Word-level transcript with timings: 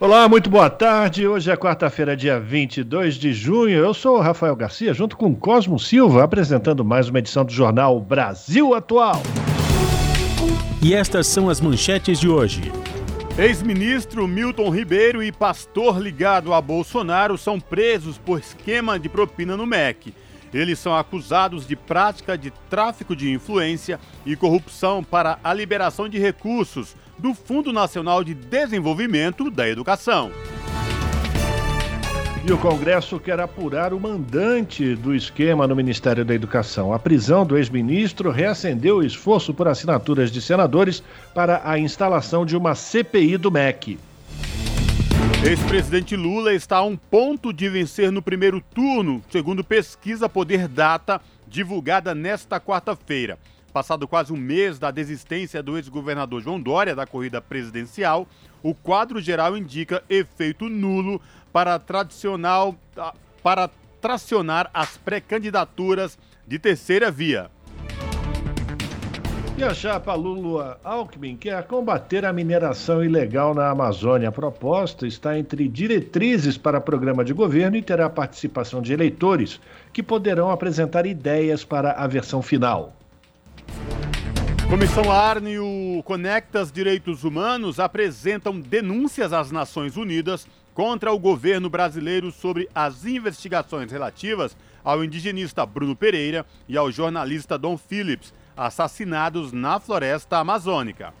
Olá, 0.00 0.28
muito 0.28 0.48
boa 0.48 0.70
tarde. 0.70 1.26
Hoje 1.26 1.50
é 1.50 1.56
quarta-feira, 1.56 2.16
dia 2.16 2.38
22 2.38 3.16
de 3.16 3.32
junho. 3.32 3.76
Eu 3.76 3.92
sou 3.92 4.16
o 4.16 4.20
Rafael 4.20 4.54
Garcia, 4.54 4.94
junto 4.94 5.16
com 5.16 5.34
Cosmo 5.34 5.76
Silva, 5.76 6.22
apresentando 6.22 6.84
mais 6.84 7.08
uma 7.08 7.18
edição 7.18 7.44
do 7.44 7.50
jornal 7.50 8.00
Brasil 8.00 8.74
Atual. 8.74 9.20
E 10.80 10.94
estas 10.94 11.26
são 11.26 11.50
as 11.50 11.60
manchetes 11.60 12.20
de 12.20 12.28
hoje. 12.28 12.70
Ex-ministro 13.36 14.28
Milton 14.28 14.70
Ribeiro 14.70 15.20
e 15.20 15.32
pastor 15.32 16.00
ligado 16.00 16.54
a 16.54 16.60
Bolsonaro 16.60 17.36
são 17.36 17.58
presos 17.58 18.16
por 18.18 18.38
esquema 18.38 19.00
de 19.00 19.08
propina 19.08 19.56
no 19.56 19.66
MEC. 19.66 20.14
Eles 20.54 20.78
são 20.78 20.96
acusados 20.96 21.66
de 21.66 21.74
prática 21.74 22.38
de 22.38 22.52
tráfico 22.70 23.16
de 23.16 23.32
influência 23.32 23.98
e 24.24 24.36
corrupção 24.36 25.02
para 25.02 25.40
a 25.42 25.52
liberação 25.52 26.08
de 26.08 26.20
recursos 26.20 26.94
do 27.18 27.34
Fundo 27.34 27.72
Nacional 27.72 28.22
de 28.22 28.34
Desenvolvimento 28.34 29.50
da 29.50 29.68
Educação. 29.68 30.30
E 32.44 32.52
o 32.52 32.56
Congresso 32.56 33.20
quer 33.20 33.38
apurar 33.40 33.92
o 33.92 34.00
mandante 34.00 34.94
do 34.94 35.14
esquema 35.14 35.66
no 35.66 35.76
Ministério 35.76 36.24
da 36.24 36.34
Educação. 36.34 36.94
A 36.94 36.98
prisão 36.98 37.44
do 37.44 37.58
ex-ministro 37.58 38.30
reacendeu 38.30 38.98
o 38.98 39.04
esforço 39.04 39.52
por 39.52 39.68
assinaturas 39.68 40.30
de 40.30 40.40
senadores 40.40 41.02
para 41.34 41.60
a 41.62 41.78
instalação 41.78 42.46
de 42.46 42.56
uma 42.56 42.74
CPI 42.74 43.36
do 43.36 43.50
MEC. 43.50 43.98
Ex-presidente 45.44 46.16
Lula 46.16 46.54
está 46.54 46.78
a 46.78 46.84
um 46.84 46.96
ponto 46.96 47.52
de 47.52 47.68
vencer 47.68 48.10
no 48.10 48.22
primeiro 48.22 48.62
turno, 48.74 49.22
segundo 49.30 49.62
pesquisa 49.62 50.28
Poder 50.28 50.66
Data, 50.66 51.20
divulgada 51.46 52.14
nesta 52.14 52.58
quarta-feira. 52.58 53.38
Passado 53.72 54.08
quase 54.08 54.32
um 54.32 54.36
mês 54.36 54.78
da 54.78 54.90
desistência 54.90 55.62
do 55.62 55.76
ex-governador 55.76 56.42
João 56.42 56.60
Dória 56.60 56.96
da 56.96 57.06
corrida 57.06 57.40
presidencial, 57.40 58.26
o 58.62 58.74
quadro 58.74 59.20
geral 59.20 59.56
indica 59.56 60.02
efeito 60.08 60.68
nulo 60.68 61.20
para, 61.52 61.78
tradicional, 61.78 62.74
para 63.42 63.70
tracionar 64.00 64.70
as 64.72 64.96
pré-candidaturas 64.96 66.18
de 66.46 66.58
terceira 66.58 67.10
via. 67.10 67.50
E 69.58 69.64
a 69.64 69.74
chapa 69.74 70.14
Lula 70.14 70.78
Alckmin 70.84 71.36
quer 71.36 71.60
combater 71.64 72.24
a 72.24 72.32
mineração 72.32 73.02
ilegal 73.02 73.52
na 73.52 73.68
Amazônia. 73.68 74.28
A 74.28 74.32
proposta 74.32 75.04
está 75.04 75.36
entre 75.36 75.66
diretrizes 75.66 76.56
para 76.56 76.80
programa 76.80 77.24
de 77.24 77.32
governo 77.32 77.76
e 77.76 77.82
terá 77.82 78.08
participação 78.08 78.80
de 78.80 78.92
eleitores 78.92 79.60
que 79.92 80.00
poderão 80.00 80.48
apresentar 80.52 81.06
ideias 81.06 81.64
para 81.64 81.90
a 81.90 82.06
versão 82.06 82.40
final. 82.40 82.97
Comissão 84.68 85.10
Arne 85.10 85.52
e 85.52 85.58
o 85.58 86.02
Conectas 86.04 86.70
Direitos 86.70 87.24
Humanos 87.24 87.80
apresentam 87.80 88.60
denúncias 88.60 89.32
às 89.32 89.50
Nações 89.50 89.96
Unidas 89.96 90.46
contra 90.74 91.10
o 91.10 91.18
governo 91.18 91.70
brasileiro 91.70 92.30
sobre 92.30 92.68
as 92.74 93.06
investigações 93.06 93.90
relativas 93.90 94.54
ao 94.84 95.02
indigenista 95.02 95.64
Bruno 95.64 95.96
Pereira 95.96 96.44
e 96.68 96.76
ao 96.76 96.92
jornalista 96.92 97.56
Dom 97.56 97.78
Phillips, 97.78 98.32
assassinados 98.54 99.52
na 99.52 99.80
floresta 99.80 100.36
amazônica. 100.36 101.14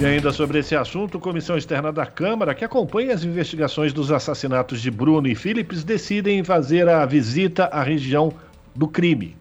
E 0.00 0.04
ainda 0.04 0.32
sobre 0.32 0.58
esse 0.58 0.76
assunto, 0.76 1.18
Comissão 1.20 1.56
Externa 1.56 1.92
da 1.92 2.06
Câmara, 2.06 2.54
que 2.54 2.64
acompanha 2.64 3.14
as 3.14 3.24
investigações 3.24 3.92
dos 3.92 4.10
assassinatos 4.10 4.82
de 4.82 4.90
Bruno 4.90 5.28
e 5.28 5.34
Phillips, 5.34 5.84
decidem 5.84 6.42
fazer 6.42 6.88
a 6.88 7.06
visita 7.06 7.66
à 7.66 7.82
região 7.82 8.32
do 8.74 8.88
crime. 8.88 9.36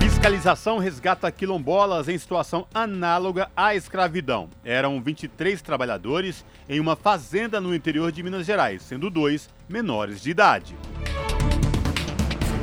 Fiscalização 0.00 0.78
resgata 0.78 1.32
quilombolas 1.32 2.06
em 2.06 2.18
situação 2.18 2.66
análoga 2.74 3.50
à 3.56 3.74
escravidão. 3.74 4.50
Eram 4.62 5.00
23 5.02 5.62
trabalhadores 5.62 6.44
em 6.68 6.78
uma 6.78 6.94
fazenda 6.94 7.60
no 7.60 7.74
interior 7.74 8.12
de 8.12 8.22
Minas 8.22 8.44
Gerais, 8.44 8.82
sendo 8.82 9.08
dois 9.08 9.48
menores 9.66 10.20
de 10.20 10.30
idade. 10.30 10.76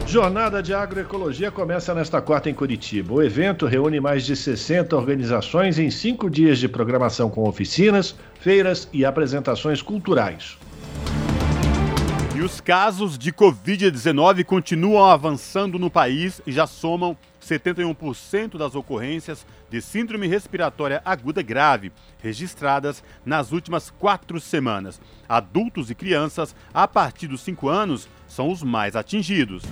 Jornada 0.06 0.64
de 0.64 0.74
Agroecologia 0.74 1.52
começa 1.52 1.94
nesta 1.94 2.22
quarta 2.22 2.50
em 2.50 2.54
Curitiba. 2.54 3.14
O 3.14 3.22
evento 3.22 3.66
reúne 3.66 4.00
mais 4.00 4.26
de 4.26 4.36
60 4.36 4.96
organizações 4.96 5.78
em 5.78 5.90
cinco 5.90 6.30
dias 6.30 6.60
de 6.60 6.70
programação 6.70 7.30
com 7.30 7.50
oficinas, 7.50 8.16
feiras 8.40 8.88
e 8.94 9.04
apresentações 9.04 9.82
culturais. 9.82 10.58
E 12.38 12.42
os 12.44 12.62
casos 12.62 13.18
de 13.18 13.34
Covid-19 13.34 14.44
continuam 14.44 15.10
avançando 15.10 15.80
no 15.80 15.90
país 15.90 16.40
e 16.46 16.52
já 16.52 16.68
somam 16.68 17.18
71% 17.44 18.60
das 18.60 18.76
ocorrências 18.76 19.44
de 19.72 19.82
síndrome 19.82 20.28
respiratória 20.28 21.02
aguda 21.04 21.42
grave 21.42 21.92
registradas 22.22 23.04
nas 23.26 23.52
últimas 23.52 23.90
quatro 23.90 24.40
semanas. 24.40 25.02
Adultos 25.28 25.90
e 25.90 25.96
crianças 25.96 26.56
a 26.72 26.88
partir 26.88 27.26
dos 27.26 27.42
5 27.42 27.70
anos 27.70 28.08
são 28.28 28.52
os 28.52 28.62
mais 28.62 28.96
atingidos. 28.96 29.64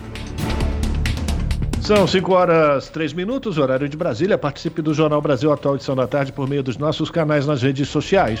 São 1.80 2.04
5 2.04 2.32
horas 2.32 2.90
3 2.90 3.12
minutos, 3.12 3.58
horário 3.58 3.88
de 3.88 3.96
Brasília. 3.96 4.36
Participe 4.36 4.82
do 4.82 4.92
Jornal 4.92 5.22
Brasil 5.22 5.52
Atual 5.52 5.76
edição 5.76 5.94
da 5.94 6.08
tarde 6.08 6.32
por 6.32 6.48
meio 6.48 6.64
dos 6.64 6.76
nossos 6.76 7.12
canais 7.12 7.46
nas 7.46 7.62
redes 7.62 7.88
sociais. 7.88 8.40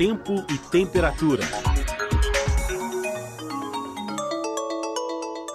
Tempo 0.00 0.32
e 0.50 0.56
temperatura. 0.70 1.44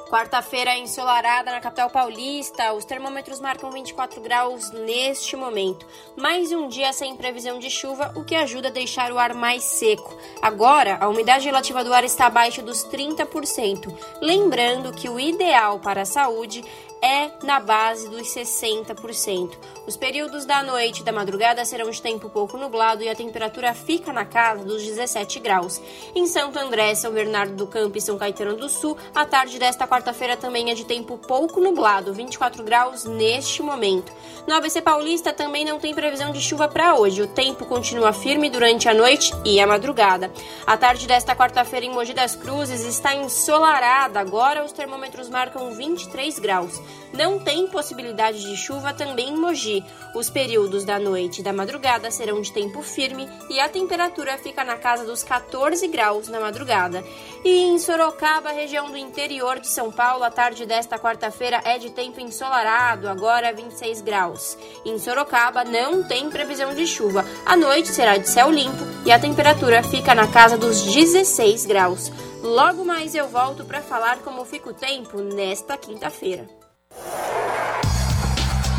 Quarta-feira 0.07 0.77
ensolarada 0.77 1.51
na 1.51 1.59
capital 1.59 1.89
paulista, 1.89 2.71
os 2.73 2.85
termômetros 2.85 3.41
marcam 3.41 3.71
24 3.71 4.21
graus 4.21 4.71
neste 4.71 5.35
momento. 5.35 5.85
Mais 6.15 6.51
um 6.51 6.67
dia 6.67 6.93
sem 6.93 7.17
previsão 7.17 7.57
de 7.57 7.71
chuva, 7.71 8.13
o 8.15 8.23
que 8.23 8.35
ajuda 8.35 8.67
a 8.67 8.71
deixar 8.71 9.11
o 9.11 9.17
ar 9.17 9.33
mais 9.33 9.63
seco. 9.63 10.15
Agora, 10.41 10.99
a 11.01 11.09
umidade 11.09 11.45
relativa 11.45 11.83
do 11.83 11.91
ar 11.91 12.03
está 12.03 12.27
abaixo 12.27 12.61
dos 12.61 12.85
30%. 12.85 13.91
Lembrando 14.21 14.93
que 14.93 15.09
o 15.09 15.19
ideal 15.19 15.79
para 15.79 16.03
a 16.03 16.05
saúde 16.05 16.63
é 17.01 17.31
na 17.43 17.59
base 17.59 18.09
dos 18.09 18.27
60%. 18.27 19.51
Os 19.87 19.95
períodos 19.95 20.45
da 20.45 20.63
noite 20.63 21.01
e 21.01 21.03
da 21.03 21.11
madrugada 21.11 21.63
serão 21.63 21.89
de 21.89 22.01
tempo 22.01 22.29
pouco 22.29 22.57
nublado 22.57 23.03
e 23.03 23.09
a 23.09 23.15
temperatura 23.15 23.73
fica 23.73 24.11
na 24.11 24.25
casa 24.25 24.63
dos 24.63 24.83
17 24.83 25.39
graus. 25.39 25.81
Em 26.15 26.25
Santo 26.25 26.57
André, 26.57 26.95
São 26.95 27.11
Bernardo 27.11 27.55
do 27.55 27.67
Campo 27.67 27.97
e 27.97 28.01
São 28.01 28.17
Caetano 28.17 28.55
do 28.55 28.67
Sul, 28.67 28.97
a 29.13 29.25
tarde 29.25 29.59
desta 29.59 29.87
quarta-feira 29.87 30.35
também 30.35 30.71
é 30.71 30.73
de 30.73 30.85
tempo 30.85 31.17
pouco 31.17 31.59
nublado, 31.59 32.13
24 32.13 32.63
graus 32.63 33.05
neste 33.05 33.61
momento. 33.61 34.11
No 34.47 34.53
ABC 34.53 34.81
Paulista 34.81 35.33
também 35.33 35.65
não 35.65 35.79
tem 35.79 35.93
previsão 35.93 36.31
de 36.31 36.39
chuva 36.39 36.67
para 36.67 36.95
hoje. 36.95 37.21
O 37.21 37.27
tempo 37.27 37.65
continua 37.65 38.13
firme 38.13 38.49
durante 38.49 38.87
a 38.87 38.93
noite 38.93 39.33
e 39.43 39.59
a 39.59 39.67
madrugada. 39.67 40.31
A 40.65 40.77
tarde 40.77 41.07
desta 41.07 41.35
quarta-feira 41.35 41.85
em 41.85 41.91
Mogi 41.91 42.13
das 42.13 42.35
Cruzes 42.35 42.81
está 42.85 43.15
ensolarada. 43.15 44.19
Agora 44.19 44.63
os 44.63 44.71
termômetros 44.71 45.29
marcam 45.29 45.71
23 45.71 46.39
graus. 46.39 46.81
Não 47.13 47.39
tem 47.39 47.67
possibilidade 47.67 48.41
de 48.41 48.57
chuva 48.57 48.93
também 48.93 49.29
em 49.29 49.37
Mogi. 49.37 49.83
Os 50.13 50.29
períodos 50.29 50.83
da 50.83 50.99
noite 50.99 51.39
e 51.39 51.43
da 51.43 51.53
madrugada 51.53 52.11
serão 52.11 52.41
de 52.41 52.51
tempo 52.51 52.81
firme 52.81 53.29
e 53.49 53.59
a 53.59 53.69
temperatura 53.69 54.37
fica 54.37 54.63
na 54.63 54.77
casa 54.77 55.05
dos 55.05 55.23
14 55.23 55.87
graus 55.87 56.27
na 56.27 56.39
madrugada. 56.39 57.03
E 57.43 57.63
em 57.63 57.79
Sorocaba, 57.79 58.51
região 58.51 58.91
do 58.91 58.97
interior 58.97 59.59
de 59.59 59.67
São 59.67 59.91
Paulo, 59.91 60.23
a 60.23 60.31
tarde 60.31 60.65
desta 60.65 60.99
quarta-feira 60.99 61.61
é 61.63 61.77
de 61.77 61.89
tempo 61.89 62.19
ensolarado, 62.19 63.07
agora 63.07 63.53
26 63.53 64.01
graus. 64.01 64.57
Em 64.85 64.99
Sorocaba 64.99 65.63
não 65.63 66.03
tem 66.03 66.29
previsão 66.29 66.73
de 66.73 66.85
chuva. 66.85 67.25
A 67.45 67.55
noite 67.55 67.89
será 67.89 68.17
de 68.17 68.27
céu 68.27 68.51
limpo 68.51 68.83
e 69.05 69.11
a 69.11 69.19
temperatura 69.19 69.83
fica 69.83 70.13
na 70.13 70.27
casa 70.27 70.57
dos 70.57 70.81
16 70.81 71.65
graus. 71.65 72.11
Logo 72.41 72.85
mais 72.85 73.15
eu 73.15 73.27
volto 73.27 73.65
para 73.65 73.81
falar 73.81 74.19
como 74.19 74.45
fica 74.45 74.69
o 74.69 74.73
tempo 74.73 75.19
nesta 75.19 75.77
quinta-feira. 75.77 76.47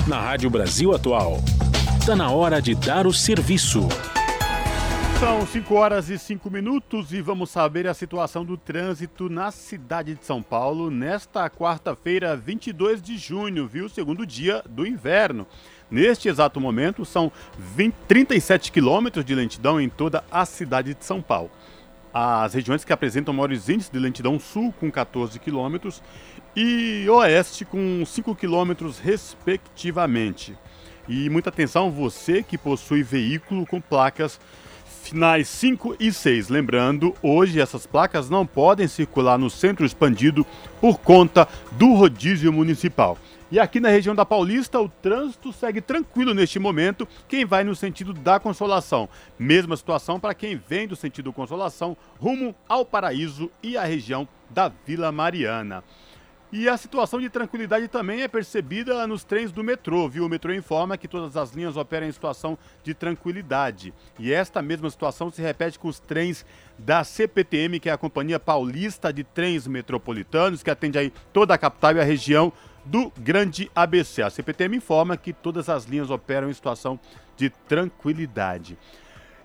Na 0.07 0.21
Rádio 0.21 0.49
Brasil 0.49 0.95
Atual, 0.95 1.39
está 1.99 2.15
na 2.15 2.31
hora 2.31 2.63
de 2.63 2.75
dar 2.75 3.07
o 3.07 3.13
serviço. 3.13 3.89
São 5.19 5.47
5 5.47 5.75
horas 5.75 6.11
e 6.11 6.19
5 6.19 6.51
minutos 6.51 7.11
e 7.11 7.23
vamos 7.23 7.49
saber 7.49 7.87
a 7.87 7.95
situação 7.95 8.45
do 8.45 8.57
trânsito 8.57 9.31
na 9.31 9.51
cidade 9.51 10.15
de 10.15 10.23
São 10.25 10.43
Paulo 10.43 10.91
nesta 10.91 11.49
quarta-feira, 11.49 12.37
22 12.37 13.01
de 13.01 13.17
junho, 13.17 13.67
viu? 13.67 13.89
Segundo 13.89 14.27
dia 14.27 14.63
do 14.69 14.87
inverno. 14.87 15.47
Neste 15.91 16.29
exato 16.29 16.61
momento, 16.61 17.05
são 17.07 17.33
20, 17.59 17.95
37 18.07 18.71
quilômetros 18.71 19.25
de 19.25 19.35
lentidão 19.35 19.81
em 19.81 19.89
toda 19.89 20.23
a 20.31 20.45
cidade 20.45 20.93
de 20.93 21.03
São 21.03 21.23
Paulo. 21.23 21.51
As 22.19 22.55
regiões 22.55 22.83
que 22.83 22.95
apresentam 22.95 23.35
maiores 23.35 23.69
índices 23.69 23.93
de 23.93 23.99
lentidão 23.99 24.41
sul, 24.41 24.73
com 24.81 24.91
14 24.91 25.39
quilômetros, 25.39 26.03
e 26.57 27.07
oeste, 27.11 27.63
com 27.67 28.03
5 28.07 28.35
quilômetros, 28.35 28.99
respectivamente. 28.99 30.57
E 31.07 31.29
muita 31.29 31.51
atenção, 31.51 31.91
você 31.91 32.43
que 32.43 32.57
possui 32.57 33.03
veículo 33.03 33.67
com 33.67 33.83
placas 33.83 34.41
finais 35.09 35.49
5 35.49 35.97
e 35.99 36.13
6. 36.13 36.49
Lembrando, 36.49 37.15
hoje 37.23 37.61
essas 37.61 37.87
placas 37.87 38.29
não 38.29 38.47
podem 38.47 38.89
circular 38.89 39.39
no 39.39 39.49
centro 39.49 39.85
expandido 39.87 40.47
por 40.81 40.99
conta 40.99 41.49
do 41.73 41.95
rodízio 41.95 42.53
municipal. 42.53 43.17
E 43.51 43.61
aqui 43.61 43.79
na 43.79 43.89
região 43.89 44.15
da 44.15 44.27
Paulista, 44.27 44.81
o 44.81 44.89
trânsito 44.89 45.53
segue 45.53 45.81
tranquilo 45.81 46.35
neste 46.35 46.59
momento. 46.59 47.07
Quem 47.29 47.45
vai 47.45 47.63
no 47.63 47.77
sentido 47.77 48.13
da 48.13 48.41
Consolação. 48.41 49.09
Mesma 49.39 49.77
situação 49.77 50.19
para 50.19 50.35
quem 50.35 50.57
vem 50.57 50.89
do 50.89 50.97
sentido 50.97 51.33
Consolação, 51.33 51.97
rumo 52.21 52.55
ao 52.69 52.85
Paraíso 52.85 53.49
e 53.63 53.77
a 53.77 53.85
região 53.85 54.27
da 54.51 54.71
Vila 54.85 55.13
Mariana. 55.13 55.85
E 56.53 56.69
a 56.69 56.77
situação 56.77 57.21
de 57.21 57.29
tranquilidade 57.29 57.89
também 57.89 58.23
é 58.23 58.29
percebida 58.29 59.05
nos 59.07 59.25
trens 59.25 59.51
do 59.51 59.65
metrô, 59.65 60.09
viu? 60.09 60.25
O 60.25 60.29
metrô 60.29 60.53
informa 60.55 60.97
que 60.97 61.09
todas 61.09 61.37
as 61.37 61.51
linhas 61.51 61.77
operam 61.77 62.07
em 62.07 62.13
situação 62.13 62.57
de 62.85 62.95
tranquilidade. 62.95 63.93
E 64.17 64.33
esta 64.33 64.63
mesma 64.63 64.89
situação 64.89 65.29
se 65.31 65.43
repete 65.43 65.77
com 65.77 65.89
os 65.89 65.99
trens 65.99 66.47
da 66.79 67.03
CPTM, 67.03 67.81
que 67.81 67.89
é 67.89 67.93
a 67.93 67.99
Companhia 67.99 68.39
Paulista 68.39 69.13
de 69.13 69.25
Trens 69.25 69.67
Metropolitanos, 69.67 70.63
que 70.63 70.71
atende 70.71 70.99
aí 70.99 71.13
toda 71.33 71.53
a 71.53 71.59
capital 71.59 71.97
e 71.97 72.01
a 72.01 72.05
região 72.05 72.53
do 72.85 73.13
Grande 73.19 73.69
ABC. 73.75 74.23
A 74.23 74.31
CPTM 74.31 74.77
informa 74.77 75.17
que 75.17 75.33
todas 75.33 75.69
as 75.69 75.85
linhas 75.85 76.11
operam 76.11 76.49
em 76.49 76.55
situação 76.55 76.99
de 77.37 77.51
tranquilidade. 77.51 78.79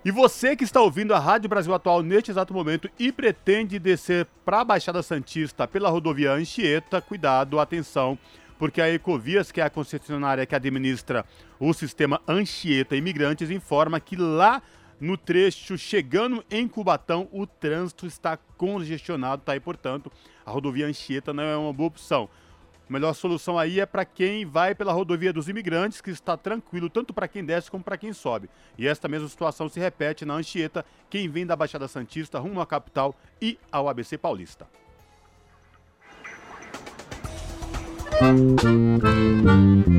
E 0.04 0.10
você 0.10 0.56
que 0.56 0.64
está 0.64 0.80
ouvindo 0.80 1.14
a 1.14 1.18
Rádio 1.20 1.48
Brasil 1.48 1.72
Atual 1.72 2.02
neste 2.02 2.32
exato 2.32 2.52
momento 2.52 2.90
e 2.98 3.12
pretende 3.12 3.78
descer 3.78 4.26
para 4.44 4.60
a 4.60 4.64
Baixada 4.64 5.00
Santista 5.00 5.68
pela 5.68 5.90
rodovia 5.90 6.32
Anchieta, 6.32 7.00
cuidado, 7.00 7.60
atenção, 7.60 8.18
porque 8.58 8.80
a 8.80 8.92
Ecovias, 8.92 9.52
que 9.52 9.60
é 9.60 9.64
a 9.64 9.70
concessionária 9.70 10.44
que 10.44 10.56
administra 10.56 11.24
o 11.60 11.72
sistema 11.72 12.20
Anchieta 12.26 12.96
Imigrantes, 12.96 13.48
informa 13.48 14.00
que 14.00 14.16
lá 14.16 14.60
no 15.00 15.16
trecho 15.16 15.78
chegando 15.78 16.44
em 16.50 16.66
Cubatão, 16.66 17.28
o 17.30 17.46
trânsito 17.46 18.04
está 18.04 18.36
congestionado, 18.56 19.42
tá? 19.44 19.54
E, 19.54 19.60
portanto, 19.60 20.10
a 20.44 20.50
rodovia 20.50 20.86
Anchieta 20.86 21.32
não 21.32 21.44
é 21.44 21.56
uma 21.56 21.72
boa 21.72 21.86
opção. 21.86 22.28
A 22.92 23.00
melhor 23.00 23.14
solução 23.14 23.58
aí 23.58 23.80
é 23.80 23.86
para 23.86 24.04
quem 24.04 24.44
vai 24.44 24.74
pela 24.74 24.92
rodovia 24.92 25.32
dos 25.32 25.48
imigrantes, 25.48 26.02
que 26.02 26.10
está 26.10 26.36
tranquilo 26.36 26.90
tanto 26.90 27.14
para 27.14 27.26
quem 27.26 27.42
desce 27.42 27.70
como 27.70 27.82
para 27.82 27.96
quem 27.96 28.12
sobe. 28.12 28.50
E 28.76 28.86
esta 28.86 29.08
mesma 29.08 29.26
situação 29.28 29.66
se 29.66 29.80
repete 29.80 30.26
na 30.26 30.34
Anchieta, 30.34 30.84
quem 31.08 31.26
vem 31.26 31.46
da 31.46 31.56
Baixada 31.56 31.88
Santista 31.88 32.38
rumo 32.38 32.60
à 32.60 32.66
capital 32.66 33.14
e 33.40 33.58
ao 33.72 33.88
ABC 33.88 34.18
Paulista. 34.18 34.68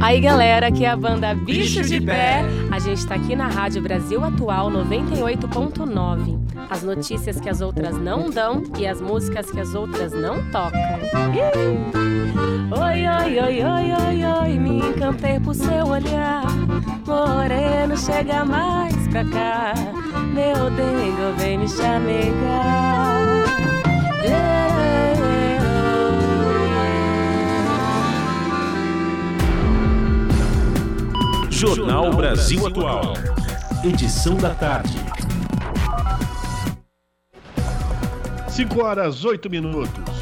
Aí 0.01 0.19
galera, 0.19 0.67
aqui 0.67 0.85
é 0.85 0.89
a 0.89 0.95
banda 0.95 1.33
Bicho 1.33 1.81
de 1.81 1.99
Pé. 2.01 2.43
A 2.71 2.79
gente 2.79 3.05
tá 3.07 3.15
aqui 3.15 3.35
na 3.35 3.47
Rádio 3.47 3.81
Brasil 3.81 4.23
Atual 4.23 4.69
98.9. 4.69 6.39
As 6.69 6.83
notícias 6.83 7.39
que 7.39 7.49
as 7.49 7.61
outras 7.61 7.97
não 7.97 8.29
dão 8.29 8.63
e 8.77 8.87
as 8.87 8.99
músicas 9.01 9.49
que 9.49 9.59
as 9.59 9.73
outras 9.75 10.11
não 10.13 10.43
tocam. 10.51 10.79
Oi, 12.71 13.07
oi, 13.07 13.39
oi, 13.39 13.63
oi, 13.63 13.91
oi, 14.07 14.25
oi, 14.25 14.59
me 14.59 14.79
encantei 14.79 15.39
por 15.39 15.55
seu 15.55 15.87
olhar. 15.87 16.43
Moreno, 17.05 17.97
chega 17.97 18.43
mais 18.45 18.95
pra 19.07 19.23
cá. 19.25 19.73
Meu 20.33 20.69
dengo, 20.71 21.33
vem 21.37 21.57
me 21.57 21.67
chamegar. 21.67 23.13
Jornal 31.65 32.11
Brasil 32.13 32.67
Atual. 32.67 33.13
Edição 33.85 34.35
da 34.35 34.49
tarde. 34.49 34.97
5 38.49 38.83
horas 38.83 39.23
8 39.23 39.49
minutos. 39.49 40.12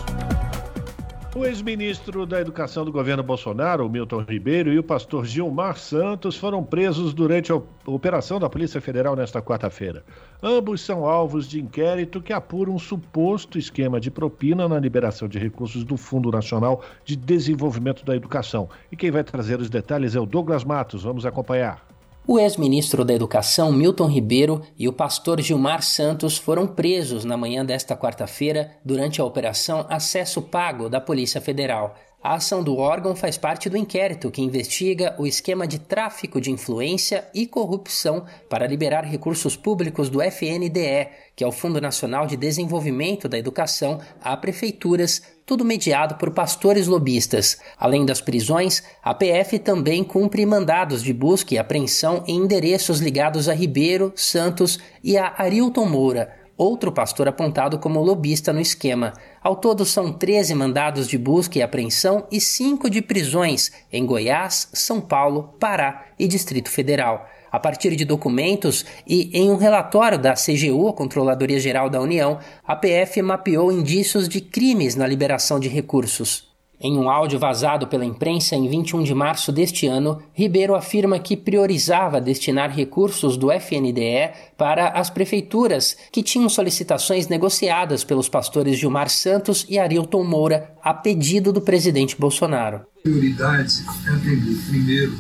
O 1.34 1.46
ex-ministro 1.46 2.26
da 2.26 2.42
Educação 2.42 2.84
do 2.84 2.92
governo 2.92 3.24
Bolsonaro, 3.24 3.90
Milton 3.90 4.20
Ribeiro, 4.20 4.74
e 4.74 4.78
o 4.78 4.84
pastor 4.84 5.26
Gilmar 5.26 5.78
Santos 5.78 6.36
foram 6.36 6.62
presos 6.62 7.14
durante 7.14 7.54
a 7.54 7.62
operação 7.86 8.38
da 8.38 8.50
Polícia 8.50 8.82
Federal 8.82 9.16
nesta 9.16 9.42
quarta-feira. 9.42 10.04
Ambos 10.44 10.82
são 10.82 11.06
alvos 11.06 11.48
de 11.48 11.62
inquérito 11.62 12.22
que 12.22 12.34
apura 12.34 12.70
um 12.70 12.78
suposto 12.78 13.58
esquema 13.58 13.98
de 13.98 14.12
propina 14.12 14.68
na 14.68 14.78
liberação 14.78 15.26
de 15.26 15.40
recursos 15.40 15.86
do 15.86 15.96
Fundo 15.96 16.30
Nacional 16.30 16.84
de 17.06 17.16
Desenvolvimento 17.16 18.04
da 18.04 18.14
Educação. 18.14 18.68
E 18.92 18.98
quem 18.98 19.10
vai 19.10 19.24
trazer 19.24 19.62
os 19.62 19.70
detalhes 19.70 20.16
é 20.16 20.20
o 20.20 20.26
Douglas 20.26 20.66
Matos. 20.66 21.04
Vamos 21.04 21.26
acompanhar. 21.26 21.91
O 22.32 22.40
ex-ministro 22.40 23.04
da 23.04 23.14
Educação 23.14 23.74
Milton 23.74 24.08
Ribeiro 24.08 24.62
e 24.80 24.88
o 24.88 24.94
pastor 24.94 25.42
Gilmar 25.42 25.84
Santos 25.84 26.38
foram 26.38 26.66
presos 26.66 27.26
na 27.26 27.36
manhã 27.36 27.66
desta 27.66 27.94
quarta-feira 27.94 28.72
durante 28.86 29.20
a 29.20 29.26
operação 29.26 29.86
Acesso 29.90 30.42
Pago 30.42 30.88
da 30.88 31.02
Polícia 31.02 31.42
Federal. 31.42 31.94
A 32.24 32.36
ação 32.36 32.62
do 32.62 32.78
órgão 32.78 33.16
faz 33.16 33.36
parte 33.36 33.68
do 33.68 33.76
inquérito 33.76 34.30
que 34.30 34.44
investiga 34.44 35.16
o 35.18 35.26
esquema 35.26 35.66
de 35.66 35.80
tráfico 35.80 36.40
de 36.40 36.52
influência 36.52 37.28
e 37.34 37.48
corrupção 37.48 38.26
para 38.48 38.68
liberar 38.68 39.04
recursos 39.04 39.56
públicos 39.58 40.08
do 40.08 40.22
FNDE, 40.22 41.08
que 41.36 41.44
é 41.44 41.48
o 41.48 41.52
Fundo 41.52 41.82
Nacional 41.82 42.28
de 42.28 42.38
Desenvolvimento 42.38 43.28
da 43.28 43.40
Educação, 43.40 44.00
a 44.22 44.38
prefeituras, 44.38 45.24
tudo 45.48 45.66
mediado 45.66 46.14
por 46.14 46.30
pastores 46.30 46.86
lobistas. 46.86 47.58
Além 47.76 48.06
das 48.06 48.22
prisões, 48.22 48.84
a 49.02 49.16
PF 49.16 49.58
também 49.58 50.04
cumpre 50.04 50.46
mandados 50.46 51.02
de 51.02 51.14
busca 51.14 51.56
e 51.56 51.58
apreensão 51.58 52.24
em 52.28 52.38
endereços 52.38 53.00
ligados 53.00 53.50
a 53.50 53.54
Ribeiro, 53.56 54.14
Santos 54.16 54.78
e 55.04 55.18
a 55.18 55.34
Arilton 55.40 55.88
Moura 55.88 56.41
outro 56.62 56.92
pastor 56.92 57.28
apontado 57.28 57.80
como 57.80 58.04
lobista 58.04 58.54
no 58.54 58.62
esquema. 58.62 59.14
Ao 59.42 59.56
todo, 59.56 59.84
são 59.84 60.14
13 60.14 60.54
mandados 60.54 61.08
de 61.08 61.18
busca 61.18 61.58
e 61.58 61.62
apreensão 61.64 62.28
e 62.32 62.40
5 62.40 62.88
de 62.88 63.02
prisões 63.02 63.72
em 63.92 64.06
Goiás, 64.06 64.70
São 64.72 65.02
Paulo, 65.02 65.56
Pará 65.60 66.06
e 66.20 66.28
Distrito 66.28 66.70
Federal. 66.70 67.28
A 67.52 67.60
partir 67.60 67.96
de 67.96 68.06
documentos 68.06 68.86
e 69.08 69.32
em 69.34 69.50
um 69.50 69.58
relatório 69.58 70.20
da 70.20 70.34
CGU, 70.34 70.88
a 70.88 70.94
Controladoria 70.94 71.60
Geral 71.60 71.90
da 71.90 72.00
União, 72.00 72.38
a 72.64 72.76
PF 72.76 73.22
mapeou 73.24 73.72
indícios 73.72 74.30
de 74.30 74.40
crimes 74.40 74.96
na 74.96 75.08
liberação 75.08 75.60
de 75.60 75.68
recursos. 75.68 76.51
Em 76.84 76.98
um 76.98 77.12
áudio 77.12 77.38
vazado 77.38 77.86
pela 77.86 78.04
imprensa 78.04 78.56
em 78.56 78.68
21 78.68 79.04
de 79.04 79.14
março 79.14 79.52
deste 79.52 79.86
ano, 79.86 80.20
Ribeiro 80.34 80.74
afirma 80.74 81.20
que 81.20 81.38
priorizava 81.38 82.20
destinar 82.20 82.72
recursos 82.72 83.38
do 83.38 83.52
FNDE 83.52 84.32
para 84.58 84.88
as 84.88 85.08
prefeituras 85.08 85.96
que 86.12 86.24
tinham 86.24 86.50
solicitações 86.50 87.28
negociadas 87.28 88.04
pelos 88.04 88.28
pastores 88.28 88.80
Gilmar 88.80 89.10
Santos 89.10 89.64
e 89.70 89.78
Arilton 89.78 90.24
Moura 90.24 90.74
a 90.84 90.92
pedido 90.92 91.54
do 91.54 91.62
presidente 91.62 92.20
Bolsonaro. 92.20 92.82
Prioridade 93.04 93.84
é 94.08 94.10
atender, 94.10 94.58
primeiro, 94.68 95.16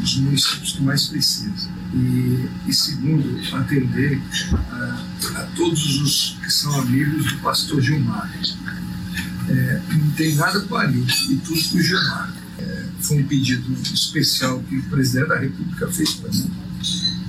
os 0.00 0.16
municípios 0.18 0.72
que 0.72 0.82
mais 0.82 1.08
precisam. 1.08 1.72
E, 1.94 2.48
e 2.68 2.72
segundo, 2.72 3.40
atender 3.56 4.20
a, 4.70 5.40
a 5.40 5.46
todos 5.56 6.00
os 6.00 6.38
que 6.42 6.50
são 6.50 6.80
amigos 6.80 7.32
do 7.32 7.38
pastor 7.40 7.80
Gilmar 7.80 8.32
é, 9.48 9.80
não 9.94 10.10
tem 10.12 10.34
nada 10.34 10.60
Arilton 10.60 11.06
e 11.30 11.36
tudo 11.36 11.68
com 11.70 11.78
Gilmar. 11.80 12.34
É, 12.58 12.84
foi 13.00 13.22
um 13.22 13.26
pedido 13.26 13.72
especial 13.72 14.60
que 14.60 14.78
o 14.78 14.82
presidente 14.84 15.28
da 15.28 15.38
República 15.38 15.88
fez 15.88 16.14
para 16.14 16.30
mim 16.30 16.50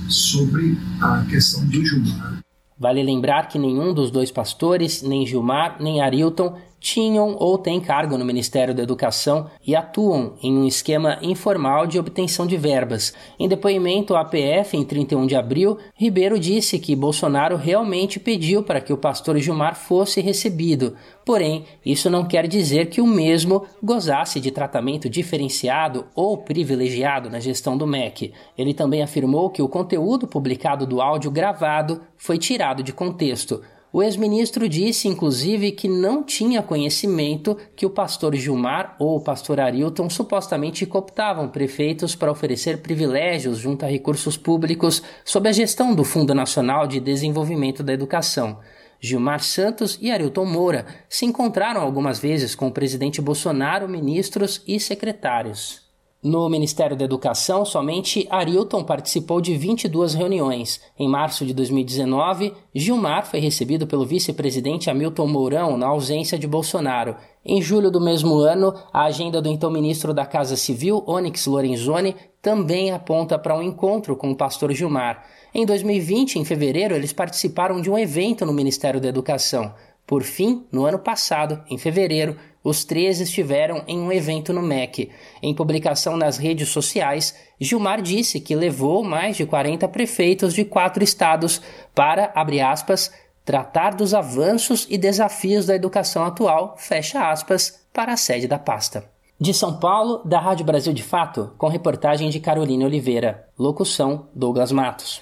sobre 0.08 0.78
a 1.00 1.24
questão 1.28 1.64
do 1.66 1.84
Gilmar. 1.84 2.38
Vale 2.78 3.02
lembrar 3.02 3.48
que 3.48 3.58
nenhum 3.58 3.94
dos 3.94 4.10
dois 4.10 4.30
pastores, 4.30 5.02
nem 5.02 5.26
Gilmar 5.26 5.76
nem 5.80 6.00
Arilton, 6.00 6.58
tinham 6.84 7.34
ou 7.38 7.56
têm 7.56 7.80
cargo 7.80 8.18
no 8.18 8.26
Ministério 8.26 8.74
da 8.74 8.82
Educação 8.82 9.50
e 9.66 9.74
atuam 9.74 10.34
em 10.42 10.54
um 10.54 10.66
esquema 10.66 11.18
informal 11.22 11.86
de 11.86 11.98
obtenção 11.98 12.46
de 12.46 12.58
verbas. 12.58 13.14
Em 13.38 13.48
depoimento 13.48 14.14
à 14.14 14.20
APF 14.20 14.76
em 14.76 14.84
31 14.84 15.26
de 15.26 15.34
abril, 15.34 15.78
Ribeiro 15.94 16.38
disse 16.38 16.78
que 16.78 16.94
Bolsonaro 16.94 17.56
realmente 17.56 18.20
pediu 18.20 18.62
para 18.62 18.82
que 18.82 18.92
o 18.92 18.98
pastor 18.98 19.38
Gilmar 19.38 19.74
fosse 19.74 20.20
recebido. 20.20 20.94
Porém, 21.24 21.64
isso 21.86 22.10
não 22.10 22.26
quer 22.26 22.46
dizer 22.46 22.90
que 22.90 23.00
o 23.00 23.06
mesmo 23.06 23.64
gozasse 23.82 24.38
de 24.38 24.50
tratamento 24.50 25.08
diferenciado 25.08 26.04
ou 26.14 26.36
privilegiado 26.36 27.30
na 27.30 27.40
gestão 27.40 27.78
do 27.78 27.86
MEC. 27.86 28.34
Ele 28.58 28.74
também 28.74 29.02
afirmou 29.02 29.48
que 29.48 29.62
o 29.62 29.68
conteúdo 29.68 30.26
publicado 30.26 30.86
do 30.86 31.00
áudio 31.00 31.30
gravado 31.30 32.02
foi 32.18 32.36
tirado 32.36 32.82
de 32.82 32.92
contexto. 32.92 33.62
O 33.96 34.02
ex-ministro 34.02 34.68
disse, 34.68 35.06
inclusive, 35.06 35.70
que 35.70 35.86
não 35.86 36.24
tinha 36.24 36.64
conhecimento 36.64 37.56
que 37.76 37.86
o 37.86 37.90
pastor 37.90 38.34
Gilmar 38.34 38.96
ou 38.98 39.18
o 39.18 39.20
pastor 39.20 39.60
Arilton 39.60 40.10
supostamente 40.10 40.84
cooptavam 40.84 41.48
prefeitos 41.48 42.16
para 42.16 42.32
oferecer 42.32 42.82
privilégios 42.82 43.56
junto 43.56 43.84
a 43.84 43.88
recursos 43.88 44.36
públicos 44.36 45.00
sob 45.24 45.48
a 45.48 45.52
gestão 45.52 45.94
do 45.94 46.02
Fundo 46.02 46.34
Nacional 46.34 46.88
de 46.88 46.98
Desenvolvimento 46.98 47.84
da 47.84 47.92
Educação. 47.92 48.58
Gilmar 48.98 49.38
Santos 49.38 49.96
e 50.02 50.10
Arilton 50.10 50.44
Moura 50.44 50.86
se 51.08 51.24
encontraram 51.24 51.80
algumas 51.80 52.18
vezes 52.18 52.56
com 52.56 52.66
o 52.66 52.72
presidente 52.72 53.22
Bolsonaro, 53.22 53.88
ministros 53.88 54.60
e 54.66 54.80
secretários. 54.80 55.83
No 56.24 56.48
Ministério 56.48 56.96
da 56.96 57.04
Educação, 57.04 57.66
somente 57.66 58.26
Arilton 58.30 58.82
participou 58.82 59.42
de 59.42 59.54
22 59.58 60.14
reuniões. 60.14 60.80
Em 60.98 61.06
março 61.06 61.44
de 61.44 61.52
2019, 61.52 62.54
Gilmar 62.74 63.26
foi 63.26 63.40
recebido 63.40 63.86
pelo 63.86 64.06
vice-presidente 64.06 64.88
Hamilton 64.88 65.26
Mourão 65.26 65.76
na 65.76 65.86
ausência 65.86 66.38
de 66.38 66.46
Bolsonaro. 66.46 67.14
Em 67.44 67.60
julho 67.60 67.90
do 67.90 68.00
mesmo 68.00 68.38
ano, 68.38 68.72
a 68.90 69.04
agenda 69.04 69.42
do 69.42 69.50
então 69.50 69.70
ministro 69.70 70.14
da 70.14 70.24
Casa 70.24 70.56
Civil, 70.56 71.04
Onyx 71.06 71.46
Lorenzoni, 71.46 72.16
também 72.40 72.90
aponta 72.90 73.38
para 73.38 73.54
um 73.54 73.62
encontro 73.62 74.16
com 74.16 74.30
o 74.30 74.36
pastor 74.36 74.72
Gilmar. 74.72 75.26
Em 75.54 75.66
2020, 75.66 76.38
em 76.38 76.44
fevereiro, 76.46 76.94
eles 76.94 77.12
participaram 77.12 77.82
de 77.82 77.90
um 77.90 77.98
evento 77.98 78.46
no 78.46 78.52
Ministério 78.54 78.98
da 78.98 79.08
Educação. 79.08 79.74
Por 80.06 80.22
fim, 80.22 80.64
no 80.72 80.86
ano 80.86 80.98
passado, 80.98 81.62
em 81.70 81.76
fevereiro, 81.76 82.36
os 82.64 82.82
três 82.82 83.20
estiveram 83.20 83.84
em 83.86 83.98
um 83.98 84.10
evento 84.10 84.50
no 84.54 84.62
MEC. 84.62 85.10
Em 85.42 85.54
publicação 85.54 86.16
nas 86.16 86.38
redes 86.38 86.70
sociais, 86.70 87.36
Gilmar 87.60 88.00
disse 88.00 88.40
que 88.40 88.56
levou 88.56 89.04
mais 89.04 89.36
de 89.36 89.44
40 89.44 89.86
prefeitos 89.88 90.54
de 90.54 90.64
quatro 90.64 91.04
estados 91.04 91.60
para, 91.94 92.32
abre 92.34 92.62
aspas, 92.62 93.12
tratar 93.44 93.94
dos 93.94 94.14
avanços 94.14 94.86
e 94.88 94.96
desafios 94.96 95.66
da 95.66 95.74
educação 95.74 96.24
atual, 96.24 96.74
fecha 96.78 97.30
aspas, 97.30 97.86
para 97.92 98.14
a 98.14 98.16
sede 98.16 98.48
da 98.48 98.58
pasta. 98.58 99.04
De 99.38 99.52
São 99.52 99.78
Paulo, 99.78 100.22
da 100.24 100.40
Rádio 100.40 100.64
Brasil 100.64 100.92
de 100.94 101.02
Fato, 101.02 101.52
com 101.58 101.68
reportagem 101.68 102.30
de 102.30 102.40
Carolina 102.40 102.86
Oliveira. 102.86 103.46
Locução: 103.58 104.28
Douglas 104.34 104.72
Matos. 104.72 105.20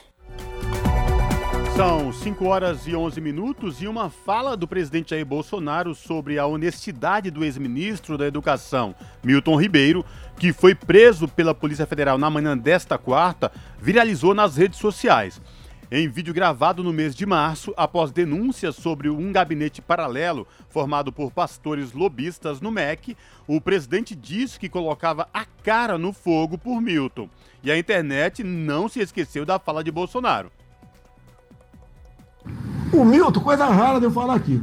São 1.74 2.12
5 2.12 2.44
horas 2.44 2.86
e 2.86 2.94
11 2.94 3.18
minutos 3.18 3.80
e 3.80 3.88
uma 3.88 4.10
fala 4.10 4.54
do 4.54 4.68
presidente 4.68 5.10
Jair 5.10 5.24
Bolsonaro 5.24 5.94
sobre 5.94 6.38
a 6.38 6.44
honestidade 6.44 7.30
do 7.30 7.42
ex-ministro 7.42 8.18
da 8.18 8.26
Educação, 8.26 8.94
Milton 9.24 9.58
Ribeiro, 9.58 10.04
que 10.38 10.52
foi 10.52 10.74
preso 10.74 11.26
pela 11.26 11.54
Polícia 11.54 11.86
Federal 11.86 12.18
na 12.18 12.28
manhã 12.28 12.56
desta 12.58 12.98
quarta, 12.98 13.50
viralizou 13.80 14.34
nas 14.34 14.58
redes 14.58 14.78
sociais. 14.78 15.40
Em 15.90 16.08
vídeo 16.08 16.34
gravado 16.34 16.84
no 16.84 16.92
mês 16.92 17.14
de 17.14 17.24
março, 17.24 17.72
após 17.74 18.12
denúncias 18.12 18.76
sobre 18.76 19.08
um 19.08 19.32
gabinete 19.32 19.80
paralelo 19.80 20.46
formado 20.68 21.10
por 21.10 21.32
pastores 21.32 21.92
lobistas 21.92 22.60
no 22.60 22.70
MEC, 22.70 23.16
o 23.46 23.62
presidente 23.62 24.14
disse 24.14 24.60
que 24.60 24.68
colocava 24.68 25.26
a 25.32 25.46
cara 25.62 25.96
no 25.96 26.12
fogo 26.12 26.58
por 26.58 26.82
Milton. 26.82 27.30
E 27.62 27.72
a 27.72 27.78
internet 27.78 28.44
não 28.44 28.90
se 28.90 29.00
esqueceu 29.00 29.46
da 29.46 29.58
fala 29.58 29.82
de 29.82 29.90
Bolsonaro. 29.90 30.52
O 32.92 33.04
Milton, 33.04 33.40
coisa 33.40 33.64
rara 33.64 33.99
de 33.99 34.04
eu 34.04 34.11
falar 34.11 34.34
aqui. 34.34 34.61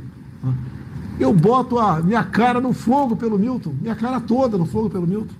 Eu 1.19 1.33
boto 1.33 1.79
a 1.79 1.99
minha 1.99 2.23
cara 2.23 2.61
no 2.61 2.73
fogo 2.73 3.15
pelo 3.15 3.39
Milton, 3.39 3.73
minha 3.81 3.95
cara 3.95 4.21
toda 4.21 4.57
no 4.57 4.65
fogo 4.65 4.89
pelo 4.89 5.07
Milton. 5.07 5.33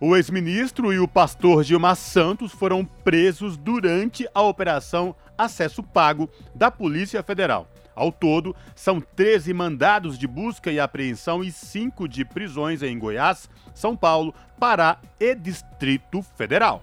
O 0.00 0.16
ex-ministro 0.16 0.92
e 0.92 0.98
o 0.98 1.06
pastor 1.06 1.62
Gilmar 1.62 1.94
Santos 1.94 2.50
foram 2.50 2.84
presos 2.84 3.56
durante 3.56 4.28
a 4.34 4.42
operação 4.42 5.14
Acesso 5.38 5.80
Pago 5.80 6.28
da 6.54 6.72
Polícia 6.72 7.22
Federal. 7.22 7.68
Ao 7.94 8.10
todo, 8.10 8.56
são 8.74 9.00
13 9.00 9.54
mandados 9.54 10.18
de 10.18 10.26
busca 10.26 10.72
e 10.72 10.80
apreensão 10.80 11.44
e 11.44 11.52
5 11.52 12.08
de 12.08 12.24
prisões 12.24 12.82
em 12.82 12.98
Goiás, 12.98 13.48
São 13.72 13.94
Paulo, 13.94 14.34
Pará 14.58 14.98
e 15.20 15.36
Distrito 15.36 16.20
Federal. 16.36 16.82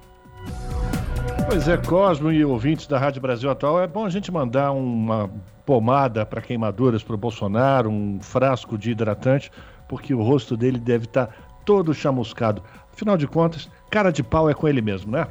Pois 1.50 1.68
é, 1.68 1.78
Cosmo 1.78 2.32
e 2.32 2.46
ouvintes 2.46 2.86
da 2.86 3.00
Rádio 3.00 3.20
Brasil 3.20 3.50
Atual, 3.50 3.82
é 3.82 3.88
bom 3.88 4.06
a 4.06 4.10
gente 4.10 4.32
mandar 4.32 4.72
uma 4.72 5.32
pomada 5.66 6.24
para 6.24 6.44
queimaduras 6.44 7.02
para 7.02 7.16
o 7.16 7.18
Bolsonaro, 7.18 7.90
um 7.90 8.20
frasco 8.22 8.78
de 8.78 8.92
hidratante, 8.92 9.52
porque 9.88 10.14
o 10.14 10.22
rosto 10.22 10.56
dele 10.56 10.78
deve 10.78 11.06
estar 11.06 11.26
tá 11.26 11.34
todo 11.66 11.92
chamuscado. 11.92 12.62
Afinal 12.94 13.18
de 13.18 13.26
contas, 13.26 13.68
cara 13.90 14.12
de 14.12 14.22
pau 14.22 14.48
é 14.48 14.54
com 14.54 14.68
ele 14.68 14.80
mesmo, 14.80 15.12
né? 15.12 15.26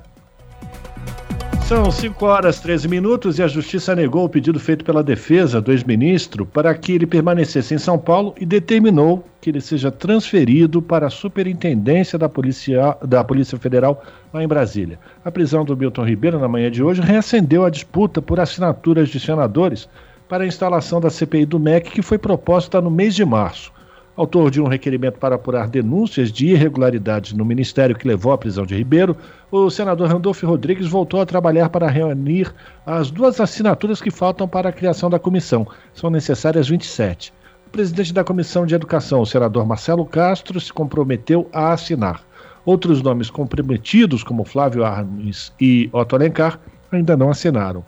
São 1.68 1.90
5 1.90 2.24
horas 2.24 2.58
13 2.60 2.88
minutos 2.88 3.38
e 3.38 3.42
a 3.42 3.46
Justiça 3.46 3.94
negou 3.94 4.24
o 4.24 4.28
pedido 4.28 4.58
feito 4.58 4.82
pela 4.82 5.02
defesa 5.02 5.60
do 5.60 5.70
ex-ministro 5.70 6.46
para 6.46 6.74
que 6.74 6.92
ele 6.92 7.06
permanecesse 7.06 7.74
em 7.74 7.78
São 7.78 7.98
Paulo 7.98 8.34
e 8.40 8.46
determinou 8.46 9.22
que 9.38 9.50
ele 9.50 9.60
seja 9.60 9.90
transferido 9.90 10.80
para 10.80 11.08
a 11.08 11.10
Superintendência 11.10 12.18
da 12.18 12.26
Polícia, 12.26 12.96
da 13.04 13.22
Polícia 13.22 13.58
Federal 13.58 14.02
lá 14.32 14.42
em 14.42 14.48
Brasília. 14.48 14.98
A 15.22 15.30
prisão 15.30 15.62
do 15.62 15.76
Milton 15.76 16.06
Ribeiro 16.06 16.38
na 16.38 16.48
manhã 16.48 16.70
de 16.70 16.82
hoje 16.82 17.02
reacendeu 17.02 17.66
a 17.66 17.70
disputa 17.70 18.22
por 18.22 18.40
assinaturas 18.40 19.10
de 19.10 19.20
senadores 19.20 19.86
para 20.26 20.44
a 20.44 20.46
instalação 20.46 21.02
da 21.02 21.10
CPI 21.10 21.44
do 21.44 21.60
MEC 21.60 21.90
que 21.90 22.00
foi 22.00 22.16
proposta 22.16 22.80
no 22.80 22.90
mês 22.90 23.14
de 23.14 23.26
março. 23.26 23.70
Autor 24.18 24.50
de 24.50 24.60
um 24.60 24.66
requerimento 24.66 25.16
para 25.16 25.36
apurar 25.36 25.68
denúncias 25.68 26.32
de 26.32 26.48
irregularidades 26.48 27.32
no 27.32 27.44
ministério 27.44 27.94
que 27.94 28.08
levou 28.08 28.32
à 28.32 28.36
prisão 28.36 28.66
de 28.66 28.74
Ribeiro, 28.74 29.16
o 29.48 29.70
senador 29.70 30.08
Randolfo 30.08 30.44
Rodrigues 30.44 30.88
voltou 30.88 31.20
a 31.20 31.24
trabalhar 31.24 31.68
para 31.68 31.86
reunir 31.86 32.52
as 32.84 33.12
duas 33.12 33.40
assinaturas 33.40 34.02
que 34.02 34.10
faltam 34.10 34.48
para 34.48 34.70
a 34.70 34.72
criação 34.72 35.08
da 35.08 35.20
comissão. 35.20 35.68
São 35.94 36.10
necessárias 36.10 36.68
27. 36.68 37.32
O 37.68 37.70
presidente 37.70 38.12
da 38.12 38.24
Comissão 38.24 38.66
de 38.66 38.74
Educação, 38.74 39.20
o 39.20 39.26
senador 39.26 39.64
Marcelo 39.64 40.04
Castro, 40.04 40.60
se 40.60 40.72
comprometeu 40.72 41.48
a 41.52 41.72
assinar. 41.72 42.24
Outros 42.64 43.00
nomes 43.00 43.30
comprometidos, 43.30 44.24
como 44.24 44.44
Flávio 44.44 44.84
Armes 44.84 45.52
e 45.60 45.88
Otto 45.92 46.16
Alencar, 46.16 46.58
ainda 46.90 47.16
não 47.16 47.30
assinaram. 47.30 47.84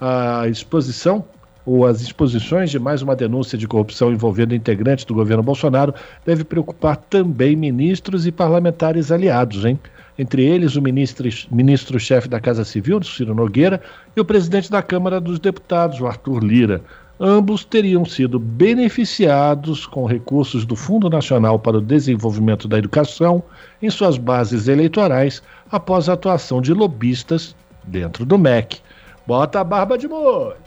A 0.00 0.48
exposição 0.48 1.26
ou 1.66 1.86
as 1.86 2.00
exposições 2.00 2.70
de 2.70 2.78
mais 2.78 3.02
uma 3.02 3.16
denúncia 3.16 3.56
de 3.56 3.66
corrupção 3.66 4.12
envolvendo 4.12 4.54
integrantes 4.54 5.04
do 5.04 5.14
governo 5.14 5.42
Bolsonaro 5.42 5.94
deve 6.24 6.44
preocupar 6.44 6.96
também 6.96 7.56
ministros 7.56 8.26
e 8.26 8.32
parlamentares 8.32 9.10
aliados, 9.10 9.64
hein? 9.64 9.78
Entre 10.16 10.44
eles, 10.44 10.76
o 10.76 10.82
ministro-chefe 10.82 11.48
ministro 11.50 11.98
da 12.28 12.38
Casa 12.38 12.64
Civil, 12.64 13.02
Ciro 13.02 13.34
Nogueira, 13.34 13.80
e 14.16 14.20
o 14.20 14.24
presidente 14.24 14.70
da 14.70 14.80
Câmara 14.80 15.20
dos 15.20 15.40
Deputados, 15.40 16.00
Arthur 16.02 16.44
Lira. 16.44 16.80
Ambos 17.18 17.64
teriam 17.64 18.04
sido 18.04 18.38
beneficiados 18.38 19.86
com 19.86 20.04
recursos 20.04 20.64
do 20.64 20.76
Fundo 20.76 21.08
Nacional 21.08 21.58
para 21.58 21.78
o 21.78 21.80
Desenvolvimento 21.80 22.68
da 22.68 22.78
Educação 22.78 23.42
em 23.80 23.90
suas 23.90 24.18
bases 24.18 24.68
eleitorais 24.68 25.42
após 25.70 26.08
a 26.08 26.12
atuação 26.12 26.60
de 26.60 26.72
lobistas 26.72 27.54
dentro 27.84 28.24
do 28.24 28.38
MEC. 28.38 28.78
Bota 29.26 29.60
a 29.60 29.64
barba 29.64 29.96
de 29.96 30.06
molho! 30.06 30.63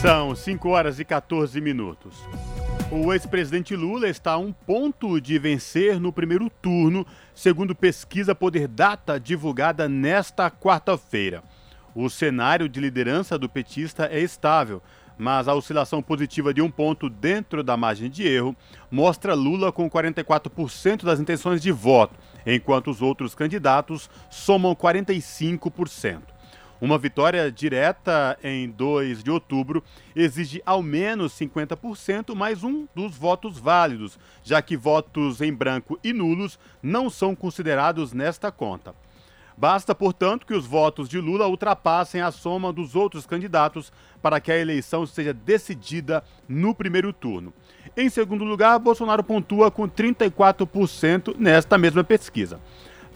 São 0.00 0.34
5 0.34 0.66
horas 0.70 0.98
e 0.98 1.04
14 1.04 1.60
minutos. 1.60 2.14
O 2.90 3.12
ex-presidente 3.12 3.76
Lula 3.76 4.08
está 4.08 4.32
a 4.32 4.38
um 4.38 4.50
ponto 4.50 5.20
de 5.20 5.38
vencer 5.38 6.00
no 6.00 6.10
primeiro 6.10 6.48
turno, 6.48 7.06
segundo 7.34 7.74
pesquisa 7.74 8.34
Poder 8.34 8.66
Data 8.66 9.20
divulgada 9.20 9.90
nesta 9.90 10.50
quarta-feira. 10.50 11.42
O 11.94 12.08
cenário 12.08 12.66
de 12.66 12.80
liderança 12.80 13.36
do 13.36 13.46
petista 13.46 14.06
é 14.10 14.20
estável, 14.20 14.80
mas 15.18 15.46
a 15.46 15.54
oscilação 15.54 16.00
positiva 16.00 16.54
de 16.54 16.62
um 16.62 16.70
ponto 16.70 17.10
dentro 17.10 17.62
da 17.62 17.76
margem 17.76 18.08
de 18.08 18.26
erro 18.26 18.56
mostra 18.90 19.34
Lula 19.34 19.70
com 19.70 19.90
44% 19.90 21.04
das 21.04 21.20
intenções 21.20 21.60
de 21.60 21.70
voto, 21.70 22.14
enquanto 22.46 22.90
os 22.90 23.02
outros 23.02 23.34
candidatos 23.34 24.08
somam 24.30 24.74
45%. 24.74 26.39
Uma 26.80 26.96
vitória 26.96 27.52
direta 27.52 28.38
em 28.42 28.70
2 28.70 29.22
de 29.22 29.30
outubro 29.30 29.84
exige 30.16 30.62
ao 30.64 30.82
menos 30.82 31.32
50% 31.38 32.34
mais 32.34 32.64
um 32.64 32.88
dos 32.94 33.14
votos 33.14 33.58
válidos, 33.58 34.18
já 34.42 34.62
que 34.62 34.78
votos 34.78 35.42
em 35.42 35.52
branco 35.52 36.00
e 36.02 36.10
nulos 36.14 36.58
não 36.82 37.10
são 37.10 37.34
considerados 37.36 38.14
nesta 38.14 38.50
conta. 38.50 38.94
Basta, 39.58 39.94
portanto, 39.94 40.46
que 40.46 40.54
os 40.54 40.64
votos 40.64 41.06
de 41.06 41.20
Lula 41.20 41.46
ultrapassem 41.46 42.22
a 42.22 42.30
soma 42.30 42.72
dos 42.72 42.96
outros 42.96 43.26
candidatos 43.26 43.92
para 44.22 44.40
que 44.40 44.50
a 44.50 44.56
eleição 44.56 45.04
seja 45.04 45.34
decidida 45.34 46.24
no 46.48 46.74
primeiro 46.74 47.12
turno. 47.12 47.52
Em 47.94 48.08
segundo 48.08 48.42
lugar, 48.42 48.78
Bolsonaro 48.78 49.22
pontua 49.22 49.70
com 49.70 49.86
34% 49.86 51.36
nesta 51.38 51.76
mesma 51.76 52.02
pesquisa. 52.02 52.58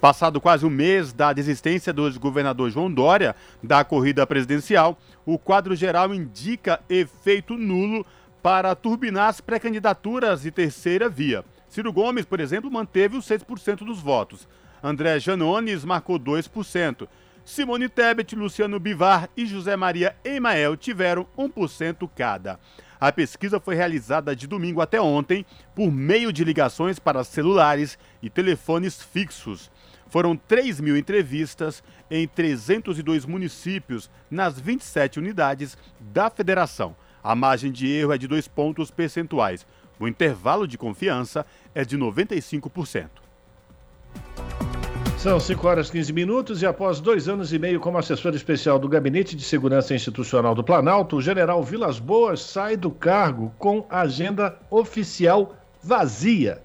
Passado 0.01 0.41
quase 0.41 0.67
um 0.67 0.71
mês 0.71 1.13
da 1.13 1.33
desistência 1.33 1.93
do 1.93 2.07
ex-governador 2.07 2.71
João 2.71 2.93
Dória 2.93 3.35
da 3.63 3.83
corrida 3.85 4.27
presidencial, 4.27 4.99
o 5.25 5.39
quadro 5.39 5.75
geral 5.75 6.15
indica 6.15 6.81
efeito 6.91 7.57
nulo 7.57 8.05
para 8.43 8.75
turbinar 8.75 9.29
as 9.29 9.41
pré-candidaturas 9.41 10.43
de 10.43 10.51
terceira 10.51 11.09
via. 11.09 11.43
Ciro 11.69 11.91
Gomes, 11.93 12.27
por 12.27 12.39
exemplo, 12.39 12.71
manteve 12.71 13.17
os 13.17 13.27
6% 13.27 13.79
dos 13.79 14.01
votos. 14.01 14.47
André 14.83 15.19
Janones 15.19 15.85
marcou 15.85 16.21
2%. 16.21 17.09
Simone 17.43 17.89
Tebet, 17.89 18.37
Luciano 18.37 18.79
Bivar 18.79 19.29
e 19.37 19.47
José 19.47 19.77
Maria 19.77 20.15
Emael 20.23 20.77
tiveram 20.77 21.27
1% 21.39 22.09
cada. 22.15 22.61
A 23.01 23.13
pesquisa 23.13 23.61
foi 23.61 23.75
realizada 23.75 24.35
de 24.35 24.47
domingo 24.47 24.81
até 24.81 25.01
ontem 25.01 25.45
por 25.75 25.91
meio 25.91 26.33
de 26.33 26.45
ligações 26.45 26.99
para 26.99 27.25
celulares 27.25 27.99
e 28.23 28.31
telefones 28.31 29.03
fixos. 29.03 29.71
Foram 30.15 30.37
3 30.37 30.79
mil 30.79 30.97
entrevistas 30.97 31.83
em 32.09 32.29
302 32.29 33.27
municípios 33.27 34.09
nas 34.31 34.61
27 34.61 35.19
unidades 35.19 35.77
da 35.99 36.31
federação. 36.31 36.95
A 37.21 37.35
margem 37.35 37.73
de 37.73 37.91
erro 37.91 38.13
é 38.13 38.17
de 38.17 38.29
dois 38.29 38.47
pontos 38.47 38.93
percentuais. 38.93 39.67
O 39.99 40.07
intervalo 40.07 40.69
de 40.69 40.79
confiança 40.79 41.45
é 41.75 41.85
de 41.85 41.99
95%. 41.99 43.09
São 45.19 45.41
5 45.41 45.67
horas 45.67 45.89
e 45.89 45.91
15 45.91 46.13
minutos 46.13 46.63
e 46.63 46.67
após 46.67 47.01
dois 47.01 47.29
anos 47.29 47.53
e 47.53 47.59
meio 47.59 47.81
como 47.81 47.99
assessor 47.99 48.37
especial 48.37 48.79
do 48.79 48.89
Gabinete 48.89 49.35
de 49.35 49.43
Segurança 49.43 49.97
Institucional 49.97 50.55
do 50.55 50.63
Planalto, 50.63 51.17
o 51.17 51.21
general 51.21 51.61
Vilas 51.65 51.99
Boas 51.99 52.41
sai 52.41 52.77
do 52.77 52.89
cargo 52.93 53.53
com 53.59 53.85
agenda 53.91 54.57
oficial 54.71 55.57
vazia 55.83 56.63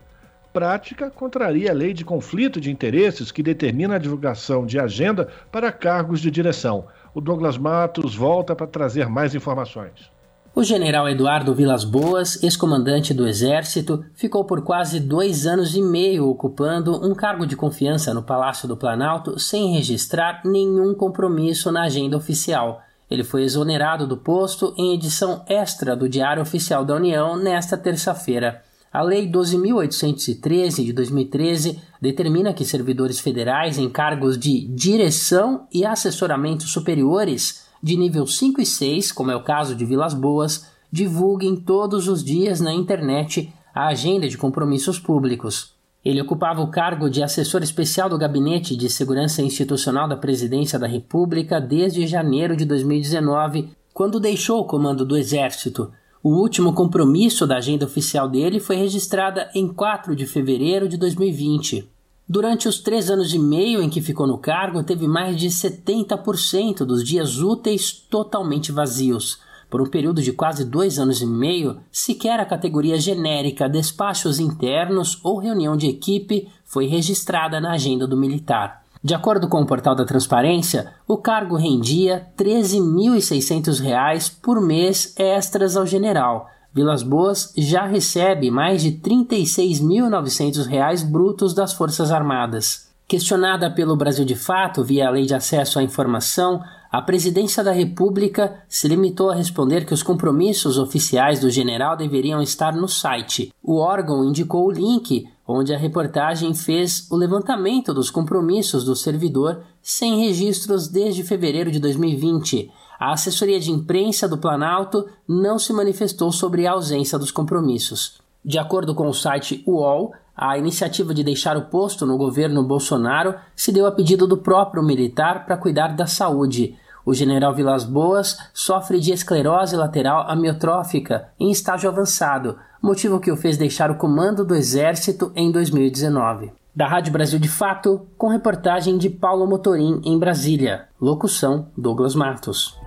prática 0.54 1.10
contraria 1.10 1.72
a 1.72 1.74
lei 1.74 1.94
de 1.94 2.04
conflito 2.04 2.60
de 2.60 2.72
interesses 2.72 3.32
que 3.32 3.44
determina 3.44 3.96
a 3.96 4.00
divulgação 4.00 4.66
de 4.66 4.80
agenda 4.80 5.28
para 5.52 5.72
cargos 5.72 6.20
de 6.20 6.32
direção. 6.32 6.86
O 7.14 7.22
Douglas 7.22 7.58
Matos 7.58 8.16
volta 8.16 8.56
para 8.56 8.68
trazer 8.68 9.08
mais 9.08 9.36
informações. 9.36 10.12
O 10.56 10.64
general 10.64 11.08
Eduardo 11.08 11.54
Vilas 11.54 11.84
Boas, 11.84 12.42
ex-comandante 12.44 13.14
do 13.14 13.28
Exército, 13.28 14.04
ficou 14.16 14.44
por 14.44 14.64
quase 14.64 15.00
dois 15.00 15.46
anos 15.46 15.76
e 15.76 15.82
meio 15.82 16.28
ocupando 16.28 17.06
um 17.08 17.14
cargo 17.14 17.46
de 17.46 17.56
confiança 17.56 18.14
no 18.14 18.24
Palácio 18.24 18.68
do 18.68 18.76
Planalto 18.76 19.40
sem 19.40 19.74
registrar 19.74 20.42
nenhum 20.44 20.94
compromisso 20.94 21.72
na 21.72 21.84
agenda 21.84 22.18
oficial. 22.18 22.82
Ele 23.10 23.24
foi 23.24 23.44
exonerado 23.44 24.06
do 24.06 24.18
posto 24.18 24.74
em 24.78 24.94
edição 24.94 25.44
extra 25.48 25.96
do 25.96 26.10
Diário 26.10 26.42
Oficial 26.42 26.84
da 26.84 26.96
União 26.96 27.38
nesta 27.38 27.78
terça-feira. 27.78 28.64
A 28.92 29.04
Lei 29.04 29.30
12.813 29.30 30.84
de 30.84 30.92
2013 30.94 31.80
determina 32.02 32.54
que 32.54 32.66
servidores 32.66 33.20
federais 33.20 33.78
em 33.78 33.88
cargos 33.88 34.36
de 34.36 34.66
direção 34.68 35.68
e 35.72 35.86
assessoramento 35.86 36.64
superiores 36.64 37.68
de 37.84 37.96
nível 37.96 38.26
5 38.26 38.60
e 38.60 38.66
6, 38.66 39.12
como 39.12 39.30
é 39.30 39.36
o 39.36 39.44
caso 39.44 39.76
de 39.76 39.86
Vilas 39.86 40.16
Boas, 40.16 40.66
divulguem 40.92 41.56
todos 41.56 42.08
os 42.08 42.24
dias 42.24 42.60
na 42.60 42.74
internet 42.74 43.54
a 43.76 43.90
agenda 43.90 44.28
de 44.28 44.40
compromissos 44.40 44.98
públicos. 44.98 45.76
Ele 46.04 46.22
ocupava 46.22 46.62
o 46.62 46.72
cargo 46.72 47.12
de 47.12 47.22
assessor 47.22 47.62
especial 47.62 48.10
do 48.10 48.18
Gabinete 48.18 48.76
de 48.76 48.90
Segurança 48.90 49.44
Institucional 49.44 50.08
da 50.08 50.18
Presidência 50.18 50.80
da 50.80 50.88
República 50.88 51.62
desde 51.62 52.08
janeiro 52.08 52.56
de 52.56 52.66
2019, 52.66 53.70
quando 53.94 54.20
deixou 54.20 54.62
o 54.62 54.66
comando 54.66 55.06
do 55.06 55.16
Exército 55.16 55.92
o 56.22 56.30
último 56.30 56.74
compromisso 56.74 57.48
da 57.48 57.58
agenda 57.58 57.86
oficial 57.86 58.28
dele 58.28 58.60
foi 58.60 58.76
registrada 58.76 59.50
em 59.56 59.68
4 59.68 60.16
de 60.16 60.26
fevereiro 60.26 60.88
de 60.88 60.98
2020. 60.98 61.90
Durante 62.28 62.68
os 62.68 62.80
três 62.80 63.10
anos 63.10 63.34
e 63.34 63.40
meio 63.40 63.82
em 63.82 63.90
que 63.90 64.02
ficou 64.02 64.28
no 64.28 64.38
cargo, 64.38 64.84
teve 64.84 65.08
mais 65.08 65.36
de 65.36 65.48
70% 65.48 66.86
dos 66.86 67.04
dias 67.04 67.40
úteis 67.40 67.92
totalmente 67.92 68.72
vazios. 68.72 69.40
Por 69.70 69.82
um 69.82 69.86
período 69.86 70.22
de 70.22 70.34
quase 70.34 70.66
dois 70.66 71.00
anos 71.00 71.22
e 71.22 71.26
meio, 71.26 71.78
sequer 71.92 72.40
a 72.40 72.46
categoria 72.46 73.00
genérica 73.00 73.70
despachos 73.70 74.40
internos 74.40 75.20
ou 75.24 75.40
reunião 75.40 75.78
de 75.78 75.88
equipe 75.88 76.50
foi 76.66 76.86
registrada 76.86 77.62
na 77.62 77.72
agenda 77.72 78.06
do 78.06 78.18
militar. 78.18 78.84
De 79.02 79.16
acordo 79.16 79.48
com 79.48 79.62
o 79.62 79.66
portal 79.66 79.96
da 79.96 80.04
Transparência, 80.04 80.94
o 81.08 81.18
cargo 81.18 81.56
rendia 81.56 82.28
R$ 82.38 82.44
13.600 82.44 84.34
por 84.42 84.60
mês 84.60 85.14
extras 85.18 85.78
ao 85.78 85.86
general. 85.86 86.50
Vilas 86.74 87.02
Boas 87.02 87.54
já 87.58 87.86
recebe 87.86 88.52
mais 88.52 88.82
de 88.82 88.90
R$ 88.90 89.00
36.900 89.26 91.06
brutos 91.10 91.54
das 91.54 91.72
Forças 91.74 92.12
Armadas. 92.12 92.90
Questionada 93.08 93.72
pelo 93.72 93.96
Brasil 93.96 94.26
de 94.26 94.36
Fato 94.36 94.84
via 94.84 95.08
a 95.08 95.12
Lei 95.12 95.26
de 95.26 95.34
Acesso 95.34 95.80
à 95.80 95.84
Informação, 95.84 96.62
a 96.92 97.02
Presidência 97.04 97.64
da 97.64 97.72
República 97.72 98.64
se 98.68 98.88
limitou 98.88 99.30
a 99.30 99.36
responder 99.36 99.86
que 99.86 99.94
os 99.94 100.02
compromissos 100.02 100.80
oficiais 100.80 101.40
do 101.40 101.50
general 101.50 101.96
deveriam 101.96 102.42
estar 102.42 102.76
no 102.76 102.88
site. 102.88 103.54
O 103.62 103.78
órgão 103.78 104.26
indicou 104.26 104.66
o 104.66 104.72
link 104.72 105.28
onde 105.48 105.72
a 105.72 105.78
reportagem 105.78 106.54
fez 106.56 107.08
o 107.12 107.16
levantamento 107.16 107.94
dos 107.94 108.10
compromissos 108.10 108.84
do 108.84 108.96
servidor 108.96 109.62
sem 109.84 110.26
registros 110.26 110.88
desde 110.88 111.24
fevereiro 111.24 111.72
de 111.72 111.80
2020. 111.80 112.72
A 113.00 113.14
assessoria 113.14 113.60
de 113.60 113.72
imprensa 113.72 114.28
do 114.28 114.38
Planalto 114.38 115.06
não 115.28 115.60
se 115.60 115.72
manifestou 115.72 116.32
sobre 116.32 116.66
a 116.66 116.72
ausência 116.72 117.20
dos 117.20 117.32
compromissos. 117.32 118.20
De 118.44 118.58
acordo 118.58 118.96
com 118.96 119.08
o 119.08 119.14
site 119.14 119.64
UOL, 119.68 120.12
a 120.42 120.58
iniciativa 120.58 121.14
de 121.14 121.22
deixar 121.22 121.58
o 121.58 121.64
posto 121.66 122.06
no 122.06 122.18
governo 122.18 122.64
Bolsonaro 122.64 123.36
se 123.54 123.74
deu 123.74 123.86
a 123.86 123.92
pedido 123.92 124.26
do 124.26 124.38
próprio 124.38 124.82
militar 124.82 125.46
para 125.46 125.58
cuidar 125.58 125.90
da 125.90 126.08
saúde. 126.08 126.78
O 127.06 127.14
general 127.14 127.54
Vilas 127.54 127.84
Boas 127.84 128.38
sofre 128.54 129.02
de 129.02 129.12
esclerose 129.12 129.76
lateral 129.76 130.30
amiotrófica 130.30 131.28
em 131.38 131.52
estágio 131.52 131.90
avançado, 131.90 132.56
motivo 132.82 133.20
que 133.20 133.30
o 133.30 133.36
fez 133.36 133.58
deixar 133.58 133.92
o 133.92 133.96
comando 133.96 134.46
do 134.46 134.56
Exército 134.56 135.30
em 135.36 135.52
2019. 135.52 136.54
Da 136.74 136.88
Rádio 136.88 137.12
Brasil 137.12 137.40
de 137.40 137.50
Fato, 137.50 138.08
com 138.18 138.30
reportagem 138.30 138.98
de 138.98 139.10
Paulo 139.10 139.46
Motorim 139.46 140.00
em 140.06 140.18
Brasília. 140.18 140.88
Locução: 141.02 141.68
Douglas 141.76 142.16
Matos. 142.16 142.79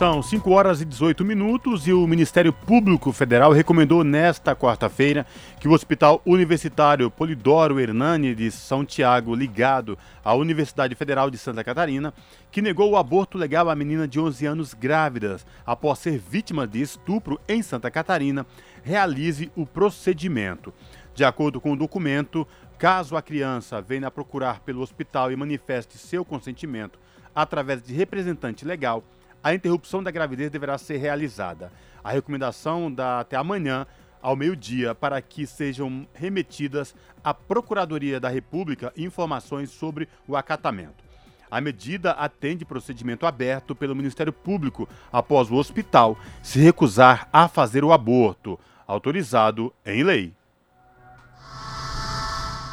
São 0.00 0.22
5 0.22 0.50
horas 0.50 0.80
e 0.80 0.86
18 0.86 1.22
minutos 1.26 1.86
e 1.86 1.92
o 1.92 2.06
Ministério 2.06 2.54
Público 2.54 3.12
Federal 3.12 3.52
recomendou 3.52 4.02
nesta 4.02 4.56
quarta-feira 4.56 5.26
que 5.60 5.68
o 5.68 5.72
Hospital 5.72 6.22
Universitário 6.24 7.10
Polidoro 7.10 7.78
Hernani 7.78 8.34
de 8.34 8.50
São 8.50 8.82
Tiago, 8.82 9.34
ligado 9.34 9.98
à 10.24 10.34
Universidade 10.34 10.94
Federal 10.94 11.30
de 11.30 11.36
Santa 11.36 11.62
Catarina, 11.62 12.14
que 12.50 12.62
negou 12.62 12.92
o 12.92 12.96
aborto 12.96 13.36
legal 13.36 13.68
à 13.68 13.74
menina 13.74 14.08
de 14.08 14.18
11 14.18 14.46
anos 14.46 14.72
grávidas 14.72 15.44
após 15.66 15.98
ser 15.98 16.18
vítima 16.18 16.66
de 16.66 16.80
estupro 16.80 17.38
em 17.46 17.60
Santa 17.60 17.90
Catarina, 17.90 18.46
realize 18.82 19.52
o 19.54 19.66
procedimento. 19.66 20.72
De 21.14 21.26
acordo 21.26 21.60
com 21.60 21.72
o 21.72 21.76
documento, 21.76 22.48
caso 22.78 23.18
a 23.18 23.20
criança 23.20 23.82
venha 23.82 24.10
procurar 24.10 24.60
pelo 24.60 24.80
hospital 24.80 25.30
e 25.30 25.36
manifeste 25.36 25.98
seu 25.98 26.24
consentimento 26.24 26.98
através 27.34 27.82
de 27.82 27.92
representante 27.92 28.64
legal, 28.64 29.04
a 29.42 29.54
interrupção 29.54 30.02
da 30.02 30.10
gravidez 30.10 30.50
deverá 30.50 30.76
ser 30.78 30.98
realizada. 30.98 31.72
A 32.02 32.10
recomendação 32.10 32.92
dá 32.92 33.20
até 33.20 33.36
amanhã, 33.36 33.86
ao 34.22 34.36
meio-dia, 34.36 34.94
para 34.94 35.20
que 35.20 35.46
sejam 35.46 36.06
remetidas 36.12 36.94
à 37.24 37.32
Procuradoria 37.32 38.20
da 38.20 38.28
República 38.28 38.92
informações 38.96 39.70
sobre 39.70 40.08
o 40.28 40.36
acatamento. 40.36 41.04
A 41.50 41.60
medida 41.60 42.12
atende 42.12 42.64
procedimento 42.64 43.26
aberto 43.26 43.74
pelo 43.74 43.96
Ministério 43.96 44.32
Público 44.32 44.88
após 45.12 45.50
o 45.50 45.56
hospital 45.56 46.16
se 46.42 46.60
recusar 46.60 47.28
a 47.32 47.48
fazer 47.48 47.82
o 47.82 47.92
aborto, 47.92 48.58
autorizado 48.86 49.72
em 49.84 50.04
lei. 50.04 50.32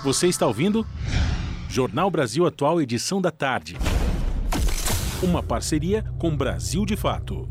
Você 0.04 0.28
está 0.28 0.46
ouvindo? 0.46 0.86
Jornal 1.68 2.12
Brasil 2.12 2.46
Atual, 2.46 2.80
edição 2.80 3.20
da 3.20 3.32
tarde. 3.32 3.76
Uma 5.22 5.42
parceria 5.42 6.06
com 6.20 6.38
Brasil 6.38 6.86
de 6.86 6.96
Fato. 6.96 7.50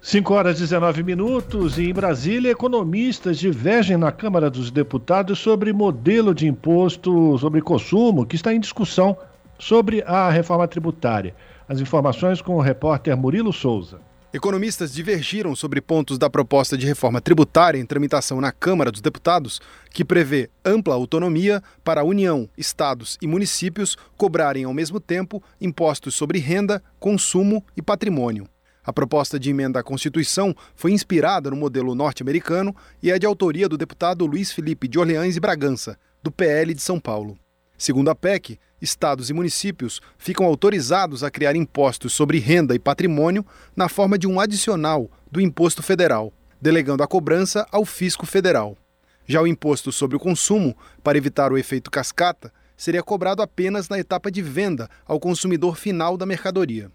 5 0.00 0.34
horas 0.34 0.56
e 0.58 0.62
19 0.62 1.04
minutos 1.04 1.78
e 1.78 1.88
em 1.88 1.94
Brasília, 1.94 2.50
economistas 2.50 3.38
divergem 3.38 3.96
na 3.96 4.10
Câmara 4.10 4.50
dos 4.50 4.72
Deputados 4.72 5.38
sobre 5.38 5.72
modelo 5.72 6.34
de 6.34 6.48
imposto 6.48 7.38
sobre 7.38 7.60
consumo 7.60 8.26
que 8.26 8.34
está 8.34 8.52
em 8.52 8.58
discussão 8.58 9.16
sobre 9.56 10.02
a 10.02 10.28
reforma 10.28 10.66
tributária. 10.66 11.32
As 11.68 11.78
informações 11.78 12.42
com 12.42 12.56
o 12.56 12.60
repórter 12.60 13.16
Murilo 13.16 13.52
Souza. 13.52 14.00
Economistas 14.34 14.94
divergiram 14.94 15.54
sobre 15.54 15.78
pontos 15.82 16.16
da 16.16 16.30
proposta 16.30 16.78
de 16.78 16.86
reforma 16.86 17.20
tributária 17.20 17.78
em 17.78 17.84
tramitação 17.84 18.40
na 18.40 18.50
Câmara 18.50 18.90
dos 18.90 19.02
Deputados, 19.02 19.60
que 19.90 20.02
prevê 20.02 20.48
ampla 20.64 20.94
autonomia 20.94 21.62
para 21.84 22.00
a 22.00 22.04
União, 22.04 22.48
estados 22.56 23.18
e 23.20 23.26
municípios 23.26 23.94
cobrarem 24.16 24.64
ao 24.64 24.72
mesmo 24.72 24.98
tempo 24.98 25.42
impostos 25.60 26.14
sobre 26.14 26.38
renda, 26.38 26.82
consumo 26.98 27.62
e 27.76 27.82
patrimônio. 27.82 28.48
A 28.82 28.90
proposta 28.90 29.38
de 29.38 29.50
emenda 29.50 29.80
à 29.80 29.82
Constituição 29.82 30.56
foi 30.74 30.92
inspirada 30.92 31.50
no 31.50 31.56
modelo 31.56 31.94
norte-americano 31.94 32.74
e 33.02 33.10
é 33.10 33.18
de 33.18 33.26
autoria 33.26 33.68
do 33.68 33.76
deputado 33.76 34.24
Luiz 34.24 34.50
Felipe 34.50 34.88
de 34.88 34.98
Orleans 34.98 35.36
e 35.36 35.40
Bragança, 35.40 35.98
do 36.22 36.32
PL 36.32 36.72
de 36.72 36.80
São 36.80 36.98
Paulo. 36.98 37.41
Segundo 37.82 38.10
a 38.10 38.14
PEC, 38.14 38.60
estados 38.80 39.28
e 39.28 39.32
municípios 39.32 40.00
ficam 40.16 40.46
autorizados 40.46 41.24
a 41.24 41.32
criar 41.32 41.56
impostos 41.56 42.12
sobre 42.12 42.38
renda 42.38 42.76
e 42.76 42.78
patrimônio 42.78 43.44
na 43.74 43.88
forma 43.88 44.16
de 44.16 44.24
um 44.24 44.38
adicional 44.38 45.10
do 45.32 45.40
imposto 45.40 45.82
federal, 45.82 46.32
delegando 46.60 47.02
a 47.02 47.08
cobrança 47.08 47.66
ao 47.72 47.84
fisco 47.84 48.24
federal. 48.24 48.78
Já 49.26 49.42
o 49.42 49.48
imposto 49.48 49.90
sobre 49.90 50.16
o 50.16 50.20
consumo, 50.20 50.76
para 51.02 51.18
evitar 51.18 51.52
o 51.52 51.58
efeito 51.58 51.90
cascata, 51.90 52.52
seria 52.76 53.02
cobrado 53.02 53.42
apenas 53.42 53.88
na 53.88 53.98
etapa 53.98 54.30
de 54.30 54.42
venda 54.42 54.88
ao 55.04 55.18
consumidor 55.18 55.76
final 55.76 56.16
da 56.16 56.24
mercadoria. 56.24 56.88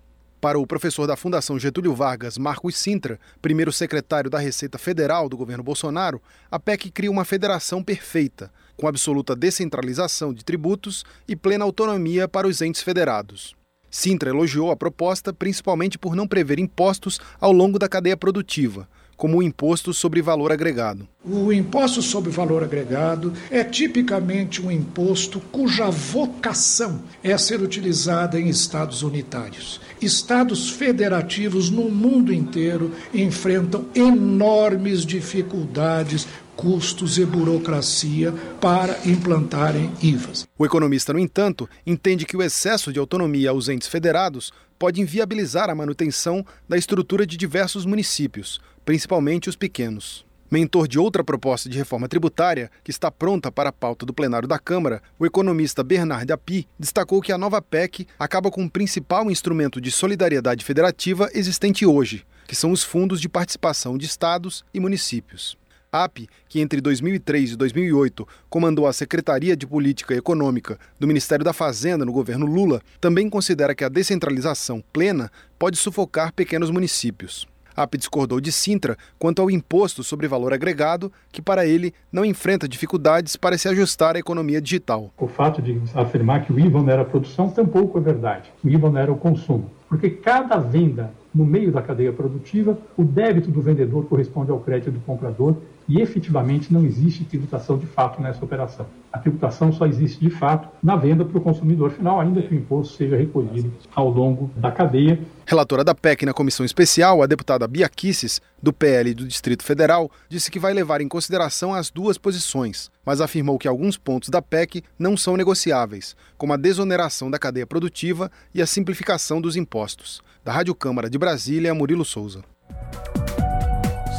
Para 0.47 0.57
o 0.57 0.65
professor 0.65 1.05
da 1.05 1.17
Fundação 1.17 1.59
Getúlio 1.59 1.93
Vargas, 1.93 2.37
Marcos 2.37 2.77
Sintra, 2.77 3.19
primeiro 3.41 3.69
secretário 3.69 4.29
da 4.29 4.39
Receita 4.39 4.77
Federal 4.77 5.27
do 5.27 5.35
governo 5.35 5.61
Bolsonaro, 5.61 6.21
a 6.49 6.57
PEC 6.57 6.89
cria 6.89 7.11
uma 7.11 7.25
federação 7.25 7.83
perfeita, 7.83 8.49
com 8.77 8.87
absoluta 8.87 9.35
descentralização 9.35 10.33
de 10.33 10.45
tributos 10.45 11.03
e 11.27 11.35
plena 11.35 11.65
autonomia 11.65 12.29
para 12.29 12.47
os 12.47 12.61
entes 12.61 12.81
federados. 12.81 13.57
Sintra 13.91 14.29
elogiou 14.29 14.71
a 14.71 14.77
proposta 14.77 15.33
principalmente 15.33 15.97
por 15.97 16.15
não 16.15 16.25
prever 16.25 16.59
impostos 16.59 17.19
ao 17.41 17.51
longo 17.51 17.77
da 17.77 17.89
cadeia 17.89 18.15
produtiva, 18.15 18.87
como 19.17 19.39
o 19.39 19.43
imposto 19.43 19.93
sobre 19.93 20.21
valor 20.21 20.51
agregado. 20.51 21.07
O 21.25 21.51
imposto 21.51 22.01
sobre 22.03 22.29
valor 22.29 22.63
agregado 22.63 23.33
é 23.49 23.63
tipicamente 23.63 24.61
um 24.61 24.71
imposto 24.71 25.41
cuja 25.51 25.89
vocação 25.89 27.01
é 27.23 27.35
ser 27.37 27.59
utilizada 27.61 28.39
em 28.39 28.47
estados 28.47 29.01
unitários. 29.01 29.81
Estados 30.01 30.69
federativos 30.69 31.69
no 31.69 31.89
mundo 31.89 32.33
inteiro 32.33 32.91
enfrentam 33.13 33.85
enormes 33.95 35.05
dificuldades 35.05 36.27
custos 36.55 37.17
e 37.19 37.25
burocracia 37.25 38.33
para 38.59 38.97
implantarem 39.05 39.91
IVAs. 40.01 40.47
O 40.57 40.65
economista, 40.65 41.13
no 41.13 41.19
entanto, 41.19 41.69
entende 41.85 42.25
que 42.25 42.35
o 42.35 42.41
excesso 42.41 42.91
de 42.91 42.99
autonomia 42.99 43.51
aos 43.51 43.69
entes 43.69 43.87
federados 43.87 44.51
pode 44.77 44.99
inviabilizar 44.99 45.69
a 45.69 45.75
manutenção 45.75 46.45
da 46.67 46.77
estrutura 46.77 47.25
de 47.25 47.37
diversos 47.37 47.85
municípios, 47.85 48.59
principalmente 48.83 49.49
os 49.49 49.55
pequenos. 49.55 50.26
Mentor 50.49 50.87
de 50.87 50.97
outra 50.97 51.25
proposta 51.25 51.67
de 51.67 51.77
reforma 51.77 52.07
tributária, 52.07 52.71
que 52.81 52.89
está 52.89 53.11
pronta 53.11 53.51
para 53.51 53.67
a 53.67 53.73
pauta 53.73 54.05
do 54.05 54.13
plenário 54.13 54.47
da 54.47 54.57
Câmara, 54.57 55.01
o 55.19 55.25
economista 55.25 55.83
Bernard 55.83 56.31
Api 56.31 56.65
destacou 56.79 57.21
que 57.21 57.33
a 57.33 57.37
nova 57.37 57.61
PEC 57.61 58.07
acaba 58.17 58.49
com 58.49 58.63
o 58.63 58.69
principal 58.69 59.29
instrumento 59.29 59.81
de 59.81 59.91
solidariedade 59.91 60.63
federativa 60.63 61.29
existente 61.33 61.85
hoje, 61.85 62.25
que 62.47 62.55
são 62.55 62.71
os 62.71 62.81
fundos 62.81 63.19
de 63.19 63.27
participação 63.27 63.97
de 63.97 64.05
estados 64.05 64.63
e 64.73 64.79
municípios. 64.79 65.57
AP, 65.91 66.29
que 66.47 66.61
entre 66.61 66.79
2003 66.79 67.51
e 67.51 67.55
2008 67.57 68.25
comandou 68.49 68.87
a 68.87 68.93
Secretaria 68.93 69.55
de 69.55 69.67
Política 69.67 70.15
Econômica 70.15 70.79
do 70.97 71.07
Ministério 71.07 71.43
da 71.43 71.51
Fazenda 71.51 72.05
no 72.05 72.13
governo 72.13 72.45
Lula, 72.45 72.81
também 73.01 73.29
considera 73.29 73.75
que 73.75 73.83
a 73.83 73.89
descentralização 73.89 74.81
plena 74.93 75.29
pode 75.59 75.75
sufocar 75.75 76.31
pequenos 76.31 76.69
municípios. 76.69 77.45
AP 77.77 77.95
discordou 77.95 78.41
de 78.41 78.51
Sintra 78.51 78.97
quanto 79.19 79.41
ao 79.41 79.51
imposto 79.51 80.03
sobre 80.03 80.27
valor 80.27 80.51
agregado, 80.51 81.11
que 81.31 81.41
para 81.41 81.67
ele 81.67 81.93
não 82.11 82.25
enfrenta 82.25 82.67
dificuldades 82.67 83.35
para 83.35 83.57
se 83.57 83.69
ajustar 83.69 84.15
à 84.15 84.19
economia 84.19 84.59
digital. 84.59 85.11
O 85.15 85.27
fato 85.27 85.61
de 85.61 85.79
afirmar 85.93 86.43
que 86.43 86.51
o 86.51 86.59
IVA 86.59 86.81
não 86.81 86.89
era 86.89 87.05
produção 87.05 87.51
tampouco 87.51 87.99
é 87.99 88.01
verdade. 88.01 88.51
O 88.63 88.67
IVA 88.67 88.89
não 88.89 88.99
era 88.99 89.11
o 89.11 89.17
consumo. 89.17 89.71
Porque 89.87 90.09
cada 90.09 90.57
venda 90.57 91.13
no 91.33 91.45
meio 91.45 91.71
da 91.71 91.83
cadeia 91.83 92.11
produtiva, 92.11 92.75
o 92.97 93.03
débito 93.03 93.51
do 93.51 93.61
vendedor 93.61 94.05
corresponde 94.05 94.49
ao 94.49 94.59
crédito 94.59 94.91
do 94.91 94.99
comprador 95.01 95.55
e 95.87 96.01
efetivamente 96.01 96.71
não 96.73 96.83
existe 96.85 97.23
tributação 97.23 97.77
de 97.77 97.85
fato 97.85 98.21
nessa 98.21 98.43
operação. 98.43 98.85
A 99.11 99.19
tributação 99.19 99.71
só 99.71 99.85
existe 99.85 100.19
de 100.19 100.29
fato 100.29 100.67
na 100.83 100.95
venda 100.95 101.23
para 101.23 101.37
o 101.37 101.41
consumidor 101.41 101.91
final, 101.91 102.19
ainda 102.19 102.41
que 102.41 102.53
o 102.53 102.57
imposto 102.57 102.95
seja 102.97 103.15
recolhido 103.15 103.73
ao 103.95 104.09
longo 104.09 104.51
da 104.55 104.71
cadeia. 104.71 105.19
Relatora 105.45 105.83
da 105.83 105.95
PEC 105.95 106.25
na 106.25 106.33
comissão 106.33 106.65
especial, 106.65 107.23
a 107.23 107.25
deputada 107.25 107.67
Bia 107.67 107.87
Kisses, 107.87 108.41
do 108.61 108.73
PL 108.73 109.13
do 109.13 109.27
Distrito 109.27 109.63
Federal, 109.63 110.11
disse 110.29 110.51
que 110.51 110.59
vai 110.59 110.73
levar 110.73 110.99
em 110.99 111.07
consideração 111.07 111.73
as 111.73 111.89
duas 111.89 112.17
posições, 112.17 112.91
mas 113.05 113.21
afirmou 113.21 113.57
que 113.57 113.67
alguns 113.67 113.97
pontos 113.97 114.29
da 114.29 114.41
PEC 114.41 114.83
não 114.99 115.15
são 115.15 115.37
negociáveis, 115.37 116.15
como 116.37 116.53
a 116.53 116.57
desoneração 116.57 117.31
da 117.31 117.39
cadeia 117.39 117.65
produtiva 117.65 118.29
e 118.53 118.61
a 118.61 118.67
simplificação 118.67 119.39
dos 119.39 119.55
impostos. 119.55 120.21
Da 120.43 120.51
Rádio 120.51 120.75
Câmara 120.75 121.09
de 121.09 121.17
Brasília, 121.17 121.73
Murilo 121.73 122.05
Souza. 122.05 122.43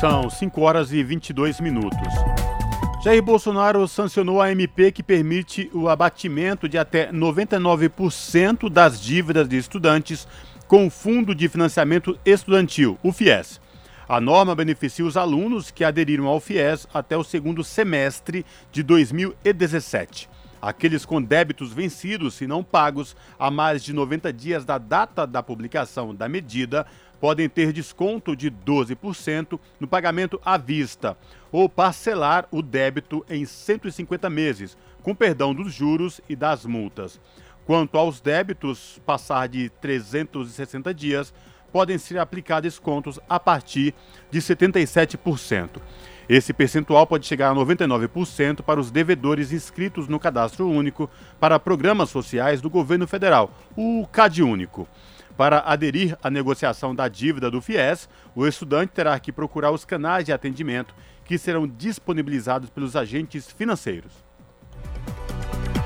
São 0.01 0.31
5 0.31 0.61
horas 0.61 0.93
e 0.93 1.03
22 1.03 1.61
minutos. 1.61 1.99
Jair 3.03 3.21
Bolsonaro 3.21 3.89
sancionou 3.89 4.41
a 4.41 4.53
MP 4.53 4.93
que 4.93 5.03
permite 5.03 5.69
o 5.75 5.89
abatimento 5.89 6.69
de 6.69 6.79
até 6.79 7.11
99% 7.11 8.71
das 8.71 9.01
dívidas 9.01 9.49
de 9.49 9.57
estudantes 9.57 10.29
com 10.69 10.87
o 10.87 10.91
Fundo 10.91 11.35
de 11.35 11.49
Financiamento 11.49 12.17
Estudantil, 12.25 12.97
o 13.03 13.11
FIES. 13.11 13.61
A 14.09 14.21
norma 14.21 14.55
beneficia 14.55 15.05
os 15.05 15.17
alunos 15.17 15.73
que 15.73 15.83
aderiram 15.83 16.29
ao 16.29 16.39
FIES 16.39 16.87
até 16.95 17.17
o 17.17 17.25
segundo 17.25 17.65
semestre 17.65 18.47
de 18.71 18.85
2017. 18.85 20.31
Aqueles 20.61 21.05
com 21.05 21.23
débitos 21.23 21.73
vencidos 21.73 22.41
e 22.41 22.47
não 22.47 22.65
pagos 22.65 23.17
há 23.39 23.51
mais 23.51 23.83
de 23.83 23.93
90 23.93 24.33
dias 24.33 24.65
da 24.65 24.77
data 24.77 25.27
da 25.27 25.43
publicação 25.43 26.15
da 26.15 26.29
medida 26.29 26.87
podem 27.21 27.49
ter 27.49 27.73
desconto 27.73 28.35
de 28.35 28.51
12% 28.51 29.59
no 29.79 29.87
pagamento 29.87 30.41
à 30.45 30.57
vista 30.57 31.17
ou 31.51 31.69
parcelar 31.69 32.47
o 32.51 32.63
débito 32.63 33.25
em 33.29 33.45
150 33.45 34.29
meses, 34.31 34.77
com 35.03 35.15
perdão 35.15 35.55
dos 35.55 35.73
juros 35.73 36.21
e 36.29 36.37
das 36.37 36.65
multas. 36.65 37.21
Quanto 37.67 37.99
aos 37.99 38.21
débitos 38.21 39.01
passar 39.05 39.49
de 39.49 39.69
360 39.69 40.95
dias, 40.95 41.35
podem 41.73 41.99
ser 41.99 42.19
aplicados 42.19 42.73
descontos 42.73 43.21
a 43.29 43.39
partir 43.39 43.95
de 44.31 44.41
77%. 44.41 45.81
Esse 46.29 46.53
percentual 46.53 47.07
pode 47.07 47.27
chegar 47.27 47.51
a 47.51 47.55
99% 47.55 48.61
para 48.61 48.79
os 48.79 48.91
devedores 48.91 49.51
inscritos 49.51 50.09
no 50.09 50.21
Cadastro 50.21 50.69
Único 50.69 51.09
para 51.41 51.59
programas 51.59 52.11
sociais 52.11 52.61
do 52.61 52.69
governo 52.69 53.07
federal, 53.07 53.51
o 53.75 54.07
CadÚnico. 54.13 54.87
Para 55.39 55.61
aderir 55.61 56.19
à 56.23 56.29
negociação 56.29 56.95
da 56.95 57.09
dívida 57.09 57.51
do 57.51 57.63
FIES, 57.63 58.11
o 58.35 58.47
estudante 58.47 58.93
terá 58.93 59.19
que 59.19 59.33
procurar 59.33 59.71
os 59.71 59.87
canais 59.87 60.27
de 60.27 60.33
atendimento 60.33 60.95
que 61.25 61.39
serão 61.39 61.67
disponibilizados 61.67 62.69
pelos 62.69 62.95
agentes 62.95 63.51
financeiros. 63.51 64.13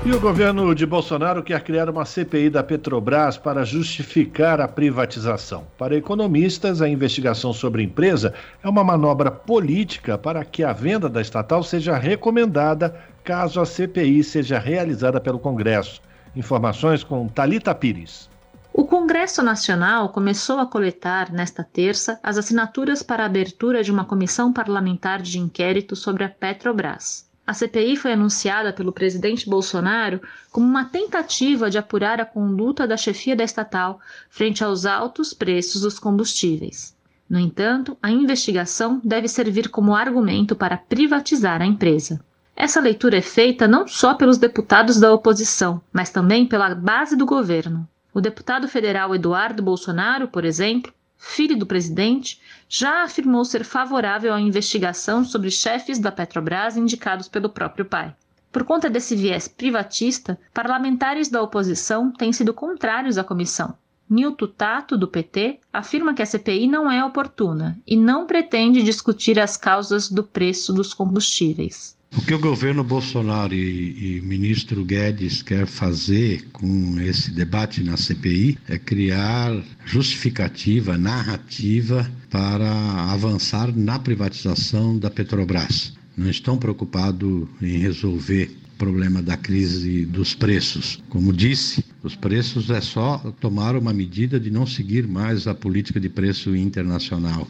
E 0.05 0.11
o 0.11 0.19
governo 0.19 0.75
de 0.75 0.85
Bolsonaro 0.85 1.41
quer 1.41 1.63
criar 1.63 1.89
uma 1.89 2.03
CPI 2.03 2.49
da 2.49 2.61
Petrobras 2.61 3.37
para 3.37 3.63
justificar 3.63 4.59
a 4.59 4.67
privatização. 4.67 5.65
Para 5.77 5.95
economistas, 5.95 6.81
a 6.81 6.89
investigação 6.89 7.53
sobre 7.53 7.81
a 7.81 7.85
empresa 7.85 8.33
é 8.61 8.67
uma 8.67 8.83
manobra 8.83 9.31
política 9.31 10.17
para 10.17 10.43
que 10.43 10.61
a 10.61 10.73
venda 10.73 11.07
da 11.07 11.21
estatal 11.21 11.63
seja 11.63 11.95
recomendada 11.95 12.93
caso 13.23 13.61
a 13.61 13.65
CPI 13.65 14.25
seja 14.25 14.59
realizada 14.59 15.21
pelo 15.21 15.39
Congresso. 15.39 16.01
Informações 16.35 17.01
com 17.01 17.25
Talita 17.29 17.73
Pires. 17.73 18.29
O 18.73 18.83
Congresso 18.83 19.41
Nacional 19.41 20.09
começou 20.09 20.59
a 20.59 20.65
coletar, 20.65 21.31
nesta 21.31 21.63
terça, 21.63 22.19
as 22.21 22.37
assinaturas 22.37 23.01
para 23.01 23.23
a 23.23 23.27
abertura 23.27 23.81
de 23.81 23.91
uma 23.91 24.03
comissão 24.03 24.51
parlamentar 24.51 25.21
de 25.21 25.39
inquérito 25.39 25.95
sobre 25.95 26.25
a 26.25 26.29
Petrobras. 26.29 27.31
A 27.45 27.53
CPI 27.53 27.97
foi 27.97 28.13
anunciada 28.13 28.71
pelo 28.71 28.93
presidente 28.93 29.49
Bolsonaro 29.49 30.21
como 30.49 30.65
uma 30.65 30.85
tentativa 30.85 31.69
de 31.69 31.77
apurar 31.77 32.21
a 32.21 32.25
conduta 32.25 32.87
da 32.87 32.95
chefia 32.95 33.35
da 33.35 33.43
estatal 33.43 33.99
frente 34.29 34.63
aos 34.63 34.85
altos 34.85 35.33
preços 35.33 35.81
dos 35.81 35.99
combustíveis. 35.99 36.95
No 37.29 37.37
entanto, 37.37 37.97
a 38.01 38.09
investigação 38.09 39.01
deve 39.03 39.27
servir 39.27 39.67
como 39.67 39.93
argumento 39.93 40.55
para 40.55 40.77
privatizar 40.77 41.61
a 41.61 41.65
empresa. 41.65 42.23
Essa 42.55 42.79
leitura 42.79 43.17
é 43.17 43.21
feita 43.21 43.67
não 43.67 43.87
só 43.87 44.13
pelos 44.13 44.37
deputados 44.37 44.97
da 44.97 45.11
oposição, 45.13 45.81
mas 45.91 46.09
também 46.09 46.45
pela 46.45 46.73
base 46.73 47.15
do 47.17 47.25
governo. 47.25 47.87
O 48.13 48.21
deputado 48.21 48.67
federal 48.69 49.13
Eduardo 49.13 49.61
Bolsonaro, 49.61 50.27
por 50.29 50.45
exemplo, 50.45 50.93
filho 51.17 51.57
do 51.57 51.65
presidente, 51.65 52.39
já 52.75 53.03
afirmou 53.03 53.45
ser 53.45 53.63
favorável 53.63 54.33
à 54.33 54.41
investigação 54.41 55.23
sobre 55.23 55.51
chefes 55.51 55.99
da 55.99 56.11
Petrobras 56.11 56.75
indicados 56.75 57.27
pelo 57.27 57.47
próprio 57.47 57.85
pai. 57.85 58.15
Por 58.51 58.63
conta 58.63 58.89
desse 58.89 59.15
viés 59.15 59.47
privatista, 59.47 60.39
parlamentares 60.51 61.29
da 61.29 61.39
oposição 61.39 62.11
têm 62.11 62.33
sido 62.33 62.51
contrários 62.51 63.19
à 63.19 63.23
comissão. 63.23 63.75
Nilton 64.09 64.47
Tato, 64.47 64.97
do 64.97 65.07
PT, 65.07 65.59
afirma 65.71 66.15
que 66.15 66.23
a 66.23 66.25
CPI 66.25 66.65
não 66.65 66.91
é 66.91 67.05
oportuna 67.05 67.79
e 67.85 67.95
não 67.95 68.25
pretende 68.25 68.81
discutir 68.81 69.39
as 69.39 69.55
causas 69.55 70.09
do 70.09 70.23
preço 70.23 70.73
dos 70.73 70.95
combustíveis. 70.95 71.95
O 72.15 72.21
que 72.21 72.33
o 72.33 72.39
governo 72.39 72.83
Bolsonaro 72.83 73.55
e, 73.55 74.17
e 74.17 74.21
ministro 74.21 74.85
Guedes 74.85 75.41
quer 75.41 75.65
fazer 75.65 76.45
com 76.53 76.99
esse 76.99 77.31
debate 77.31 77.83
na 77.83 77.97
CPI 77.97 78.55
é 78.69 78.77
criar 78.77 79.51
justificativa, 79.83 80.95
narrativa 80.95 82.09
para 82.29 82.71
avançar 83.11 83.75
na 83.75 83.97
privatização 83.97 84.97
da 84.97 85.09
Petrobras. 85.09 85.93
Não 86.15 86.29
estão 86.29 86.55
preocupados 86.55 87.47
em 87.59 87.79
resolver 87.79 88.55
o 88.75 88.77
problema 88.77 89.19
da 89.19 89.35
crise 89.35 90.05
dos 90.05 90.35
preços. 90.35 91.01
Como 91.09 91.33
disse, 91.33 91.83
os 92.03 92.15
preços 92.15 92.69
é 92.69 92.79
só 92.79 93.17
tomar 93.39 93.75
uma 93.75 93.91
medida 93.91 94.39
de 94.39 94.51
não 94.51 94.67
seguir 94.67 95.07
mais 95.07 95.47
a 95.47 95.55
política 95.55 95.99
de 95.99 96.09
preço 96.09 96.55
internacional 96.55 97.47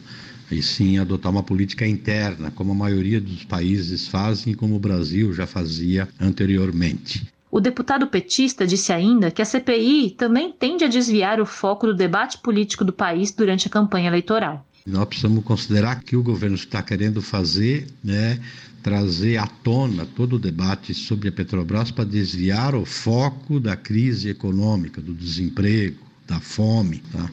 e 0.50 0.62
sim 0.62 0.98
adotar 0.98 1.32
uma 1.32 1.42
política 1.42 1.86
interna, 1.86 2.50
como 2.50 2.72
a 2.72 2.74
maioria 2.74 3.20
dos 3.20 3.44
países 3.44 4.08
fazem 4.08 4.52
e 4.52 4.56
como 4.56 4.76
o 4.76 4.80
Brasil 4.80 5.32
já 5.32 5.46
fazia 5.46 6.08
anteriormente. 6.20 7.26
O 7.50 7.60
deputado 7.60 8.08
petista 8.08 8.66
disse 8.66 8.92
ainda 8.92 9.30
que 9.30 9.40
a 9.40 9.44
CPI 9.44 10.10
também 10.18 10.50
tende 10.50 10.84
a 10.84 10.88
desviar 10.88 11.40
o 11.40 11.46
foco 11.46 11.86
do 11.86 11.94
debate 11.94 12.38
político 12.38 12.84
do 12.84 12.92
país 12.92 13.30
durante 13.30 13.68
a 13.68 13.70
campanha 13.70 14.08
eleitoral. 14.08 14.66
Nós 14.84 15.06
precisamos 15.06 15.44
considerar 15.44 16.02
que 16.02 16.16
o 16.16 16.22
governo 16.22 16.56
está 16.56 16.82
querendo 16.82 17.22
fazer, 17.22 17.86
né, 18.02 18.40
trazer 18.82 19.38
à 19.38 19.46
tona 19.46 20.04
todo 20.04 20.34
o 20.34 20.38
debate 20.38 20.92
sobre 20.92 21.28
a 21.28 21.32
Petrobras 21.32 21.90
para 21.90 22.04
desviar 22.04 22.74
o 22.74 22.84
foco 22.84 23.58
da 23.58 23.76
crise 23.76 24.28
econômica, 24.28 25.00
do 25.00 25.14
desemprego, 25.14 25.96
da 26.26 26.38
fome. 26.38 27.02
Tá? 27.10 27.30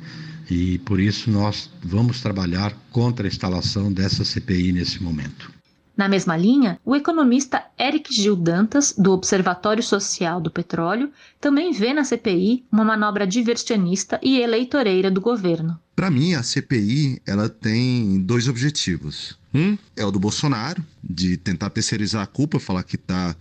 E 0.53 0.79
por 0.79 0.99
isso 0.99 1.31
nós 1.31 1.71
vamos 1.81 2.19
trabalhar 2.19 2.75
contra 2.91 3.25
a 3.25 3.29
instalação 3.29 3.89
dessa 3.89 4.25
CPI 4.25 4.73
nesse 4.73 5.01
momento. 5.01 5.49
Na 5.95 6.09
mesma 6.09 6.35
linha, 6.35 6.77
o 6.83 6.93
economista 6.93 7.63
Eric 7.79 8.13
Gil 8.13 8.35
Dantas, 8.35 8.93
do 8.97 9.13
Observatório 9.13 9.81
Social 9.81 10.41
do 10.41 10.51
Petróleo, 10.51 11.09
também 11.39 11.71
vê 11.71 11.93
na 11.93 12.03
CPI 12.03 12.65
uma 12.69 12.83
manobra 12.83 13.25
diversionista 13.25 14.19
e 14.21 14.41
eleitoreira 14.41 15.09
do 15.09 15.21
governo. 15.21 15.79
Para 16.01 16.09
mim, 16.09 16.33
a 16.33 16.41
CPI 16.41 17.21
ela 17.27 17.47
tem 17.47 18.19
dois 18.21 18.47
objetivos. 18.47 19.37
Um 19.53 19.77
é 19.95 20.03
o 20.03 20.09
do 20.09 20.19
Bolsonaro, 20.19 20.83
de 21.03 21.37
tentar 21.37 21.69
terceirizar 21.69 22.23
a 22.23 22.25
culpa, 22.25 22.59
falar 22.59 22.81
que 22.81 22.97
tá, 22.97 23.35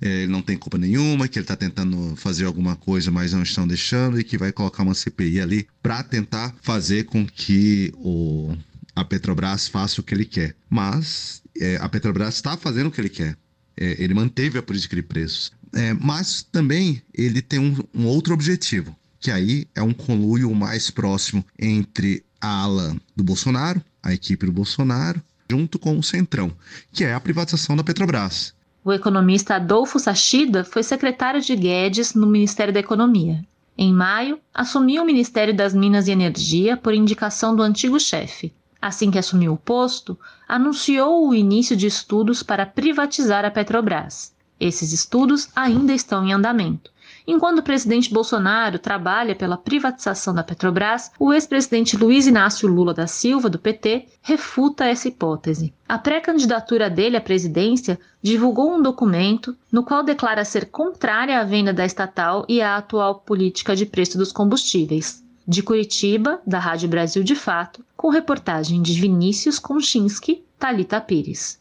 é, 0.00 0.22
ele 0.22 0.32
não 0.32 0.40
tem 0.40 0.56
culpa 0.56 0.78
nenhuma, 0.78 1.28
que 1.28 1.38
ele 1.38 1.44
está 1.44 1.54
tentando 1.54 2.16
fazer 2.16 2.46
alguma 2.46 2.74
coisa, 2.74 3.10
mas 3.10 3.34
não 3.34 3.42
estão 3.42 3.68
deixando, 3.68 4.18
e 4.18 4.24
que 4.24 4.38
vai 4.38 4.50
colocar 4.50 4.82
uma 4.82 4.94
CPI 4.94 5.42
ali 5.42 5.68
para 5.82 6.02
tentar 6.02 6.54
fazer 6.62 7.04
com 7.04 7.26
que 7.26 7.92
o, 7.96 8.56
a 8.94 9.04
Petrobras 9.04 9.68
faça 9.68 10.00
o 10.00 10.02
que 10.02 10.14
ele 10.14 10.24
quer. 10.24 10.56
Mas 10.70 11.42
é, 11.60 11.76
a 11.82 11.86
Petrobras 11.86 12.36
está 12.36 12.56
fazendo 12.56 12.86
o 12.86 12.90
que 12.90 12.98
ele 12.98 13.10
quer. 13.10 13.36
É, 13.76 14.02
ele 14.02 14.14
manteve 14.14 14.58
a 14.58 14.62
política 14.62 14.96
de 14.96 15.02
preços. 15.02 15.52
É, 15.74 15.92
mas 15.92 16.42
também 16.42 17.02
ele 17.12 17.42
tem 17.42 17.58
um, 17.58 17.76
um 17.94 18.06
outro 18.06 18.32
objetivo, 18.32 18.96
que 19.26 19.30
aí 19.32 19.66
é 19.74 19.82
um 19.82 19.92
conluio 19.92 20.54
mais 20.54 20.88
próximo 20.88 21.44
entre 21.58 22.24
a 22.40 22.62
ala 22.62 22.96
do 23.16 23.24
Bolsonaro, 23.24 23.82
a 24.00 24.14
equipe 24.14 24.46
do 24.46 24.52
Bolsonaro, 24.52 25.20
junto 25.50 25.80
com 25.80 25.98
o 25.98 26.02
Centrão, 26.02 26.52
que 26.92 27.02
é 27.02 27.12
a 27.12 27.18
privatização 27.18 27.74
da 27.74 27.82
Petrobras. 27.82 28.54
O 28.84 28.92
economista 28.92 29.56
Adolfo 29.56 29.98
Sachida 29.98 30.62
foi 30.62 30.84
secretário 30.84 31.40
de 31.40 31.56
Guedes 31.56 32.14
no 32.14 32.24
Ministério 32.24 32.72
da 32.72 32.78
Economia. 32.78 33.44
Em 33.76 33.92
maio, 33.92 34.38
assumiu 34.54 35.02
o 35.02 35.06
Ministério 35.06 35.52
das 35.52 35.74
Minas 35.74 36.06
e 36.06 36.12
Energia 36.12 36.76
por 36.76 36.94
indicação 36.94 37.56
do 37.56 37.64
antigo 37.64 37.98
chefe. 37.98 38.54
Assim 38.80 39.10
que 39.10 39.18
assumiu 39.18 39.54
o 39.54 39.58
posto, 39.58 40.16
anunciou 40.46 41.28
o 41.28 41.34
início 41.34 41.76
de 41.76 41.88
estudos 41.88 42.44
para 42.44 42.64
privatizar 42.64 43.44
a 43.44 43.50
Petrobras. 43.50 44.32
Esses 44.60 44.92
estudos 44.92 45.48
ainda 45.56 45.92
estão 45.92 46.24
em 46.24 46.32
andamento. 46.32 46.94
Enquanto 47.26 47.58
o 47.58 47.62
presidente 47.62 48.12
Bolsonaro 48.12 48.78
trabalha 48.78 49.34
pela 49.34 49.56
privatização 49.56 50.32
da 50.32 50.44
Petrobras, 50.44 51.10
o 51.18 51.32
ex-presidente 51.32 51.96
Luiz 51.96 52.26
Inácio 52.26 52.68
Lula 52.68 52.94
da 52.94 53.08
Silva, 53.08 53.50
do 53.50 53.58
PT, 53.58 54.06
refuta 54.22 54.84
essa 54.84 55.08
hipótese. 55.08 55.74
A 55.88 55.98
pré-candidatura 55.98 56.88
dele 56.88 57.16
à 57.16 57.20
presidência 57.20 57.98
divulgou 58.22 58.72
um 58.72 58.80
documento 58.80 59.56
no 59.72 59.82
qual 59.82 60.04
declara 60.04 60.44
ser 60.44 60.66
contrária 60.66 61.40
à 61.40 61.44
venda 61.44 61.72
da 61.72 61.84
estatal 61.84 62.44
e 62.48 62.62
à 62.62 62.76
atual 62.76 63.16
política 63.16 63.74
de 63.74 63.86
preço 63.86 64.16
dos 64.16 64.30
combustíveis. 64.30 65.24
De 65.48 65.62
Curitiba, 65.62 66.40
da 66.46 66.58
Rádio 66.58 66.88
Brasil 66.88 67.24
de 67.24 67.34
Fato, 67.34 67.84
com 67.96 68.08
reportagem 68.08 68.82
de 68.82 69.00
Vinícius 69.00 69.58
Konchinski, 69.58 70.44
Talita 70.58 71.00
Pires. 71.00 71.58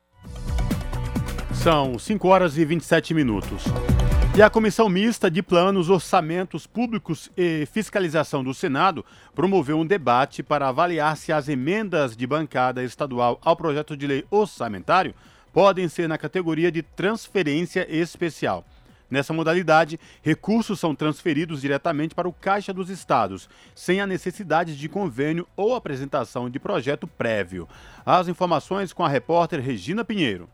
São 1.54 1.98
5 1.98 2.28
horas 2.28 2.58
e 2.58 2.66
27 2.66 3.14
minutos. 3.14 3.64
E 4.38 4.42
a 4.42 4.50
Comissão 4.50 4.90
Mista 4.90 5.32
de 5.32 5.42
Planos, 5.42 5.90
Orçamentos 5.90 6.68
Públicos 6.68 7.32
e 7.38 7.66
Fiscalização 7.68 8.44
do 8.44 8.54
Senado 8.54 9.06
promoveu 9.34 9.80
um 9.80 9.86
debate 9.86 10.44
para 10.44 10.68
avaliar 10.68 11.16
se 11.16 11.32
as 11.32 11.48
emendas 11.48 12.18
de 12.18 12.28
bancada 12.28 12.84
estadual 12.84 13.40
ao 13.42 13.56
projeto 13.56 13.96
de 13.96 14.06
lei 14.06 14.26
orçamentário 14.30 15.16
podem 15.54 15.88
ser 15.88 16.10
na 16.10 16.18
categoria 16.18 16.70
de 16.70 16.82
transferência 16.82 17.88
especial. 17.90 18.66
Nessa 19.10 19.32
modalidade, 19.32 19.98
recursos 20.22 20.82
são 20.82 20.94
transferidos 20.94 21.62
diretamente 21.62 22.14
para 22.14 22.28
o 22.28 22.34
Caixa 22.34 22.74
dos 22.74 22.90
Estados, 22.90 23.48
sem 23.74 24.02
a 24.02 24.08
necessidade 24.08 24.76
de 24.76 24.90
convênio 24.90 25.48
ou 25.56 25.74
apresentação 25.74 26.50
de 26.50 26.60
projeto 26.60 27.08
prévio. 27.08 27.70
As 28.06 28.28
informações 28.28 28.92
com 28.92 29.06
a 29.06 29.08
repórter 29.08 29.62
Regina 29.62 30.04
Pinheiro. 30.04 30.50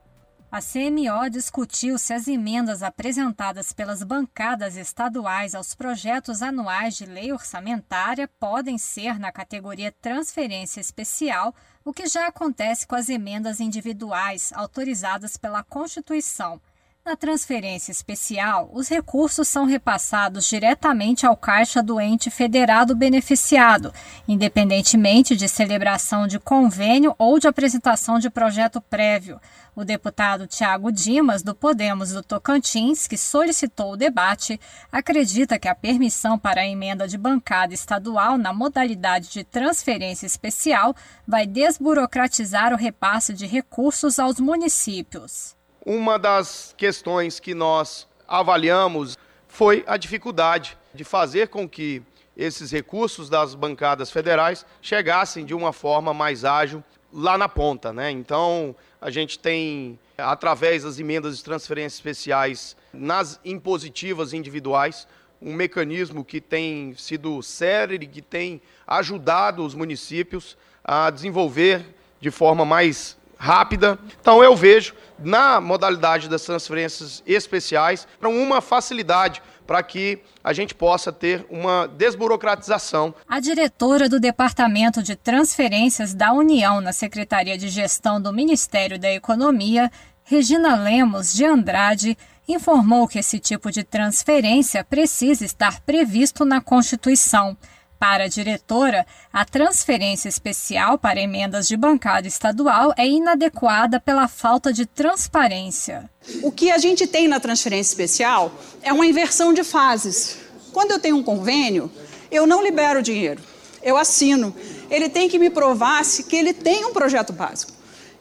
A 0.51 0.59
CMO 0.59 1.29
discutiu 1.29 1.97
se 1.97 2.13
as 2.13 2.27
emendas 2.27 2.83
apresentadas 2.83 3.71
pelas 3.71 4.03
bancadas 4.03 4.75
estaduais 4.75 5.55
aos 5.55 5.73
projetos 5.73 6.41
anuais 6.41 6.97
de 6.97 7.05
lei 7.05 7.31
orçamentária 7.31 8.27
podem 8.37 8.77
ser 8.77 9.17
na 9.17 9.31
categoria 9.31 9.93
transferência 10.01 10.81
especial, 10.81 11.55
o 11.85 11.93
que 11.93 12.05
já 12.05 12.27
acontece 12.27 12.85
com 12.85 12.95
as 12.95 13.07
emendas 13.07 13.61
individuais 13.61 14.51
autorizadas 14.51 15.37
pela 15.37 15.63
Constituição. 15.63 16.59
Na 17.03 17.15
transferência 17.15 17.91
especial, 17.91 18.69
os 18.71 18.87
recursos 18.87 19.47
são 19.47 19.65
repassados 19.65 20.47
diretamente 20.47 21.25
ao 21.25 21.35
caixa 21.35 21.81
do 21.81 21.99
ente 21.99 22.29
federado 22.29 22.95
beneficiado, 22.95 23.91
independentemente 24.27 25.35
de 25.35 25.49
celebração 25.49 26.27
de 26.27 26.37
convênio 26.37 27.15
ou 27.17 27.39
de 27.39 27.47
apresentação 27.47 28.19
de 28.19 28.29
projeto 28.29 28.79
prévio. 28.79 29.41
O 29.75 29.83
deputado 29.83 30.45
Tiago 30.45 30.91
Dimas, 30.91 31.41
do 31.41 31.55
Podemos 31.55 32.11
do 32.11 32.21
Tocantins, 32.21 33.07
que 33.07 33.17
solicitou 33.17 33.93
o 33.93 33.97
debate, 33.97 34.61
acredita 34.91 35.57
que 35.57 35.67
a 35.67 35.73
permissão 35.73 36.37
para 36.37 36.61
a 36.61 36.67
emenda 36.67 37.07
de 37.07 37.17
bancada 37.17 37.73
estadual 37.73 38.37
na 38.37 38.53
modalidade 38.53 39.31
de 39.31 39.43
transferência 39.43 40.27
especial 40.27 40.95
vai 41.27 41.47
desburocratizar 41.47 42.71
o 42.71 42.77
repasse 42.77 43.33
de 43.33 43.47
recursos 43.47 44.19
aos 44.19 44.39
municípios. 44.39 45.59
Uma 45.83 46.19
das 46.19 46.75
questões 46.77 47.39
que 47.39 47.55
nós 47.55 48.07
avaliamos 48.27 49.17
foi 49.47 49.83
a 49.87 49.97
dificuldade 49.97 50.77
de 50.93 51.03
fazer 51.03 51.47
com 51.47 51.67
que 51.67 52.03
esses 52.37 52.71
recursos 52.71 53.29
das 53.29 53.55
bancadas 53.55 54.11
federais 54.11 54.63
chegassem 54.79 55.43
de 55.43 55.55
uma 55.55 55.73
forma 55.73 56.13
mais 56.13 56.45
ágil 56.45 56.83
lá 57.11 57.35
na 57.35 57.49
ponta, 57.49 57.91
né? 57.91 58.11
Então, 58.11 58.75
a 59.01 59.09
gente 59.09 59.39
tem 59.39 59.99
através 60.17 60.83
das 60.83 60.99
emendas 60.99 61.37
de 61.37 61.43
transferências 61.43 61.93
especiais 61.93 62.77
nas 62.93 63.39
impositivas 63.43 64.33
individuais, 64.33 65.07
um 65.41 65.53
mecanismo 65.53 66.23
que 66.23 66.39
tem 66.39 66.93
sido 66.95 67.41
sério 67.41 67.95
e 67.95 68.05
que 68.05 68.21
tem 68.21 68.61
ajudado 68.85 69.65
os 69.65 69.73
municípios 69.73 70.55
a 70.83 71.09
desenvolver 71.09 71.83
de 72.19 72.29
forma 72.29 72.63
mais 72.63 73.17
rápida. 73.41 73.97
Então 74.21 74.43
eu 74.43 74.55
vejo 74.55 74.93
na 75.17 75.59
modalidade 75.59 76.29
das 76.29 76.43
transferências 76.43 77.23
especiais 77.25 78.07
uma 78.21 78.61
facilidade 78.61 79.41
para 79.65 79.81
que 79.81 80.21
a 80.43 80.53
gente 80.53 80.75
possa 80.75 81.11
ter 81.11 81.45
uma 81.49 81.87
desburocratização. 81.87 83.15
A 83.27 83.39
diretora 83.39 84.07
do 84.07 84.19
Departamento 84.19 85.01
de 85.01 85.15
Transferências 85.15 86.13
da 86.13 86.31
União 86.33 86.81
na 86.81 86.93
Secretaria 86.93 87.57
de 87.57 87.67
Gestão 87.67 88.21
do 88.21 88.31
Ministério 88.31 88.99
da 88.99 89.11
Economia, 89.11 89.91
Regina 90.23 90.75
Lemos 90.75 91.33
de 91.33 91.43
Andrade, 91.45 92.17
informou 92.47 93.07
que 93.07 93.19
esse 93.19 93.39
tipo 93.39 93.71
de 93.71 93.83
transferência 93.83 94.83
precisa 94.83 95.45
estar 95.45 95.79
previsto 95.81 96.45
na 96.45 96.61
Constituição. 96.61 97.57
Para 98.01 98.23
a 98.23 98.27
diretora, 98.27 99.05
a 99.31 99.45
transferência 99.45 100.27
especial 100.27 100.97
para 100.97 101.21
emendas 101.21 101.67
de 101.67 101.77
bancada 101.77 102.27
estadual 102.27 102.91
é 102.97 103.07
inadequada 103.07 103.99
pela 103.99 104.27
falta 104.27 104.73
de 104.73 104.87
transparência. 104.87 106.09
O 106.41 106.51
que 106.51 106.71
a 106.71 106.79
gente 106.79 107.05
tem 107.05 107.27
na 107.27 107.39
transferência 107.39 107.91
especial 107.91 108.51
é 108.81 108.91
uma 108.91 109.05
inversão 109.05 109.53
de 109.53 109.63
fases. 109.63 110.37
Quando 110.73 110.89
eu 110.89 110.99
tenho 110.99 111.15
um 111.15 111.21
convênio, 111.21 111.91
eu 112.31 112.47
não 112.47 112.63
libero 112.63 113.03
dinheiro, 113.03 113.39
eu 113.83 113.95
assino. 113.95 114.55
Ele 114.89 115.07
tem 115.07 115.29
que 115.29 115.37
me 115.37 115.51
provar 115.51 116.03
se 116.03 116.23
que 116.23 116.35
ele 116.35 116.53
tem 116.55 116.83
um 116.83 116.93
projeto 116.93 117.31
básico. 117.31 117.71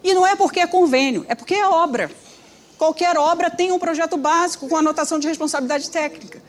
E 0.05 0.13
não 0.13 0.27
é 0.27 0.37
porque 0.37 0.61
é 0.61 0.67
convênio, 0.67 1.25
é 1.27 1.35
porque 1.35 1.55
é 1.55 1.67
obra. 1.67 2.11
Qualquer 2.77 3.17
obra 3.17 3.49
tem 3.49 3.73
um 3.73 3.79
projeto 3.79 4.19
básico 4.19 4.69
com 4.69 4.77
anotação 4.77 5.19
de 5.19 5.27
responsabilidade 5.27 5.89
técnica. 5.89 6.43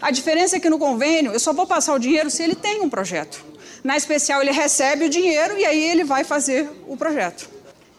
A 0.00 0.10
diferença 0.10 0.56
é 0.56 0.60
que 0.60 0.68
no 0.68 0.78
convênio 0.78 1.32
eu 1.32 1.40
só 1.40 1.52
vou 1.52 1.66
passar 1.66 1.94
o 1.94 1.98
dinheiro 1.98 2.30
se 2.30 2.42
ele 2.42 2.54
tem 2.54 2.80
um 2.80 2.88
projeto. 2.88 3.44
Na 3.82 3.96
especial 3.96 4.42
ele 4.42 4.50
recebe 4.50 5.06
o 5.06 5.08
dinheiro 5.08 5.58
e 5.58 5.64
aí 5.64 5.82
ele 5.82 6.04
vai 6.04 6.24
fazer 6.24 6.68
o 6.86 6.96
projeto. 6.96 7.48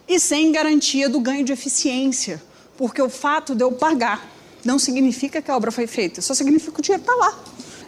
E 0.08 0.20
sem 0.20 0.52
garantia 0.52 1.10
do 1.10 1.20
ganho 1.20 1.44
de 1.44 1.52
eficiência, 1.52 2.42
porque 2.78 3.02
o 3.02 3.10
fato 3.10 3.56
de 3.56 3.64
eu 3.64 3.72
pagar 3.72 4.26
não 4.64 4.78
significa 4.78 5.42
que 5.42 5.50
a 5.50 5.56
obra 5.56 5.72
foi 5.72 5.88
feita, 5.88 6.22
só 6.22 6.34
significa 6.34 6.72
que 6.72 6.80
o 6.80 6.84
dinheiro 6.84 7.02
está 7.02 7.16
lá. 7.16 7.38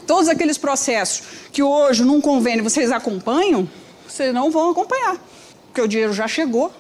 Todos 0.08 0.28
aqueles 0.28 0.58
processos 0.58 1.22
que 1.52 1.62
hoje 1.62 2.04
num 2.04 2.20
convênio 2.20 2.64
vocês 2.64 2.92
acompanham, 2.92 3.70
vocês 4.08 4.34
não 4.34 4.50
vão 4.50 4.72
acompanhar, 4.72 5.18
porque 5.68 5.82
o 5.82 5.88
dinheiro 5.88 6.14
já 6.14 6.28
chegou, 6.28 6.74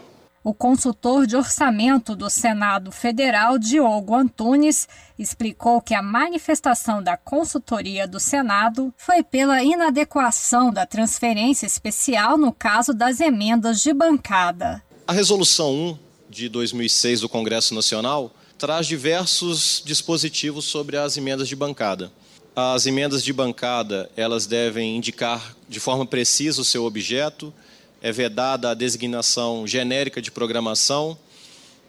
o 0.49 0.53
consultor 0.53 1.27
de 1.27 1.35
orçamento 1.35 2.15
do 2.15 2.27
Senado 2.27 2.91
Federal, 2.91 3.59
Diogo 3.59 4.15
Antunes, 4.15 4.87
explicou 5.17 5.79
que 5.79 5.93
a 5.93 6.01
manifestação 6.01 7.03
da 7.03 7.15
consultoria 7.15 8.07
do 8.07 8.19
Senado 8.19 8.91
foi 8.97 9.21
pela 9.21 9.61
inadequação 9.61 10.73
da 10.73 10.87
transferência 10.87 11.67
especial 11.67 12.35
no 12.35 12.51
caso 12.51 12.95
das 12.95 13.19
emendas 13.19 13.79
de 13.83 13.93
bancada. 13.93 14.81
A 15.05 15.13
Resolução 15.13 15.71
1 15.71 15.97
de 16.31 16.49
2006 16.49 17.21
do 17.21 17.29
Congresso 17.29 17.75
Nacional 17.75 18.33
traz 18.57 18.87
diversos 18.87 19.83
dispositivos 19.85 20.65
sobre 20.65 20.97
as 20.97 21.15
emendas 21.15 21.47
de 21.47 21.55
bancada. 21.55 22.11
As 22.55 22.87
emendas 22.87 23.23
de 23.23 23.31
bancada, 23.31 24.09
elas 24.17 24.47
devem 24.47 24.97
indicar 24.97 25.55
de 25.69 25.79
forma 25.79 26.07
precisa 26.07 26.59
o 26.59 26.65
seu 26.65 26.85
objeto, 26.85 27.53
é 28.01 28.11
vedada 28.11 28.69
a 28.69 28.73
designação 28.73 29.67
genérica 29.67 30.21
de 30.21 30.31
programação. 30.31 31.17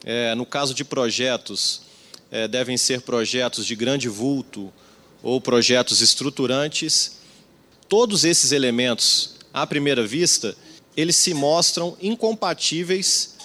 É, 0.05 0.35
no 0.35 0.47
caso 0.47 0.75
de 0.75 0.85
projetos, 0.85 1.83
é, 2.31 2.49
devem 2.49 2.77
ser 2.77 3.03
projetos 3.03 3.67
de 3.67 3.77
grande 3.77 4.09
vulto 4.09 4.73
ou 5.23 5.41
projetos 5.41 6.01
estruturantes. 6.01 7.19
Todos 7.89 8.25
esses 8.25 8.53
elementos, 8.53 9.37
à 9.53 9.67
primeira 9.67 10.07
vista, 10.07 10.57
eles 10.97 11.17
se 11.17 11.35
mostram 11.35 11.97
incompatíveis 12.01 13.37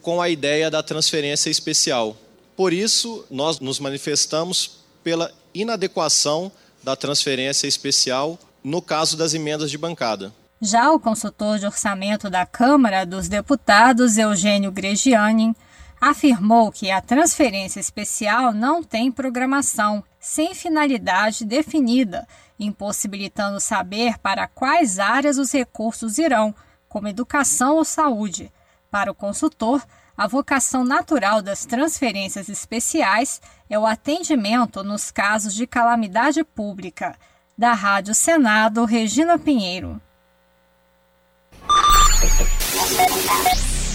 com 0.00 0.20
a 0.20 0.28
ideia 0.28 0.70
da 0.70 0.82
transferência 0.82 1.50
especial. 1.50 2.16
Por 2.56 2.72
isso, 2.72 3.24
nós 3.30 3.60
nos 3.60 3.78
manifestamos 3.78 4.82
pela 5.02 5.32
inadequação 5.54 6.50
da 6.82 6.96
transferência 6.96 7.66
especial 7.66 8.38
no 8.62 8.82
caso 8.82 9.16
das 9.16 9.34
emendas 9.34 9.70
de 9.70 9.78
bancada. 9.78 10.32
Já 10.64 10.92
o 10.92 11.00
consultor 11.00 11.58
de 11.58 11.66
orçamento 11.66 12.30
da 12.30 12.46
Câmara 12.46 13.04
dos 13.04 13.28
Deputados, 13.28 14.16
Eugênio 14.16 14.70
Gregiani, 14.70 15.56
afirmou 16.00 16.70
que 16.70 16.88
a 16.88 17.00
transferência 17.00 17.80
especial 17.80 18.52
não 18.52 18.80
tem 18.80 19.10
programação, 19.10 20.04
sem 20.20 20.54
finalidade 20.54 21.44
definida, 21.44 22.28
impossibilitando 22.60 23.58
saber 23.58 24.16
para 24.18 24.46
quais 24.46 25.00
áreas 25.00 25.36
os 25.36 25.50
recursos 25.50 26.16
irão, 26.16 26.54
como 26.88 27.08
educação 27.08 27.74
ou 27.74 27.84
saúde. 27.84 28.52
Para 28.88 29.10
o 29.10 29.16
consultor, 29.16 29.84
a 30.16 30.28
vocação 30.28 30.84
natural 30.84 31.42
das 31.42 31.66
transferências 31.66 32.48
especiais 32.48 33.42
é 33.68 33.76
o 33.76 33.84
atendimento 33.84 34.84
nos 34.84 35.10
casos 35.10 35.56
de 35.56 35.66
calamidade 35.66 36.44
pública. 36.44 37.16
Da 37.58 37.72
Rádio 37.72 38.14
Senado, 38.14 38.84
Regina 38.84 39.36
Pinheiro. 39.36 40.00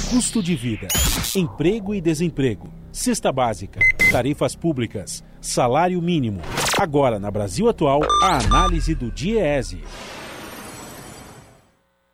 Custo 0.10 0.41
de 0.41 0.56
vida, 0.56 0.88
emprego 1.36 1.93
e 1.93 2.01
desemprego, 2.01 2.69
cesta 2.91 3.32
básica, 3.32 3.80
tarifas 4.12 4.56
públicas, 4.56 5.23
salário 5.41 6.01
mínimo. 6.01 6.41
Agora, 6.80 7.19
na 7.19 7.30
Brasil 7.30 7.67
Atual, 7.67 8.01
a 8.23 8.38
análise 8.38 8.95
do 8.95 9.12
DIEESE. 9.12 9.84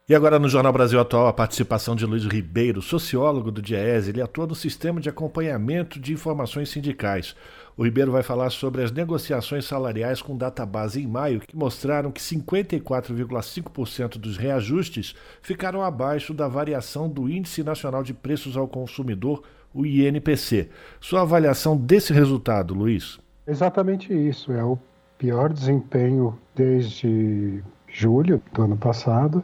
E 0.10 0.14
agora 0.14 0.38
no 0.38 0.50
Jornal 0.50 0.74
Brasil 0.74 1.00
Atual, 1.00 1.28
a 1.28 1.34
participação 1.34 1.96
de 1.96 2.06
Luiz 2.06 2.26
Ribeiro, 2.26 2.82
sociólogo 2.82 3.50
do 3.50 3.62
DIEESE. 3.62 4.10
Ele 4.10 4.22
atua 4.22 4.46
no 4.46 4.54
sistema 4.54 5.00
de 5.00 5.08
acompanhamento 5.08 5.98
de 5.98 6.12
informações 6.12 6.70
sindicais. 6.70 7.36
O 7.76 7.84
Ribeiro 7.84 8.12
vai 8.12 8.22
falar 8.22 8.52
sobre 8.52 8.84
as 8.84 8.92
negociações 8.92 9.66
salariais 9.66 10.22
com 10.22 10.38
data 10.38 10.64
base 10.66 11.02
em 11.02 11.08
maio, 11.08 11.40
que 11.40 11.56
mostraram 11.56 12.12
que 12.12 12.22
54,5% 12.22 14.20
dos 14.20 14.38
reajustes 14.38 15.16
ficaram 15.42 15.82
abaixo 15.82 16.36
da 16.36 16.48
variação 16.48 17.10
do 17.10 17.28
Índice 17.28 17.64
Nacional 17.64 18.04
de 18.04 18.14
Preços 18.14 18.56
ao 18.56 18.68
Consumidor, 18.68 19.42
o 19.74 19.86
INPC. 19.88 20.70
Sua 21.02 21.22
avaliação 21.22 21.76
desse 21.76 22.14
resultado, 22.14 22.76
Luiz? 22.76 23.20
Exatamente 23.48 24.14
isso. 24.14 24.52
É 24.52 24.64
o 24.64 24.78
pior 25.18 25.52
desempenho 25.52 26.38
desde 26.56 27.64
julho 27.88 28.40
do 28.54 28.62
ano 28.62 28.78
passado 28.78 29.44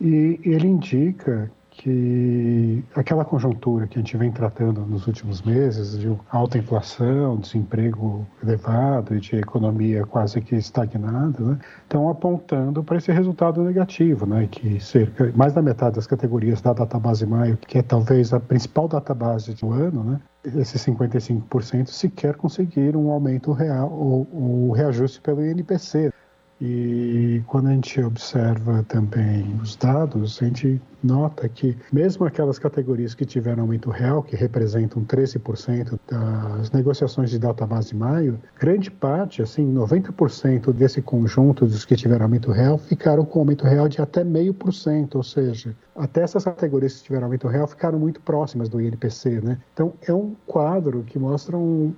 e 0.00 0.40
ele 0.42 0.66
indica 0.66 1.50
que 1.78 2.84
aquela 2.94 3.24
conjuntura 3.24 3.86
que 3.86 3.98
a 3.98 4.02
gente 4.02 4.16
vem 4.16 4.32
tratando 4.32 4.80
nos 4.80 5.06
últimos 5.06 5.42
meses, 5.42 5.96
de 5.96 6.12
alta 6.28 6.58
inflação, 6.58 7.36
desemprego 7.36 8.26
elevado 8.42 9.14
e 9.14 9.20
de 9.20 9.36
economia 9.36 10.04
quase 10.04 10.40
que 10.40 10.56
estagnada, 10.56 11.40
né, 11.40 11.58
estão 11.82 12.10
apontando 12.10 12.82
para 12.82 12.96
esse 12.96 13.12
resultado 13.12 13.62
negativo, 13.62 14.26
né, 14.26 14.48
que 14.50 14.80
cerca 14.80 15.32
mais 15.36 15.52
da 15.52 15.62
metade 15.62 15.94
das 15.94 16.06
categorias 16.06 16.60
da 16.60 16.72
database 16.72 17.24
Maio, 17.24 17.56
que 17.56 17.78
é 17.78 17.82
talvez 17.82 18.34
a 18.34 18.40
principal 18.40 18.88
database 18.88 19.54
do 19.54 19.72
ano, 19.72 20.02
né, 20.02 20.20
esses 20.56 20.84
55% 20.84 21.86
sequer 21.86 22.34
conseguiram 22.34 23.06
um 23.06 23.10
aumento 23.10 23.52
real 23.52 23.92
ou 23.92 24.28
o 24.32 24.72
reajuste 24.72 25.20
pelo 25.20 25.44
INPC. 25.46 26.12
E 26.60 27.40
quando 27.46 27.68
a 27.68 27.72
gente 27.72 28.00
observa 28.02 28.84
também 28.88 29.58
os 29.62 29.76
dados, 29.76 30.42
a 30.42 30.44
gente 30.44 30.80
nota 31.02 31.48
que 31.48 31.76
mesmo 31.92 32.26
aquelas 32.26 32.58
categorias 32.58 33.14
que 33.14 33.24
tiveram 33.24 33.62
aumento 33.62 33.90
real, 33.90 34.22
que 34.22 34.34
representam 34.34 35.04
13% 35.04 35.98
das 36.10 36.72
negociações 36.72 37.30
de 37.30 37.38
database 37.38 37.90
de 37.90 37.96
maio, 37.96 38.40
grande 38.58 38.90
parte, 38.90 39.40
assim, 39.40 39.72
90% 39.72 40.72
desse 40.72 41.00
conjunto 41.00 41.64
dos 41.64 41.84
que 41.84 41.94
tiveram 41.94 42.24
aumento 42.24 42.50
real 42.50 42.76
ficaram 42.76 43.24
com 43.24 43.38
aumento 43.38 43.64
real 43.64 43.88
de 43.88 44.02
até 44.02 44.24
meio 44.24 44.52
por 44.52 44.74
cento, 44.74 45.14
ou 45.16 45.22
seja, 45.22 45.76
até 45.94 46.22
essas 46.22 46.44
categorias 46.44 46.96
que 46.96 47.04
tiveram 47.04 47.26
aumento 47.26 47.46
real 47.46 47.68
ficaram 47.68 48.00
muito 48.00 48.20
próximas 48.20 48.68
do 48.68 48.80
INPC, 48.80 49.40
né? 49.40 49.58
Então 49.72 49.92
é 50.02 50.12
um 50.12 50.34
quadro 50.46 51.04
que 51.04 51.18
mostra 51.18 51.56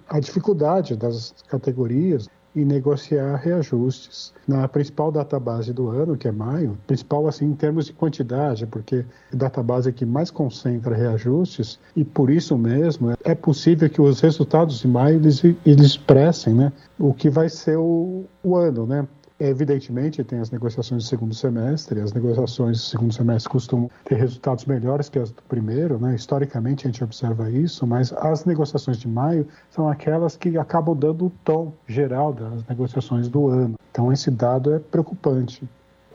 a 0.08 0.20
dificuldade 0.20 0.96
das 0.96 1.34
categorias 1.48 2.28
e 2.54 2.64
negociar 2.64 3.36
reajustes 3.36 4.32
na 4.46 4.66
principal 4.66 5.12
database 5.12 5.72
do 5.72 5.88
ano, 5.88 6.16
que 6.16 6.26
é 6.26 6.32
maio, 6.32 6.76
principal 6.86 7.28
assim 7.28 7.46
em 7.46 7.54
termos 7.54 7.86
de 7.86 7.92
quantidade, 7.92 8.66
porque 8.66 9.04
a 9.32 9.36
database 9.36 9.92
que 9.92 10.04
mais 10.04 10.30
concentra 10.30 10.94
reajustes 10.94 11.78
e 11.94 12.04
por 12.04 12.30
isso 12.30 12.58
mesmo 12.58 13.12
é 13.22 13.34
possível 13.34 13.88
que 13.88 14.00
os 14.00 14.20
resultados 14.20 14.80
de 14.80 14.88
maio 14.88 15.16
eles, 15.16 15.44
eles 15.44 15.86
expressem, 15.86 16.54
né, 16.54 16.72
o 16.98 17.14
que 17.14 17.30
vai 17.30 17.48
ser 17.48 17.76
o, 17.76 18.24
o 18.42 18.56
ano, 18.56 18.86
né? 18.86 19.06
Evidentemente, 19.40 20.22
tem 20.22 20.38
as 20.38 20.50
negociações 20.50 21.04
do 21.04 21.08
segundo 21.08 21.34
semestre, 21.34 21.98
as 21.98 22.12
negociações 22.12 22.76
do 22.76 22.84
segundo 22.84 23.14
semestre 23.14 23.50
costumam 23.50 23.90
ter 24.04 24.16
resultados 24.16 24.66
melhores 24.66 25.08
que 25.08 25.18
as 25.18 25.30
do 25.30 25.42
primeiro, 25.44 25.98
né? 25.98 26.14
historicamente 26.14 26.86
a 26.86 26.90
gente 26.90 27.02
observa 27.02 27.50
isso, 27.50 27.86
mas 27.86 28.12
as 28.12 28.44
negociações 28.44 28.98
de 28.98 29.08
maio 29.08 29.48
são 29.70 29.88
aquelas 29.88 30.36
que 30.36 30.58
acabam 30.58 30.94
dando 30.94 31.26
o 31.26 31.30
tom 31.42 31.72
geral 31.88 32.34
das 32.34 32.66
negociações 32.68 33.28
do 33.28 33.48
ano. 33.48 33.76
Então, 33.90 34.12
esse 34.12 34.30
dado 34.30 34.74
é 34.74 34.78
preocupante. 34.78 35.66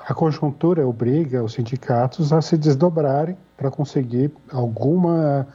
A 0.07 0.13
conjuntura 0.13 0.87
obriga 0.87 1.43
os 1.43 1.53
sindicatos 1.53 2.31
a 2.31 2.43
se 2.43 2.55
desdobrarem 2.55 3.35
para 3.57 3.71
conseguir 3.71 4.31
alguma 4.51 5.47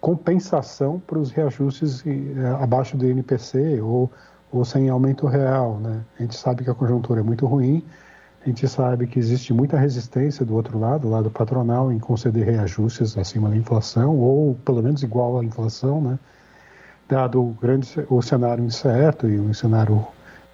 compensação 0.00 1.00
para 1.06 1.18
os 1.18 1.30
reajustes 1.30 2.04
eh, 2.04 2.12
abaixo 2.60 2.96
do 2.96 3.08
INPC 3.08 3.80
ou 3.80 4.10
ou 4.54 4.64
sem 4.64 4.88
aumento 4.88 5.26
real. 5.26 5.78
Né? 5.80 6.00
A 6.18 6.22
gente 6.22 6.36
sabe 6.36 6.64
que 6.64 6.70
a 6.70 6.74
conjuntura 6.74 7.20
é 7.20 7.22
muito 7.22 7.44
ruim, 7.46 7.82
a 8.44 8.48
gente 8.48 8.68
sabe 8.68 9.06
que 9.06 9.18
existe 9.18 9.52
muita 9.52 9.78
resistência 9.78 10.44
do 10.44 10.54
outro 10.54 10.78
lado, 10.78 11.02
do 11.02 11.10
lado 11.10 11.30
patronal, 11.30 11.90
em 11.90 11.98
conceder 11.98 12.46
reajustes 12.46 13.16
acima 13.16 13.48
da 13.48 13.56
inflação, 13.56 14.16
ou 14.18 14.54
pelo 14.64 14.82
menos 14.82 15.02
igual 15.02 15.38
à 15.38 15.44
inflação, 15.44 16.00
né? 16.00 16.18
dado 17.08 17.42
o, 17.42 17.56
grande, 17.60 17.88
o 18.08 18.22
cenário 18.22 18.64
incerto 18.64 19.28
e 19.28 19.38
o 19.38 19.52
cenário 19.54 20.06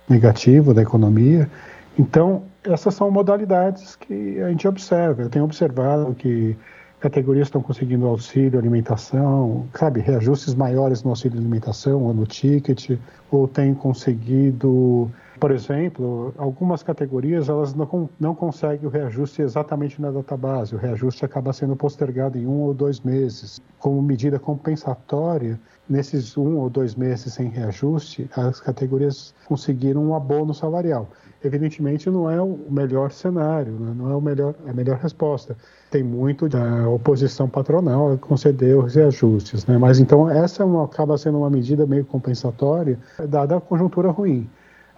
negativo 0.08 0.72
da 0.72 0.82
economia. 0.82 1.50
Então, 1.98 2.44
essas 2.64 2.94
são 2.94 3.10
modalidades 3.10 3.96
que 3.96 4.40
a 4.40 4.48
gente 4.48 4.66
observa. 4.66 5.22
Eu 5.22 5.28
tenho 5.28 5.44
observado 5.44 6.14
que 6.14 6.56
categorias 7.00 7.48
estão 7.48 7.62
conseguindo 7.62 8.06
auxílio 8.06 8.58
alimentação, 8.58 9.66
sabe, 9.74 10.00
reajustes 10.00 10.54
maiores 10.54 11.02
no 11.02 11.10
auxílio 11.10 11.38
alimentação 11.38 12.02
ou 12.02 12.12
no 12.12 12.26
ticket, 12.26 12.98
ou 13.30 13.48
tem 13.48 13.72
conseguido, 13.72 15.10
por 15.40 15.50
exemplo, 15.50 16.34
algumas 16.36 16.82
categorias 16.82 17.48
elas 17.48 17.74
não, 17.74 18.08
não 18.20 18.34
conseguem 18.34 18.86
o 18.86 18.90
reajuste 18.90 19.40
exatamente 19.40 20.00
na 20.00 20.10
database, 20.10 20.74
o 20.74 20.78
reajuste 20.78 21.24
acaba 21.24 21.52
sendo 21.54 21.74
postergado 21.74 22.36
em 22.38 22.46
um 22.46 22.60
ou 22.60 22.74
dois 22.74 23.00
meses. 23.00 23.62
Como 23.78 24.02
medida 24.02 24.38
compensatória, 24.38 25.58
nesses 25.90 26.36
um 26.36 26.56
ou 26.58 26.70
dois 26.70 26.94
meses 26.94 27.34
sem 27.34 27.48
reajuste, 27.48 28.30
as 28.34 28.60
categorias 28.60 29.34
conseguiram 29.46 30.02
um 30.02 30.14
abono 30.14 30.54
salarial 30.54 31.08
evidentemente 31.42 32.10
não 32.10 32.30
é 32.30 32.40
o 32.40 32.58
melhor 32.70 33.10
cenário, 33.10 33.72
né? 33.72 33.92
não 33.96 34.10
é 34.10 34.14
o 34.14 34.20
melhor, 34.20 34.54
a 34.66 34.72
melhor 34.72 34.98
resposta. 34.98 35.56
Tem 35.90 36.02
muito 36.02 36.48
da 36.48 36.88
oposição 36.88 37.48
patronal 37.48 38.12
a 38.12 38.18
conceder 38.18 38.76
os 38.76 38.94
reajustes, 38.94 39.66
né? 39.66 39.78
mas 39.78 39.98
então 39.98 40.28
essa 40.28 40.62
é 40.62 40.66
uma, 40.66 40.84
acaba 40.84 41.16
sendo 41.16 41.38
uma 41.38 41.50
medida 41.50 41.86
meio 41.86 42.04
compensatória, 42.04 42.98
dada 43.28 43.56
a 43.56 43.60
conjuntura 43.60 44.10
ruim. 44.10 44.48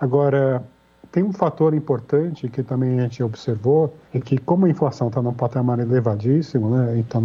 Agora, 0.00 0.62
tem 1.12 1.22
um 1.22 1.32
fator 1.32 1.74
importante 1.74 2.48
que 2.48 2.62
também 2.62 2.98
a 2.98 3.02
gente 3.02 3.22
observou, 3.22 3.94
é 4.12 4.18
que 4.18 4.38
como 4.38 4.64
a 4.64 4.70
inflação 4.70 5.08
está 5.08 5.20
num 5.20 5.34
patamar 5.34 5.78
elevadíssimo, 5.78 6.70
né, 6.70 6.98
está 6.98 7.20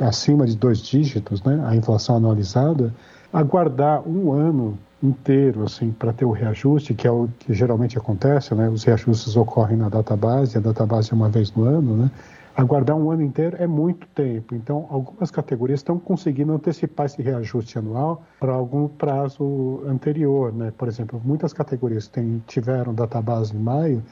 acima 0.00 0.44
de 0.44 0.56
dois 0.56 0.80
dígitos, 0.80 1.42
né, 1.44 1.64
a 1.66 1.76
inflação 1.76 2.16
anualizada, 2.16 2.92
aguardar 3.32 4.06
um 4.06 4.32
ano 4.32 4.76
inteiro 5.02 5.62
assim 5.62 5.92
para 5.92 6.12
ter 6.12 6.24
o 6.24 6.32
reajuste, 6.32 6.94
que 6.94 7.06
é 7.06 7.10
o 7.10 7.28
que 7.38 7.54
geralmente 7.54 7.96
acontece, 7.98 8.54
né? 8.54 8.68
Os 8.68 8.82
reajustes 8.82 9.36
ocorrem 9.36 9.76
na 9.76 9.88
database, 9.88 10.56
a 10.56 10.60
database 10.60 11.12
é 11.12 11.14
uma 11.14 11.28
vez 11.28 11.52
no 11.52 11.64
ano, 11.64 11.96
né? 11.96 12.10
Aguardar 12.56 12.96
um 12.96 13.10
ano 13.10 13.22
inteiro 13.22 13.54
é 13.60 13.66
muito 13.66 14.06
tempo. 14.14 14.54
Então, 14.54 14.86
algumas 14.88 15.30
categorias 15.30 15.80
estão 15.80 15.98
conseguindo 15.98 16.54
antecipar 16.54 17.04
esse 17.04 17.20
reajuste 17.20 17.78
anual 17.78 18.22
para 18.40 18.54
algum 18.54 18.88
prazo 18.88 19.82
anterior, 19.86 20.54
né? 20.54 20.72
Por 20.78 20.88
exemplo, 20.88 21.20
muitas 21.22 21.52
categorias 21.52 22.08
que 22.08 22.42
tiveram 22.46 22.94
database 22.94 23.54
em 23.54 23.58
maio 23.58 24.02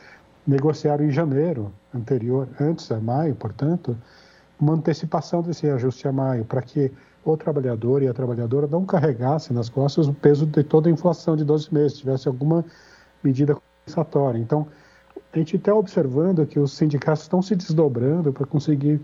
negociaram 0.47 1.07
em 1.07 1.11
janeiro 1.11 1.73
anterior, 1.95 2.47
antes 2.61 2.87
de 2.87 3.01
maio, 3.01 3.35
portanto, 3.35 3.97
uma 4.61 4.75
antecipação 4.75 5.41
desse 5.41 5.65
reajuste 5.65 6.07
a 6.07 6.13
maio, 6.13 6.45
para 6.45 6.61
que 6.61 6.93
o 7.25 7.39
trabalhador 7.39 8.03
e 8.03 8.09
a 8.09 8.13
trabalhadora 8.13 8.67
não 8.67 8.85
carregassem 8.85 9.57
nas 9.57 9.71
costas 9.71 10.07
o 10.07 10.13
peso 10.13 10.45
de 10.45 10.63
toda 10.63 10.91
a 10.91 10.93
inflação 10.93 11.35
de 11.35 11.45
12 11.45 11.73
meses, 11.73 11.97
tivesse 11.97 12.29
alguma 12.29 12.63
medida 13.23 13.57
compensatória. 13.57 14.39
Então, 14.39 14.67
a 15.35 15.39
gente 15.39 15.57
está 15.57 15.75
observando 15.75 16.47
que 16.47 16.61
os 16.61 16.73
sindicatos 16.73 17.23
estão 17.23 17.43
se 17.43 17.57
desdobrando 17.57 18.33
para 18.33 18.47
conseguir 18.47 19.01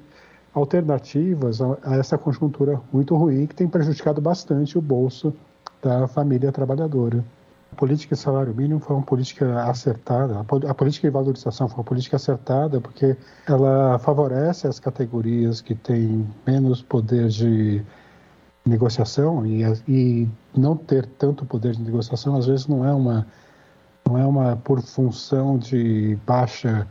alternativas 0.55 1.61
a, 1.61 1.76
a, 1.83 1.97
essa 1.97 2.16
conjuntura 2.16 2.81
muito 2.93 3.16
ruim 3.16 3.47
que 3.47 3.55
tem 3.55 3.66
prejudicado 3.66 4.20
bastante 4.20 4.78
o 4.78 4.81
bolso 4.81 5.35
da 5.83 6.07
família 6.07 6.53
trabalhadora. 6.53 7.24
A 7.72 7.74
política 7.74 8.14
de 8.14 8.20
salário 8.20 8.55
mínimo 8.55 8.78
foi 8.78 8.95
uma 8.95 9.05
política 9.05 9.64
acertada, 9.64 10.39
a, 10.39 10.70
a 10.70 10.74
política 10.74 11.09
de 11.09 11.12
valorização 11.12 11.68
foi 11.68 11.78
uma 11.78 11.85
política 11.85 12.16
acertada 12.16 12.81
porque 12.81 13.16
ela 13.47 13.99
favorece 13.99 14.68
as 14.68 14.78
categorias 14.78 15.61
que 15.61 15.74
têm 15.74 16.28
menos 16.47 16.81
poder 16.81 17.28
de 17.28 17.83
negociação 18.64 19.45
e, 19.47 19.62
e 19.89 20.28
não 20.57 20.76
ter 20.76 21.07
tanto 21.07 21.45
poder 21.45 21.74
de 21.74 21.83
negociação 21.83 22.37
às 22.37 22.47
vezes 22.47 22.68
não 22.68 22.85
é 22.85 22.93
uma 22.93 23.26
não 24.11 24.19
é 24.19 24.27
uma 24.27 24.57
por 24.57 24.83
função 24.83 25.57
de 25.57 26.19
baixa 26.27 26.87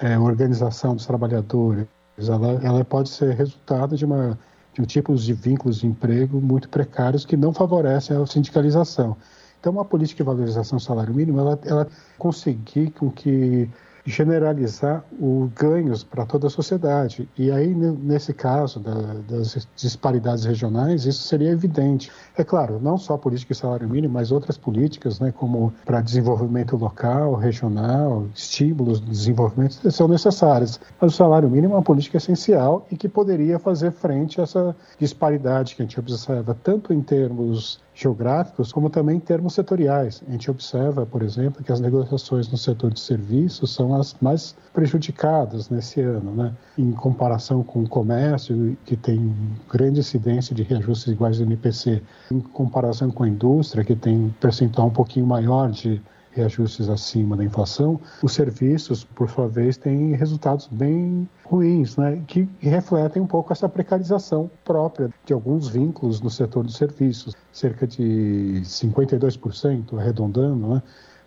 é, 0.00 0.16
organização 0.16 0.94
dos 0.94 1.04
trabalhadores. 1.04 1.86
Ela, 2.16 2.60
ela 2.62 2.84
pode 2.84 3.08
ser 3.08 3.34
resultado 3.34 3.96
de 3.96 4.04
uma 4.04 4.38
de 4.72 4.80
um 4.80 4.86
tipo 4.86 5.14
de 5.14 5.34
vínculos 5.34 5.80
de 5.80 5.86
emprego 5.86 6.40
muito 6.40 6.66
precários 6.66 7.26
que 7.26 7.36
não 7.36 7.52
favorecem 7.52 8.16
a 8.16 8.26
sindicalização. 8.26 9.16
Então 9.60 9.72
uma 9.72 9.84
política 9.84 10.24
de 10.24 10.26
valorização 10.26 10.78
do 10.78 10.82
salário 10.82 11.12
mínimo 11.12 11.40
ela, 11.40 11.58
ela 11.64 11.86
conseguir 12.16 12.90
com 12.92 13.10
que 13.10 13.68
generalizar 14.04 15.04
os 15.18 15.50
ganhos 15.52 16.02
para 16.02 16.26
toda 16.26 16.46
a 16.46 16.50
sociedade. 16.50 17.28
E 17.36 17.50
aí, 17.50 17.74
nesse 17.74 18.32
caso 18.34 18.80
da, 18.80 18.94
das 19.28 19.66
disparidades 19.76 20.44
regionais, 20.44 21.06
isso 21.06 21.22
seria 21.22 21.50
evidente. 21.50 22.10
É 22.36 22.42
claro, 22.42 22.80
não 22.80 22.98
só 22.98 23.14
a 23.14 23.18
política 23.18 23.54
de 23.54 23.60
salário 23.60 23.88
mínimo, 23.88 24.14
mas 24.14 24.32
outras 24.32 24.56
políticas, 24.56 25.20
né, 25.20 25.32
como 25.32 25.72
para 25.84 26.00
desenvolvimento 26.00 26.76
local, 26.76 27.34
regional, 27.34 28.26
estímulos 28.34 29.00
de 29.00 29.08
desenvolvimento, 29.08 29.90
são 29.90 30.08
necessárias. 30.08 30.80
Mas 31.00 31.12
o 31.12 31.16
salário 31.16 31.48
mínimo 31.48 31.74
é 31.74 31.76
uma 31.76 31.82
política 31.82 32.16
essencial 32.16 32.86
e 32.90 32.96
que 32.96 33.08
poderia 33.08 33.58
fazer 33.58 33.92
frente 33.92 34.40
a 34.40 34.44
essa 34.44 34.76
disparidade 34.98 35.76
que 35.76 35.82
a 35.82 35.84
gente 35.84 35.98
observa 36.00 36.56
tanto 36.62 36.92
em 36.92 37.00
termos 37.00 37.80
geográficos, 38.02 38.72
como 38.72 38.90
também 38.90 39.16
em 39.16 39.20
termos 39.20 39.54
setoriais. 39.54 40.22
A 40.28 40.32
gente 40.32 40.50
observa, 40.50 41.06
por 41.06 41.22
exemplo, 41.22 41.62
que 41.62 41.72
as 41.72 41.80
negociações 41.80 42.48
no 42.50 42.58
setor 42.58 42.92
de 42.92 43.00
serviços 43.00 43.74
são 43.74 43.94
as 43.94 44.14
mais 44.20 44.54
prejudicadas 44.72 45.70
nesse 45.70 46.00
ano, 46.00 46.32
né? 46.34 46.52
em 46.76 46.92
comparação 46.92 47.62
com 47.62 47.82
o 47.82 47.88
comércio, 47.88 48.76
que 48.84 48.96
tem 48.96 49.34
grande 49.70 50.00
incidência 50.00 50.54
de 50.54 50.62
reajustes 50.62 51.12
iguais 51.12 51.38
do 51.38 51.44
NPC, 51.44 52.02
em 52.30 52.40
comparação 52.40 53.10
com 53.10 53.22
a 53.24 53.28
indústria, 53.28 53.84
que 53.84 53.94
tem 53.94 54.16
um 54.16 54.30
percentual 54.40 54.88
um 54.88 54.92
pouquinho 54.92 55.26
maior 55.26 55.70
de 55.70 56.00
reajustes 56.32 56.88
acima 56.88 57.36
da 57.36 57.44
inflação, 57.44 58.00
os 58.22 58.32
serviços, 58.32 59.04
por 59.04 59.30
sua 59.30 59.48
vez, 59.48 59.76
têm 59.76 60.14
resultados 60.14 60.66
bem 60.70 61.28
ruins, 61.44 61.96
né, 61.96 62.22
que 62.26 62.48
refletem 62.60 63.22
um 63.22 63.26
pouco 63.26 63.52
essa 63.52 63.68
precarização 63.68 64.50
própria 64.64 65.10
de 65.24 65.32
alguns 65.32 65.68
vínculos 65.68 66.20
no 66.20 66.30
setor 66.30 66.64
de 66.64 66.72
serviços. 66.72 67.34
Cerca 67.52 67.86
de 67.86 68.62
52%, 68.64 69.98
arredondando, 69.98 70.66
né, 70.68 70.82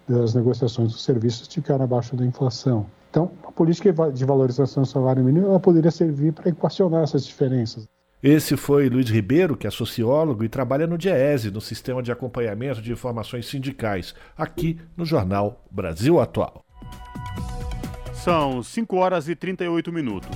das 0.08 0.34
negociações 0.34 0.92
dos 0.92 1.04
serviços 1.04 1.48
ficaram 1.48 1.86
abaixo 1.86 2.16
da 2.16 2.26
inflação. 2.26 2.86
Então, 3.10 3.32
a 3.48 3.52
política 3.52 3.94
de 4.12 4.26
valorização 4.26 4.84
do 4.84 4.90
salário 4.90 5.24
mínimo 5.24 5.58
poderia 5.60 5.90
servir 5.90 6.34
para 6.34 6.50
equacionar 6.50 7.04
essas 7.04 7.26
diferenças. 7.26 7.88
Esse 8.28 8.58
foi 8.58 8.90
Luiz 8.90 9.08
Ribeiro, 9.08 9.56
que 9.56 9.68
é 9.68 9.70
sociólogo 9.70 10.44
e 10.44 10.50
trabalha 10.50 10.88
no 10.88 10.98
DIESE, 10.98 11.52
no 11.52 11.62
Sistema 11.62 12.02
de 12.02 12.12
Acompanhamento 12.12 12.82
de 12.82 12.92
Informações 12.92 13.46
Sindicais, 13.46 14.16
aqui 14.36 14.80
no 14.98 15.06
jornal 15.06 15.64
Brasil 15.70 16.20
Atual. 16.20 16.66
São 18.16 18.64
5 18.64 18.98
horas 18.98 19.30
e 19.30 19.36
38 19.36 19.92
minutos. 19.94 20.36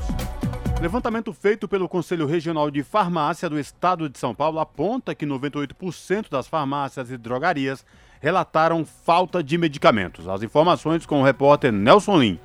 Levantamento 0.80 1.34
feito 1.34 1.68
pelo 1.68 1.90
Conselho 1.90 2.28
Regional 2.28 2.70
de 2.70 2.84
Farmácia 2.84 3.50
do 3.50 3.60
Estado 3.60 4.08
de 4.08 4.20
São 4.20 4.36
Paulo 4.36 4.60
aponta 4.60 5.16
que 5.16 5.26
98% 5.26 6.30
das 6.30 6.48
farmácias 6.48 7.10
e 7.10 7.18
drogarias 7.18 7.84
relataram 8.22 8.86
falta 8.86 9.42
de 9.42 9.58
medicamentos. 9.58 10.28
As 10.28 10.44
informações 10.44 11.08
com 11.08 11.22
o 11.22 11.26
repórter 11.26 11.72
Nelson 11.72 12.20
Lim. 12.20 12.40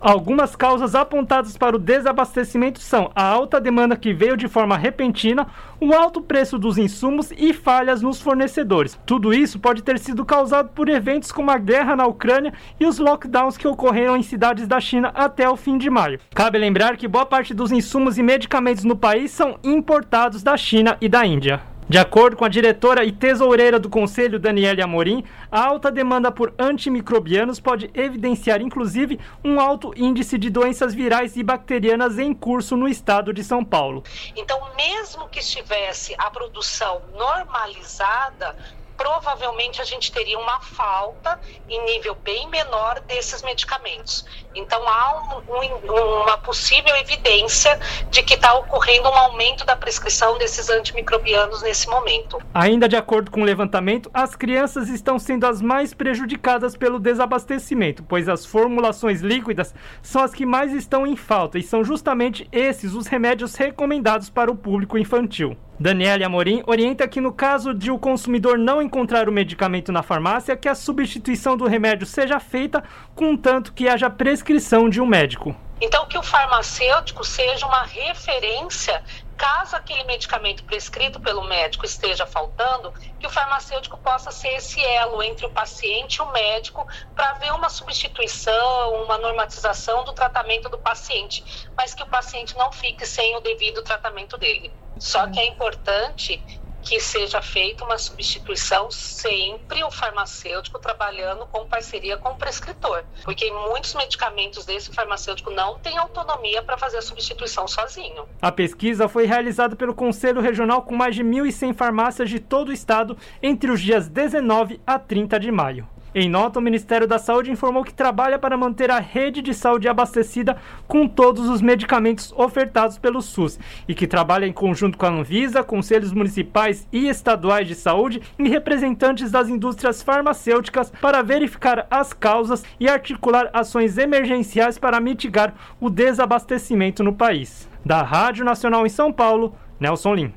Algumas 0.00 0.54
causas 0.54 0.94
apontadas 0.94 1.56
para 1.56 1.74
o 1.74 1.78
desabastecimento 1.78 2.78
são 2.78 3.10
a 3.16 3.24
alta 3.24 3.60
demanda 3.60 3.96
que 3.96 4.14
veio 4.14 4.36
de 4.36 4.46
forma 4.46 4.76
repentina, 4.76 5.48
o 5.80 5.92
alto 5.92 6.20
preço 6.20 6.56
dos 6.56 6.78
insumos 6.78 7.32
e 7.36 7.52
falhas 7.52 8.00
nos 8.00 8.20
fornecedores. 8.20 8.98
Tudo 9.04 9.34
isso 9.34 9.58
pode 9.58 9.82
ter 9.82 9.98
sido 9.98 10.24
causado 10.24 10.68
por 10.68 10.88
eventos 10.88 11.32
como 11.32 11.50
a 11.50 11.58
guerra 11.58 11.96
na 11.96 12.06
Ucrânia 12.06 12.52
e 12.78 12.86
os 12.86 12.98
lockdowns 12.98 13.56
que 13.56 13.66
ocorreram 13.66 14.16
em 14.16 14.22
cidades 14.22 14.68
da 14.68 14.78
China 14.78 15.10
até 15.14 15.48
o 15.48 15.56
fim 15.56 15.76
de 15.76 15.90
maio. 15.90 16.20
Cabe 16.32 16.58
lembrar 16.58 16.96
que 16.96 17.08
boa 17.08 17.26
parte 17.26 17.52
dos 17.52 17.72
insumos 17.72 18.18
e 18.18 18.22
medicamentos 18.22 18.84
no 18.84 18.96
país 18.96 19.32
são 19.32 19.58
importados 19.64 20.44
da 20.44 20.56
China 20.56 20.96
e 21.00 21.08
da 21.08 21.26
Índia. 21.26 21.60
De 21.88 21.96
acordo 21.96 22.36
com 22.36 22.44
a 22.44 22.50
diretora 22.50 23.02
e 23.02 23.10
tesoureira 23.10 23.78
do 23.80 23.88
Conselho, 23.88 24.38
Daniele 24.38 24.82
Amorim, 24.82 25.24
a 25.50 25.64
alta 25.64 25.90
demanda 25.90 26.30
por 26.30 26.52
antimicrobianos 26.58 27.60
pode 27.60 27.90
evidenciar, 27.94 28.60
inclusive, 28.60 29.18
um 29.42 29.58
alto 29.58 29.94
índice 29.96 30.36
de 30.36 30.50
doenças 30.50 30.94
virais 30.94 31.34
e 31.34 31.42
bacterianas 31.42 32.18
em 32.18 32.34
curso 32.34 32.76
no 32.76 32.86
estado 32.86 33.32
de 33.32 33.42
São 33.42 33.64
Paulo. 33.64 34.04
Então, 34.36 34.60
mesmo 34.76 35.30
que 35.30 35.38
estivesse 35.38 36.14
a 36.18 36.30
produção 36.30 37.00
normalizada, 37.16 38.54
provavelmente 38.98 39.80
a 39.80 39.84
gente 39.84 40.10
teria 40.10 40.36
uma 40.38 40.60
falta 40.60 41.40
em 41.68 41.84
nível 41.84 42.16
bem 42.16 42.48
menor 42.48 43.00
desses 43.06 43.42
medicamentos. 43.42 44.26
Então 44.54 44.86
há 44.86 45.42
um, 45.48 45.54
um, 45.54 46.22
uma 46.22 46.36
possível 46.38 46.94
evidência 46.96 47.78
de 48.10 48.22
que 48.24 48.34
está 48.34 48.54
ocorrendo 48.54 49.08
um 49.08 49.14
aumento 49.14 49.64
da 49.64 49.76
prescrição 49.76 50.36
desses 50.36 50.68
antimicrobianos 50.68 51.62
nesse 51.62 51.88
momento. 51.88 52.42
Ainda 52.52 52.88
de 52.88 52.96
acordo 52.96 53.30
com 53.30 53.42
o 53.42 53.44
levantamento, 53.44 54.10
as 54.12 54.34
crianças 54.34 54.88
estão 54.88 55.18
sendo 55.18 55.46
as 55.46 55.62
mais 55.62 55.94
prejudicadas 55.94 56.76
pelo 56.76 56.98
desabastecimento, 56.98 58.02
pois 58.02 58.28
as 58.28 58.44
formulações 58.44 59.20
líquidas 59.20 59.72
são 60.02 60.22
as 60.22 60.34
que 60.34 60.44
mais 60.44 60.72
estão 60.72 61.06
em 61.06 61.14
falta 61.14 61.56
e 61.56 61.62
são 61.62 61.84
justamente 61.84 62.48
esses 62.50 62.94
os 62.94 63.06
remédios 63.06 63.54
recomendados 63.54 64.28
para 64.28 64.50
o 64.50 64.56
público 64.56 64.98
infantil. 64.98 65.56
Daniela 65.80 66.26
Amorim 66.26 66.60
orienta 66.66 67.06
que 67.06 67.20
no 67.20 67.32
caso 67.32 67.72
de 67.72 67.88
o 67.88 67.98
consumidor 68.00 68.58
não 68.58 68.82
encontrar 68.82 69.28
o 69.28 69.32
medicamento 69.32 69.92
na 69.92 70.02
farmácia, 70.02 70.56
que 70.56 70.68
a 70.68 70.74
substituição 70.74 71.56
do 71.56 71.68
remédio 71.68 72.04
seja 72.04 72.40
feita 72.40 72.82
contanto 73.14 73.72
que 73.72 73.88
haja 73.88 74.10
prescrição 74.10 74.88
de 74.88 75.00
um 75.00 75.06
médico. 75.06 75.54
Então, 75.80 76.06
que 76.06 76.18
o 76.18 76.22
farmacêutico 76.24 77.22
seja 77.22 77.64
uma 77.64 77.84
referência 77.84 79.00
caso 79.36 79.76
aquele 79.76 80.02
medicamento 80.02 80.64
prescrito 80.64 81.20
pelo 81.20 81.44
médico 81.44 81.86
esteja 81.86 82.26
faltando, 82.26 82.92
que 83.20 83.26
o 83.28 83.30
farmacêutico 83.30 83.96
possa 83.98 84.32
ser 84.32 84.48
esse 84.56 84.84
elo 84.84 85.22
entre 85.22 85.46
o 85.46 85.50
paciente 85.50 86.16
e 86.16 86.22
o 86.22 86.32
médico 86.32 86.84
para 87.14 87.34
ver 87.34 87.52
uma 87.52 87.68
substituição, 87.68 89.04
uma 89.04 89.16
normatização 89.16 90.02
do 90.02 90.12
tratamento 90.12 90.68
do 90.68 90.78
paciente, 90.78 91.70
mas 91.76 91.94
que 91.94 92.02
o 92.02 92.06
paciente 92.06 92.56
não 92.56 92.72
fique 92.72 93.06
sem 93.06 93.36
o 93.36 93.40
devido 93.40 93.80
tratamento 93.84 94.36
dele. 94.36 94.72
Só 94.98 95.26
que 95.28 95.38
é 95.38 95.46
importante 95.48 96.42
que 96.82 97.00
seja 97.00 97.42
feita 97.42 97.84
uma 97.84 97.98
substituição 97.98 98.90
sempre 98.90 99.84
o 99.84 99.90
farmacêutico 99.90 100.78
trabalhando 100.78 101.44
com 101.46 101.66
parceria 101.66 102.16
com 102.16 102.30
o 102.30 102.36
prescritor, 102.36 103.04
porque 103.24 103.50
muitos 103.50 103.94
medicamentos 103.94 104.64
desse 104.64 104.90
farmacêutico 104.92 105.50
não 105.50 105.78
têm 105.78 105.98
autonomia 105.98 106.62
para 106.62 106.78
fazer 106.78 106.98
a 106.98 107.02
substituição 107.02 107.68
sozinho. 107.68 108.26
A 108.40 108.50
pesquisa 108.50 109.06
foi 109.06 109.26
realizada 109.26 109.76
pelo 109.76 109.94
Conselho 109.94 110.40
Regional 110.40 110.82
com 110.82 110.96
mais 110.96 111.14
de 111.14 111.22
1.100 111.22 111.74
farmácias 111.74 112.30
de 112.30 112.40
todo 112.40 112.70
o 112.70 112.72
estado 112.72 113.16
entre 113.42 113.70
os 113.70 113.80
dias 113.82 114.08
19 114.08 114.80
a 114.86 114.98
30 114.98 115.38
de 115.38 115.52
maio. 115.52 115.86
Em 116.14 116.28
nota, 116.28 116.58
o 116.58 116.62
Ministério 116.62 117.06
da 117.06 117.18
Saúde 117.18 117.50
informou 117.50 117.84
que 117.84 117.92
trabalha 117.92 118.38
para 118.38 118.56
manter 118.56 118.90
a 118.90 118.98
rede 118.98 119.42
de 119.42 119.52
saúde 119.52 119.88
abastecida 119.88 120.56
com 120.86 121.06
todos 121.06 121.48
os 121.48 121.60
medicamentos 121.60 122.32
ofertados 122.36 122.98
pelo 122.98 123.20
SUS 123.20 123.58
e 123.86 123.94
que 123.94 124.06
trabalha 124.06 124.46
em 124.46 124.52
conjunto 124.52 124.96
com 124.96 125.04
a 125.04 125.10
Anvisa, 125.10 125.62
conselhos 125.62 126.12
municipais 126.12 126.88
e 126.90 127.08
estaduais 127.08 127.68
de 127.68 127.74
saúde 127.74 128.22
e 128.38 128.48
representantes 128.48 129.30
das 129.30 129.48
indústrias 129.48 130.02
farmacêuticas 130.02 130.90
para 131.00 131.22
verificar 131.22 131.86
as 131.90 132.12
causas 132.12 132.64
e 132.80 132.88
articular 132.88 133.50
ações 133.52 133.98
emergenciais 133.98 134.78
para 134.78 135.00
mitigar 135.00 135.54
o 135.78 135.90
desabastecimento 135.90 137.04
no 137.04 137.12
país. 137.12 137.68
Da 137.84 138.02
Rádio 138.02 138.44
Nacional 138.44 138.86
em 138.86 138.90
São 138.90 139.12
Paulo, 139.12 139.54
Nelson 139.78 140.14
Lim. 140.14 140.32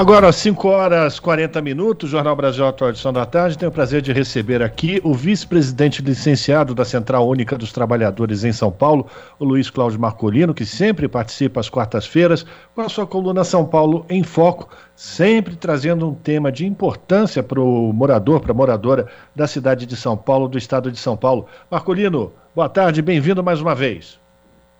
Agora, 0.00 0.32
5 0.32 0.66
horas 0.66 1.16
e 1.16 1.20
40 1.20 1.60
minutos, 1.60 2.08
Jornal 2.08 2.34
Brasil 2.34 2.66
Atual 2.66 2.88
Edição 2.88 3.12
da 3.12 3.26
Tarde. 3.26 3.58
Tenho 3.58 3.68
o 3.68 3.74
prazer 3.74 4.00
de 4.00 4.14
receber 4.14 4.62
aqui 4.62 4.98
o 5.04 5.12
vice-presidente 5.12 6.00
licenciado 6.00 6.74
da 6.74 6.86
Central 6.86 7.28
Única 7.28 7.58
dos 7.58 7.70
Trabalhadores 7.70 8.42
em 8.42 8.50
São 8.50 8.72
Paulo, 8.72 9.06
o 9.38 9.44
Luiz 9.44 9.68
Cláudio 9.68 10.00
Marcolino, 10.00 10.54
que 10.54 10.64
sempre 10.64 11.06
participa 11.06 11.60
às 11.60 11.68
quartas-feiras 11.68 12.46
com 12.74 12.80
a 12.80 12.88
sua 12.88 13.06
coluna 13.06 13.44
São 13.44 13.66
Paulo 13.66 14.06
em 14.08 14.22
Foco, 14.22 14.70
sempre 14.96 15.54
trazendo 15.54 16.08
um 16.08 16.14
tema 16.14 16.50
de 16.50 16.64
importância 16.64 17.42
para 17.42 17.60
o 17.60 17.92
morador, 17.92 18.40
para 18.40 18.52
a 18.52 18.56
moradora 18.56 19.06
da 19.36 19.46
cidade 19.46 19.84
de 19.84 19.96
São 19.96 20.16
Paulo, 20.16 20.48
do 20.48 20.56
estado 20.56 20.90
de 20.90 20.98
São 20.98 21.14
Paulo. 21.14 21.46
Marcolino, 21.70 22.32
boa 22.56 22.70
tarde, 22.70 23.02
bem-vindo 23.02 23.44
mais 23.44 23.60
uma 23.60 23.74
vez. 23.74 24.18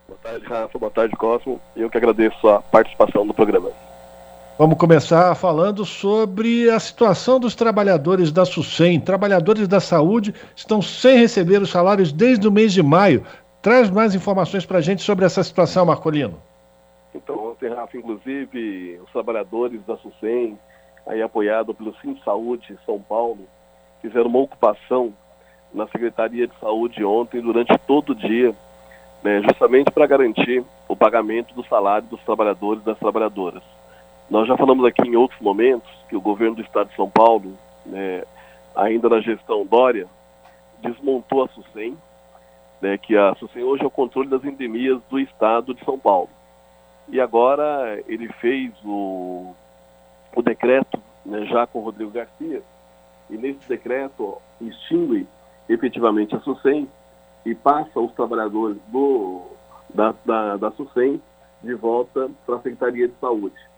Boa 0.09 0.19
tarde, 0.23 0.47
Rafa. 0.47 0.79
Boa 0.79 0.91
tarde, 0.91 1.15
Cosmo. 1.15 1.61
Eu 1.77 1.91
que 1.91 1.99
agradeço 1.99 2.49
a 2.49 2.63
participação 2.63 3.27
no 3.27 3.35
programa. 3.35 3.69
Vamos 4.61 4.77
começar 4.77 5.35
falando 5.37 5.87
sobre 5.87 6.69
a 6.69 6.79
situação 6.79 7.41
dos 7.41 7.55
trabalhadores 7.55 8.31
da 8.31 8.45
SUSEM. 8.45 9.01
Trabalhadores 9.01 9.67
da 9.67 9.81
saúde 9.81 10.35
estão 10.55 10.83
sem 10.83 11.17
receber 11.17 11.63
os 11.63 11.71
salários 11.71 12.13
desde 12.13 12.47
o 12.47 12.53
mês 12.53 12.75
de 12.75 12.83
maio. 12.83 13.25
Traz 13.63 13.89
mais 13.89 14.15
informações 14.15 14.67
para 14.67 14.77
a 14.77 14.81
gente 14.83 15.01
sobre 15.01 15.25
essa 15.25 15.43
situação, 15.43 15.87
Marcolino. 15.87 16.35
Então, 17.15 17.53
ontem, 17.53 17.71
Rafa, 17.71 17.97
inclusive, 17.97 19.01
os 19.03 19.11
trabalhadores 19.11 19.81
da 19.87 19.97
SUSEM, 19.97 20.59
aí 21.07 21.23
apoiado 21.23 21.73
pelo 21.73 21.95
Sim 22.03 22.19
Saúde 22.23 22.79
São 22.85 23.01
Paulo, 23.01 23.49
fizeram 24.03 24.29
uma 24.29 24.41
ocupação 24.41 25.15
na 25.73 25.87
Secretaria 25.87 26.47
de 26.47 26.53
Saúde 26.61 27.03
ontem, 27.03 27.41
durante 27.41 27.79
todo 27.87 28.11
o 28.11 28.15
dia, 28.15 28.55
né, 29.25 29.41
justamente 29.41 29.91
para 29.91 30.07
garantir 30.07 30.63
o 30.87 30.95
pagamento 30.95 31.55
do 31.55 31.65
salário 31.65 32.07
dos 32.09 32.21
trabalhadores 32.25 32.83
e 32.83 32.85
das 32.85 32.99
trabalhadoras. 32.99 33.63
Nós 34.31 34.47
já 34.47 34.57
falamos 34.57 34.85
aqui 34.85 35.03
em 35.03 35.17
outros 35.17 35.41
momentos 35.41 35.91
que 36.09 36.15
o 36.15 36.21
governo 36.21 36.55
do 36.55 36.63
estado 36.63 36.89
de 36.89 36.95
São 36.95 37.11
Paulo, 37.11 37.59
né, 37.85 38.23
ainda 38.77 39.09
na 39.09 39.21
gestão 39.21 39.67
Dória, 39.67 40.07
desmontou 40.81 41.43
a 41.43 41.49
SUSEM, 41.49 41.99
né, 42.81 42.97
que 42.97 43.17
a 43.17 43.35
SUSEM 43.35 43.65
hoje 43.65 43.83
é 43.83 43.87
o 43.87 43.91
controle 43.91 44.29
das 44.29 44.45
endemias 44.45 45.03
do 45.11 45.19
estado 45.19 45.75
de 45.75 45.85
São 45.85 45.99
Paulo. 45.99 46.31
E 47.09 47.21
agora 47.21 48.01
ele 48.07 48.29
fez 48.35 48.73
o, 48.85 49.53
o 50.37 50.43
decreto 50.43 51.03
né, 51.27 51.45
já 51.47 51.67
com 51.67 51.81
o 51.81 51.83
Rodrigo 51.83 52.13
Garcia, 52.13 52.63
e 53.29 53.37
nesse 53.37 53.69
decreto 53.69 54.41
extingue 54.61 55.27
efetivamente 55.69 56.37
a 56.37 56.41
SUSEM 56.41 56.89
e 57.45 57.53
passa 57.53 57.99
os 57.99 58.13
trabalhadores 58.13 58.77
do, 58.93 59.43
da, 59.93 60.15
da, 60.25 60.57
da 60.57 60.71
SUSEM 60.71 61.21
de 61.65 61.75
volta 61.75 62.31
para 62.47 62.57
a 62.57 62.61
Secretaria 62.61 63.09
de 63.09 63.15
Saúde. 63.21 63.70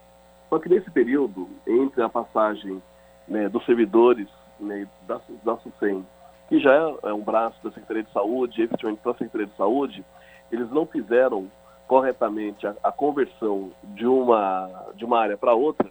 Só 0.52 0.58
que 0.58 0.68
nesse 0.68 0.90
período, 0.90 1.48
entre 1.66 2.02
a 2.02 2.10
passagem 2.10 2.82
né, 3.26 3.48
dos 3.48 3.64
servidores 3.64 4.28
né, 4.60 4.86
da, 5.08 5.18
da 5.42 5.56
SUSEM, 5.56 6.06
que 6.46 6.60
já 6.60 6.74
é, 6.74 7.08
é 7.08 7.12
um 7.14 7.22
braço 7.22 7.56
da 7.64 7.70
Secretaria 7.70 8.02
de 8.02 8.12
Saúde, 8.12 8.60
efetivamente 8.60 9.00
para 9.00 9.12
a 9.12 9.14
Secretaria 9.14 9.46
de 9.46 9.56
Saúde, 9.56 10.04
eles 10.50 10.70
não 10.70 10.84
fizeram 10.84 11.50
corretamente 11.88 12.66
a, 12.66 12.76
a 12.82 12.92
conversão 12.92 13.72
de 13.94 14.06
uma, 14.06 14.68
de 14.94 15.06
uma 15.06 15.20
área 15.20 15.38
para 15.38 15.54
outra 15.54 15.90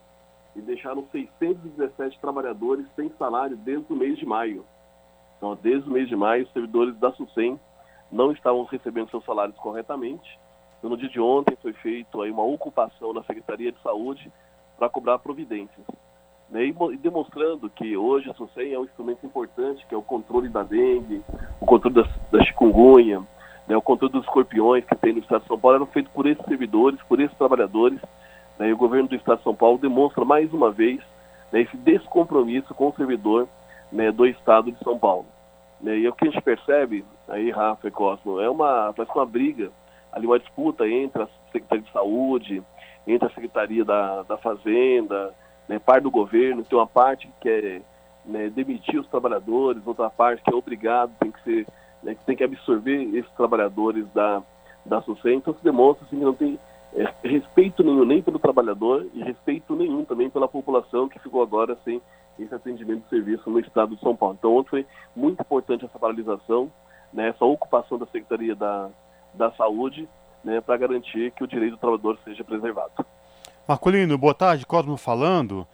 e 0.55 0.61
deixaram 0.61 1.07
617 1.11 2.19
trabalhadores 2.19 2.85
sem 2.95 3.09
salário 3.17 3.57
desde 3.57 3.91
o 3.91 3.95
mês 3.95 4.15
de 4.19 4.27
maio. 4.27 4.63
Então, 5.37 5.57
desde 5.59 5.89
o 5.89 5.91
mês 5.91 6.07
de 6.07 6.15
maio, 6.15 6.43
os 6.43 6.53
servidores 6.53 6.95
da 6.99 7.11
SUSEM 7.13 7.59
não 8.11 8.31
estavam 8.31 8.63
recebendo 8.65 9.09
seus 9.09 9.25
salários 9.25 9.57
corretamente. 9.57 10.39
Então, 10.77 10.91
no 10.91 10.97
dia 10.97 11.09
de 11.09 11.19
ontem 11.19 11.57
foi 11.59 11.73
feita 11.73 12.15
uma 12.15 12.43
ocupação 12.43 13.11
na 13.11 13.23
Secretaria 13.23 13.71
de 13.71 13.81
Saúde 13.81 14.31
para 14.81 14.89
cobrar 14.89 15.19
providências. 15.19 15.85
Né? 16.49 16.65
E, 16.65 16.97
demonstrando 16.97 17.69
que 17.69 17.95
hoje 17.95 18.31
a 18.31 18.33
SUSEM 18.33 18.73
é 18.73 18.79
um 18.79 18.85
instrumento 18.85 19.23
importante, 19.23 19.85
que 19.85 19.93
é 19.93 19.97
o 19.97 20.01
controle 20.01 20.49
da 20.49 20.63
dengue, 20.63 21.21
o 21.59 21.67
controle 21.67 21.93
da, 21.93 22.07
da 22.31 22.43
chikungunya, 22.43 23.21
né? 23.67 23.77
o 23.77 23.81
controle 23.81 24.11
dos 24.11 24.23
escorpiões 24.23 24.83
que 24.83 24.95
tem 24.95 25.13
no 25.13 25.19
Estado 25.19 25.43
de 25.43 25.47
São 25.47 25.59
Paulo, 25.59 25.75
eram 25.75 25.85
feitos 25.85 26.11
por 26.11 26.25
esses 26.25 26.43
servidores, 26.45 26.99
por 27.03 27.19
esses 27.19 27.37
trabalhadores. 27.37 27.99
Né? 28.57 28.69
E 28.69 28.73
o 28.73 28.77
governo 28.77 29.07
do 29.07 29.15
Estado 29.15 29.37
de 29.37 29.43
São 29.43 29.53
Paulo 29.53 29.77
demonstra 29.77 30.25
mais 30.25 30.51
uma 30.51 30.71
vez 30.71 30.99
né, 31.51 31.61
esse 31.61 31.77
descompromisso 31.77 32.73
com 32.73 32.87
o 32.87 32.95
servidor 32.95 33.47
né, 33.91 34.11
do 34.11 34.25
Estado 34.25 34.71
de 34.71 34.83
São 34.83 34.97
Paulo. 34.97 35.27
Né? 35.79 35.99
E 35.99 36.07
o 36.07 36.13
que 36.13 36.27
a 36.27 36.31
gente 36.31 36.41
percebe, 36.41 37.05
aí, 37.27 37.51
Rafa 37.51 37.87
e 37.87 37.91
Cosmo, 37.91 38.41
é 38.41 38.49
uma, 38.49 38.91
parece 38.97 39.13
uma 39.13 39.27
briga, 39.27 39.69
ali 40.11 40.25
uma 40.25 40.39
disputa 40.39 40.89
entre 40.89 41.21
a 41.21 41.27
Secretaria 41.51 41.83
de 41.83 41.91
Saúde, 41.91 42.63
entre 43.07 43.27
a 43.27 43.31
Secretaria 43.31 43.83
da, 43.83 44.23
da 44.23 44.37
Fazenda, 44.37 45.33
né, 45.67 45.79
parte 45.79 46.03
do 46.03 46.11
governo, 46.11 46.63
tem 46.63 46.77
uma 46.77 46.87
parte 46.87 47.27
que 47.27 47.33
quer 47.41 47.81
né, 48.25 48.49
demitir 48.49 48.99
os 48.99 49.07
trabalhadores, 49.07 49.85
outra 49.85 50.09
parte 50.09 50.43
que 50.43 50.51
é 50.51 50.55
obrigado, 50.55 51.11
tem 51.19 51.31
que 51.31 51.43
ser, 51.43 51.67
né, 52.03 52.15
que 52.15 52.23
tem 52.25 52.35
que 52.35 52.43
absorver 52.43 53.03
esses 53.15 53.31
trabalhadores 53.31 54.05
da, 54.13 54.41
da 54.85 55.01
SUSEM, 55.01 55.37
então 55.37 55.53
se 55.53 55.63
demonstra 55.63 56.05
assim, 56.05 56.19
que 56.19 56.25
não 56.25 56.33
tem 56.33 56.59
é, 56.93 57.11
respeito 57.23 57.83
nenhum 57.83 58.05
nem 58.05 58.21
pelo 58.21 58.37
trabalhador 58.37 59.07
e 59.13 59.23
respeito 59.23 59.75
nenhum 59.75 60.03
também 60.03 60.29
pela 60.29 60.47
população 60.47 61.07
que 61.07 61.19
ficou 61.19 61.41
agora 61.41 61.77
sem 61.83 62.01
esse 62.37 62.53
atendimento 62.53 63.03
de 63.03 63.09
serviço 63.09 63.49
no 63.49 63.59
estado 63.59 63.95
de 63.95 64.01
São 64.01 64.15
Paulo. 64.15 64.35
Então 64.37 64.55
ontem 64.55 64.69
foi 64.69 64.85
muito 65.15 65.39
importante 65.39 65.85
essa 65.85 65.99
paralisação, 65.99 66.71
né, 67.13 67.29
essa 67.29 67.45
ocupação 67.45 67.97
da 67.97 68.05
Secretaria 68.05 68.55
da, 68.55 68.89
da 69.33 69.51
Saúde, 69.51 70.07
né, 70.43 70.61
para 70.61 70.77
garantir 70.77 71.31
que 71.31 71.43
o 71.43 71.47
direito 71.47 71.73
do 71.73 71.77
trabalhador 71.77 72.17
seja 72.23 72.43
preservado. 72.43 73.05
Marcolino, 73.67 74.17
boa 74.17 74.33
tarde, 74.33 74.65
Cosmo 74.65 74.97
falando. 74.97 75.67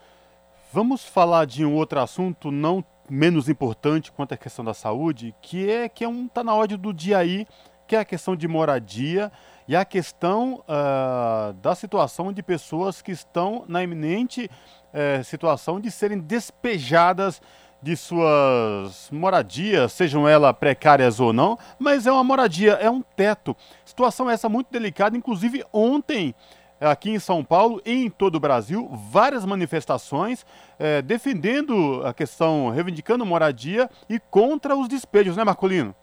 Vamos 0.72 1.04
falar 1.04 1.46
de 1.46 1.64
um 1.64 1.74
outro 1.74 2.00
assunto 2.00 2.50
não 2.50 2.84
menos 3.08 3.48
importante 3.48 4.12
quanto 4.12 4.34
a 4.34 4.36
questão 4.36 4.64
da 4.64 4.74
saúde, 4.74 5.34
que 5.40 5.70
é 5.70 5.88
que 5.88 6.04
é 6.04 6.08
um 6.08 6.28
tá 6.28 6.44
na 6.44 6.54
ordem 6.54 6.76
do 6.76 6.92
dia 6.92 7.18
aí, 7.18 7.46
que 7.86 7.96
é 7.96 8.00
a 8.00 8.04
questão 8.04 8.36
de 8.36 8.46
moradia 8.46 9.32
e 9.66 9.74
a 9.74 9.84
questão 9.84 10.62
uh, 10.68 11.54
da 11.54 11.74
situação 11.74 12.32
de 12.32 12.42
pessoas 12.42 13.00
que 13.00 13.10
estão 13.10 13.64
na 13.66 13.82
iminente 13.82 14.50
uh, 14.92 15.24
situação 15.24 15.80
de 15.80 15.90
serem 15.90 16.18
despejadas 16.18 17.40
de 17.80 17.96
suas 17.96 19.08
moradias, 19.10 19.92
sejam 19.92 20.28
elas 20.28 20.56
precárias 20.56 21.20
ou 21.20 21.32
não, 21.32 21.56
mas 21.78 22.06
é 22.06 22.12
uma 22.12 22.24
moradia, 22.24 22.72
é 22.72 22.90
um 22.90 23.00
teto. 23.00 23.56
Situação 23.84 24.28
essa 24.28 24.48
muito 24.48 24.70
delicada, 24.70 25.16
inclusive 25.16 25.64
ontem 25.72 26.34
aqui 26.80 27.10
em 27.10 27.18
São 27.18 27.44
Paulo 27.44 27.80
e 27.84 28.06
em 28.06 28.10
todo 28.10 28.36
o 28.36 28.40
Brasil, 28.40 28.88
várias 29.10 29.44
manifestações 29.44 30.46
eh, 30.78 31.02
defendendo 31.02 32.02
a 32.04 32.14
questão, 32.14 32.70
reivindicando 32.70 33.26
moradia 33.26 33.90
e 34.08 34.18
contra 34.18 34.76
os 34.76 34.88
despejos, 34.88 35.36
né, 35.36 35.44
Marcolino? 35.44 35.94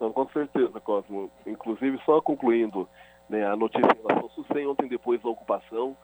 Não, 0.00 0.12
com 0.12 0.26
certeza, 0.28 0.80
Cosmo. 0.80 1.30
Inclusive, 1.46 1.98
só 2.04 2.20
concluindo 2.20 2.88
né, 3.28 3.46
a 3.46 3.54
notícia 3.54 3.86
em 3.86 4.02
relação 4.02 4.24
ao 4.24 4.30
SUSEM 4.30 4.66
ontem 4.66 4.88
depois 4.88 5.22
da 5.22 5.28
ocupação, 5.28 5.96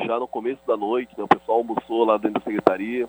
já 0.00 0.18
no 0.18 0.26
começo 0.26 0.60
da 0.66 0.76
noite, 0.76 1.14
né, 1.16 1.24
o 1.24 1.28
pessoal 1.28 1.58
almoçou 1.58 2.04
lá 2.04 2.16
dentro 2.16 2.40
da 2.40 2.44
secretaria, 2.44 3.08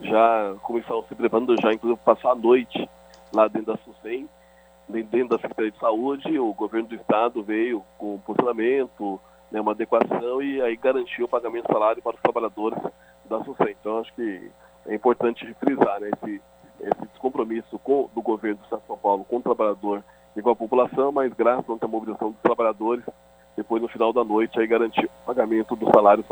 já 0.00 0.54
começaram 0.62 1.02
se 1.04 1.14
preparando 1.14 1.56
já, 1.60 1.72
inclusive, 1.72 2.00
passar 2.04 2.32
a 2.32 2.34
noite 2.34 2.88
lá 3.32 3.48
dentro 3.48 3.72
da 3.72 3.78
SUSEM, 3.78 4.28
dentro 4.88 5.28
da 5.28 5.38
Secretaria 5.38 5.70
de 5.70 5.78
Saúde, 5.78 6.38
o 6.38 6.52
governo 6.54 6.88
do 6.88 6.94
estado 6.94 7.42
veio 7.42 7.82
com 7.98 8.18
posicionamento, 8.18 9.20
né, 9.50 9.60
uma 9.60 9.72
adequação 9.72 10.42
e 10.42 10.60
aí 10.60 10.76
garantiu 10.76 11.26
o 11.26 11.28
pagamento 11.28 11.66
de 11.66 11.72
salário 11.72 12.02
para 12.02 12.14
os 12.14 12.22
trabalhadores 12.22 12.78
da 13.24 13.42
SUSEM. 13.44 13.76
Então, 13.80 13.98
acho 13.98 14.14
que 14.14 14.50
é 14.86 14.94
importante 14.94 15.52
frisar 15.54 16.00
né, 16.00 16.10
esse, 16.14 16.40
esse 16.80 17.06
descompromisso 17.12 17.78
com, 17.80 18.08
do 18.14 18.22
governo 18.22 18.58
do 18.58 18.64
Estado 18.64 18.80
de 18.80 18.86
São 18.86 18.98
Paulo 18.98 19.24
com 19.24 19.36
o 19.36 19.42
trabalhador 19.42 20.04
e 20.36 20.42
com 20.42 20.50
a 20.50 20.56
população, 20.56 21.10
mas 21.10 21.32
graças 21.32 21.82
à 21.82 21.88
mobilização 21.88 22.30
dos 22.30 22.40
trabalhadores, 22.40 23.04
depois 23.56 23.80
no 23.80 23.88
final 23.88 24.12
da 24.12 24.22
noite 24.22 24.60
aí 24.60 24.66
garantiu 24.66 25.08
o 25.22 25.26
pagamento 25.26 25.74
do 25.74 25.90
salário. 25.90 26.24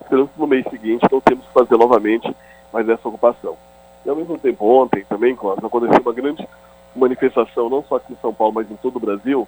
Esperamos 0.00 0.30
no 0.36 0.46
mês 0.46 0.66
seguinte 0.68 1.06
não 1.12 1.20
temos 1.20 1.46
que 1.46 1.52
fazer 1.52 1.76
novamente 1.76 2.34
mais 2.72 2.88
essa 2.88 3.08
ocupação. 3.08 3.56
E 4.04 4.10
ao 4.10 4.16
mesmo 4.16 4.38
tempo, 4.38 4.64
ontem 4.64 5.04
também, 5.04 5.36
Cláudio, 5.36 5.66
aconteceu 5.66 6.00
uma 6.00 6.12
grande 6.12 6.48
manifestação, 6.94 7.68
não 7.68 7.84
só 7.84 7.96
aqui 7.96 8.12
em 8.12 8.16
São 8.16 8.32
Paulo, 8.32 8.54
mas 8.54 8.70
em 8.70 8.76
todo 8.76 8.96
o 8.96 9.00
Brasil, 9.00 9.46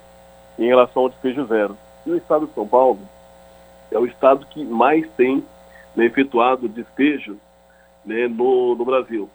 em 0.59 0.66
relação 0.66 1.03
ao 1.03 1.09
despejo 1.09 1.47
zero. 1.47 1.77
E 2.07 2.11
o 2.11 2.16
estado 2.16 2.47
de 2.47 2.55
São 2.55 2.66
Paulo 2.66 3.01
é 3.91 3.99
o 3.99 4.07
estado 4.07 4.47
que 4.47 4.64
mais 4.64 5.09
tem 5.16 5.45
né, 5.95 6.07
efetuado 6.07 6.68
despejo 6.68 7.37
né, 8.05 8.29
no, 8.29 8.75
no 8.75 8.85
Brasil. 8.85 9.29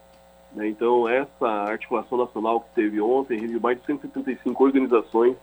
Né? 0.54 0.68
Então, 0.68 1.08
essa 1.08 1.48
articulação 1.48 2.18
nacional 2.18 2.62
que 2.62 2.70
teve 2.76 3.02
ontem 3.02 3.40
reuniu 3.40 3.60
mais 3.60 3.80
de 3.80 3.86
175 3.86 4.64
organizações 4.64 5.36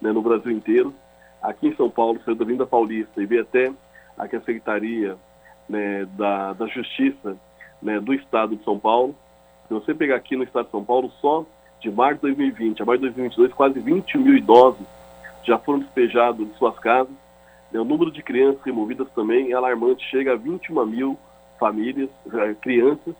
né, 0.00 0.12
no 0.12 0.22
Brasil 0.22 0.52
inteiro. 0.52 0.94
Aqui 1.42 1.68
em 1.68 1.76
São 1.76 1.88
Paulo, 1.88 2.20
saiu 2.24 2.34
da 2.34 2.44
Vinda 2.44 2.66
Paulista 2.66 3.22
e 3.22 3.26
veio 3.26 3.42
até 3.42 3.72
aqui 4.16 4.36
a 4.36 4.40
Secretaria 4.40 5.16
né, 5.68 6.06
da, 6.16 6.52
da 6.52 6.66
Justiça 6.66 7.36
né, 7.82 8.00
do 8.00 8.14
Estado 8.14 8.56
de 8.56 8.64
São 8.64 8.78
Paulo. 8.78 9.14
Se 9.66 9.74
você 9.74 9.94
pegar 9.94 10.16
aqui 10.16 10.36
no 10.36 10.44
Estado 10.44 10.66
de 10.66 10.70
São 10.70 10.84
Paulo, 10.84 11.10
só 11.20 11.44
de 11.80 11.90
março 11.90 12.16
de 12.16 12.34
2020 12.34 12.82
a 12.82 12.84
março 12.84 13.00
de 13.00 13.08
2022, 13.10 13.52
quase 13.52 13.78
20 13.80 14.18
mil 14.18 14.36
idosos 14.36 14.86
já 15.44 15.58
foram 15.58 15.80
despejados 15.80 16.46
de 16.46 16.54
suas 16.58 16.78
casas. 16.78 17.14
O 17.72 17.84
número 17.84 18.10
de 18.10 18.22
crianças 18.22 18.62
removidas 18.62 19.08
também 19.14 19.52
é 19.52 19.54
alarmante, 19.54 20.04
chega 20.08 20.32
a 20.32 20.36
21 20.36 20.86
mil 20.86 21.18
famílias, 21.58 22.08
crianças, 22.60 23.14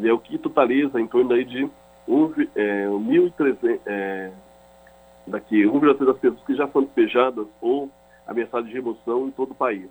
é 0.00 0.12
o 0.12 0.18
que 0.18 0.38
totaliza 0.38 1.00
em 1.00 1.06
torno 1.06 1.32
aí 1.32 1.44
de 1.44 1.68
um, 2.06 2.32
é, 2.54 2.86
1.300, 2.86 3.80
é, 3.86 4.30
daqui, 5.26 5.64
1,3 5.64 6.04
das 6.04 6.18
pessoas 6.18 6.42
que 6.46 6.54
já 6.54 6.66
foram 6.68 6.86
despejadas 6.86 7.46
ou 7.60 7.90
ameaçadas 8.26 8.68
de 8.68 8.74
remoção 8.74 9.26
em 9.26 9.30
todo 9.30 9.52
o 9.52 9.54
país. 9.54 9.88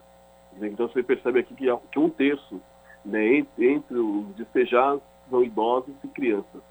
Então 0.62 0.88
você 0.88 1.04
percebe 1.04 1.40
aqui 1.40 1.54
que 1.92 2.00
um 2.00 2.10
terço 2.10 2.62
né, 3.06 3.38
entre, 3.38 3.74
entre, 3.74 3.98
os 3.98 4.28
despejados 4.36 5.02
são 5.30 5.44
idosos 5.44 5.94
e 6.04 6.08
crianças. 6.08 6.62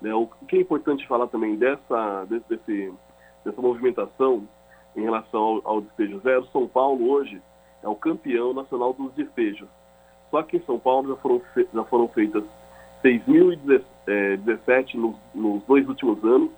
Né, 0.00 0.14
o 0.14 0.26
que 0.48 0.56
é 0.56 0.60
importante 0.60 1.06
falar 1.06 1.26
também 1.28 1.56
dessa, 1.56 2.24
desse, 2.48 2.92
dessa 3.44 3.60
movimentação 3.60 4.46
em 4.94 5.02
relação 5.02 5.40
ao, 5.40 5.60
ao 5.64 5.80
despejo 5.80 6.20
zero, 6.20 6.46
São 6.46 6.66
Paulo 6.66 7.10
hoje 7.10 7.40
é 7.82 7.88
o 7.88 7.94
campeão 7.94 8.52
nacional 8.52 8.92
dos 8.92 9.12
despejos. 9.12 9.68
Só 10.30 10.42
que 10.42 10.56
em 10.56 10.62
São 10.62 10.78
Paulo 10.78 11.08
já 11.08 11.16
foram, 11.16 11.40
já 11.72 11.84
foram 11.84 12.08
feitas 12.08 12.44
6.017 13.04 14.94
nos, 14.94 15.16
nos 15.34 15.62
dois 15.64 15.88
últimos 15.88 16.22
anos. 16.24 16.50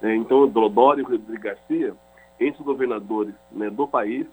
É, 0.00 0.14
então, 0.14 0.48
Dodório 0.48 1.02
e 1.02 1.04
Rodrigo 1.04 1.42
Garcia, 1.42 1.94
entre 2.40 2.60
os 2.60 2.66
governadores 2.66 3.34
né, 3.50 3.68
do 3.70 3.86
país, 3.86 4.26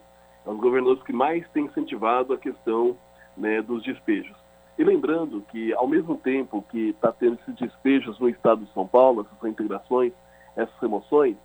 são 0.43 0.53
os 0.53 0.59
governadores 0.59 1.03
que 1.03 1.13
mais 1.13 1.47
têm 1.49 1.65
incentivado 1.65 2.33
a 2.33 2.37
questão 2.37 2.95
né, 3.39 3.61
dos 3.61 3.81
despejos. 3.81 4.35
E 4.77 4.83
lembrando 4.83 5.41
que, 5.49 5.73
ao 5.73 5.87
mesmo 5.87 6.15
tempo 6.17 6.63
que 6.69 6.89
está 6.89 7.11
tendo 7.11 7.39
esses 7.41 7.55
despejos 7.55 8.19
no 8.19 8.29
estado 8.29 8.63
de 8.63 8.73
São 8.73 8.85
Paulo, 8.85 9.25
essas 9.25 9.49
integrações, 9.49 10.13
essas 10.55 10.77
remoções, 10.79 11.35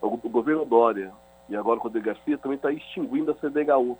o, 0.00 0.06
o 0.06 0.28
governo 0.28 0.64
Dória 0.64 1.12
e 1.48 1.56
agora 1.56 1.78
o 1.78 1.82
Rodrigo 1.82 2.06
Garcia 2.06 2.38
também 2.38 2.56
está 2.56 2.72
extinguindo 2.72 3.30
a 3.30 3.34
CDHU. 3.34 3.98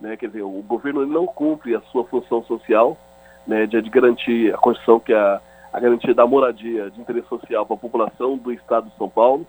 Né? 0.00 0.16
Quer 0.16 0.26
dizer, 0.26 0.42
o 0.42 0.62
governo 0.62 1.06
não 1.06 1.26
cumpre 1.26 1.74
a 1.74 1.80
sua 1.82 2.04
função 2.04 2.42
social 2.44 2.96
né, 3.46 3.66
de, 3.66 3.80
de 3.80 3.90
garantir 3.90 4.54
a 4.54 4.58
condição 4.58 5.00
que 5.00 5.12
é 5.12 5.18
a, 5.18 5.40
a 5.72 5.80
garantia 5.80 6.14
da 6.14 6.26
moradia 6.26 6.90
de 6.90 7.00
interesse 7.00 7.28
social 7.28 7.64
para 7.64 7.76
a 7.76 7.78
população 7.78 8.36
do 8.36 8.52
estado 8.52 8.88
de 8.90 8.96
São 8.96 9.08
Paulo. 9.08 9.46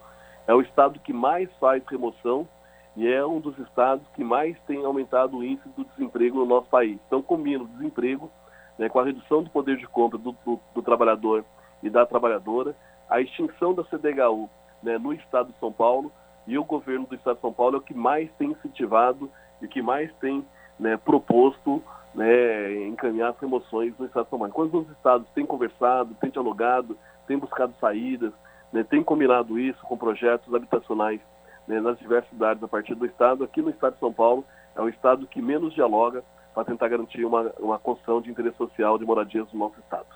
É 0.48 0.54
o 0.54 0.62
estado 0.62 1.00
que 1.00 1.14
mais 1.14 1.50
faz 1.60 1.84
remoção 1.86 2.48
e 2.96 3.08
é 3.08 3.26
um 3.26 3.40
dos 3.40 3.58
estados 3.60 4.06
que 4.16 4.24
mais 4.24 4.58
tem 4.68 4.84
aumentado 4.84 5.38
o 5.38 5.44
índice 5.44 5.70
do 5.70 5.86
desemprego 5.86 6.40
no 6.40 6.46
nosso 6.46 6.68
país. 6.68 7.00
Então, 7.08 7.22
combina 7.22 7.64
o 7.64 7.68
desemprego 7.68 8.30
né, 8.78 8.90
com 8.90 9.00
a 9.00 9.04
redução 9.04 9.44
do 9.44 9.50
poder 9.50 9.78
de 9.78 9.88
compra 9.88 10.18
do, 10.18 10.32
do, 10.46 10.60
do, 10.74 10.82
trabalhador 10.82 11.46
e 11.84 11.90
da 11.90 12.06
trabalhadora, 12.06 12.76
a 13.10 13.22
extinção 13.22 13.74
da 13.74 13.84
CDHU 13.84 14.50
né, 14.82 14.98
no 14.98 15.14
estado 15.14 15.52
de 15.52 15.60
São 15.60 15.72
Paulo 15.72 16.12
e 16.48 16.58
o 16.58 16.64
governo 16.64 17.06
do 17.06 17.16
estado 17.16 17.36
de 17.36 17.42
São 17.42 17.54
Paulo 17.54 17.76
é 17.76 17.80
o 17.80 17.82
que 17.82 17.94
mais 17.94 18.30
tem 18.38 18.52
incentivado 18.52 19.30
e 19.62 19.68
que 19.68 19.82
mais 19.82 20.12
tem 20.16 20.46
né, 20.80 20.98
proposto 20.98 21.84
né, 22.16 22.88
encaminhar 22.88 23.32
as 23.32 23.40
remoções 23.40 23.94
no 24.00 24.06
Estado 24.06 24.24
de 24.24 24.30
São 24.30 24.40
Paulo. 24.40 24.54
Quando 24.54 24.80
os 24.80 24.90
estados 24.92 25.28
têm 25.36 25.46
conversado, 25.46 26.16
têm 26.16 26.30
dialogado, 26.30 26.98
têm 27.28 27.38
buscado 27.38 27.74
saídas, 27.80 28.34
né, 28.72 28.84
têm 28.84 29.04
combinado 29.04 29.60
isso 29.60 29.82
com 29.84 29.98
projetos 29.98 30.54
habitacionais 30.54 31.22
né, 31.70 31.80
nas 31.80 32.00
diversas 32.00 32.28
cidades 32.32 32.64
a 32.64 32.68
partir 32.68 32.96
do 32.96 33.06
Estado, 33.06 33.44
aqui 33.44 33.62
no 33.62 33.70
Estado 33.70 33.94
de 33.94 34.00
São 34.00 34.12
Paulo 34.12 34.44
é 34.76 34.82
o 34.82 34.90
Estado 34.90 35.28
que 35.28 35.40
menos 35.40 35.74
dialoga 35.76 36.24
para 36.54 36.66
tentar 36.66 36.88
garantir 36.88 37.24
uma, 37.24 37.54
uma 37.60 37.78
construção 37.78 38.20
de 38.20 38.32
interesse 38.32 38.58
social 38.58 38.98
de 38.98 39.06
moradias 39.06 39.48
no 39.54 39.60
nosso 39.60 39.80
Estado. 39.80 40.08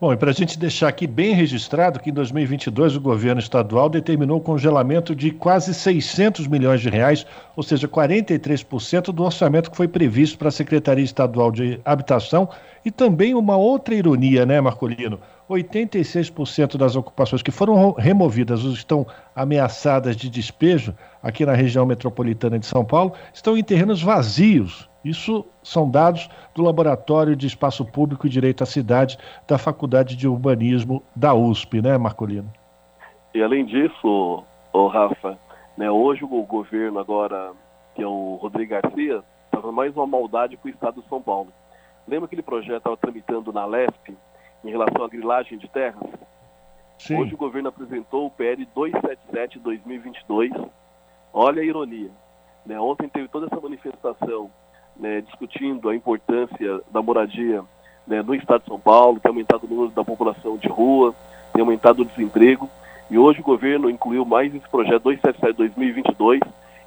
Bom, 0.00 0.12
e 0.12 0.16
para 0.16 0.30
a 0.30 0.34
gente 0.34 0.58
deixar 0.58 0.88
aqui 0.88 1.06
bem 1.06 1.34
registrado 1.34 2.00
que 2.00 2.10
em 2.10 2.12
2022 2.12 2.96
o 2.96 3.00
governo 3.00 3.40
estadual 3.40 3.88
determinou 3.88 4.38
o 4.38 4.40
congelamento 4.40 5.14
de 5.14 5.30
quase 5.30 5.72
600 5.72 6.48
milhões 6.48 6.80
de 6.80 6.88
reais, 6.88 7.24
ou 7.54 7.62
seja, 7.62 7.86
43% 7.86 9.12
do 9.12 9.22
orçamento 9.22 9.70
que 9.70 9.76
foi 9.76 9.86
previsto 9.86 10.36
para 10.36 10.48
a 10.48 10.52
Secretaria 10.52 11.04
Estadual 11.04 11.52
de 11.52 11.80
Habitação. 11.84 12.48
E 12.84 12.90
também 12.90 13.34
uma 13.34 13.56
outra 13.56 13.94
ironia, 13.94 14.44
né, 14.44 14.60
Marcolino? 14.60 15.20
86% 15.48 16.76
das 16.76 16.96
ocupações 16.96 17.40
que 17.40 17.52
foram 17.52 17.92
removidas 17.92 18.64
ou 18.64 18.72
estão 18.72 19.06
ameaçadas 19.34 20.16
de 20.16 20.28
despejo 20.28 20.92
aqui 21.22 21.46
na 21.46 21.54
região 21.54 21.86
metropolitana 21.86 22.58
de 22.58 22.66
São 22.66 22.84
Paulo 22.84 23.12
estão 23.32 23.56
em 23.56 23.62
terrenos 23.62 24.02
vazios 24.02 24.88
isso 25.04 25.44
são 25.62 25.90
dados 25.90 26.30
do 26.54 26.62
Laboratório 26.62 27.36
de 27.36 27.46
Espaço 27.46 27.84
Público 27.84 28.26
e 28.26 28.30
Direito 28.30 28.62
à 28.62 28.66
Cidade 28.66 29.18
da 29.46 29.58
Faculdade 29.58 30.16
de 30.16 30.26
Urbanismo 30.26 31.02
da 31.14 31.34
USP, 31.34 31.82
né, 31.82 31.98
Marcolino? 31.98 32.50
E 33.34 33.42
além 33.42 33.66
disso, 33.66 34.42
oh, 34.72 34.86
Rafa, 34.86 35.38
né, 35.76 35.90
hoje 35.90 36.24
o 36.24 36.42
governo 36.42 36.98
agora, 36.98 37.52
que 37.94 38.02
é 38.02 38.06
o 38.06 38.36
Rodrigo 38.36 38.70
Garcia, 38.70 39.22
está 39.44 39.60
fazendo 39.60 39.72
mais 39.72 39.94
uma 39.94 40.06
maldade 40.06 40.56
para 40.56 40.68
o 40.68 40.70
Estado 40.70 41.02
de 41.02 41.08
São 41.08 41.20
Paulo. 41.20 41.52
Lembra 42.08 42.26
aquele 42.26 42.42
projeto 42.42 42.78
estava 42.78 42.96
tramitando 42.96 43.52
na 43.52 43.66
LESP 43.66 44.16
em 44.64 44.70
relação 44.70 45.04
à 45.04 45.08
grilagem 45.08 45.58
de 45.58 45.68
terras? 45.68 46.02
Sim. 46.98 47.20
Hoje 47.20 47.34
o 47.34 47.38
governo 47.38 47.68
apresentou 47.68 48.26
o 48.26 48.30
PL 48.30 48.66
277-2022. 48.74 50.70
Olha 51.32 51.60
a 51.60 51.64
ironia. 51.64 52.10
Né? 52.64 52.78
Ontem 52.80 53.08
teve 53.08 53.28
toda 53.28 53.46
essa 53.46 53.60
manifestação 53.60 54.50
né, 54.96 55.20
discutindo 55.20 55.88
a 55.88 55.94
importância 55.94 56.80
da 56.90 57.02
moradia 57.02 57.62
né, 58.06 58.22
no 58.22 58.34
estado 58.34 58.62
de 58.62 58.68
São 58.68 58.78
Paulo, 58.78 59.20
tem 59.20 59.30
aumentado 59.30 59.64
o 59.64 59.68
número 59.68 59.90
da 59.90 60.04
população 60.04 60.56
de 60.56 60.68
rua, 60.68 61.14
tem 61.52 61.62
aumentado 61.62 62.02
o 62.02 62.04
desemprego, 62.04 62.68
e 63.10 63.18
hoje 63.18 63.40
o 63.40 63.44
governo 63.44 63.90
incluiu 63.90 64.24
mais 64.24 64.54
esse 64.54 64.68
projeto 64.68 65.04
277-2022, 65.04 66.40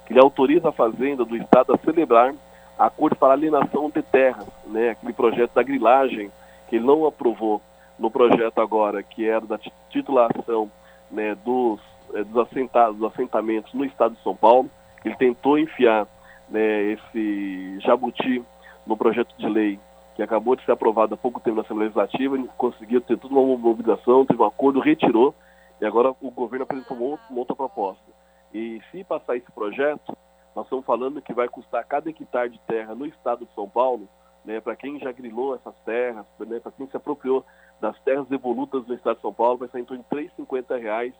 que 0.06 0.12
ele 0.12 0.20
autoriza 0.20 0.68
a 0.68 0.72
Fazenda 0.72 1.24
do 1.24 1.36
Estado 1.36 1.74
a 1.74 1.78
celebrar 1.78 2.34
acordo 2.78 3.16
para 3.16 3.32
alienação 3.32 3.90
de 3.90 4.02
terras, 4.02 4.46
né, 4.66 4.90
aquele 4.90 5.12
projeto 5.12 5.52
da 5.54 5.62
grilagem, 5.62 6.30
que 6.68 6.76
ele 6.76 6.84
não 6.84 7.06
aprovou 7.06 7.60
no 7.98 8.10
projeto 8.10 8.60
agora, 8.60 9.02
que 9.02 9.28
era 9.28 9.44
da 9.44 9.58
titulação 9.90 10.70
né, 11.10 11.36
dos, 11.44 11.80
é, 12.14 12.22
dos, 12.22 12.36
assentados, 12.46 12.96
dos 12.96 13.12
assentamentos 13.12 13.72
no 13.74 13.84
estado 13.84 14.14
de 14.14 14.22
São 14.22 14.36
Paulo, 14.36 14.70
ele 15.04 15.16
tentou 15.16 15.58
enfiar 15.58 16.06
né, 16.50 16.82
esse 16.92 17.80
jabuti 17.80 18.44
no 18.86 18.96
projeto 18.96 19.34
de 19.36 19.48
lei 19.48 19.78
que 20.18 20.22
acabou 20.22 20.56
de 20.56 20.64
ser 20.64 20.72
aprovado 20.72 21.14
há 21.14 21.16
pouco 21.16 21.38
tempo 21.38 21.56
na 21.56 21.62
Assembleia 21.62 21.92
Legislativa, 21.94 22.36
conseguiu 22.56 23.00
ter 23.00 23.16
toda 23.18 23.34
uma 23.34 23.56
mobilização, 23.56 24.26
teve 24.26 24.42
um 24.42 24.46
acordo, 24.46 24.80
retirou, 24.80 25.32
e 25.80 25.86
agora 25.86 26.12
o 26.20 26.30
governo 26.32 26.64
apresentou 26.64 26.96
uma 26.96 27.38
outra 27.38 27.54
proposta. 27.54 28.02
E 28.52 28.82
se 28.90 29.04
passar 29.04 29.36
esse 29.36 29.50
projeto, 29.52 30.16
nós 30.56 30.64
estamos 30.66 30.84
falando 30.84 31.22
que 31.22 31.32
vai 31.32 31.48
custar 31.48 31.84
cada 31.84 32.10
hectare 32.10 32.50
de 32.50 32.58
terra 32.66 32.96
no 32.96 33.06
estado 33.06 33.46
de 33.46 33.54
São 33.54 33.68
Paulo, 33.68 34.08
né, 34.44 34.60
para 34.60 34.74
quem 34.74 34.98
já 34.98 35.12
grilou 35.12 35.54
essas 35.54 35.76
terras, 35.84 36.26
né, 36.40 36.58
para 36.58 36.72
quem 36.72 36.88
se 36.88 36.96
apropriou 36.96 37.44
das 37.80 37.96
terras 38.00 38.28
evolutas 38.32 38.84
no 38.88 38.94
estado 38.94 39.16
de 39.16 39.22
São 39.22 39.32
Paulo, 39.32 39.58
vai 39.58 39.68
sair 39.68 39.82
em 39.82 39.84
torno 39.84 40.02
de 40.02 40.08
3,50 40.08 40.80
reais, 40.80 41.14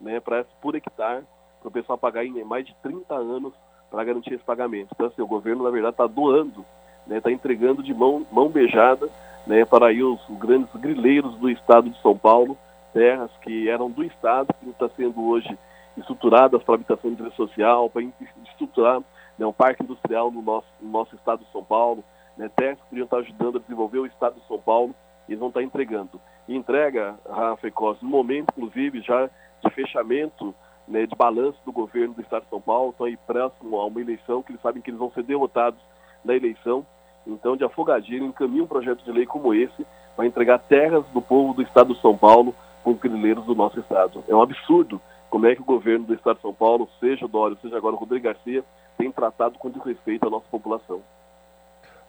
né, 0.00 0.18
por 0.62 0.74
hectare 0.74 1.26
para 1.60 1.68
o 1.68 1.70
pessoal 1.70 1.98
pagar 1.98 2.24
em 2.24 2.42
mais 2.42 2.64
de 2.64 2.74
30 2.76 3.14
anos 3.14 3.52
para 3.90 4.04
garantir 4.04 4.34
esse 4.34 4.44
pagamento. 4.44 4.88
Então, 4.94 5.06
assim, 5.06 5.20
o 5.20 5.26
governo, 5.26 5.64
na 5.64 5.70
verdade, 5.70 5.94
está 5.94 6.06
doando, 6.06 6.64
está 7.02 7.14
né, 7.14 7.20
tá 7.20 7.32
entregando 7.32 7.82
de 7.82 7.92
mão, 7.92 8.24
mão 8.30 8.48
beijada 8.48 9.08
né, 9.46 9.64
para 9.64 9.86
aí 9.86 10.02
os, 10.02 10.20
grandes 10.38 10.72
grileiros 10.76 11.34
do 11.36 11.50
estado 11.50 11.90
de 11.90 12.00
São 12.00 12.16
Paulo, 12.16 12.56
terras 12.92 13.30
que 13.42 13.68
eram 13.68 13.90
do 13.90 14.04
estado, 14.04 14.48
que 14.60 14.70
estão 14.70 14.90
sendo 14.96 15.22
hoje 15.28 15.58
estruturadas 15.96 16.62
para 16.62 16.76
habitação 16.76 17.12
de 17.12 17.34
social, 17.34 17.90
para 17.90 18.02
estruturar 18.46 19.00
né, 19.38 19.46
um 19.46 19.52
parque 19.52 19.82
industrial 19.82 20.30
no 20.30 20.40
nosso, 20.40 20.68
no 20.80 20.90
nosso 20.90 21.14
estado 21.14 21.44
de 21.44 21.50
São 21.50 21.64
Paulo, 21.64 22.04
né, 22.36 22.50
terras 22.54 22.78
que 22.78 22.88
podiam 22.88 23.04
estar 23.04 23.18
ajudando 23.18 23.58
a 23.58 23.60
desenvolver 23.60 23.98
o 23.98 24.06
estado 24.06 24.40
de 24.40 24.46
São 24.46 24.58
Paulo, 24.58 24.94
eles 25.28 25.38
vão 25.38 25.48
estar 25.48 25.62
entregando. 25.62 26.20
E 26.48 26.56
entrega, 26.56 27.16
Rafa 27.28 27.68
e 27.68 27.70
Costa, 27.70 28.04
no 28.04 28.10
momento, 28.10 28.52
inclusive, 28.56 29.00
já 29.00 29.28
de 29.64 29.70
fechamento 29.70 30.54
né, 30.90 31.06
de 31.06 31.14
balanço 31.14 31.58
do 31.64 31.70
governo 31.70 32.14
do 32.14 32.20
Estado 32.20 32.42
de 32.42 32.50
São 32.50 32.60
Paulo, 32.60 32.90
estão 32.90 33.06
aí 33.06 33.16
próximo 33.16 33.78
a 33.78 33.86
uma 33.86 34.00
eleição, 34.00 34.42
que 34.42 34.50
eles 34.50 34.60
sabem 34.60 34.82
que 34.82 34.90
eles 34.90 34.98
vão 34.98 35.10
ser 35.12 35.22
derrotados 35.22 35.80
na 36.24 36.34
eleição. 36.34 36.84
Então, 37.26 37.56
de 37.56 37.64
afogadilho, 37.64 38.26
encaminha 38.26 38.64
um 38.64 38.66
projeto 38.66 39.04
de 39.04 39.12
lei 39.12 39.24
como 39.24 39.54
esse 39.54 39.86
para 40.16 40.26
entregar 40.26 40.58
terras 40.58 41.06
do 41.14 41.22
povo 41.22 41.54
do 41.54 41.62
Estado 41.62 41.94
de 41.94 42.00
São 42.00 42.16
Paulo 42.16 42.54
com 42.82 42.90
os 42.90 42.98
grileiros 42.98 43.44
do 43.44 43.54
nosso 43.54 43.78
Estado. 43.78 44.24
É 44.28 44.34
um 44.34 44.42
absurdo 44.42 45.00
como 45.30 45.46
é 45.46 45.54
que 45.54 45.62
o 45.62 45.64
governo 45.64 46.06
do 46.06 46.14
Estado 46.14 46.36
de 46.36 46.42
São 46.42 46.52
Paulo, 46.52 46.88
seja 46.98 47.24
o 47.24 47.28
Dória, 47.28 47.56
seja 47.62 47.76
agora 47.76 47.94
o 47.94 47.98
Rodrigo 47.98 48.24
Garcia, 48.24 48.64
tem 48.98 49.12
tratado 49.12 49.58
com 49.58 49.70
desrespeito 49.70 50.26
a 50.26 50.30
nossa 50.30 50.46
população 50.50 51.00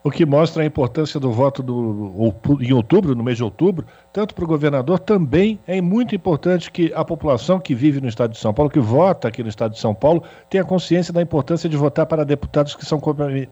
o 0.03 0.09
que 0.09 0.25
mostra 0.25 0.63
a 0.63 0.65
importância 0.65 1.19
do 1.19 1.31
voto 1.31 1.61
do, 1.61 2.33
em 2.59 2.73
outubro, 2.73 3.15
no 3.15 3.23
mês 3.23 3.37
de 3.37 3.43
outubro, 3.43 3.85
tanto 4.11 4.33
para 4.33 4.43
o 4.43 4.47
governador, 4.47 4.99
também 4.99 5.59
é 5.67 5.79
muito 5.79 6.15
importante 6.15 6.71
que 6.71 6.91
a 6.95 7.05
população 7.05 7.59
que 7.59 7.75
vive 7.75 8.01
no 8.01 8.07
estado 8.07 8.31
de 8.31 8.39
São 8.39 8.53
Paulo, 8.53 8.71
que 8.71 8.79
vota 8.79 9.27
aqui 9.27 9.43
no 9.43 9.49
estado 9.49 9.73
de 9.73 9.79
São 9.79 9.93
Paulo, 9.93 10.23
tenha 10.49 10.63
consciência 10.63 11.13
da 11.13 11.21
importância 11.21 11.69
de 11.69 11.77
votar 11.77 12.05
para 12.05 12.25
deputados 12.25 12.75
que 12.75 12.85
são 12.85 12.99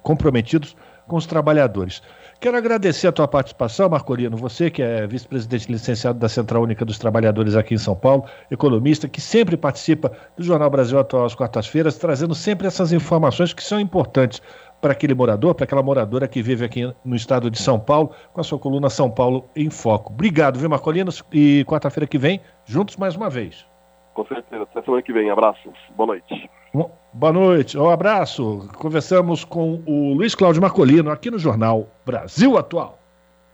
comprometidos 0.01 0.75
com 1.07 1.17
os 1.17 1.25
trabalhadores. 1.25 2.01
Quero 2.41 2.55
agradecer 2.55 3.05
a 3.05 3.11
tua 3.11 3.27
participação, 3.27 3.89
Marcolino, 3.89 4.37
você 4.37 4.71
que 4.71 4.81
é 4.81 5.05
vice-presidente 5.05 5.69
licenciado 5.69 6.17
da 6.17 6.29
Central 6.29 6.63
Única 6.63 6.85
dos 6.85 6.97
Trabalhadores 6.97 7.53
aqui 7.53 7.73
em 7.73 7.77
São 7.77 7.93
Paulo, 7.93 8.23
economista, 8.49 9.09
que 9.09 9.19
sempre 9.19 9.57
participa 9.57 10.09
do 10.37 10.43
Jornal 10.43 10.69
Brasil 10.69 10.97
Atual 10.97 11.25
às 11.25 11.35
quartas-feiras, 11.35 11.97
trazendo 11.97 12.33
sempre 12.33 12.65
essas 12.65 12.93
informações 12.93 13.51
que 13.51 13.61
são 13.61 13.77
importantes 13.77 14.41
para 14.79 14.93
aquele 14.93 15.13
morador, 15.13 15.53
para 15.53 15.65
aquela 15.65 15.83
moradora 15.83 16.29
que 16.29 16.41
vive 16.41 16.63
aqui 16.63 16.89
no 17.03 17.15
estado 17.17 17.51
de 17.51 17.61
São 17.61 17.77
Paulo, 17.77 18.15
com 18.31 18.39
a 18.39 18.43
sua 18.43 18.57
coluna 18.57 18.89
São 18.89 19.11
Paulo 19.11 19.49
em 19.53 19.69
Foco. 19.69 20.13
Obrigado, 20.13 20.57
viu, 20.57 20.69
Marcolinos? 20.69 21.21
E 21.33 21.65
quarta-feira 21.65 22.07
que 22.07 22.17
vem, 22.17 22.39
juntos 22.63 22.95
mais 22.95 23.17
uma 23.17 23.29
vez. 23.29 23.67
Com 24.13 24.25
certeza. 24.25 24.63
Até 24.63 24.81
semana 24.81 25.03
que 25.03 25.11
vem. 25.11 25.29
Abraços. 25.29 25.73
Boa 25.93 26.07
noite. 26.07 26.49
Boa 26.71 27.33
noite. 27.33 27.77
Um 27.77 27.89
abraço. 27.89 28.69
Conversamos 28.77 29.43
com 29.43 29.81
o 29.85 30.13
Luiz 30.13 30.35
Cláudio 30.35 30.61
Marcolino 30.61 31.09
aqui 31.09 31.31
no 31.31 31.39
Jornal 31.39 31.89
Brasil 32.05 32.57
Atual. 32.57 32.99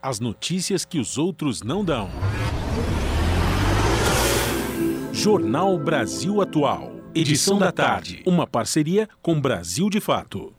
As 0.02 0.20
notícias 0.20 0.84
que 0.84 1.00
os 1.00 1.18
outros 1.18 1.64
não 1.64 1.84
dão. 1.84 2.10
Jornal 5.14 5.80
Brasil 5.80 6.42
Atual. 6.42 6.92
Edição 7.16 7.58
da 7.58 7.72
tarde. 7.72 8.22
Uma 8.26 8.46
parceria 8.46 9.08
com 9.22 9.40
Brasil 9.40 9.90
de 9.90 10.02
Fato. 10.02 10.54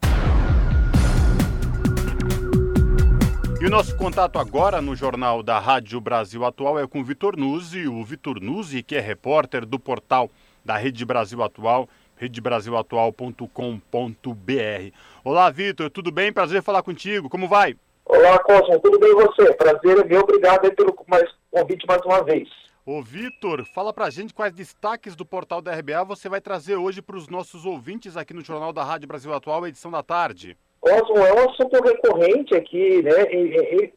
E 3.61 3.67
o 3.67 3.71
nosso 3.71 3.95
contato 3.97 4.39
agora 4.39 4.81
no 4.81 4.97
Jornal 4.97 5.43
da 5.43 5.59
Rádio 5.59 6.01
Brasil 6.01 6.45
Atual 6.45 6.79
é 6.79 6.87
com 6.87 7.01
o 7.01 7.05
Vitor 7.05 7.37
Nuzzi, 7.37 7.87
o 7.87 8.03
Vitor 8.03 8.41
Nuzzi, 8.41 8.83
que 8.83 8.97
é 8.97 9.01
repórter 9.01 9.67
do 9.67 9.79
portal 9.79 10.31
da 10.65 10.77
Rede 10.77 11.05
Brasil 11.05 11.43
Atual, 11.43 11.89
redebrasilatual.com.br. 12.17 14.93
Olá, 15.25 15.51
Vitor, 15.51 15.91
tudo 15.91 16.11
bem? 16.11 16.33
Prazer 16.33 16.63
falar 16.63 16.83
contigo. 16.83 17.29
Como 17.29 17.47
vai? 17.47 17.77
Olá, 18.05 18.39
Cosmo, 18.39 18.81
tudo 18.81 18.99
bem 18.99 19.11
e 19.11 19.15
você? 19.15 19.53
Prazer 19.55 19.99
é 19.99 20.05
meu, 20.05 20.21
obrigado 20.21 20.75
pelo 20.75 20.97
mais, 21.09 21.29
convite 21.51 21.87
mais 21.87 22.01
uma 22.05 22.25
vez. 22.25 22.49
Ô, 22.85 23.03
Vitor, 23.03 23.65
fala 23.65 23.93
pra 23.93 24.11
gente 24.11 24.33
quais 24.33 24.55
destaques 24.55 25.17
do 25.17 25.27
portal 25.27 25.61
da 25.61 25.75
RBA 25.75 26.05
você 26.05 26.29
vai 26.29 26.41
trazer 26.41 26.77
hoje 26.77 27.03
para 27.03 27.17
os 27.17 27.29
nossos 27.29 27.67
ouvintes 27.67 28.17
aqui 28.17 28.33
no 28.33 28.45
Jornal 28.45 28.73
da 28.73 28.85
Rádio 28.85 29.09
Brasil 29.09 29.35
Atual, 29.35 29.67
edição 29.67 29.91
da 29.91 30.05
tarde. 30.05 30.57
Cosmo 30.81 31.19
é 31.19 31.33
um 31.33 31.51
assunto 31.51 31.83
recorrente 31.83 32.55
aqui, 32.55 33.03
né? 33.03 33.11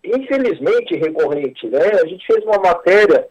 Infelizmente 0.04 0.98
recorrente, 0.98 1.68
né? 1.68 1.92
A 2.02 2.08
gente 2.08 2.26
fez 2.26 2.44
uma 2.44 2.58
matéria 2.58 3.28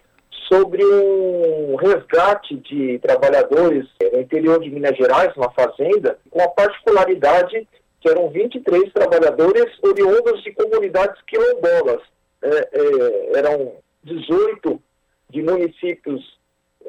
sobre 0.47 0.85
um 0.85 1.77
resgate 1.77 2.57
de 2.57 2.99
trabalhadores 3.01 3.87
no 4.01 4.21
interior 4.21 4.61
de 4.61 4.71
Minas 4.71 4.97
Gerais, 4.97 5.35
uma 5.37 5.51
fazenda, 5.51 6.19
com 6.31 6.41
a 6.41 6.49
particularidade 6.49 7.67
que 8.01 8.09
eram 8.09 8.31
23 8.31 8.93
trabalhadores 8.93 9.67
oriundos 9.83 10.43
de 10.43 10.53
comunidades 10.53 11.21
quilombolas. 11.27 12.01
É, 12.41 12.69
é, 12.73 13.39
eram 13.39 13.73
18 14.05 14.81
de 15.31 15.43
municípios 15.43 16.39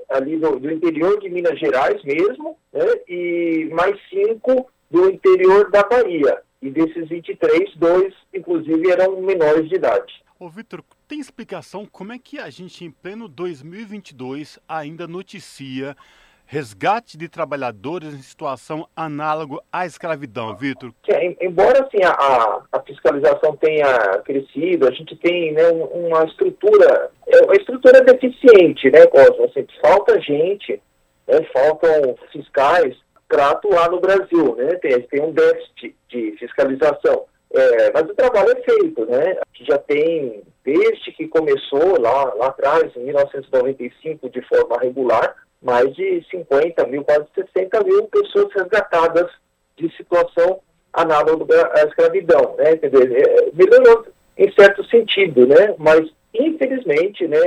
ali 0.10 0.38
do, 0.38 0.60
do, 0.60 0.72
interior 0.72 1.20
de 1.20 1.30
Minas 1.30 1.60
Gerais 1.60 2.02
mesmo, 2.04 2.58
né? 2.72 2.86
e 3.08 3.70
mais 3.72 4.00
cinco 4.10 4.70
do 4.89 5.10
interior 5.10 5.70
da 5.72 5.84
Bahia. 5.84 6.41
E 6.62 6.70
desses 6.70 7.08
23, 7.08 7.76
dois, 7.78 8.14
inclusive, 8.34 8.91
eram 8.91 9.22
menores 9.22 9.70
de 9.70 9.76
idade. 9.76 10.14
Ô, 10.39 10.50
Vitor, 10.50 10.84
tem 11.10 11.20
explicação 11.20 11.88
como 11.91 12.14
é 12.14 12.20
que 12.20 12.38
a 12.38 12.51
gente, 12.51 12.86
em 12.86 12.91
pleno 12.91 13.28
2022, 13.28 14.60
ainda 14.70 15.07
noticia 15.07 15.97
resgate 16.45 17.18
de 17.18 17.28
trabalhadores 17.28 18.14
em 18.14 18.22
situação 18.22 18.88
análoga 18.95 19.57
à 19.72 19.86
escravidão, 19.88 20.55
Vitor? 20.55 20.91
É, 21.07 21.45
embora 21.45 21.84
assim, 21.84 22.03
a, 22.03 22.62
a, 22.72 22.82
fiscalização 22.82 23.55
tenha 23.57 24.20
crescido, 24.20 24.88
a 24.88 24.91
gente 24.91 25.16
tem 25.18 25.51
né, 25.53 25.68
uma 25.70 26.24
estrutura, 26.26 27.12
é 27.28 27.41
uma 27.43 27.55
estrutura 27.55 28.01
deficiente, 28.01 28.89
né, 28.91 29.05
Cosmo? 29.07 29.45
Assim, 29.45 29.66
falta 29.82 30.20
gente, 30.22 30.82
né, 31.28 31.43
faltam 31.53 32.16
fiscais, 32.32 32.95
para 33.28 33.51
atuar 33.51 33.91
no 33.91 33.99
Brasil, 33.99 34.55
né? 34.55 34.74
Tem, 34.76 35.01
tem 35.01 35.22
um 35.22 35.32
déficit 35.32 35.95
de 36.10 36.36
fiscalização. 36.39 37.26
É, 37.52 37.91
mas 37.91 38.04
o 38.04 38.14
trabalho 38.14 38.52
é 38.52 38.62
feito, 38.62 39.06
né? 39.06 39.38
Já 39.62 39.78
tem, 39.80 40.43
desde 40.64 41.12
que 41.12 41.28
começou 41.28 42.00
lá, 42.00 42.34
lá 42.36 42.47
atrás, 42.47 42.95
em 42.95 43.06
1995, 43.06 44.30
de 44.30 44.41
forma 44.43 44.78
regular, 44.80 45.36
mais 45.62 45.93
de 45.95 46.26
50 46.30 46.86
mil, 46.88 47.04
quase 47.04 47.26
60 47.34 47.84
mil 47.84 48.04
pessoas 48.08 48.54
resgatadas 48.54 49.30
de 49.76 49.89
situação 49.95 50.60
análoga 50.93 51.72
à 51.76 51.84
escravidão, 51.88 52.56
né? 52.58 52.76
Dizer, 52.76 53.28
é, 53.28 53.52
melhorou 53.54 54.06
em 54.38 54.52
certo 54.54 54.84
sentido, 54.86 55.47
né? 55.47 55.76
Mas, 55.78 56.08
infelizmente, 56.34 57.28
né, 57.28 57.39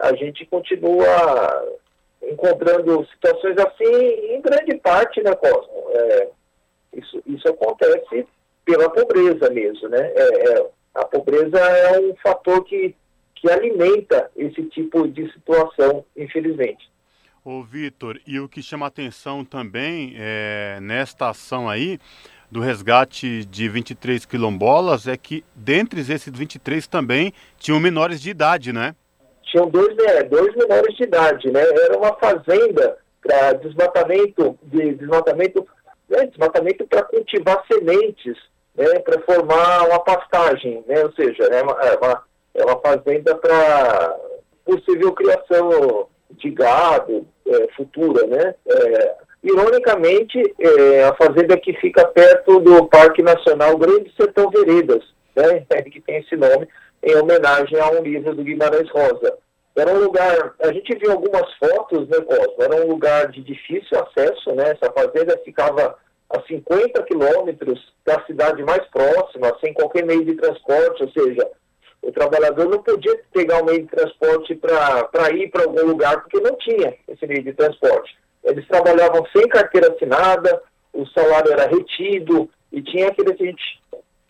a 0.00 0.14
gente 0.14 0.46
continua 0.46 1.76
encontrando 2.22 3.06
situações 3.06 3.56
assim, 3.58 4.34
em 4.34 4.40
grande 4.40 4.76
parte, 4.78 5.22
né, 5.22 5.34
Cosmo? 5.34 5.90
É, 5.90 6.28
isso, 6.94 7.22
isso 7.26 7.48
acontece 7.48 8.26
pela 8.64 8.88
pobreza 8.90 9.50
mesmo, 9.50 9.88
né? 9.88 10.12
É, 10.14 10.50
é, 10.50 10.66
a 10.94 11.04
pobreza 11.04 11.58
é 11.58 12.00
um 12.00 12.14
fator 12.22 12.64
que, 12.64 12.94
que 13.34 13.50
alimenta 13.50 14.30
esse 14.36 14.62
tipo 14.64 15.08
de 15.08 15.30
situação, 15.32 16.04
infelizmente. 16.16 16.90
Ô, 17.44 17.62
Vitor, 17.62 18.20
e 18.26 18.38
o 18.38 18.48
que 18.48 18.62
chama 18.62 18.86
atenção 18.86 19.44
também 19.44 20.14
é, 20.16 20.78
nesta 20.80 21.30
ação 21.30 21.68
aí, 21.68 21.98
do 22.50 22.60
resgate 22.60 23.44
de 23.46 23.68
23 23.68 24.24
quilombolas, 24.26 25.08
é 25.08 25.16
que 25.16 25.42
dentre 25.54 26.00
esses 26.00 26.32
23 26.32 26.86
também 26.86 27.32
tinham 27.58 27.80
menores 27.80 28.20
de 28.20 28.30
idade, 28.30 28.72
né? 28.72 28.94
tinham 29.52 29.68
dois, 29.68 29.94
né, 29.96 30.22
dois 30.24 30.54
menores 30.56 30.96
de 30.96 31.04
idade, 31.04 31.50
né? 31.50 31.60
Era 31.60 31.98
uma 31.98 32.14
fazenda 32.14 32.96
para 33.20 33.52
desmatamento, 33.52 34.58
de, 34.62 34.94
desmatamento, 34.94 35.66
né, 36.08 36.26
desmatamento 36.26 36.86
para 36.86 37.02
cultivar 37.02 37.62
sementes, 37.70 38.36
né, 38.76 38.98
para 39.00 39.20
formar 39.22 39.86
uma 39.88 40.00
pastagem, 40.00 40.82
né? 40.86 41.04
Ou 41.04 41.12
seja, 41.12 41.44
é 41.44 41.62
uma, 41.62 41.72
é 41.82 41.96
uma, 41.96 42.22
é 42.54 42.64
uma 42.64 42.80
fazenda 42.80 43.34
para 43.34 44.16
possível 44.64 45.12
criação 45.12 46.08
de 46.30 46.50
gado 46.50 47.26
é, 47.46 47.68
futura, 47.76 48.26
né? 48.26 48.54
É, 48.66 49.14
ironicamente, 49.42 50.38
é, 50.58 51.04
a 51.04 51.14
fazenda 51.14 51.56
que 51.58 51.72
fica 51.74 52.06
perto 52.06 52.60
do 52.60 52.86
Parque 52.86 53.22
Nacional 53.22 53.76
Grande 53.76 54.12
Sertão 54.16 54.50
Veredas, 54.50 55.02
né? 55.36 55.64
que 55.90 56.00
tem 56.00 56.18
esse 56.18 56.36
nome, 56.36 56.68
em 57.02 57.16
homenagem 57.16 57.78
a 57.78 57.90
um 57.90 58.02
livro 58.02 58.34
do 58.34 58.44
Guimarães 58.44 58.88
Rosa. 58.90 59.36
Era 59.74 59.90
um 59.90 60.00
lugar, 60.00 60.54
a 60.62 60.72
gente 60.72 60.94
viu 60.98 61.12
algumas 61.12 61.50
fotos, 61.54 62.06
né, 62.08 62.20
Cosmo? 62.20 62.62
Era 62.62 62.84
um 62.84 62.88
lugar 62.88 63.28
de 63.28 63.40
difícil 63.42 63.98
acesso, 63.98 64.54
né? 64.54 64.70
Essa 64.70 64.92
fazenda 64.92 65.38
ficava 65.44 65.96
a 66.32 66.42
50 66.42 67.02
quilômetros 67.02 67.92
da 68.04 68.24
cidade 68.24 68.62
mais 68.62 68.84
próxima, 68.86 69.56
sem 69.60 69.74
qualquer 69.74 70.04
meio 70.04 70.24
de 70.24 70.34
transporte, 70.34 71.02
ou 71.02 71.10
seja, 71.10 71.46
o 72.00 72.10
trabalhador 72.10 72.68
não 72.68 72.82
podia 72.82 73.20
pegar 73.32 73.62
um 73.62 73.66
meio 73.66 73.82
de 73.82 73.88
transporte 73.88 74.54
para 74.54 75.30
ir 75.30 75.50
para 75.50 75.64
algum 75.64 75.86
lugar, 75.86 76.22
porque 76.22 76.40
não 76.40 76.56
tinha 76.56 76.94
esse 77.06 77.26
meio 77.26 77.42
de 77.42 77.52
transporte. 77.52 78.16
eles 78.44 78.66
trabalhavam 78.66 79.24
sem 79.34 79.46
carteira 79.48 79.92
assinada, 79.92 80.62
o 80.92 81.06
salário 81.06 81.52
era 81.52 81.68
retido 81.68 82.50
e 82.72 82.82
tinha 82.82 83.08
aquele 83.08 83.34
que 83.34 83.44
a 83.44 83.46
gente 83.46 83.82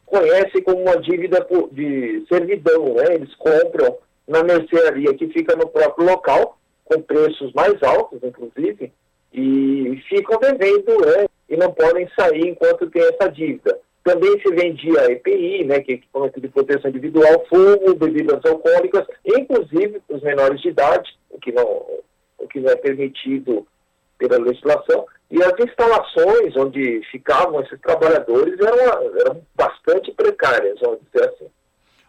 conhece 0.04 0.60
como 0.62 0.82
uma 0.82 0.98
dívida 0.98 1.46
de 1.72 2.24
servidão, 2.28 2.94
né? 2.94 3.14
Eles 3.14 3.34
compram 3.36 3.96
na 4.28 4.44
mercearia 4.44 5.14
que 5.14 5.28
fica 5.28 5.56
no 5.56 5.66
próprio 5.66 6.06
local, 6.06 6.58
com 6.84 7.00
preços 7.00 7.52
mais 7.54 7.82
altos, 7.82 8.22
inclusive, 8.22 8.92
e 9.32 10.02
ficam 10.08 10.38
devendo, 10.38 11.00
né? 11.00 11.26
E 11.52 11.56
não 11.58 11.70
podem 11.70 12.08
sair 12.18 12.48
enquanto 12.48 12.88
tem 12.88 13.02
essa 13.02 13.30
dívida. 13.30 13.78
Também 14.02 14.40
se 14.40 14.50
vendia 14.54 15.12
EPI, 15.12 15.64
né, 15.64 15.80
que 15.80 15.92
é 15.92 15.94
equipamento 15.96 16.40
de 16.40 16.48
proteção 16.48 16.90
individual, 16.90 17.44
fumo, 17.46 17.94
bebidas 17.94 18.42
alcoólicas, 18.46 19.06
inclusive 19.22 20.00
para 20.00 20.16
os 20.16 20.22
menores 20.22 20.62
de 20.62 20.70
idade, 20.70 21.14
o 21.28 21.38
que 21.38 21.52
não, 21.52 21.66
o 22.38 22.48
que 22.48 22.58
não 22.58 22.70
é 22.70 22.76
permitido 22.76 23.66
pela 24.16 24.38
legislação, 24.38 25.04
e 25.30 25.42
as 25.42 25.52
instalações 25.60 26.56
onde 26.56 27.02
ficavam 27.10 27.60
esses 27.60 27.78
trabalhadores 27.80 28.58
eram, 28.58 29.16
eram 29.18 29.42
bastante 29.54 30.10
precárias, 30.12 30.80
vamos 30.80 31.00
dizer 31.12 31.28
assim. 31.28 31.46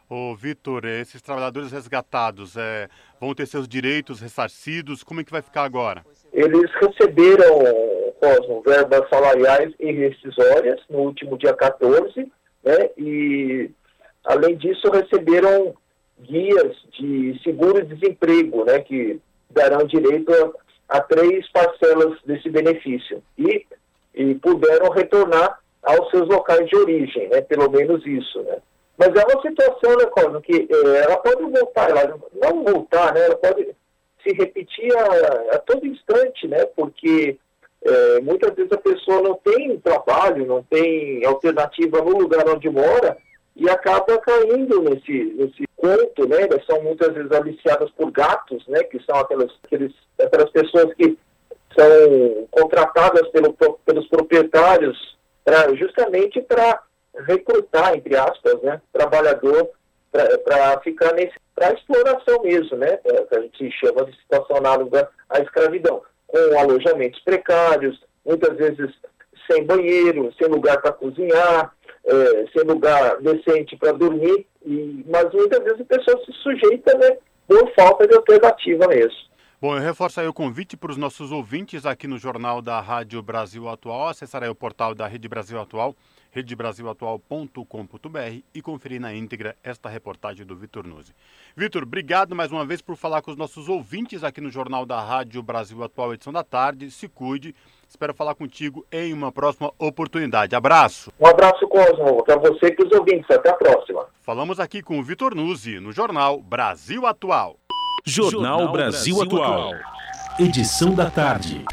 Ô, 0.10 0.36
Vitor, 0.36 0.86
esses 0.86 1.22
trabalhadores 1.22 1.72
resgatados 1.72 2.56
é, 2.56 2.88
vão 3.20 3.34
ter 3.34 3.46
seus 3.48 3.68
direitos 3.68 4.22
ressarcidos? 4.22 5.04
Como 5.04 5.22
é 5.22 5.24
que 5.24 5.32
vai 5.32 5.42
ficar 5.42 5.64
agora? 5.64 6.06
Eles 6.32 6.70
receberam, 6.74 7.64
Cosmo, 8.24 8.64
verbas 8.66 9.10
salariais 9.10 9.74
e 9.78 9.92
rescisórias 9.92 10.80
no 10.90 11.00
último 11.00 11.38
dia 11.38 11.54
14, 11.54 12.32
né? 12.64 12.90
E, 12.98 13.70
além 14.24 14.56
disso, 14.56 14.90
receberam 14.90 15.76
guias 16.22 16.74
de 16.98 17.38
seguro-desemprego, 17.44 18.64
né? 18.64 18.80
Que 18.80 19.20
darão 19.50 19.86
direito 19.86 20.32
a, 20.34 20.98
a 20.98 21.02
três 21.02 21.52
parcelas 21.52 22.18
desse 22.26 22.50
benefício. 22.50 23.22
E, 23.38 23.66
e 24.16 24.36
puderam 24.36 24.90
retornar 24.90 25.60
aos 25.84 26.10
seus 26.10 26.30
locais 26.30 26.66
de 26.70 26.78
origem, 26.78 27.28
né? 27.28 27.42
Pelo 27.42 27.70
menos 27.70 28.06
isso, 28.06 28.42
né? 28.44 28.60
Mas 28.98 29.10
é 29.10 29.26
uma 29.26 29.42
situação, 29.42 29.98
né, 29.98 30.06
Cosmo, 30.06 30.40
que 30.40 30.66
é, 30.72 31.04
ela 31.04 31.18
pode 31.18 31.44
voltar, 31.44 31.90
ela 31.90 32.18
não 32.36 32.64
voltar, 32.64 33.14
né? 33.14 33.26
Ela 33.26 33.36
pode 33.36 33.76
se 34.24 34.34
repetir 34.34 34.96
a, 34.96 35.56
a 35.56 35.60
todo 35.60 35.86
instante, 35.86 36.48
né? 36.48 36.64
Porque 36.68 37.38
é, 37.86 38.22
muitas 38.22 38.54
vezes 38.56 38.72
a 38.72 38.78
pessoa 38.78 39.22
não 39.22 39.36
tem 39.36 39.78
trabalho, 39.80 40.46
não 40.46 40.64
tem 40.64 41.26
alternativa 41.26 42.02
no 42.02 42.18
lugar 42.18 42.48
onde 42.48 42.70
mora 42.70 43.18
e 43.56 43.70
acaba 43.70 44.18
caindo 44.20 44.82
nesse, 44.82 45.36
nesse 45.36 45.68
conto, 45.76 46.28
né? 46.28 46.44
Elas 46.44 46.66
são 46.66 46.82
muitas 46.82 47.14
vezes 47.14 47.32
aliciadas 47.32 47.92
por 47.92 48.10
gatos, 48.12 48.66
né? 48.68 48.84
Que 48.84 49.04
são 49.04 49.16
aquelas, 49.18 49.52
aqueles, 49.64 49.94
aquelas 50.20 50.50
pessoas 50.52 50.94
que 50.96 51.18
são 51.78 52.48
contratadas 52.52 53.28
pelo, 53.30 53.54
pelos 53.54 54.08
proprietários 54.08 55.18
pra, 55.44 55.74
justamente 55.76 56.42
para 56.42 56.82
recrutar, 57.28 57.96
entre 57.96 58.16
aspas, 58.16 58.62
né? 58.62 58.82
Trabalhador 58.92 59.70
para 60.12 60.80
ficar 60.82 61.14
nesse 61.14 61.34
para 61.56 61.74
exploração 61.74 62.42
mesmo, 62.44 62.78
né? 62.78 63.00
É, 63.04 63.24
que 63.24 63.36
a 63.36 63.42
gente 63.42 63.72
chama 63.72 64.06
de 64.06 64.16
situação 64.18 64.58
análoga 64.58 65.10
à 65.30 65.40
escravidão, 65.40 66.02
com 66.34 66.60
alojamentos 66.60 67.20
precários, 67.22 68.04
muitas 68.26 68.58
vezes 68.58 68.92
sem 69.50 69.64
banheiro, 69.64 70.34
sem 70.40 70.48
lugar 70.48 70.82
para 70.82 70.92
cozinhar, 70.92 71.72
é, 72.06 72.46
sem 72.52 72.64
lugar 72.64 73.22
decente 73.22 73.78
para 73.78 73.92
dormir, 73.92 74.48
e, 74.66 75.06
mas 75.08 75.32
muitas 75.32 75.64
vezes 75.64 75.82
a 75.82 75.86
pessoa 75.86 76.26
se 76.26 76.32
sujeita 76.42 76.98
né, 76.98 77.18
por 77.48 77.72
falta 77.76 78.08
de 78.08 78.16
alternativa 78.16 78.88
mesmo. 78.88 79.33
Bom, 79.64 79.78
eu 79.78 79.82
reforço 79.82 80.20
aí 80.20 80.28
o 80.28 80.34
convite 80.34 80.76
para 80.76 80.92
os 80.92 80.98
nossos 80.98 81.32
ouvintes 81.32 81.86
aqui 81.86 82.06
no 82.06 82.18
Jornal 82.18 82.62
da 82.62 82.82
Rádio 82.82 83.22
Brasil 83.22 83.70
Atual, 83.70 84.10
acessar 84.10 84.44
aí 84.44 84.50
o 84.50 84.56
portal 84.56 84.94
da 84.94 85.08
Rede 85.08 85.30
Brasil 85.30 85.58
Atual, 85.58 85.96
redebrasilatual.com.br 86.32 88.42
e 88.54 88.62
conferir 88.62 89.00
na 89.00 89.14
íntegra 89.14 89.56
esta 89.64 89.88
reportagem 89.88 90.46
do 90.46 90.54
Vitor 90.54 90.86
Nuzzi. 90.86 91.16
Vitor, 91.56 91.84
obrigado 91.84 92.36
mais 92.36 92.52
uma 92.52 92.66
vez 92.66 92.82
por 92.82 92.98
falar 92.98 93.22
com 93.22 93.32
os 93.32 93.38
nossos 93.38 93.70
ouvintes 93.70 94.22
aqui 94.22 94.42
no 94.42 94.50
Jornal 94.50 94.86
da 94.86 95.00
Rádio 95.00 95.42
Brasil 95.42 95.82
Atual, 95.82 96.14
edição 96.14 96.34
da 96.34 96.44
tarde. 96.44 96.92
Se 96.92 97.08
cuide. 97.08 97.56
Espero 97.88 98.14
falar 98.14 98.36
contigo 98.36 98.86
em 98.92 99.14
uma 99.14 99.32
próxima 99.32 99.72
oportunidade. 99.80 100.58
Abraço. 100.58 101.10
Um 101.18 101.28
abraço, 101.28 101.66
Cosmo, 101.70 102.22
para 102.26 102.36
você 102.36 102.66
e 102.66 102.76
para 102.76 102.86
os 102.86 102.92
ouvintes. 102.92 103.32
Até 103.32 103.50
a 103.50 103.54
próxima. 103.54 104.08
Falamos 104.24 104.60
aqui 104.60 104.82
com 104.82 105.00
o 105.00 105.04
Vitor 105.04 105.34
Nuzzi, 105.34 105.80
no 105.80 105.94
Jornal 105.94 106.42
Brasil 106.42 107.06
Atual. 107.06 107.63
Jornal, 108.06 108.70
Brasil 108.70 109.22
Atual. 109.22 109.72
Edição 110.38 110.94
da 110.94 111.10
tarde. 111.10 111.64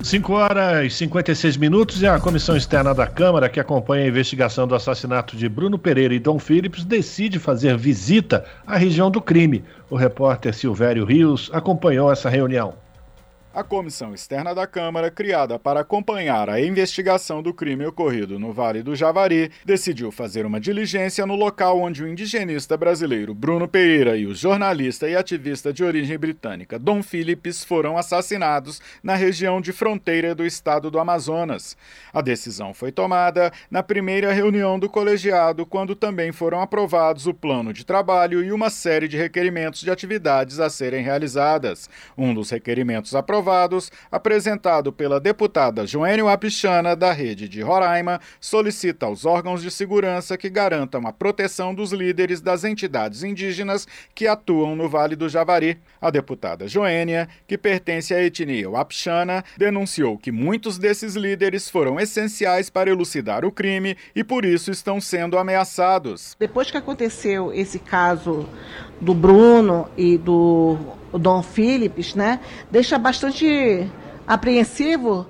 5 0.00 0.32
horas 0.32 0.86
e 0.86 0.90
56 0.90 1.56
minutos 1.56 2.00
e 2.00 2.06
a 2.06 2.20
comissão 2.20 2.56
externa 2.56 2.94
da 2.94 3.08
Câmara, 3.08 3.48
que 3.48 3.58
acompanha 3.58 4.04
a 4.04 4.08
investigação 4.08 4.68
do 4.68 4.74
assassinato 4.76 5.36
de 5.36 5.48
Bruno 5.48 5.76
Pereira 5.76 6.14
e 6.14 6.20
Dom 6.20 6.38
Phillips, 6.38 6.84
decide 6.84 7.40
fazer 7.40 7.76
visita 7.76 8.44
à 8.64 8.76
região 8.76 9.10
do 9.10 9.20
crime. 9.20 9.64
O 9.90 9.96
repórter 9.96 10.54
Silvério 10.54 11.04
Rios 11.04 11.50
acompanhou 11.52 12.12
essa 12.12 12.30
reunião. 12.30 12.74
A 13.58 13.64
comissão 13.64 14.14
externa 14.14 14.54
da 14.54 14.68
Câmara, 14.68 15.10
criada 15.10 15.58
para 15.58 15.80
acompanhar 15.80 16.48
a 16.48 16.60
investigação 16.60 17.42
do 17.42 17.52
crime 17.52 17.84
ocorrido 17.84 18.38
no 18.38 18.52
Vale 18.52 18.84
do 18.84 18.94
Javari, 18.94 19.50
decidiu 19.64 20.12
fazer 20.12 20.46
uma 20.46 20.60
diligência 20.60 21.26
no 21.26 21.34
local 21.34 21.80
onde 21.80 22.04
o 22.04 22.06
indigenista 22.06 22.76
brasileiro 22.76 23.34
Bruno 23.34 23.66
Pereira 23.66 24.16
e 24.16 24.26
o 24.26 24.32
jornalista 24.32 25.08
e 25.08 25.16
ativista 25.16 25.72
de 25.72 25.82
origem 25.82 26.16
britânica 26.16 26.78
Dom 26.78 27.02
Phillips 27.02 27.64
foram 27.64 27.98
assassinados 27.98 28.80
na 29.02 29.16
região 29.16 29.60
de 29.60 29.72
fronteira 29.72 30.36
do 30.36 30.46
estado 30.46 30.88
do 30.88 31.00
Amazonas. 31.00 31.76
A 32.12 32.20
decisão 32.20 32.72
foi 32.72 32.92
tomada 32.92 33.52
na 33.68 33.82
primeira 33.82 34.32
reunião 34.32 34.78
do 34.78 34.88
colegiado, 34.88 35.66
quando 35.66 35.96
também 35.96 36.30
foram 36.30 36.62
aprovados 36.62 37.26
o 37.26 37.34
plano 37.34 37.72
de 37.72 37.84
trabalho 37.84 38.44
e 38.44 38.52
uma 38.52 38.70
série 38.70 39.08
de 39.08 39.16
requerimentos 39.16 39.80
de 39.80 39.90
atividades 39.90 40.60
a 40.60 40.70
serem 40.70 41.02
realizadas. 41.02 41.90
Um 42.16 42.32
dos 42.32 42.50
requerimentos 42.50 43.16
aprovados 43.16 43.47
aprovados, 43.48 43.90
apresentado 44.12 44.92
pela 44.92 45.18
deputada 45.18 45.86
Joênio 45.86 46.28
Apichana, 46.28 46.94
da 46.94 47.12
Rede 47.12 47.48
de 47.48 47.62
Roraima, 47.62 48.20
solicita 48.38 49.06
aos 49.06 49.24
órgãos 49.24 49.62
de 49.62 49.70
segurança 49.70 50.36
que 50.36 50.50
garantam 50.50 51.06
a 51.06 51.12
proteção 51.12 51.74
dos 51.74 51.92
líderes 51.92 52.40
das 52.40 52.62
entidades 52.62 53.22
indígenas 53.22 53.88
que 54.14 54.26
atuam 54.26 54.76
no 54.76 54.88
Vale 54.88 55.16
do 55.16 55.28
Javari. 55.28 55.78
A 56.00 56.10
deputada 56.10 56.68
Joênia, 56.68 57.28
que 57.46 57.56
pertence 57.56 58.14
à 58.14 58.22
etnia 58.22 58.68
Wapixana, 58.68 59.42
denunciou 59.56 60.18
que 60.18 60.30
muitos 60.30 60.78
desses 60.78 61.16
líderes 61.16 61.70
foram 61.70 61.98
essenciais 61.98 62.68
para 62.68 62.90
elucidar 62.90 63.44
o 63.44 63.52
crime 63.52 63.96
e 64.14 64.22
por 64.22 64.44
isso 64.44 64.70
estão 64.70 65.00
sendo 65.00 65.38
ameaçados. 65.38 66.36
Depois 66.38 66.70
que 66.70 66.76
aconteceu 66.76 67.52
esse 67.52 67.78
caso 67.78 68.46
do 69.00 69.14
Bruno 69.14 69.88
e 69.96 70.18
do 70.18 70.76
Dom 71.12 71.42
Philips, 71.42 72.14
né, 72.14 72.40
deixa 72.70 72.98
bastante 72.98 73.88
apreensivo 74.26 75.26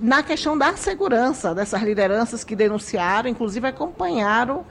na 0.00 0.22
questão 0.22 0.56
da 0.56 0.76
segurança 0.76 1.54
dessas 1.54 1.82
lideranças 1.82 2.44
que 2.44 2.54
denunciaram, 2.54 3.28
inclusive 3.28 3.66
acompanharam 3.66 4.64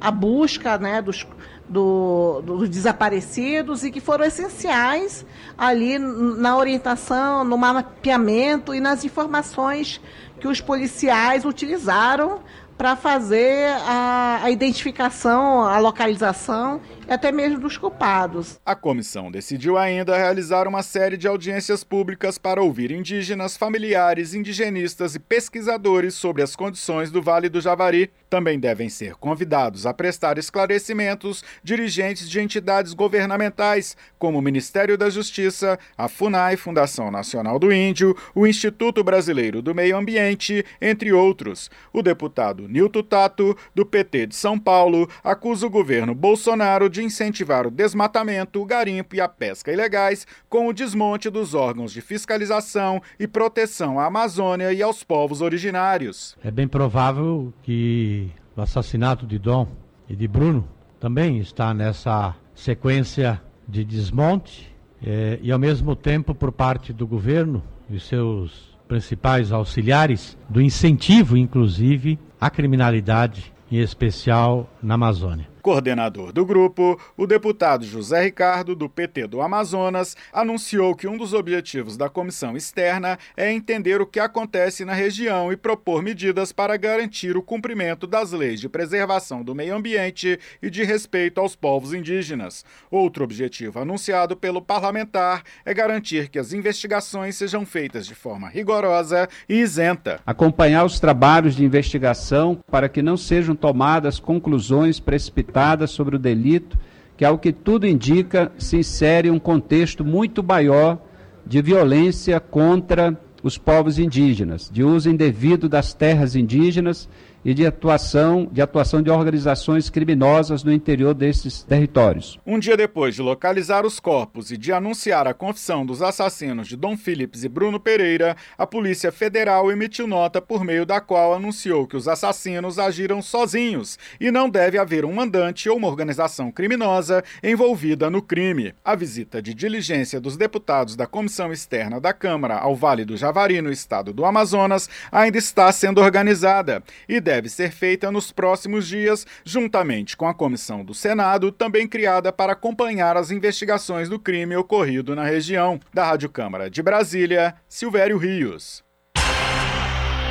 a 0.00 0.10
busca 0.10 0.76
né, 0.78 1.00
dos, 1.00 1.24
do, 1.68 2.42
dos 2.42 2.68
desaparecidos 2.68 3.84
e 3.84 3.90
que 3.92 4.00
foram 4.00 4.24
essenciais 4.24 5.24
ali 5.56 5.98
na 5.98 6.56
orientação, 6.56 7.44
no 7.44 7.56
mapeamento 7.56 8.74
e 8.74 8.80
nas 8.80 9.04
informações 9.04 10.00
que 10.40 10.48
os 10.48 10.60
policiais 10.60 11.44
utilizaram 11.44 12.40
para 12.76 12.96
fazer 12.96 13.68
a, 13.86 14.40
a 14.42 14.50
identificação, 14.50 15.62
a 15.62 15.78
localização 15.78 16.80
até 17.08 17.32
mesmo 17.32 17.58
dos 17.58 17.76
culpados. 17.76 18.60
A 18.64 18.74
comissão 18.74 19.30
decidiu 19.30 19.76
ainda 19.76 20.16
realizar 20.16 20.68
uma 20.68 20.82
série 20.82 21.16
de 21.16 21.28
audiências 21.28 21.82
públicas 21.84 22.38
para 22.38 22.62
ouvir 22.62 22.90
indígenas, 22.90 23.56
familiares, 23.56 24.34
indigenistas 24.34 25.14
e 25.14 25.18
pesquisadores 25.18 26.14
sobre 26.14 26.42
as 26.42 26.56
condições 26.56 27.10
do 27.10 27.22
Vale 27.22 27.48
do 27.48 27.60
Javari. 27.60 28.10
Também 28.30 28.58
devem 28.58 28.88
ser 28.88 29.14
convidados 29.16 29.86
a 29.86 29.92
prestar 29.92 30.38
esclarecimentos 30.38 31.44
dirigentes 31.62 32.28
de 32.28 32.40
entidades 32.40 32.94
governamentais, 32.94 33.96
como 34.18 34.38
o 34.38 34.42
Ministério 34.42 34.96
da 34.96 35.10
Justiça, 35.10 35.78
a 35.96 36.08
FUNAI, 36.08 36.56
Fundação 36.56 37.10
Nacional 37.10 37.58
do 37.58 37.72
Índio, 37.72 38.16
o 38.34 38.46
Instituto 38.46 39.04
Brasileiro 39.04 39.60
do 39.60 39.74
Meio 39.74 39.96
Ambiente, 39.96 40.64
entre 40.80 41.12
outros. 41.12 41.70
O 41.92 42.02
deputado 42.02 42.68
Nilton 42.68 43.02
Tato, 43.02 43.56
do 43.74 43.84
PT 43.84 44.28
de 44.28 44.34
São 44.34 44.58
Paulo, 44.58 45.08
acusa 45.22 45.66
o 45.66 45.70
governo 45.70 46.14
Bolsonaro 46.14 46.88
de 46.92 47.02
incentivar 47.02 47.66
o 47.66 47.70
desmatamento, 47.70 48.60
o 48.60 48.64
garimpo 48.64 49.16
e 49.16 49.20
a 49.20 49.28
pesca 49.28 49.72
ilegais 49.72 50.26
com 50.48 50.68
o 50.68 50.72
desmonte 50.72 51.28
dos 51.28 51.54
órgãos 51.54 51.92
de 51.92 52.00
fiscalização 52.00 53.02
e 53.18 53.26
proteção 53.26 53.98
à 53.98 54.06
Amazônia 54.06 54.72
e 54.72 54.82
aos 54.82 55.02
povos 55.02 55.40
originários. 55.40 56.36
É 56.44 56.50
bem 56.50 56.68
provável 56.68 57.52
que 57.62 58.30
o 58.54 58.60
assassinato 58.60 59.26
de 59.26 59.38
Dom 59.38 59.66
e 60.08 60.14
de 60.14 60.28
Bruno 60.28 60.68
também 61.00 61.38
está 61.38 61.74
nessa 61.74 62.36
sequência 62.54 63.40
de 63.66 63.84
desmonte 63.84 64.72
é, 65.04 65.38
e, 65.42 65.50
ao 65.50 65.58
mesmo 65.58 65.96
tempo, 65.96 66.34
por 66.34 66.52
parte 66.52 66.92
do 66.92 67.06
governo 67.06 67.62
e 67.90 67.98
seus 67.98 68.72
principais 68.86 69.50
auxiliares, 69.50 70.36
do 70.48 70.60
incentivo, 70.60 71.36
inclusive, 71.36 72.18
à 72.40 72.50
criminalidade, 72.50 73.52
em 73.70 73.78
especial 73.78 74.68
na 74.82 74.94
Amazônia. 74.94 75.46
Coordenador 75.62 76.32
do 76.32 76.44
grupo, 76.44 77.00
o 77.16 77.24
deputado 77.24 77.84
José 77.84 78.24
Ricardo, 78.24 78.74
do 78.74 78.88
PT 78.88 79.28
do 79.28 79.40
Amazonas, 79.40 80.16
anunciou 80.32 80.96
que 80.96 81.06
um 81.06 81.16
dos 81.16 81.32
objetivos 81.32 81.96
da 81.96 82.08
comissão 82.08 82.56
externa 82.56 83.16
é 83.36 83.52
entender 83.52 84.00
o 84.00 84.06
que 84.06 84.18
acontece 84.18 84.84
na 84.84 84.92
região 84.92 85.52
e 85.52 85.56
propor 85.56 86.02
medidas 86.02 86.50
para 86.50 86.76
garantir 86.76 87.36
o 87.36 87.42
cumprimento 87.42 88.08
das 88.08 88.32
leis 88.32 88.58
de 88.58 88.68
preservação 88.68 89.44
do 89.44 89.54
meio 89.54 89.76
ambiente 89.76 90.36
e 90.60 90.68
de 90.68 90.82
respeito 90.82 91.40
aos 91.40 91.54
povos 91.54 91.94
indígenas. 91.94 92.64
Outro 92.90 93.22
objetivo 93.22 93.78
anunciado 93.78 94.36
pelo 94.36 94.60
parlamentar 94.60 95.44
é 95.64 95.72
garantir 95.72 96.28
que 96.28 96.40
as 96.40 96.52
investigações 96.52 97.36
sejam 97.36 97.64
feitas 97.64 98.04
de 98.04 98.16
forma 98.16 98.48
rigorosa 98.48 99.28
e 99.48 99.60
isenta. 99.60 100.18
Acompanhar 100.26 100.84
os 100.84 100.98
trabalhos 100.98 101.54
de 101.54 101.64
investigação 101.64 102.58
para 102.68 102.88
que 102.88 103.00
não 103.00 103.16
sejam 103.16 103.54
tomadas 103.54 104.18
conclusões 104.18 104.71
precipitadas 105.00 105.90
sobre 105.90 106.16
o 106.16 106.18
delito, 106.18 106.78
que, 107.16 107.24
ao 107.24 107.38
que 107.38 107.52
tudo 107.52 107.86
indica, 107.86 108.50
se 108.58 108.78
insere 108.78 109.30
um 109.30 109.38
contexto 109.38 110.04
muito 110.04 110.42
maior 110.42 110.98
de 111.46 111.60
violência 111.60 112.40
contra 112.40 113.18
os 113.42 113.58
povos 113.58 113.98
indígenas, 113.98 114.70
de 114.72 114.82
uso 114.84 115.10
indevido 115.10 115.68
das 115.68 115.92
terras 115.92 116.36
indígenas 116.36 117.08
e 117.44 117.52
de 117.54 117.66
atuação, 117.66 118.48
de 118.50 118.62
atuação 118.62 119.02
de 119.02 119.10
organizações 119.10 119.90
criminosas 119.90 120.62
no 120.62 120.72
interior 120.72 121.14
desses 121.14 121.62
territórios. 121.62 122.38
Um 122.46 122.58
dia 122.58 122.76
depois 122.76 123.14
de 123.14 123.22
localizar 123.22 123.84
os 123.84 123.98
corpos 123.98 124.50
e 124.50 124.56
de 124.56 124.72
anunciar 124.72 125.26
a 125.26 125.34
confissão 125.34 125.84
dos 125.84 126.02
assassinos 126.02 126.68
de 126.68 126.76
Dom 126.76 126.96
Philips 126.96 127.44
e 127.44 127.48
Bruno 127.48 127.80
Pereira, 127.80 128.36
a 128.56 128.66
Polícia 128.66 129.10
Federal 129.10 129.70
emitiu 129.70 130.06
nota 130.06 130.40
por 130.40 130.64
meio 130.64 130.86
da 130.86 131.00
qual 131.00 131.34
anunciou 131.34 131.86
que 131.86 131.96
os 131.96 132.08
assassinos 132.08 132.78
agiram 132.78 133.20
sozinhos 133.20 133.98
e 134.20 134.30
não 134.30 134.48
deve 134.48 134.78
haver 134.78 135.04
um 135.04 135.12
mandante 135.12 135.68
ou 135.68 135.76
uma 135.76 135.88
organização 135.88 136.50
criminosa 136.50 137.22
envolvida 137.42 138.08
no 138.08 138.22
crime. 138.22 138.74
A 138.84 138.94
visita 138.94 139.42
de 139.42 139.54
diligência 139.54 140.20
dos 140.20 140.36
deputados 140.36 140.96
da 140.96 141.06
Comissão 141.06 141.52
Externa 141.52 142.00
da 142.00 142.12
Câmara 142.12 142.58
ao 142.58 142.74
Vale 142.74 143.04
do 143.04 143.16
Javari, 143.16 143.60
no 143.60 143.70
estado 143.70 144.12
do 144.12 144.24
Amazonas, 144.24 144.88
ainda 145.10 145.38
está 145.38 145.70
sendo 145.72 146.00
organizada 146.00 146.82
e 147.08 147.20
deve 147.20 147.31
deve 147.32 147.48
ser 147.48 147.72
feita 147.72 148.12
nos 148.12 148.30
próximos 148.30 148.86
dias, 148.86 149.26
juntamente 149.42 150.14
com 150.18 150.28
a 150.28 150.34
comissão 150.34 150.84
do 150.84 150.92
Senado, 150.92 151.50
também 151.50 151.88
criada 151.88 152.30
para 152.30 152.52
acompanhar 152.52 153.16
as 153.16 153.30
investigações 153.30 154.10
do 154.10 154.18
crime 154.18 154.54
ocorrido 154.54 155.16
na 155.16 155.24
região. 155.24 155.80
Da 155.94 156.04
Rádio 156.04 156.28
Câmara 156.28 156.68
de 156.68 156.82
Brasília, 156.82 157.54
Silvério 157.66 158.18
Rios. 158.18 158.84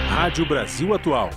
Rádio 0.09 0.45
Brasil 0.45 0.93
Atual. 0.93 1.31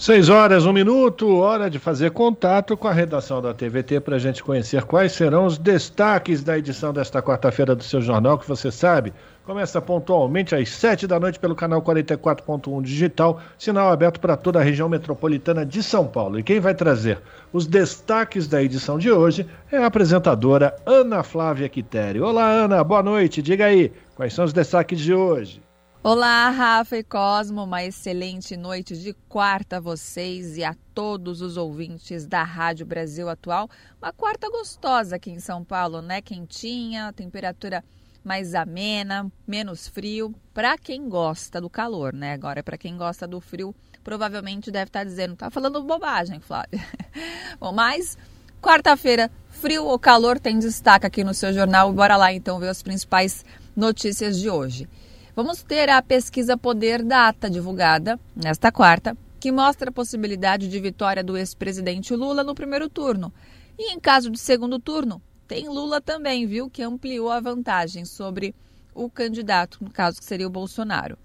Seis 0.00 0.30
horas, 0.30 0.64
um 0.64 0.72
minuto, 0.72 1.36
hora 1.36 1.68
de 1.68 1.78
fazer 1.78 2.12
contato 2.12 2.74
com 2.74 2.88
a 2.88 2.92
redação 2.92 3.42
da 3.42 3.52
TVT 3.52 4.00
para 4.00 4.16
a 4.16 4.18
gente 4.18 4.42
conhecer 4.42 4.84
quais 4.84 5.12
serão 5.12 5.44
os 5.44 5.58
destaques 5.58 6.42
da 6.42 6.56
edição 6.56 6.90
desta 6.90 7.20
quarta-feira 7.20 7.76
do 7.76 7.84
seu 7.84 8.00
jornal, 8.00 8.38
que 8.38 8.48
você 8.48 8.72
sabe, 8.72 9.12
começa 9.44 9.80
pontualmente 9.80 10.54
às 10.54 10.68
sete 10.68 11.06
da 11.06 11.18
noite 11.18 11.38
pelo 11.38 11.54
canal 11.54 11.82
44.1 11.82 12.82
digital, 12.82 13.40
sinal 13.58 13.90
aberto 13.90 14.20
para 14.20 14.36
toda 14.36 14.60
a 14.60 14.62
região 14.62 14.88
metropolitana 14.88 15.64
de 15.64 15.82
São 15.82 16.06
Paulo. 16.06 16.38
E 16.38 16.42
quem 16.42 16.60
vai 16.60 16.74
trazer 16.74 17.20
os 17.52 17.66
destaques 17.66 18.46
da 18.46 18.62
edição 18.62 18.98
de 18.98 19.10
hoje 19.10 19.46
é 19.72 19.78
a 19.78 19.86
apresentadora 19.86 20.76
Ana 20.84 21.22
Flávia 21.22 21.68
Quitério. 21.68 22.24
Olá, 22.24 22.48
Ana, 22.50 22.84
boa 22.84 23.02
noite, 23.02 23.42
diga 23.42 23.66
aí, 23.66 23.92
quais 24.14 24.32
são 24.32 24.44
os 24.44 24.52
destaques 24.52 25.00
de 25.00 25.14
hoje? 25.14 25.62
Olá, 26.02 26.48
Rafa 26.48 26.96
e 26.96 27.04
Cosmo, 27.04 27.64
uma 27.64 27.84
excelente 27.84 28.56
noite 28.56 28.96
de 28.96 29.12
quarta 29.28 29.76
a 29.76 29.80
vocês 29.80 30.56
e 30.56 30.64
a 30.64 30.74
todos 30.94 31.42
os 31.42 31.58
ouvintes 31.58 32.24
da 32.26 32.42
Rádio 32.42 32.86
Brasil 32.86 33.28
Atual. 33.28 33.68
Uma 34.00 34.10
quarta 34.10 34.48
gostosa 34.48 35.16
aqui 35.16 35.30
em 35.30 35.40
São 35.40 35.62
Paulo, 35.62 36.00
né? 36.00 36.22
Quentinha, 36.22 37.12
temperatura 37.12 37.84
mais 38.24 38.54
amena, 38.54 39.30
menos 39.46 39.88
frio, 39.88 40.34
para 40.52 40.76
quem 40.76 41.08
gosta 41.08 41.60
do 41.60 41.70
calor, 41.70 42.12
né? 42.12 42.32
Agora, 42.32 42.62
para 42.62 42.78
quem 42.78 42.96
gosta 42.96 43.26
do 43.26 43.40
frio, 43.40 43.74
provavelmente 44.04 44.70
deve 44.70 44.88
estar 44.88 45.00
tá 45.00 45.04
dizendo, 45.04 45.36
tá 45.36 45.50
falando 45.50 45.82
bobagem, 45.82 46.40
Flávia. 46.40 46.80
Bom, 47.58 47.72
mas 47.72 48.16
quarta-feira, 48.60 49.30
frio 49.48 49.84
ou 49.84 49.98
calor 49.98 50.38
tem 50.38 50.58
destaque 50.58 51.06
aqui 51.06 51.24
no 51.24 51.34
seu 51.34 51.52
jornal. 51.52 51.92
Bora 51.92 52.16
lá 52.16 52.32
então 52.32 52.58
ver 52.58 52.68
as 52.68 52.82
principais 52.82 53.44
notícias 53.74 54.38
de 54.38 54.50
hoje. 54.50 54.88
Vamos 55.34 55.62
ter 55.62 55.88
a 55.88 56.02
pesquisa 56.02 56.56
Poder 56.56 57.02
Data 57.02 57.48
divulgada 57.48 58.18
nesta 58.36 58.70
quarta, 58.70 59.16
que 59.38 59.50
mostra 59.50 59.88
a 59.88 59.92
possibilidade 59.92 60.68
de 60.68 60.80
vitória 60.80 61.24
do 61.24 61.36
ex-presidente 61.36 62.14
Lula 62.14 62.44
no 62.44 62.54
primeiro 62.54 62.90
turno. 62.90 63.32
E 63.78 63.94
em 63.94 63.98
caso 63.98 64.30
de 64.30 64.38
segundo 64.38 64.78
turno, 64.78 65.22
tem 65.50 65.68
Lula 65.68 66.00
também, 66.00 66.46
viu, 66.46 66.70
que 66.70 66.80
ampliou 66.80 67.28
a 67.28 67.40
vantagem 67.40 68.04
sobre 68.04 68.54
o 68.94 69.10
candidato, 69.10 69.82
no 69.82 69.90
caso 69.90 70.20
que 70.20 70.24
seria 70.24 70.46
o 70.46 70.50
Bolsonaro. 70.50 71.18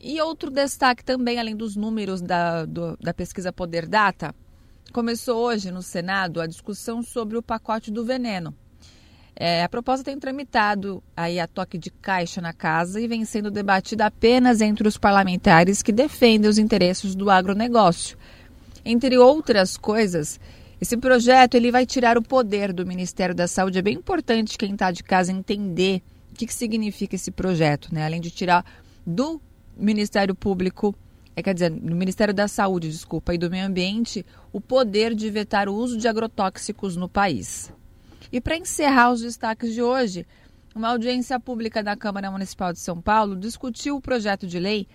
E 0.00 0.18
outro 0.22 0.50
destaque 0.50 1.04
também, 1.04 1.38
além 1.38 1.54
dos 1.54 1.76
números 1.76 2.22
da, 2.22 2.64
do, 2.64 2.96
da 2.96 3.12
pesquisa 3.12 3.52
Poder 3.52 3.86
Data, 3.86 4.34
começou 4.90 5.36
hoje 5.36 5.70
no 5.70 5.82
Senado 5.82 6.40
a 6.40 6.46
discussão 6.46 7.02
sobre 7.02 7.36
o 7.36 7.42
pacote 7.42 7.90
do 7.90 8.06
veneno. 8.06 8.54
É, 9.38 9.62
a 9.62 9.68
proposta 9.68 10.02
tem 10.02 10.18
tramitado 10.18 11.02
aí 11.14 11.38
a 11.38 11.46
toque 11.46 11.76
de 11.76 11.90
caixa 11.90 12.40
na 12.40 12.54
casa 12.54 12.98
e 13.02 13.06
vem 13.06 13.26
sendo 13.26 13.50
debatida 13.50 14.06
apenas 14.06 14.62
entre 14.62 14.88
os 14.88 14.96
parlamentares 14.96 15.82
que 15.82 15.92
defendem 15.92 16.48
os 16.48 16.56
interesses 16.56 17.14
do 17.14 17.28
agronegócio. 17.28 18.16
Entre 18.82 19.18
outras 19.18 19.76
coisas, 19.76 20.40
esse 20.80 20.96
projeto 20.96 21.54
ele 21.54 21.70
vai 21.70 21.86
tirar 21.86 22.18
o 22.18 22.22
poder 22.22 22.72
do 22.72 22.86
Ministério 22.86 23.34
da 23.34 23.48
Saúde. 23.48 23.78
É 23.78 23.82
bem 23.82 23.94
importante 23.94 24.58
quem 24.58 24.72
está 24.72 24.90
de 24.90 25.02
casa 25.02 25.32
entender 25.32 26.02
o 26.30 26.34
que, 26.34 26.46
que 26.46 26.54
significa 26.54 27.14
esse 27.14 27.30
projeto, 27.30 27.94
né? 27.94 28.04
Além 28.04 28.20
de 28.20 28.30
tirar 28.30 28.64
do 29.06 29.40
Ministério 29.76 30.34
Público, 30.34 30.94
é, 31.34 31.42
quer 31.42 31.54
dizer, 31.54 31.70
do 31.70 31.96
Ministério 31.96 32.34
da 32.34 32.46
Saúde, 32.46 32.90
desculpa, 32.90 33.34
e 33.34 33.38
do 33.38 33.50
Meio 33.50 33.66
Ambiente, 33.66 34.24
o 34.52 34.60
poder 34.60 35.14
de 35.14 35.30
vetar 35.30 35.68
o 35.68 35.74
uso 35.74 35.96
de 35.96 36.08
agrotóxicos 36.08 36.96
no 36.96 37.08
país. 37.08 37.72
E 38.30 38.40
para 38.40 38.56
encerrar 38.56 39.12
os 39.12 39.20
destaques 39.22 39.72
de 39.72 39.82
hoje, 39.82 40.26
uma 40.74 40.88
audiência 40.88 41.40
pública 41.40 41.82
da 41.82 41.96
Câmara 41.96 42.30
Municipal 42.30 42.72
de 42.72 42.80
São 42.80 43.00
Paulo 43.00 43.34
discutiu 43.34 43.96
o 43.96 44.00
projeto 44.00 44.46
de 44.46 44.58
lei 44.58 44.86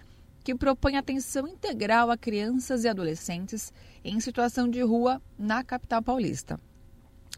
que 0.43 0.53
propõe 0.53 0.97
atenção 0.97 1.47
integral 1.47 2.11
a 2.11 2.17
crianças 2.17 2.83
e 2.83 2.87
adolescentes 2.87 3.71
em 4.03 4.19
situação 4.19 4.69
de 4.69 4.81
rua 4.81 5.21
na 5.37 5.63
capital 5.63 6.01
paulista. 6.01 6.59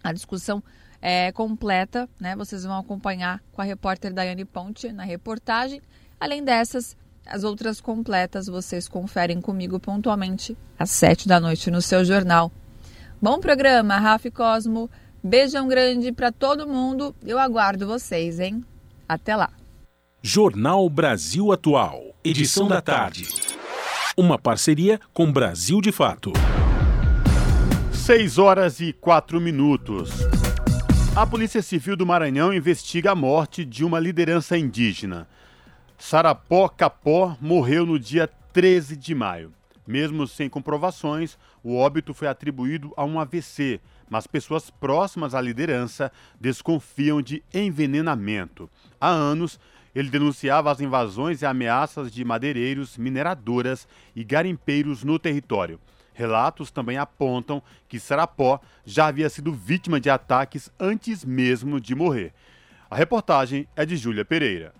A 0.03 0.11
discussão 0.11 0.63
é 1.01 1.31
completa, 1.31 2.09
né? 2.19 2.35
Vocês 2.35 2.63
vão 2.63 2.77
acompanhar 2.77 3.41
com 3.51 3.61
a 3.61 3.65
repórter 3.65 4.13
Daiane 4.13 4.45
Ponte 4.45 4.91
na 4.91 5.03
reportagem. 5.03 5.81
Além 6.19 6.43
dessas, 6.43 6.95
as 7.25 7.43
outras 7.43 7.81
completas 7.81 8.47
vocês 8.47 8.87
conferem 8.87 9.41
comigo 9.41 9.79
pontualmente 9.79 10.57
às 10.77 10.91
sete 10.91 11.27
da 11.27 11.39
noite 11.39 11.71
no 11.71 11.81
seu 11.81 12.03
jornal. 12.03 12.51
Bom 13.21 13.39
programa, 13.39 13.97
Rafa 13.97 14.29
Cosmo. 14.31 14.89
Beijão 15.23 15.67
grande 15.67 16.11
para 16.11 16.31
todo 16.31 16.67
mundo. 16.67 17.15
Eu 17.25 17.39
aguardo 17.39 17.87
vocês, 17.87 18.39
hein? 18.39 18.63
Até 19.07 19.35
lá. 19.35 19.49
Jornal 20.21 20.89
Brasil 20.89 21.51
Atual, 21.51 22.15
edição 22.23 22.67
da 22.67 22.81
tarde. 22.81 23.27
Uma 24.15 24.37
parceria 24.37 24.99
com 25.11 25.31
Brasil 25.31 25.81
de 25.81 25.91
Fato. 25.91 26.31
6 27.91 28.37
horas 28.37 28.79
e 28.79 28.93
4 28.93 29.41
minutos. 29.41 30.11
A 31.15 31.25
Polícia 31.25 31.63
Civil 31.63 31.95
do 31.95 32.05
Maranhão 32.05 32.53
investiga 32.53 33.13
a 33.13 33.15
morte 33.15 33.65
de 33.65 33.83
uma 33.83 33.99
liderança 33.99 34.55
indígena. 34.55 35.27
Sarapó 35.97 36.69
Capó 36.69 37.35
morreu 37.41 37.87
no 37.87 37.97
dia 37.97 38.29
13 38.51 38.95
de 38.95 39.15
maio. 39.15 39.51
Mesmo 39.85 40.27
sem 40.27 40.47
comprovações, 40.47 41.35
o 41.63 41.75
óbito 41.75 42.13
foi 42.13 42.27
atribuído 42.27 42.93
a 42.95 43.03
um 43.03 43.19
AVC, 43.19 43.81
mas 44.07 44.27
pessoas 44.27 44.69
próximas 44.69 45.33
à 45.33 45.41
liderança 45.41 46.11
desconfiam 46.39 47.19
de 47.19 47.43
envenenamento. 47.51 48.69
Há 49.01 49.09
anos, 49.09 49.59
ele 49.93 50.09
denunciava 50.09 50.71
as 50.71 50.81
invasões 50.81 51.41
e 51.41 51.45
ameaças 51.45 52.11
de 52.11 52.23
madeireiros, 52.25 52.97
mineradoras 52.97 53.87
e 54.15 54.23
garimpeiros 54.23 55.03
no 55.03 55.19
território. 55.19 55.79
Relatos 56.13 56.69
também 56.69 56.97
apontam 56.97 57.61
que 57.87 57.99
Sarapó 57.99 58.59
já 58.85 59.07
havia 59.07 59.29
sido 59.29 59.51
vítima 59.51 59.99
de 59.99 60.09
ataques 60.09 60.71
antes 60.79 61.25
mesmo 61.25 61.79
de 61.79 61.95
morrer. 61.95 62.33
A 62.89 62.95
reportagem 62.95 63.67
é 63.75 63.85
de 63.85 63.97
Júlia 63.97 64.23
Pereira. 64.23 64.73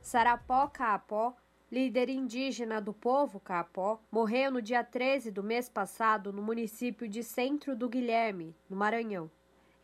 Sarapó 0.00 0.68
Caapó, 0.68 1.34
líder 1.70 2.08
indígena 2.08 2.80
do 2.80 2.92
povo 2.92 3.40
Caapó, 3.40 4.00
morreu 4.10 4.52
no 4.52 4.62
dia 4.62 4.84
13 4.84 5.32
do 5.32 5.42
mês 5.42 5.68
passado 5.68 6.32
no 6.32 6.40
município 6.40 7.08
de 7.08 7.24
Centro 7.24 7.74
do 7.74 7.88
Guilherme, 7.88 8.54
no 8.70 8.76
Maranhão. 8.76 9.28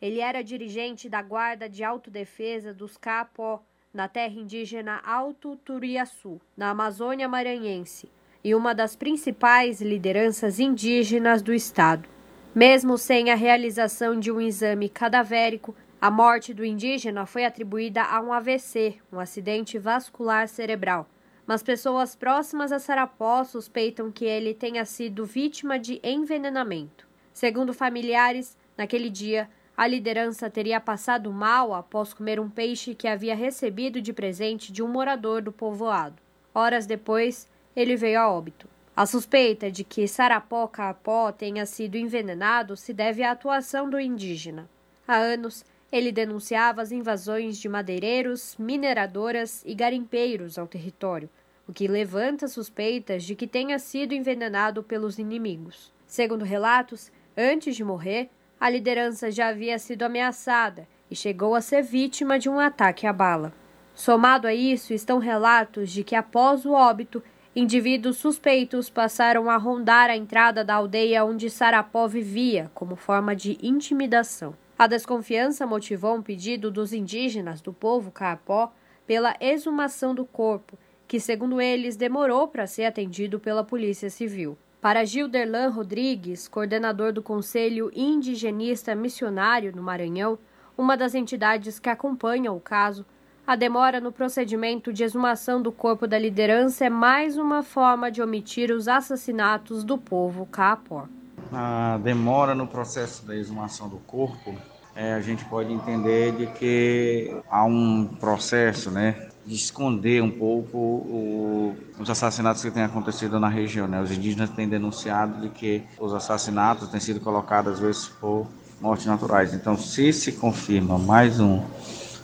Ele 0.01 0.21
era 0.21 0.41
dirigente 0.41 1.09
da 1.09 1.21
Guarda 1.21 1.67
de 1.67 1.83
Autodefesa 1.83 2.73
dos 2.73 2.95
Caapó, 2.95 3.61
na 3.93 4.07
terra 4.07 4.33
indígena 4.33 4.99
Alto 5.05 5.55
Turiaçu, 5.57 6.41
na 6.57 6.71
Amazônia 6.71 7.29
Maranhense, 7.29 8.09
e 8.43 8.55
uma 8.55 8.73
das 8.73 8.95
principais 8.95 9.81
lideranças 9.81 10.59
indígenas 10.59 11.43
do 11.43 11.53
estado. 11.53 12.09
Mesmo 12.55 12.97
sem 12.97 13.29
a 13.29 13.35
realização 13.35 14.19
de 14.19 14.31
um 14.31 14.41
exame 14.41 14.89
cadavérico, 14.89 15.75
a 16.01 16.09
morte 16.09 16.53
do 16.53 16.65
indígena 16.65 17.27
foi 17.27 17.45
atribuída 17.45 18.01
a 18.01 18.19
um 18.19 18.33
AVC, 18.33 18.95
um 19.11 19.19
acidente 19.19 19.77
vascular 19.77 20.47
cerebral. 20.47 21.07
Mas 21.45 21.61
pessoas 21.61 22.15
próximas 22.15 22.71
a 22.71 22.79
Sarapó 22.79 23.43
suspeitam 23.43 24.11
que 24.11 24.25
ele 24.25 24.55
tenha 24.55 24.85
sido 24.85 25.23
vítima 25.23 25.77
de 25.77 25.99
envenenamento. 26.03 27.07
Segundo 27.31 27.73
familiares, 27.73 28.57
naquele 28.77 29.09
dia, 29.09 29.49
a 29.75 29.87
liderança 29.87 30.49
teria 30.49 30.79
passado 30.79 31.31
mal 31.31 31.73
após 31.73 32.13
comer 32.13 32.39
um 32.39 32.49
peixe 32.49 32.93
que 32.93 33.07
havia 33.07 33.35
recebido 33.35 33.99
de 33.99 34.13
presente 34.13 34.71
de 34.71 34.83
um 34.83 34.87
morador 34.87 35.41
do 35.41 35.51
povoado. 35.51 36.21
Horas 36.53 36.85
depois, 36.85 37.49
ele 37.75 37.95
veio 37.95 38.19
a 38.19 38.31
óbito. 38.31 38.67
A 38.95 39.07
suspeita 39.07 39.71
de 39.71 39.83
que 39.83 40.07
Sarapó 40.07 40.67
Capó 40.67 41.31
tenha 41.31 41.65
sido 41.65 41.95
envenenado 41.95 42.77
se 42.77 42.93
deve 42.93 43.23
à 43.23 43.31
atuação 43.31 43.89
do 43.89 43.99
indígena. 43.99 44.69
Há 45.07 45.15
anos, 45.15 45.65
ele 45.91 46.11
denunciava 46.11 46.81
as 46.81 46.91
invasões 46.91 47.57
de 47.57 47.67
madeireiros, 47.67 48.55
mineradoras 48.57 49.63
e 49.65 49.73
garimpeiros 49.73 50.59
ao 50.59 50.67
território, 50.67 51.27
o 51.67 51.73
que 51.73 51.87
levanta 51.87 52.47
suspeitas 52.47 53.23
de 53.23 53.35
que 53.35 53.47
tenha 53.47 53.79
sido 53.79 54.13
envenenado 54.13 54.83
pelos 54.83 55.17
inimigos. 55.17 55.91
Segundo 56.05 56.45
relatos, 56.45 57.11
antes 57.35 57.75
de 57.75 57.83
morrer, 57.83 58.29
a 58.63 58.69
liderança 58.69 59.29
já 59.29 59.49
havia 59.49 59.77
sido 59.77 60.03
ameaçada 60.03 60.87
e 61.11 61.15
chegou 61.17 61.53
a 61.53 61.59
ser 61.59 61.81
vítima 61.81 62.39
de 62.39 62.47
um 62.47 62.57
ataque 62.57 63.05
à 63.05 63.11
bala. 63.11 63.51
Somado 63.93 64.47
a 64.47 64.53
isso 64.53 64.93
estão 64.93 65.19
relatos 65.19 65.91
de 65.91 66.01
que 66.01 66.15
após 66.15 66.65
o 66.65 66.71
óbito, 66.71 67.21
indivíduos 67.53 68.15
suspeitos 68.15 68.89
passaram 68.89 69.49
a 69.49 69.57
rondar 69.57 70.09
a 70.09 70.15
entrada 70.15 70.63
da 70.63 70.75
aldeia 70.75 71.25
onde 71.25 71.49
Sarapó 71.49 72.07
vivia, 72.07 72.71
como 72.73 72.95
forma 72.95 73.35
de 73.35 73.57
intimidação. 73.61 74.55
A 74.79 74.87
desconfiança 74.87 75.67
motivou 75.67 76.15
um 76.15 76.21
pedido 76.21 76.71
dos 76.71 76.93
indígenas 76.93 77.59
do 77.59 77.73
povo 77.73 78.11
Caapó 78.11 78.71
pela 79.05 79.35
exumação 79.41 80.15
do 80.15 80.23
corpo, 80.23 80.79
que, 81.05 81.19
segundo 81.19 81.59
eles, 81.59 81.97
demorou 81.97 82.47
para 82.47 82.65
ser 82.65 82.85
atendido 82.85 83.41
pela 83.41 83.65
Polícia 83.65 84.09
Civil. 84.09 84.57
Para 84.83 85.05
Gilderlan 85.05 85.69
Rodrigues, 85.69 86.45
coordenador 86.49 87.13
do 87.13 87.23
Conselho 87.23 87.89
Indigenista 87.95 88.93
Missionário 88.93 89.73
no 89.73 89.81
Maranhão, 89.81 90.37
uma 90.77 90.97
das 90.97 91.15
entidades 91.15 91.79
que 91.79 91.87
acompanha 91.87 92.51
o 92.51 92.59
caso, 92.59 93.05
a 93.47 93.55
demora 93.55 94.01
no 94.01 94.11
procedimento 94.11 94.91
de 94.91 95.01
exumação 95.01 95.61
do 95.61 95.71
corpo 95.71 96.05
da 96.05 96.19
liderança 96.19 96.83
é 96.83 96.89
mais 96.89 97.37
uma 97.37 97.63
forma 97.63 98.11
de 98.11 98.21
omitir 98.21 98.71
os 98.71 98.89
assassinatos 98.89 99.85
do 99.85 99.97
povo 99.97 100.45
Caapó. 100.47 101.07
A 101.49 101.97
demora 102.03 102.53
no 102.53 102.67
processo 102.67 103.25
da 103.25 103.37
exumação 103.37 103.87
do 103.87 103.99
corpo, 103.99 104.53
é, 104.93 105.13
a 105.13 105.21
gente 105.21 105.45
pode 105.45 105.71
entender 105.71 106.33
de 106.33 106.47
que 106.47 107.33
há 107.49 107.63
um 107.63 108.05
processo, 108.19 108.91
né, 108.91 109.29
de 109.45 109.55
esconder 109.55 110.21
um 110.21 110.31
pouco 110.31 110.77
o, 110.77 111.77
os 111.99 112.09
assassinatos 112.09 112.61
que 112.61 112.71
têm 112.71 112.83
acontecido 112.83 113.39
na 113.39 113.49
região. 113.49 113.87
Né? 113.87 114.01
Os 114.01 114.11
indígenas 114.11 114.49
têm 114.51 114.67
denunciado 114.67 115.41
de 115.41 115.49
que 115.49 115.83
os 115.99 116.13
assassinatos 116.13 116.89
têm 116.89 116.99
sido 116.99 117.19
colocados 117.19 117.73
às 117.73 117.79
vezes 117.79 118.07
por 118.07 118.47
mortes 118.79 119.05
naturais. 119.05 119.53
Então, 119.53 119.77
se 119.77 120.13
se 120.13 120.33
confirma 120.33 120.97
mais 120.97 121.39
um 121.39 121.61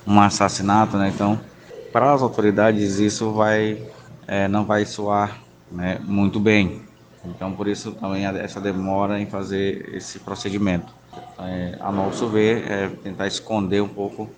um 0.08 0.20
assassinato, 0.20 0.98
né? 0.98 1.12
Então, 1.14 1.40
para 1.92 2.14
as 2.14 2.22
autoridades 2.22 3.00
isso 3.00 3.32
vai 3.32 3.80
é, 4.28 4.48
não 4.48 4.66
vai 4.66 4.86
soar 4.86 5.40
né, 5.72 6.00
muito 6.04 6.40
bem. 6.40 6.82
Então, 7.26 7.52
por 7.52 7.68
isso 7.68 7.92
também 7.92 8.26
essa 8.26 8.60
demora 8.60 9.20
em 9.20 9.26
fazer 9.26 9.94
esse 9.94 10.20
procedimento. 10.20 10.94
É, 11.40 11.78
a 11.80 11.92
nosso 11.92 12.28
ver, 12.28 12.70
é 12.70 12.88
tentar 12.88 13.28
esconder 13.28 13.82
um 13.82 13.88
pouco 13.88 14.30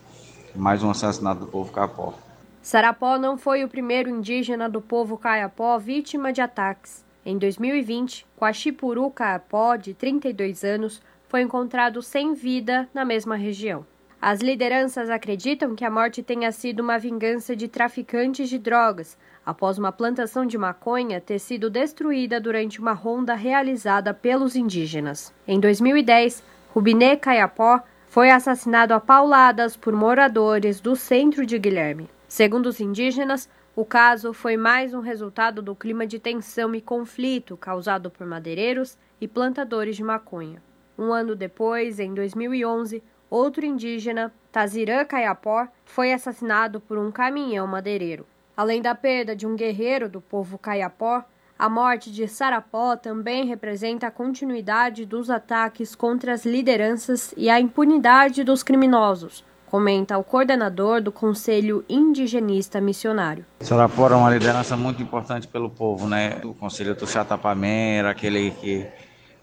mais 0.55 0.83
um 0.83 0.89
assassinato 0.89 1.41
do 1.41 1.47
povo 1.47 1.71
capó. 1.71 2.13
Sarapó 2.61 3.17
não 3.17 3.37
foi 3.37 3.63
o 3.63 3.67
primeiro 3.67 4.07
indígena 4.07 4.69
do 4.69 4.79
povo 4.79 5.17
caiapó 5.17 5.79
vítima 5.79 6.31
de 6.31 6.41
ataques. 6.41 7.03
Em 7.25 7.35
2020, 7.37 8.27
Quachipuru 8.37 9.09
Caiapó, 9.09 9.75
de 9.75 9.95
32 9.95 10.63
anos, 10.63 11.01
foi 11.27 11.41
encontrado 11.41 12.03
sem 12.03 12.35
vida 12.35 12.87
na 12.93 13.03
mesma 13.03 13.35
região. 13.35 13.83
As 14.21 14.41
lideranças 14.41 15.09
acreditam 15.09 15.75
que 15.75 15.83
a 15.83 15.89
morte 15.89 16.21
tenha 16.21 16.51
sido 16.51 16.81
uma 16.81 16.99
vingança 16.99 17.55
de 17.55 17.67
traficantes 17.67 18.47
de 18.47 18.59
drogas, 18.59 19.17
após 19.43 19.79
uma 19.79 19.91
plantação 19.91 20.45
de 20.45 20.55
maconha 20.55 21.19
ter 21.19 21.39
sido 21.39 21.67
destruída 21.67 22.39
durante 22.39 22.79
uma 22.79 22.93
ronda 22.93 23.33
realizada 23.33 24.13
pelos 24.13 24.55
indígenas. 24.55 25.33
Em 25.47 25.59
2010, 25.59 26.43
Rubinê 26.75 27.17
Caiapó 27.17 27.81
foi 28.07 28.29
assassinado 28.29 28.93
a 28.93 28.99
pauladas 28.99 29.75
por 29.75 29.93
moradores 29.93 30.79
do 30.79 30.95
centro 30.95 31.43
de 31.43 31.57
Guilherme. 31.57 32.07
Segundo 32.31 32.67
os 32.67 32.79
indígenas, 32.79 33.49
o 33.75 33.83
caso 33.83 34.31
foi 34.31 34.55
mais 34.55 34.93
um 34.93 35.01
resultado 35.01 35.61
do 35.61 35.75
clima 35.75 36.07
de 36.07 36.17
tensão 36.17 36.73
e 36.73 36.79
conflito 36.79 37.57
causado 37.57 38.09
por 38.09 38.25
madeireiros 38.25 38.97
e 39.19 39.27
plantadores 39.27 39.97
de 39.97 40.03
maconha. 40.05 40.63
Um 40.97 41.11
ano 41.11 41.35
depois, 41.35 41.99
em 41.99 42.13
2011, 42.13 43.03
outro 43.29 43.65
indígena, 43.65 44.33
Tazirã 44.49 45.03
Caiapó, 45.03 45.67
foi 45.83 46.13
assassinado 46.13 46.79
por 46.79 46.97
um 46.97 47.11
caminhão 47.11 47.67
madeireiro. 47.67 48.25
Além 48.55 48.81
da 48.81 48.95
perda 48.95 49.35
de 49.35 49.45
um 49.45 49.53
guerreiro 49.53 50.07
do 50.07 50.21
povo 50.21 50.57
Caiapó, 50.57 51.25
a 51.59 51.67
morte 51.67 52.09
de 52.09 52.29
Sarapó 52.29 52.95
também 52.95 53.45
representa 53.45 54.07
a 54.07 54.11
continuidade 54.11 55.05
dos 55.05 55.29
ataques 55.29 55.93
contra 55.95 56.31
as 56.31 56.45
lideranças 56.45 57.33
e 57.35 57.49
a 57.49 57.59
impunidade 57.59 58.41
dos 58.41 58.63
criminosos, 58.63 59.43
comenta 59.71 60.17
o 60.17 60.23
coordenador 60.23 61.01
do 61.01 61.13
Conselho 61.13 61.85
Indigenista 61.87 62.81
Missionário. 62.81 63.45
Sarapó 63.61 64.09
é 64.09 64.15
uma 64.15 64.29
liderança 64.29 64.75
muito 64.75 65.01
importante 65.01 65.47
pelo 65.47 65.69
povo, 65.69 66.09
né? 66.09 66.41
O 66.43 66.53
Conselho 66.53 66.93
Tuxatapamé 66.93 67.95
era 67.95 68.09
aquele 68.09 68.51
que 68.51 68.85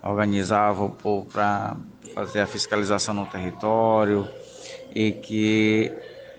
organizava 0.03 0.85
o 0.85 0.91
povo 0.91 1.24
para 1.33 1.74
fazer 2.14 2.41
a 2.41 2.47
fiscalização 2.47 3.14
no 3.14 3.24
território 3.24 4.29
e 4.95 5.12
que 5.12 5.91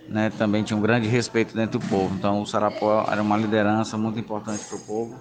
né, 0.07 0.31
também 0.37 0.61
tinha 0.61 0.77
um 0.77 0.81
grande 0.81 1.07
respeito 1.07 1.55
dentro 1.55 1.79
do 1.79 1.87
povo. 1.87 2.13
Então 2.13 2.43
o 2.43 2.45
Sarapó 2.45 3.07
era 3.11 3.23
uma 3.23 3.37
liderança 3.37 3.97
muito 3.97 4.19
importante 4.19 4.65
para 4.65 4.77
o 4.77 4.81
povo 4.81 5.15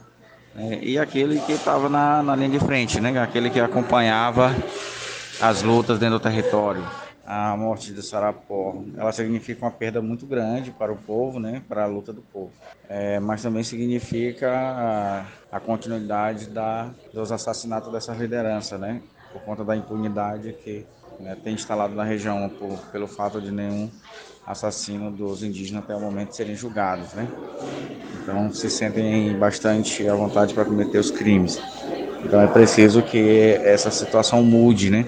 né, 0.54 0.78
e 0.82 0.98
aquele 0.98 1.40
que 1.40 1.52
estava 1.52 1.88
na, 1.88 2.22
na 2.22 2.36
linha 2.36 2.50
de 2.50 2.60
frente, 2.60 3.00
né, 3.00 3.18
aquele 3.18 3.48
que 3.48 3.60
acompanhava 3.60 4.54
as 5.40 5.62
lutas 5.62 5.98
dentro 5.98 6.18
do 6.18 6.22
território. 6.22 6.84
A 7.30 7.54
morte 7.58 7.92
de 7.92 8.02
Sarapó, 8.02 8.82
ela 8.96 9.12
significa 9.12 9.66
uma 9.66 9.70
perda 9.70 10.00
muito 10.00 10.24
grande 10.24 10.70
para 10.70 10.90
o 10.90 10.96
povo, 10.96 11.38
né, 11.38 11.62
para 11.68 11.84
a 11.84 11.86
luta 11.86 12.10
do 12.10 12.22
povo. 12.22 12.50
É, 12.88 13.20
mas 13.20 13.42
também 13.42 13.62
significa 13.62 14.50
a, 14.50 15.26
a 15.52 15.60
continuidade 15.60 16.46
da, 16.46 16.88
dos 17.12 17.30
assassinatos 17.30 17.92
dessa 17.92 18.14
liderança, 18.14 18.78
né, 18.78 19.02
por 19.30 19.42
conta 19.42 19.62
da 19.62 19.76
impunidade 19.76 20.54
que 20.64 20.86
né, 21.20 21.36
tem 21.44 21.52
instalado 21.52 21.94
na 21.94 22.02
região, 22.02 22.48
por, 22.48 22.78
pelo 22.90 23.06
fato 23.06 23.42
de 23.42 23.50
nenhum 23.50 23.90
assassino 24.46 25.10
dos 25.10 25.42
indígenas 25.42 25.84
até 25.84 25.94
o 25.94 26.00
momento 26.00 26.34
serem 26.34 26.56
julgados. 26.56 27.12
Né? 27.12 27.28
Então 28.22 28.50
se 28.54 28.70
sentem 28.70 29.38
bastante 29.38 30.08
à 30.08 30.14
vontade 30.14 30.54
para 30.54 30.64
cometer 30.64 30.96
os 30.96 31.10
crimes. 31.10 31.60
Então 32.24 32.40
é 32.40 32.46
preciso 32.46 33.02
que 33.02 33.60
essa 33.62 33.90
situação 33.90 34.42
mude, 34.42 34.88
né? 34.88 35.06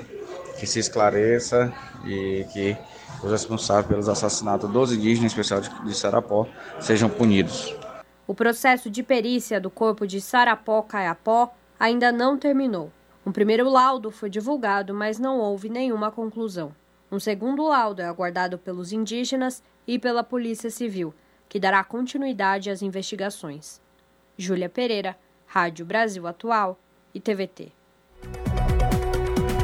Que 0.60 0.66
se 0.66 0.78
esclareça 0.78 1.72
e 2.04 2.46
que 2.52 2.76
os 3.24 3.30
responsáveis 3.30 3.86
pelos 3.86 4.08
assassinatos 4.10 4.70
dos 4.70 4.92
indígenas, 4.92 5.32
em 5.32 5.40
especial 5.40 5.60
de, 5.60 5.94
Sarapó, 5.96 6.46
sejam 6.78 7.08
punidos. 7.08 7.74
O 8.26 8.34
processo 8.34 8.90
de 8.90 9.02
perícia 9.02 9.58
do 9.58 9.70
corpo 9.70 10.06
de 10.06 10.20
Sarapó 10.20 10.82
Caiapó 10.82 11.52
ainda 11.78 12.12
não 12.12 12.36
terminou. 12.36 12.92
Um 13.24 13.32
primeiro 13.32 13.68
laudo 13.70 14.10
foi 14.10 14.28
divulgado, 14.28 14.92
mas 14.92 15.18
não 15.18 15.38
houve 15.38 15.70
nenhuma 15.70 16.10
conclusão. 16.10 16.74
Um 17.10 17.18
segundo 17.18 17.66
laudo 17.66 18.02
é 18.02 18.04
aguardado 18.04 18.58
pelos 18.58 18.92
indígenas 18.92 19.62
e 19.86 19.98
pela 19.98 20.22
Polícia 20.22 20.70
Civil, 20.70 21.14
que 21.48 21.58
dará 21.58 21.82
continuidade 21.82 22.70
às 22.70 22.82
investigações. 22.82 23.80
Júlia 24.36 24.68
Pereira, 24.68 25.18
Rádio 25.46 25.84
Brasil 25.84 26.26
Atual 26.26 26.78
e 27.14 27.20
TVT. 27.20 27.79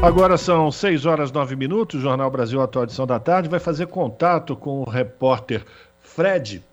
Agora 0.07 0.39
são 0.39 0.71
6 0.71 1.05
horas 1.05 1.33
9 1.33 1.57
minutos, 1.57 1.99
o 1.99 2.01
Jornal 2.01 2.31
Brasil 2.31 2.63
Atual 2.63 2.85
Edição 2.85 3.09
da 3.09 3.19
Tarde 3.19 3.49
vai 3.49 3.59
fazer 3.59 3.89
contato 3.89 4.55
com 4.55 4.83
o 4.83 4.89
repórter 4.89 5.65
Fred 5.99 6.65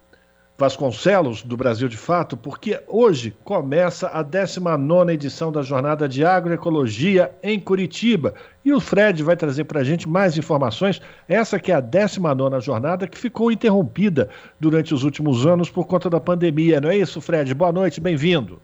Vasconcelos, 0.56 1.42
do 1.42 1.58
Brasil 1.58 1.88
de 1.90 1.98
Fato, 1.98 2.38
porque 2.38 2.80
hoje 2.88 3.36
começa 3.44 4.08
a 4.10 4.22
19 4.22 5.14
edição 5.14 5.52
da 5.52 5.64
Jornada 5.64 6.08
de 6.08 6.24
Agroecologia 6.24 7.32
em 7.42 7.60
Curitiba. 7.60 8.36
E 8.64 8.72
o 8.72 8.80
Fred 8.80 9.24
vai 9.24 9.36
trazer 9.36 9.64
para 9.64 9.82
a 9.82 9.84
gente 9.84 10.08
mais 10.08 10.38
informações. 10.38 11.02
Essa 11.28 11.60
que 11.60 11.72
é 11.72 11.76
a 11.76 11.80
19 11.80 12.62
jornada 12.62 13.08
que 13.08 13.18
ficou 13.18 13.52
interrompida 13.52 14.30
durante 14.60 14.94
os 14.94 15.04
últimos 15.04 15.44
anos 15.48 15.72
por 15.72 15.88
conta 15.88 16.08
da 16.08 16.20
pandemia. 16.20 16.80
Não 16.80 16.92
é 16.92 16.98
isso, 16.98 17.20
Fred? 17.20 17.52
Boa 17.56 17.72
noite, 17.72 18.00
bem-vindo. 18.00 18.62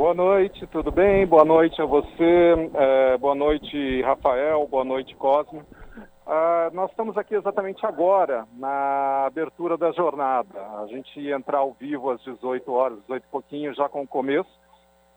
Boa 0.00 0.14
noite, 0.14 0.66
tudo 0.68 0.90
bem? 0.90 1.26
Boa 1.26 1.44
noite 1.44 1.82
a 1.82 1.84
você, 1.84 2.70
é, 2.72 3.18
boa 3.18 3.34
noite, 3.34 4.00
Rafael, 4.00 4.66
boa 4.66 4.82
noite, 4.82 5.14
Cosme. 5.14 5.58
Uh, 5.60 6.72
nós 6.72 6.88
estamos 6.88 7.18
aqui 7.18 7.34
exatamente 7.34 7.84
agora, 7.84 8.48
na 8.56 9.26
abertura 9.26 9.76
da 9.76 9.92
jornada. 9.92 10.58
A 10.82 10.86
gente 10.86 11.20
ia 11.20 11.36
entrar 11.36 11.58
ao 11.58 11.74
vivo 11.74 12.08
às 12.08 12.18
18 12.22 12.72
horas, 12.72 12.98
18 13.02 13.24
e 13.24 13.30
pouquinho, 13.30 13.74
já 13.74 13.90
com 13.90 14.00
o 14.00 14.08
começo, 14.08 14.48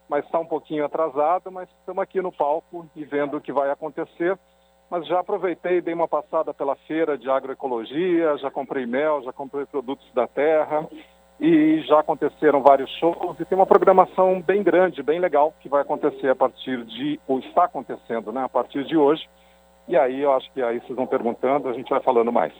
mas 0.09 0.25
está 0.25 0.37
um 0.37 0.45
pouquinho 0.45 0.83
atrasado, 0.83 1.49
mas 1.49 1.69
estamos 1.79 2.03
aqui 2.03 2.21
no 2.21 2.33
palco 2.33 2.85
e 2.93 3.05
vendo 3.05 3.37
o 3.37 3.41
que 3.41 3.53
vai 3.53 3.71
acontecer. 3.71 4.37
Mas 4.91 5.07
já 5.07 5.21
aproveitei, 5.21 5.79
dei 5.79 5.93
uma 5.93 6.09
passada 6.09 6.53
pela 6.53 6.75
feira 6.75 7.17
de 7.17 7.29
agroecologia, 7.29 8.35
já 8.35 8.51
comprei 8.51 8.85
mel, 8.85 9.23
já 9.23 9.31
comprei 9.31 9.65
produtos 9.65 10.11
da 10.13 10.27
terra 10.27 10.85
e 11.43 11.81
já 11.81 11.99
aconteceram 11.99 12.61
vários 12.61 12.89
shows 12.91 13.37
e 13.37 13.43
tem 13.43 13.57
uma 13.57 13.65
programação 13.65 14.41
bem 14.41 14.63
grande, 14.63 15.03
bem 15.03 15.19
legal, 15.19 15.53
que 15.59 15.67
vai 15.67 15.81
acontecer 15.81 16.29
a 16.29 16.35
partir 16.35 16.85
de, 16.85 17.19
ou 17.27 17.39
está 17.39 17.65
acontecendo, 17.65 18.31
né, 18.31 18.45
a 18.45 18.47
partir 18.47 18.85
de 18.85 18.95
hoje 18.95 19.27
e 19.85 19.97
aí 19.97 20.21
eu 20.21 20.31
acho 20.31 20.49
que 20.53 20.61
aí 20.61 20.79
vocês 20.79 20.95
vão 20.95 21.05
perguntando, 21.05 21.67
a 21.67 21.73
gente 21.73 21.89
vai 21.89 21.99
falando 21.99 22.31
mais. 22.31 22.53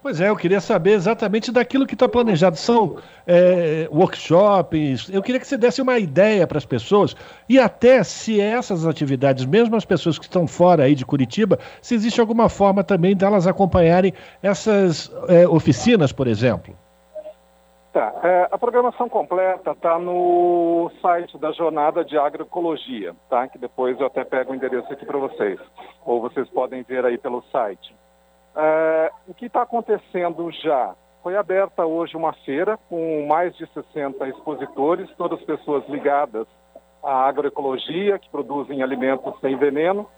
Pois 0.00 0.18
é, 0.18 0.30
eu 0.30 0.36
queria 0.36 0.62
saber 0.62 0.92
exatamente 0.92 1.52
daquilo 1.52 1.86
que 1.86 1.92
está 1.92 2.08
planejado. 2.08 2.56
São 2.56 2.96
é, 3.26 3.86
workshops, 3.92 5.10
eu 5.10 5.20
queria 5.20 5.38
que 5.38 5.46
você 5.46 5.58
desse 5.58 5.82
uma 5.82 5.98
ideia 5.98 6.46
para 6.46 6.56
as 6.56 6.64
pessoas 6.64 7.14
e 7.48 7.58
até 7.58 8.02
se 8.02 8.40
essas 8.40 8.86
atividades, 8.86 9.44
mesmo 9.44 9.76
as 9.76 9.84
pessoas 9.84 10.18
que 10.18 10.24
estão 10.24 10.46
fora 10.46 10.84
aí 10.84 10.94
de 10.94 11.04
Curitiba, 11.04 11.58
se 11.82 11.94
existe 11.94 12.18
alguma 12.18 12.48
forma 12.48 12.82
também 12.82 13.14
delas 13.14 13.46
acompanharem 13.46 14.14
essas 14.42 15.12
é, 15.28 15.46
oficinas, 15.46 16.12
por 16.12 16.28
exemplo. 16.28 16.74
Tá. 17.98 18.14
É, 18.22 18.48
a 18.52 18.56
programação 18.56 19.08
completa 19.08 19.72
está 19.72 19.98
no 19.98 20.88
site 21.02 21.36
da 21.36 21.50
Jornada 21.50 22.04
de 22.04 22.16
Agroecologia, 22.16 23.12
tá? 23.28 23.48
Que 23.48 23.58
depois 23.58 23.98
eu 23.98 24.06
até 24.06 24.22
pego 24.22 24.52
o 24.52 24.54
endereço 24.54 24.92
aqui 24.92 25.04
para 25.04 25.18
vocês. 25.18 25.58
Ou 26.06 26.20
vocês 26.20 26.48
podem 26.50 26.84
ver 26.84 27.04
aí 27.04 27.18
pelo 27.18 27.42
site. 27.50 27.92
É, 28.54 29.10
o 29.26 29.34
que 29.34 29.46
está 29.46 29.62
acontecendo 29.62 30.48
já? 30.52 30.94
Foi 31.24 31.36
aberta 31.36 31.84
hoje 31.86 32.16
uma 32.16 32.32
feira 32.32 32.78
com 32.88 33.26
mais 33.26 33.52
de 33.56 33.66
60 33.66 34.28
expositores, 34.28 35.10
todas 35.16 35.42
pessoas 35.42 35.84
ligadas 35.88 36.46
à 37.02 37.26
agroecologia, 37.26 38.16
que 38.16 38.30
produzem 38.30 38.80
alimentos 38.80 39.34
sem 39.40 39.56
veneno. 39.56 40.08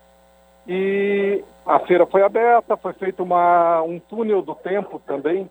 E 0.68 1.42
a 1.64 1.78
feira 1.80 2.04
foi 2.04 2.22
aberta, 2.22 2.76
foi 2.76 2.92
feito 2.92 3.22
uma, 3.22 3.80
um 3.80 3.98
túnel 3.98 4.42
do 4.42 4.54
tempo 4.54 5.00
também, 5.06 5.48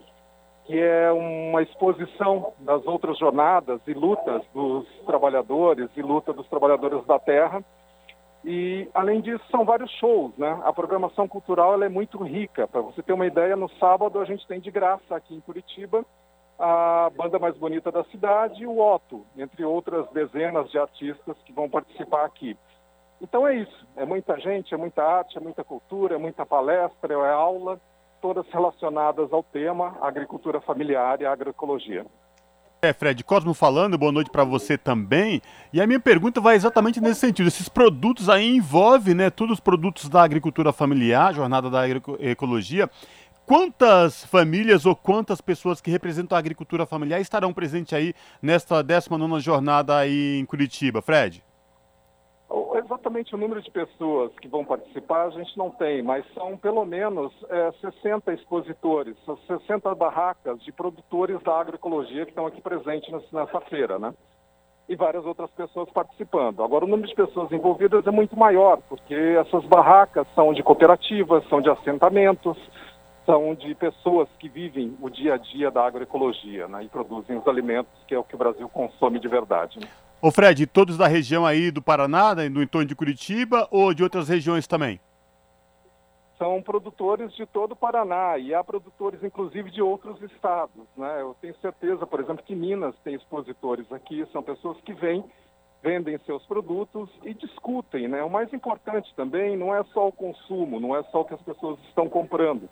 que 0.70 0.80
é 0.80 1.12
uma 1.12 1.64
exposição 1.64 2.54
das 2.60 2.86
outras 2.86 3.18
jornadas 3.18 3.82
e 3.88 3.94
lutas 3.96 4.44
dos 4.54 4.86
trabalhadores 5.04 5.90
e 5.98 6.02
luta 6.04 6.32
dos 6.32 6.48
trabalhadores 6.48 7.04
da 7.08 7.18
terra. 7.18 7.64
E, 8.46 8.88
além 8.94 9.20
disso, 9.20 9.44
são 9.50 9.66
vários 9.66 9.90
shows, 9.94 10.32
né? 10.38 10.62
A 10.64 10.72
programação 10.72 11.28
cultural 11.28 11.82
é 11.82 11.90
muito 11.90 12.22
rica. 12.22 12.68
Para 12.68 12.82
você 12.82 13.02
ter 13.02 13.14
uma 13.14 13.26
ideia, 13.26 13.56
no 13.56 13.68
sábado 13.80 14.20
a 14.20 14.26
gente 14.26 14.46
tem 14.46 14.60
de 14.60 14.70
graça 14.70 15.16
aqui 15.16 15.34
em 15.34 15.42
Curitiba 15.42 16.06
a 16.60 17.10
banda 17.18 17.40
mais 17.40 17.58
bonita 17.58 17.92
da 17.92 18.04
cidade 18.04 18.64
o 18.68 18.80
Otto, 18.80 19.26
entre 19.36 19.66
outras 19.66 20.08
dezenas 20.12 20.70
de 20.70 20.78
artistas 20.78 21.36
que 21.46 21.52
vão 21.52 21.68
participar 21.68 22.26
aqui. 22.26 22.56
Então 23.20 23.48
é 23.48 23.56
isso, 23.56 23.88
é 23.96 24.06
muita 24.06 24.38
gente, 24.40 24.72
é 24.72 24.78
muita 24.78 25.04
arte, 25.04 25.36
é 25.36 25.42
muita 25.42 25.64
cultura, 25.64 26.14
é 26.14 26.20
muita 26.20 26.46
palestra, 26.46 27.16
é 27.16 27.34
aula 27.34 27.82
todas 28.22 28.46
relacionadas 28.52 29.32
ao 29.32 29.44
tema 29.44 29.98
agricultura 30.02 30.62
familiar 30.62 31.22
e 31.22 31.26
agroecologia. 31.26 32.06
É, 32.82 32.94
Fred, 32.94 33.26
Cosmo 33.26 33.54
falando, 33.54 33.98
boa 33.98 34.12
noite 34.12 34.30
para 34.30 34.46
você 34.46 34.78
também. 34.78 35.42
E 35.74 35.82
a 35.82 35.88
minha 35.88 36.00
pergunta 36.00 36.40
vai 36.40 36.56
exatamente 36.56 37.02
nesse 37.02 37.20
sentido. 37.20 37.48
Esses 37.48 37.68
produtos 37.68 38.30
aí 38.30 38.56
envolvem, 38.56 39.14
né, 39.14 39.30
todos 39.30 39.56
os 39.56 39.60
produtos 39.60 40.08
da 40.08 40.24
agricultura 40.24 40.72
familiar, 40.72 41.34
jornada 41.34 41.70
da 41.70 41.84
agroecologia. 41.84 42.90
Quantas 43.46 44.24
famílias 44.24 44.86
ou 44.86 44.96
quantas 44.96 45.42
pessoas 45.42 45.82
que 45.82 45.92
representam 45.92 46.38
a 46.38 46.40
agricultura 46.40 46.86
familiar 46.86 47.20
estarão 47.20 47.52
presentes 47.52 47.92
aí 47.94 48.14
nesta 48.42 48.82
19 48.82 49.42
jornada 49.42 49.98
aí 49.98 50.40
em 50.40 50.46
Curitiba, 50.46 51.02
Fred? 51.02 51.44
Exatamente 52.84 53.36
o 53.36 53.38
número 53.38 53.62
de 53.62 53.70
pessoas 53.70 54.32
que 54.40 54.48
vão 54.48 54.66
participar 54.66 55.26
a 55.26 55.30
gente 55.30 55.56
não 55.56 55.70
tem, 55.70 56.02
mas 56.02 56.26
são 56.34 56.58
pelo 56.58 56.84
menos 56.84 57.32
é, 57.48 57.72
60 57.80 58.34
expositores, 58.34 59.16
são 59.24 59.38
60 59.38 59.94
barracas 59.94 60.60
de 60.64 60.72
produtores 60.72 61.40
da 61.44 61.60
agroecologia 61.60 62.26
que 62.26 62.32
estão 62.32 62.48
aqui 62.48 62.60
presentes 62.60 63.12
nessa 63.32 63.62
feira, 63.62 64.00
né? 64.00 64.14
E 64.88 64.96
várias 64.96 65.24
outras 65.24 65.52
pessoas 65.52 65.88
participando. 65.92 66.64
Agora, 66.64 66.86
o 66.86 66.88
número 66.88 67.08
de 67.08 67.14
pessoas 67.14 67.52
envolvidas 67.52 68.08
é 68.08 68.12
muito 68.12 68.36
maior, 68.36 68.82
porque 68.90 69.14
essas 69.14 69.64
barracas 69.66 70.26
são 70.34 70.52
de 70.52 70.64
cooperativas, 70.64 71.48
são 71.48 71.62
de 71.62 71.70
assentamentos, 71.70 72.58
são 73.28 73.54
de 73.54 73.76
pessoas 73.76 74.28
que 74.40 74.50
vivem 74.50 74.98
o 75.00 75.08
dia 75.08 75.36
a 75.36 75.38
dia 75.38 75.70
da 75.70 75.86
agroecologia 75.86 76.68
né, 76.68 76.84
e 76.84 76.90
produzem 76.90 77.38
os 77.38 77.48
alimentos 77.48 77.92
que 78.08 78.16
é 78.16 78.18
o 78.18 78.24
que 78.24 78.34
o 78.34 78.40
Brasil 78.40 78.68
consome 78.70 79.20
de 79.20 79.28
verdade. 79.28 79.80
Né? 79.80 79.88
Ô 80.22 80.32
Fred, 80.32 80.68
todos 80.68 80.98
da 80.98 81.08
região 81.08 81.46
aí 81.46 81.72
do 81.72 81.82
Paraná, 81.82 82.36
no 82.36 82.42
né, 82.42 82.64
entorno 82.64 82.86
de 82.86 82.94
Curitiba 82.94 83.70
ou 83.72 83.94
de 83.94 84.04
outras 84.04 84.28
regiões 84.28 84.68
também? 84.68 85.00
São 86.38 86.62
produtores 86.62 87.34
de 87.36 87.46
todo 87.46 87.72
o 87.72 87.76
Paraná 87.76 88.38
e 88.38 88.54
há 88.54 88.62
produtores 88.62 89.24
inclusive 89.24 89.72
de 89.72 89.82
outros 89.82 90.22
estados. 90.22 90.86
Né? 90.98 91.22
Eu 91.22 91.38
tenho 91.40 91.56
certeza, 91.62 92.06
por 92.06 92.20
exemplo, 92.20 92.44
que 92.44 92.54
Minas 92.54 92.96
tem 93.02 93.16
expositores 93.16 93.90
aqui, 93.94 94.28
são 94.34 94.44
pessoas 94.44 94.78
que 94.82 94.94
vêm, 94.94 95.24
vendem 95.82 96.20
seus 96.26 96.46
produtos 96.46 97.10
e 97.24 97.34
discutem. 97.34 98.10
Né? 98.10 98.22
O 98.22 98.30
mais 98.30 98.52
importante 98.54 99.14
também 99.16 99.56
não 99.56 99.74
é 99.74 99.82
só 99.94 100.10
o 100.10 100.12
consumo, 100.12 100.82
não 100.82 100.94
é 100.98 101.02
só 101.04 101.22
o 101.22 101.26
que 101.26 101.34
as 101.34 101.42
pessoas 101.42 101.80
estão 101.88 102.10
comprando 102.10 102.70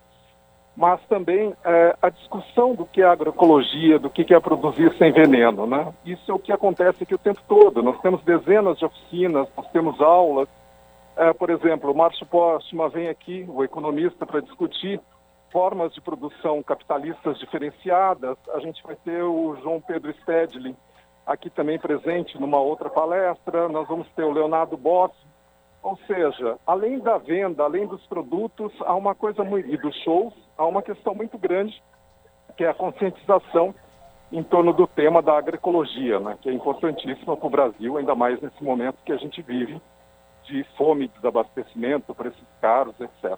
mas 0.78 1.02
também 1.08 1.56
é, 1.66 1.98
a 2.00 2.08
discussão 2.08 2.76
do 2.76 2.86
que 2.86 3.02
é 3.02 3.06
agroecologia, 3.06 3.98
do 3.98 4.12
que 4.12 4.32
é 4.32 4.40
produzir 4.40 4.96
sem 5.00 5.12
veneno. 5.12 5.66
Né? 5.66 5.92
Isso 6.06 6.32
é 6.32 6.36
o 6.36 6.40
que 6.40 6.52
acontece 6.52 7.02
aqui 7.02 7.16
o 7.16 7.18
tempo 7.18 7.42
todo. 7.48 7.82
Nós 7.82 8.00
temos 8.00 8.24
dezenas 8.24 8.78
de 8.78 8.86
oficinas, 8.86 9.48
nós 9.58 9.68
temos 9.72 10.00
aulas. 10.00 10.48
É, 11.16 11.34
por 11.34 11.50
exemplo, 11.50 11.92
o 11.92 11.98
Márcio 11.98 12.28
Postma 12.28 12.90
vem 12.90 13.10
aqui, 13.10 13.44
o 13.50 13.64
economista, 13.64 14.24
para 14.24 14.40
discutir 14.40 15.02
formas 15.52 15.92
de 15.96 16.00
produção 16.00 16.62
capitalistas 16.62 17.40
diferenciadas. 17.40 18.38
A 18.54 18.60
gente 18.60 18.84
vai 18.84 18.96
ter 18.98 19.24
o 19.24 19.58
João 19.64 19.82
Pedro 19.82 20.14
Stedlin 20.22 20.76
aqui 21.26 21.50
também 21.50 21.80
presente 21.80 22.40
numa 22.40 22.60
outra 22.60 22.88
palestra. 22.88 23.68
Nós 23.68 23.88
vamos 23.88 24.08
ter 24.16 24.24
o 24.24 24.32
Leonardo 24.32 24.78
Boss, 24.78 25.12
ou 25.82 25.98
seja, 26.08 26.58
além 26.66 27.00
da 27.00 27.18
venda, 27.18 27.64
além 27.64 27.88
dos 27.88 28.06
produtos, 28.08 28.74
há 28.82 28.96
uma 28.96 29.16
coisa 29.16 29.44
muito, 29.44 29.70
e 29.70 29.78
dos 29.78 29.96
shows, 30.04 30.34
há 30.58 30.66
uma 30.66 30.82
questão 30.82 31.14
muito 31.16 31.38
grande, 31.38 31.82
que 32.56 32.64
é 32.64 32.70
a 32.70 32.74
conscientização 32.74 33.74
em 34.32 34.44
torno 34.44 34.74
do 34.74 34.86
tema 34.88 35.22
da 35.22 35.38
agroecologia, 35.38 36.20
né, 36.20 36.38
que 36.42 36.50
é 36.50 36.54
importantíssima 36.54 37.38
para 37.38 37.48
o 37.48 37.50
Brasil, 37.50 37.98
ainda 37.98 38.16
mais 38.16 38.42
nesse 38.42 38.62
momento 38.64 38.98
que 39.06 39.14
a 39.14 39.18
gente 39.18 39.42
vive 39.42 39.82
de 40.44 40.64
fome, 40.78 41.08
desabastecimento, 41.10 42.16
preços 42.16 42.44
caros, 42.60 42.96
etc. 43.00 43.38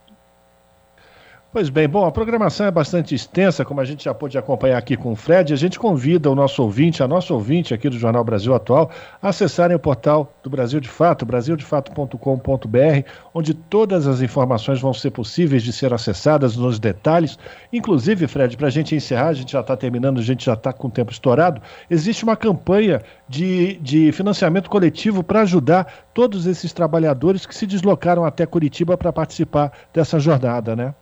Pois 1.51 1.67
bem, 1.67 1.89
bom, 1.89 2.05
a 2.05 2.11
programação 2.11 2.67
é 2.67 2.71
bastante 2.71 3.15
extensa, 3.15 3.65
como 3.65 3.81
a 3.81 3.83
gente 3.83 4.03
já 4.03 4.13
pôde 4.13 4.37
acompanhar 4.37 4.77
aqui 4.77 4.95
com 4.95 5.13
o 5.13 5.15
Fred. 5.15 5.51
A 5.51 5.55
gente 5.55 5.79
convida 5.79 6.29
o 6.29 6.35
nosso 6.35 6.61
ouvinte, 6.61 7.01
a 7.01 7.07
nossa 7.07 7.33
ouvinte 7.33 7.73
aqui 7.73 7.89
do 7.89 7.97
Jornal 7.97 8.23
Brasil 8.23 8.53
Atual, 8.53 8.91
a 9.19 9.29
acessarem 9.29 9.75
o 9.75 9.79
portal 9.79 10.31
do 10.43 10.49
Brasil 10.51 10.79
de 10.79 10.87
Fato, 10.87 11.25
brasildefato.com.br, 11.25 13.09
onde 13.33 13.55
todas 13.55 14.05
as 14.05 14.21
informações 14.21 14.79
vão 14.79 14.93
ser 14.93 15.09
possíveis 15.09 15.63
de 15.63 15.73
ser 15.73 15.91
acessadas 15.91 16.55
nos 16.55 16.77
detalhes. 16.77 17.39
Inclusive, 17.73 18.27
Fred, 18.27 18.55
para 18.55 18.67
a 18.67 18.71
gente 18.71 18.93
encerrar, 18.93 19.29
a 19.29 19.33
gente 19.33 19.53
já 19.53 19.61
está 19.61 19.75
terminando, 19.75 20.19
a 20.19 20.23
gente 20.23 20.45
já 20.45 20.53
está 20.53 20.71
com 20.71 20.87
o 20.87 20.91
tempo 20.91 21.11
estourado, 21.11 21.59
existe 21.89 22.23
uma 22.23 22.37
campanha 22.37 23.01
de, 23.27 23.77
de 23.77 24.11
financiamento 24.11 24.69
coletivo 24.69 25.23
para 25.23 25.41
ajudar 25.41 25.91
todos 26.13 26.45
esses 26.45 26.71
trabalhadores 26.71 27.47
que 27.47 27.55
se 27.55 27.65
deslocaram 27.65 28.23
até 28.23 28.45
Curitiba 28.45 28.95
para 28.95 29.11
participar 29.11 29.71
dessa 29.91 30.19
jornada, 30.19 30.75
né? 30.75 30.93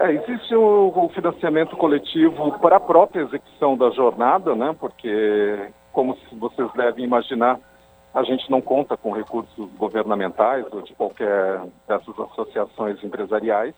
É, 0.00 0.12
existe 0.12 0.54
o, 0.54 0.88
o, 0.96 1.08
financiamento 1.10 1.76
coletivo 1.76 2.58
para 2.58 2.76
a 2.76 2.80
própria 2.80 3.20
execução 3.20 3.76
da 3.76 3.90
jornada, 3.90 4.54
né? 4.54 4.74
Porque, 4.80 5.70
como 5.92 6.16
vocês 6.32 6.72
devem 6.72 7.04
imaginar, 7.04 7.60
a 8.14 8.22
gente 8.22 8.50
não 8.50 8.62
conta 8.62 8.96
com 8.96 9.12
recursos 9.12 9.70
governamentais 9.76 10.64
ou 10.72 10.80
de 10.80 10.94
qualquer 10.94 11.60
dessas 11.86 12.18
associações 12.18 13.04
empresariais. 13.04 13.74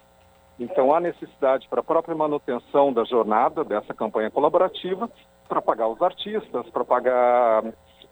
Então, 0.61 0.94
há 0.94 1.01
necessidade 1.01 1.66
para 1.69 1.81
a 1.81 1.85
própria 1.85 2.15
manutenção 2.15 2.93
da 2.93 3.03
jornada, 3.03 3.65
dessa 3.65 3.93
campanha 3.93 4.31
colaborativa, 4.31 5.11
para 5.49 5.61
pagar 5.61 5.89
os 5.89 6.01
artistas, 6.01 6.70
para 6.70 6.85
pagar 6.85 7.65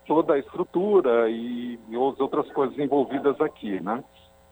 toda 0.04 0.34
a 0.34 0.38
estrutura 0.38 1.30
e, 1.30 1.78
e 1.88 1.94
as 1.94 2.18
outras 2.18 2.50
coisas 2.50 2.76
envolvidas 2.76 3.40
aqui, 3.40 3.80
né? 3.80 4.02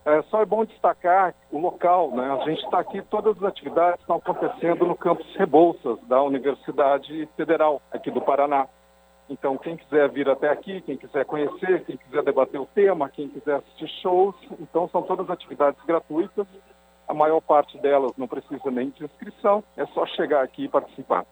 É, 0.04 0.22
só 0.22 0.40
é 0.40 0.46
bom 0.46 0.64
destacar 0.64 1.34
o 1.50 1.58
local, 1.58 2.10
né? 2.12 2.30
A 2.40 2.44
gente 2.44 2.64
está 2.64 2.78
aqui, 2.78 3.02
todas 3.02 3.36
as 3.36 3.42
atividades 3.42 4.00
estão 4.00 4.16
acontecendo 4.16 4.86
no 4.86 4.96
campus 4.96 5.26
Rebouças, 5.36 5.98
da 6.08 6.22
Universidade 6.22 7.28
Federal, 7.36 7.82
aqui 7.92 8.10
do 8.10 8.20
Paraná. 8.20 8.66
Então, 9.28 9.58
quem 9.58 9.76
quiser 9.76 10.08
vir 10.08 10.28
até 10.28 10.48
aqui, 10.48 10.80
quem 10.80 10.96
quiser 10.96 11.24
conhecer, 11.26 11.84
quem 11.84 11.98
quiser 11.98 12.22
debater 12.22 12.58
o 12.58 12.66
tema, 12.66 13.10
quem 13.10 13.28
quiser 13.28 13.56
assistir 13.56 13.88
shows, 14.00 14.34
então 14.58 14.88
são 14.88 15.02
todas 15.02 15.28
atividades 15.28 15.78
gratuitas. 15.84 16.46
A 17.06 17.12
maior 17.12 17.40
parte 17.40 17.76
delas 17.78 18.12
não 18.16 18.26
precisa 18.26 18.70
nem 18.70 18.90
de 18.90 19.04
inscrição, 19.04 19.62
é 19.76 19.84
só 19.86 20.06
chegar 20.06 20.42
aqui 20.42 20.64
e 20.64 20.68
participar. 20.68 21.26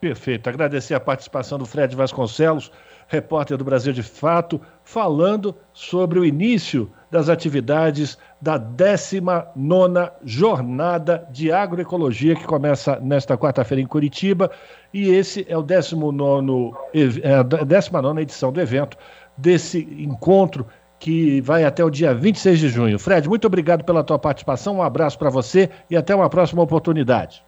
Perfeito. 0.00 0.48
Agradecer 0.48 0.94
a 0.94 1.00
participação 1.00 1.58
do 1.58 1.66
Fred 1.66 1.94
Vasconcelos, 1.94 2.70
repórter 3.08 3.56
do 3.56 3.64
Brasil 3.64 3.92
de 3.92 4.02
Fato, 4.02 4.60
falando 4.84 5.56
sobre 5.72 6.20
o 6.20 6.24
início 6.24 6.90
das 7.10 7.30
atividades 7.30 8.18
da 8.40 8.58
19 8.58 10.10
Jornada 10.22 11.26
de 11.30 11.50
Agroecologia, 11.50 12.36
que 12.36 12.44
começa 12.44 13.00
nesta 13.00 13.36
quarta-feira 13.36 13.80
em 13.80 13.86
Curitiba. 13.86 14.50
E 14.92 15.08
esse 15.08 15.44
é 15.48 15.56
o 15.56 15.62
19, 15.62 16.74
é 17.22 17.34
a 17.34 17.42
19 17.42 18.20
edição 18.20 18.52
do 18.52 18.60
evento, 18.60 18.96
desse 19.36 19.88
encontro 19.98 20.66
que 21.00 21.40
vai 21.40 21.64
até 21.64 21.82
o 21.82 21.90
dia 21.90 22.12
26 22.12 22.58
de 22.58 22.68
junho. 22.68 22.98
Fred, 22.98 23.28
muito 23.28 23.46
obrigado 23.46 23.84
pela 23.84 24.04
tua 24.04 24.18
participação, 24.18 24.76
um 24.76 24.82
abraço 24.82 25.18
para 25.18 25.30
você 25.30 25.70
e 25.88 25.96
até 25.96 26.14
uma 26.14 26.28
próxima 26.28 26.62
oportunidade. 26.62 27.42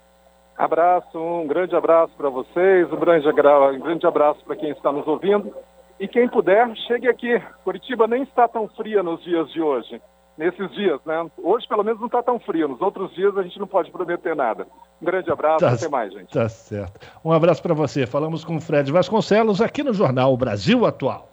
Abraço, 0.60 1.18
um 1.18 1.46
grande 1.46 1.74
abraço 1.74 2.12
para 2.18 2.28
vocês, 2.28 2.92
um 2.92 2.96
grande, 2.96 3.26
um 3.26 3.80
grande 3.80 4.06
abraço 4.06 4.44
para 4.44 4.54
quem 4.54 4.70
está 4.72 4.92
nos 4.92 5.08
ouvindo. 5.08 5.54
E 5.98 6.06
quem 6.06 6.28
puder, 6.28 6.70
chegue 6.86 7.08
aqui. 7.08 7.42
Curitiba 7.64 8.06
nem 8.06 8.24
está 8.24 8.46
tão 8.46 8.68
fria 8.68 9.02
nos 9.02 9.24
dias 9.24 9.50
de 9.52 9.62
hoje. 9.62 9.98
Nesses 10.36 10.70
dias, 10.72 11.00
né? 11.06 11.26
Hoje, 11.42 11.66
pelo 11.66 11.82
menos, 11.82 11.98
não 11.98 12.08
está 12.08 12.22
tão 12.22 12.38
frio. 12.38 12.68
Nos 12.68 12.80
outros 12.82 13.10
dias, 13.14 13.34
a 13.38 13.42
gente 13.42 13.58
não 13.58 13.66
pode 13.66 13.90
prometer 13.90 14.36
nada. 14.36 14.66
Um 15.00 15.04
grande 15.06 15.30
abraço, 15.30 15.60
tá, 15.60 15.72
até 15.72 15.88
mais, 15.88 16.12
gente. 16.12 16.30
Tá 16.30 16.46
certo. 16.46 17.06
Um 17.24 17.32
abraço 17.32 17.62
para 17.62 17.72
você. 17.72 18.06
Falamos 18.06 18.44
com 18.44 18.60
Fred 18.60 18.92
Vasconcelos 18.92 19.62
aqui 19.62 19.82
no 19.82 19.94
Jornal 19.94 20.36
Brasil 20.36 20.84
Atual. 20.84 21.30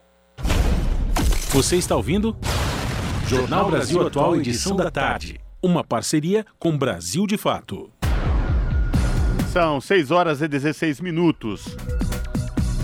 Você 1.52 1.76
está 1.76 1.98
ouvindo? 1.98 2.34
Jornal 3.26 3.70
Brasil 3.70 4.08
Atual, 4.08 4.38
edição 4.38 4.76
da 4.78 4.90
tarde. 4.90 5.38
Uma 5.62 5.84
parceria 5.84 6.46
com 6.58 6.78
Brasil 6.78 7.28
de 7.28 7.38
Fato. 7.38 7.92
São 9.58 9.82
6 9.82 10.12
horas 10.12 10.40
e 10.40 10.48
16 10.48 11.02
minutos. 11.02 11.66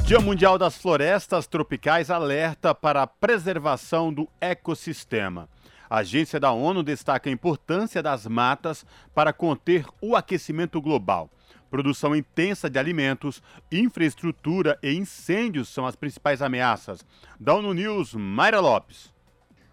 Dia 0.07 0.19
Mundial 0.19 0.57
das 0.57 0.75
Florestas 0.75 1.45
Tropicais 1.45 2.09
alerta 2.09 2.73
para 2.73 3.03
a 3.03 3.05
preservação 3.05 4.11
do 4.11 4.27
ecossistema. 4.41 5.47
A 5.87 5.97
agência 5.97 6.39
da 6.39 6.51
ONU 6.51 6.81
destaca 6.81 7.29
a 7.29 7.31
importância 7.31 8.01
das 8.01 8.25
matas 8.25 8.83
para 9.13 9.31
conter 9.31 9.85
o 10.01 10.15
aquecimento 10.15 10.81
global. 10.81 11.29
Produção 11.69 12.15
intensa 12.15 12.67
de 12.71 12.79
alimentos, 12.79 13.39
infraestrutura 13.71 14.75
e 14.81 14.95
incêndios 14.95 15.69
são 15.69 15.85
as 15.85 15.95
principais 15.95 16.41
ameaças. 16.41 17.05
Da 17.39 17.53
ONU 17.53 17.71
News, 17.75 18.15
Mayra 18.15 18.59
Lopes. 18.59 19.13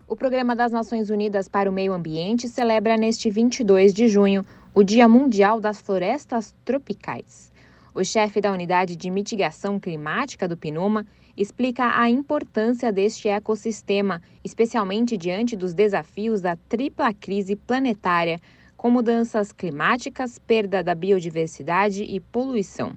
O 0.07 0.15
Programa 0.15 0.55
das 0.55 0.71
Nações 0.71 1.09
Unidas 1.09 1.49
para 1.49 1.71
o 1.71 1.73
Meio 1.73 1.95
Ambiente 1.95 2.47
celebra 2.47 2.99
neste 2.99 3.31
22 3.31 3.95
de 3.95 4.07
junho 4.07 4.45
o 4.73 4.85
Dia 4.85 5.09
Mundial 5.09 5.61
das 5.61 5.81
Florestas 5.81 6.55
Tropicais. 6.65 7.51
O 7.93 8.05
chefe 8.05 8.41
da 8.41 8.53
Unidade 8.53 8.95
de 8.95 9.11
Mitigação 9.11 9.81
Climática 9.81 10.47
do 10.47 10.57
PNUMA 10.57 11.05
explica 11.37 11.99
a 11.99 12.09
importância 12.09 12.93
deste 12.93 13.29
ecossistema, 13.29 14.23
especialmente 14.45 15.17
diante 15.17 15.57
dos 15.57 15.75
desafios 15.75 16.41
da 16.41 16.57
tripla 16.69 17.13
crise 17.13 17.57
planetária, 17.57 18.41
com 18.77 18.91
mudanças 18.91 19.51
climáticas, 19.51 20.39
perda 20.39 20.85
da 20.85 20.95
biodiversidade 20.95 22.05
e 22.05 22.21
poluição. 22.21 22.93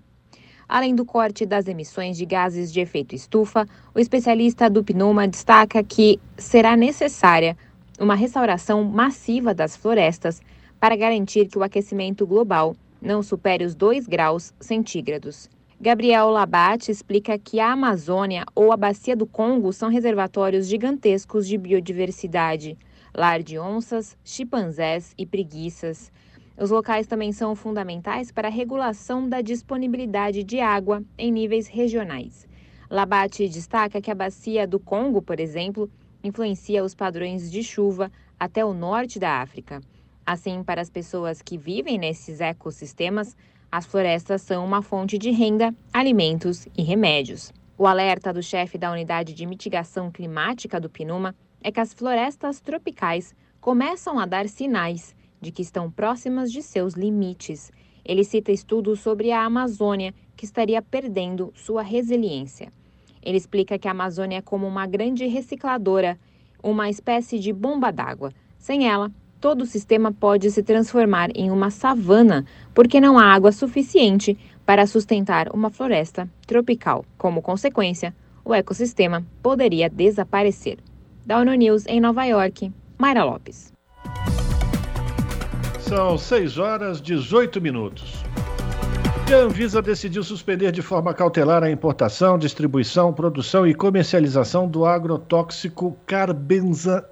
Além 0.69 0.93
do 0.93 1.03
corte 1.03 1.43
das 1.43 1.67
emissões 1.67 2.17
de 2.17 2.25
gases 2.25 2.71
de 2.71 2.81
efeito 2.81 3.15
estufa, 3.15 3.67
o 3.95 3.99
especialista 3.99 4.69
do 4.69 4.83
PNUMA 4.83 5.27
destaca 5.27 5.83
que 5.83 6.19
será 6.37 6.77
necessária 6.77 7.57
uma 7.99 8.15
restauração 8.15 8.83
massiva 8.83 9.55
das 9.55 9.75
florestas 9.75 10.39
para 10.83 10.97
garantir 10.97 11.47
que 11.47 11.57
o 11.57 11.63
aquecimento 11.63 12.27
global 12.27 12.75
não 13.01 13.23
supere 13.23 13.63
os 13.63 13.73
2 13.73 14.05
graus 14.05 14.53
centígrados. 14.59 15.49
Gabriel 15.79 16.29
Labate 16.29 16.91
explica 16.91 17.39
que 17.39 17.57
a 17.61 17.71
Amazônia 17.71 18.43
ou 18.53 18.69
a 18.69 18.75
Bacia 18.75 19.15
do 19.15 19.25
Congo 19.25 19.71
são 19.71 19.87
reservatórios 19.89 20.67
gigantescos 20.67 21.47
de 21.47 21.57
biodiversidade, 21.57 22.77
lar 23.15 23.41
de 23.41 23.57
onças, 23.57 24.17
chimpanzés 24.25 25.13
e 25.17 25.25
preguiças. 25.25 26.11
Os 26.57 26.69
locais 26.69 27.07
também 27.07 27.31
são 27.31 27.55
fundamentais 27.55 28.29
para 28.29 28.49
a 28.49 28.51
regulação 28.51 29.29
da 29.29 29.39
disponibilidade 29.39 30.43
de 30.43 30.59
água 30.59 31.01
em 31.17 31.31
níveis 31.31 31.65
regionais. 31.65 32.45
Labate 32.89 33.47
destaca 33.47 34.01
que 34.01 34.11
a 34.11 34.15
Bacia 34.15 34.67
do 34.67 34.81
Congo, 34.81 35.21
por 35.21 35.39
exemplo, 35.39 35.89
influencia 36.21 36.83
os 36.83 36.93
padrões 36.93 37.49
de 37.49 37.63
chuva 37.63 38.11
até 38.37 38.65
o 38.65 38.73
norte 38.73 39.17
da 39.17 39.39
África. 39.39 39.79
Assim, 40.25 40.63
para 40.63 40.81
as 40.81 40.89
pessoas 40.89 41.41
que 41.41 41.57
vivem 41.57 41.97
nesses 41.97 42.39
ecossistemas, 42.39 43.35
as 43.71 43.85
florestas 43.85 44.41
são 44.41 44.65
uma 44.65 44.81
fonte 44.81 45.17
de 45.17 45.31
renda, 45.31 45.75
alimentos 45.91 46.67
e 46.77 46.81
remédios. 46.81 47.51
O 47.77 47.87
alerta 47.87 48.31
do 48.31 48.41
chefe 48.41 48.77
da 48.77 48.91
Unidade 48.91 49.33
de 49.33 49.45
Mitigação 49.45 50.11
Climática 50.11 50.79
do 50.79 50.89
PNUMA 50.89 51.35
é 51.61 51.71
que 51.71 51.79
as 51.79 51.93
florestas 51.93 52.61
tropicais 52.61 53.35
começam 53.59 54.19
a 54.19 54.25
dar 54.25 54.47
sinais 54.47 55.15
de 55.41 55.51
que 55.51 55.61
estão 55.61 55.89
próximas 55.91 56.51
de 56.51 56.61
seus 56.61 56.93
limites. 56.93 57.71
Ele 58.05 58.23
cita 58.23 58.51
estudos 58.51 58.99
sobre 58.99 59.31
a 59.31 59.43
Amazônia, 59.43 60.13
que 60.37 60.45
estaria 60.45 60.81
perdendo 60.81 61.51
sua 61.55 61.81
resiliência. 61.81 62.71
Ele 63.21 63.37
explica 63.37 63.79
que 63.79 63.87
a 63.87 63.91
Amazônia 63.91 64.37
é 64.37 64.41
como 64.41 64.67
uma 64.67 64.85
grande 64.85 65.25
recicladora, 65.25 66.19
uma 66.61 66.89
espécie 66.89 67.39
de 67.39 67.51
bomba 67.51 67.91
d'água. 67.91 68.31
Sem 68.57 68.87
ela, 68.87 69.11
todo 69.43 69.63
o 69.63 69.65
sistema 69.65 70.09
pode 70.09 70.49
se 70.51 70.63
transformar 70.63 71.29
em 71.35 71.51
uma 71.51 71.69
savana, 71.69 72.45
porque 72.73 73.01
não 73.01 73.19
há 73.19 73.25
água 73.25 73.51
suficiente 73.51 74.39
para 74.65 74.87
sustentar 74.87 75.49
uma 75.53 75.69
floresta 75.69 76.29
tropical. 76.47 77.03
Como 77.17 77.41
consequência, 77.41 78.15
o 78.45 78.53
ecossistema 78.53 79.21
poderia 79.41 79.89
desaparecer. 79.89 80.77
Da 81.25 81.39
ONU 81.39 81.53
News 81.55 81.85
em 81.87 81.99
Nova 81.99 82.23
York, 82.23 82.71
Mayra 82.97 83.25
Lopes. 83.25 83.73
São 85.81 86.17
6 86.17 86.57
horas 86.57 87.01
18 87.01 87.59
minutos. 87.59 88.23
A 89.29 89.35
Anvisa 89.35 89.81
decidiu 89.81 90.23
suspender 90.23 90.71
de 90.71 90.81
forma 90.81 91.13
cautelar 91.13 91.63
a 91.63 91.69
importação, 91.69 92.37
distribuição, 92.37 93.11
produção 93.11 93.67
e 93.67 93.73
comercialização 93.73 94.69
do 94.69 94.85
agrotóxico 94.85 95.97
carbenza, 96.05 97.05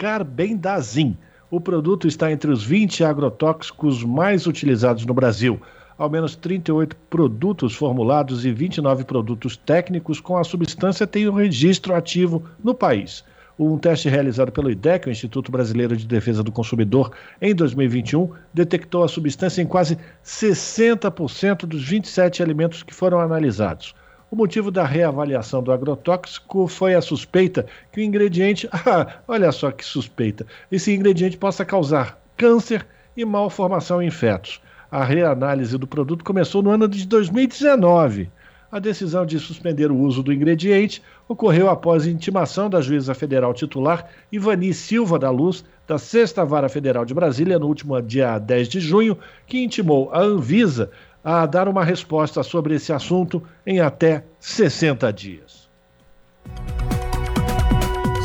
carbendazim. 0.00 1.14
O 1.50 1.60
produto 1.60 2.08
está 2.08 2.32
entre 2.32 2.50
os 2.50 2.64
20 2.64 3.04
agrotóxicos 3.04 4.02
mais 4.02 4.46
utilizados 4.46 5.04
no 5.04 5.12
Brasil. 5.12 5.60
Ao 5.98 6.08
menos 6.08 6.34
38 6.34 6.96
produtos 7.10 7.74
formulados 7.74 8.46
e 8.46 8.50
29 8.50 9.04
produtos 9.04 9.58
técnicos 9.58 10.18
com 10.18 10.38
a 10.38 10.44
substância 10.44 11.06
têm 11.06 11.28
um 11.28 11.34
registro 11.34 11.94
ativo 11.94 12.42
no 12.64 12.74
país. 12.74 13.22
Um 13.58 13.76
teste 13.76 14.08
realizado 14.08 14.50
pelo 14.50 14.70
IDEC, 14.70 15.06
o 15.06 15.10
Instituto 15.10 15.52
Brasileiro 15.52 15.94
de 15.94 16.06
Defesa 16.06 16.42
do 16.42 16.50
Consumidor, 16.50 17.12
em 17.42 17.54
2021, 17.54 18.30
detectou 18.54 19.04
a 19.04 19.08
substância 19.08 19.60
em 19.60 19.66
quase 19.66 19.98
60% 20.24 21.66
dos 21.66 21.86
27 21.86 22.42
alimentos 22.42 22.82
que 22.82 22.94
foram 22.94 23.20
analisados. 23.20 23.94
O 24.30 24.36
motivo 24.36 24.70
da 24.70 24.84
reavaliação 24.84 25.60
do 25.60 25.72
agrotóxico 25.72 26.68
foi 26.68 26.94
a 26.94 27.00
suspeita 27.00 27.66
que 27.90 28.00
o 28.00 28.04
ingrediente. 28.04 28.68
Ah, 28.86 29.18
olha 29.26 29.50
só 29.50 29.72
que 29.72 29.84
suspeita! 29.84 30.46
Esse 30.70 30.94
ingrediente 30.94 31.36
possa 31.36 31.64
causar 31.64 32.16
câncer 32.36 32.86
e 33.16 33.24
malformação 33.24 34.00
em 34.00 34.10
fetos. 34.10 34.60
A 34.88 35.04
reanálise 35.04 35.76
do 35.76 35.86
produto 35.86 36.24
começou 36.24 36.62
no 36.62 36.70
ano 36.70 36.86
de 36.86 37.06
2019. 37.08 38.30
A 38.70 38.78
decisão 38.78 39.26
de 39.26 39.36
suspender 39.40 39.90
o 39.90 39.98
uso 39.98 40.22
do 40.22 40.32
ingrediente 40.32 41.02
ocorreu 41.28 41.68
após 41.68 42.06
intimação 42.06 42.70
da 42.70 42.80
juíza 42.80 43.14
federal 43.14 43.52
titular 43.52 44.08
Ivani 44.30 44.72
Silva 44.72 45.18
da 45.18 45.28
Luz, 45.28 45.64
da 45.88 45.98
Sexta 45.98 46.44
Vara 46.44 46.68
Federal 46.68 47.04
de 47.04 47.12
Brasília, 47.12 47.58
no 47.58 47.66
último 47.66 48.00
dia 48.00 48.38
10 48.38 48.68
de 48.68 48.78
junho, 48.78 49.18
que 49.44 49.58
intimou 49.58 50.08
a 50.12 50.20
Anvisa 50.20 50.92
a 51.24 51.44
dar 51.46 51.68
uma 51.68 51.84
resposta 51.84 52.42
sobre 52.42 52.74
esse 52.74 52.92
assunto 52.92 53.42
em 53.66 53.80
até 53.80 54.24
60 54.38 55.12
dias. 55.12 55.68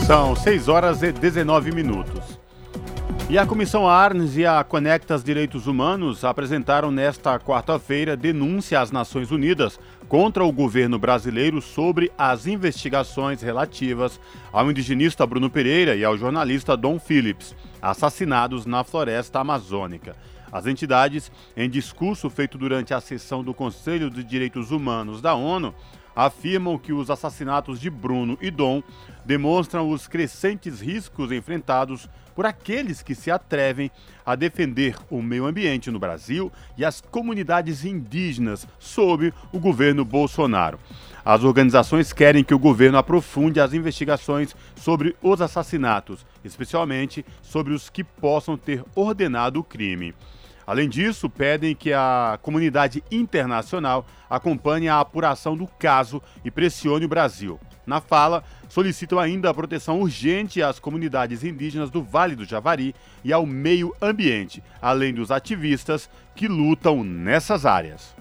São 0.05 0.35
6 0.35 0.67
horas 0.67 1.01
e 1.01 1.11
19 1.11 1.71
minutos. 1.71 2.39
E 3.27 3.39
a 3.39 3.45
Comissão 3.45 3.89
Arnes 3.89 4.37
e 4.37 4.45
a 4.45 4.63
Conectas 4.63 5.23
Direitos 5.23 5.65
Humanos 5.65 6.23
apresentaram 6.23 6.91
nesta 6.91 7.39
quarta-feira 7.39 8.15
denúncia 8.15 8.79
às 8.79 8.91
Nações 8.91 9.31
Unidas 9.31 9.79
contra 10.07 10.45
o 10.45 10.51
governo 10.51 10.99
brasileiro 10.99 11.59
sobre 11.59 12.11
as 12.15 12.45
investigações 12.45 13.41
relativas 13.41 14.19
ao 14.53 14.69
indigenista 14.69 15.25
Bruno 15.25 15.49
Pereira 15.49 15.95
e 15.95 16.05
ao 16.05 16.15
jornalista 16.15 16.77
Dom 16.77 16.99
Phillips, 16.99 17.55
assassinados 17.81 18.67
na 18.67 18.83
floresta 18.83 19.39
amazônica. 19.39 20.15
As 20.51 20.65
entidades, 20.65 21.31
em 21.55 21.69
discurso 21.69 22.29
feito 22.29 22.57
durante 22.57 22.93
a 22.93 23.01
sessão 23.01 23.43
do 23.43 23.53
Conselho 23.53 24.09
de 24.09 24.23
Direitos 24.23 24.71
Humanos 24.71 25.21
da 25.21 25.35
ONU, 25.35 25.73
afirmam 26.15 26.77
que 26.77 26.93
os 26.93 27.09
assassinatos 27.09 27.79
de 27.79 27.89
Bruno 27.89 28.37
e 28.41 28.49
Dom 28.49 28.81
demonstram 29.25 29.89
os 29.89 30.07
crescentes 30.07 30.79
riscos 30.79 31.31
enfrentados 31.31 32.09
por 32.33 32.45
aqueles 32.45 33.01
que 33.01 33.15
se 33.15 33.31
atrevem 33.31 33.89
a 34.25 34.35
defender 34.35 34.95
o 35.09 35.21
meio 35.21 35.45
ambiente 35.45 35.91
no 35.91 35.99
Brasil 35.99 36.51
e 36.77 36.83
as 36.83 37.01
comunidades 37.01 37.85
indígenas 37.85 38.67
sob 38.79 39.33
o 39.51 39.59
governo 39.59 40.03
Bolsonaro. 40.03 40.79
As 41.23 41.43
organizações 41.43 42.13
querem 42.13 42.43
que 42.43 42.53
o 42.53 42.59
governo 42.59 42.97
aprofunde 42.97 43.59
as 43.59 43.73
investigações 43.73 44.55
sobre 44.75 45.15
os 45.21 45.41
assassinatos, 45.41 46.25
especialmente 46.43 47.25
sobre 47.41 47.73
os 47.73 47.89
que 47.89 48.03
possam 48.03 48.57
ter 48.57 48.83
ordenado 48.93 49.59
o 49.59 49.63
crime. 49.63 50.13
Além 50.65 50.89
disso, 50.89 51.29
pedem 51.29 51.75
que 51.75 51.93
a 51.93 52.39
comunidade 52.41 53.03
internacional 53.11 54.05
acompanhe 54.29 54.89
a 54.89 54.99
apuração 54.99 55.55
do 55.55 55.67
caso 55.67 56.21
e 56.43 56.49
pressione 56.49 57.05
o 57.05 57.09
Brasil. 57.09 57.59
Na 57.85 58.01
fala, 58.01 58.43
solicitam 58.67 59.19
ainda 59.19 59.49
a 59.49 59.53
proteção 59.53 60.01
urgente 60.01 60.61
às 60.61 60.79
comunidades 60.79 61.43
indígenas 61.43 61.91
do 61.91 62.01
Vale 62.01 62.35
do 62.35 62.43
Javari 62.43 62.95
e 63.23 63.31
ao 63.31 63.45
meio 63.45 63.93
ambiente, 64.01 64.63
além 64.81 65.13
dos 65.13 65.29
ativistas 65.29 66.09
que 66.35 66.47
lutam 66.47 67.03
nessas 67.03 67.65
áreas. 67.65 68.15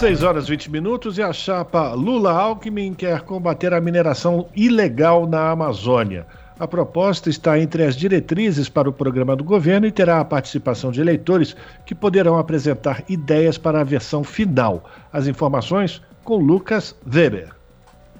6 0.00 0.22
horas 0.22 0.46
e 0.46 0.52
20 0.52 0.70
minutos 0.70 1.18
e 1.18 1.22
a 1.22 1.30
chapa 1.30 1.92
Lula-Alckmin 1.92 2.94
quer 2.94 3.20
combater 3.20 3.74
a 3.74 3.80
mineração 3.82 4.48
ilegal 4.56 5.26
na 5.26 5.50
Amazônia. 5.50 6.26
A 6.60 6.68
proposta 6.68 7.30
está 7.30 7.58
entre 7.58 7.84
as 7.84 7.96
diretrizes 7.96 8.68
para 8.68 8.86
o 8.86 8.92
programa 8.92 9.34
do 9.34 9.42
governo 9.42 9.86
e 9.86 9.90
terá 9.90 10.20
a 10.20 10.24
participação 10.26 10.92
de 10.92 11.00
eleitores 11.00 11.56
que 11.86 11.94
poderão 11.94 12.36
apresentar 12.36 13.02
ideias 13.08 13.56
para 13.56 13.80
a 13.80 13.84
versão 13.84 14.22
final. 14.22 14.84
As 15.10 15.26
informações 15.26 16.02
com 16.22 16.36
Lucas 16.36 16.94
Weber. 17.10 17.54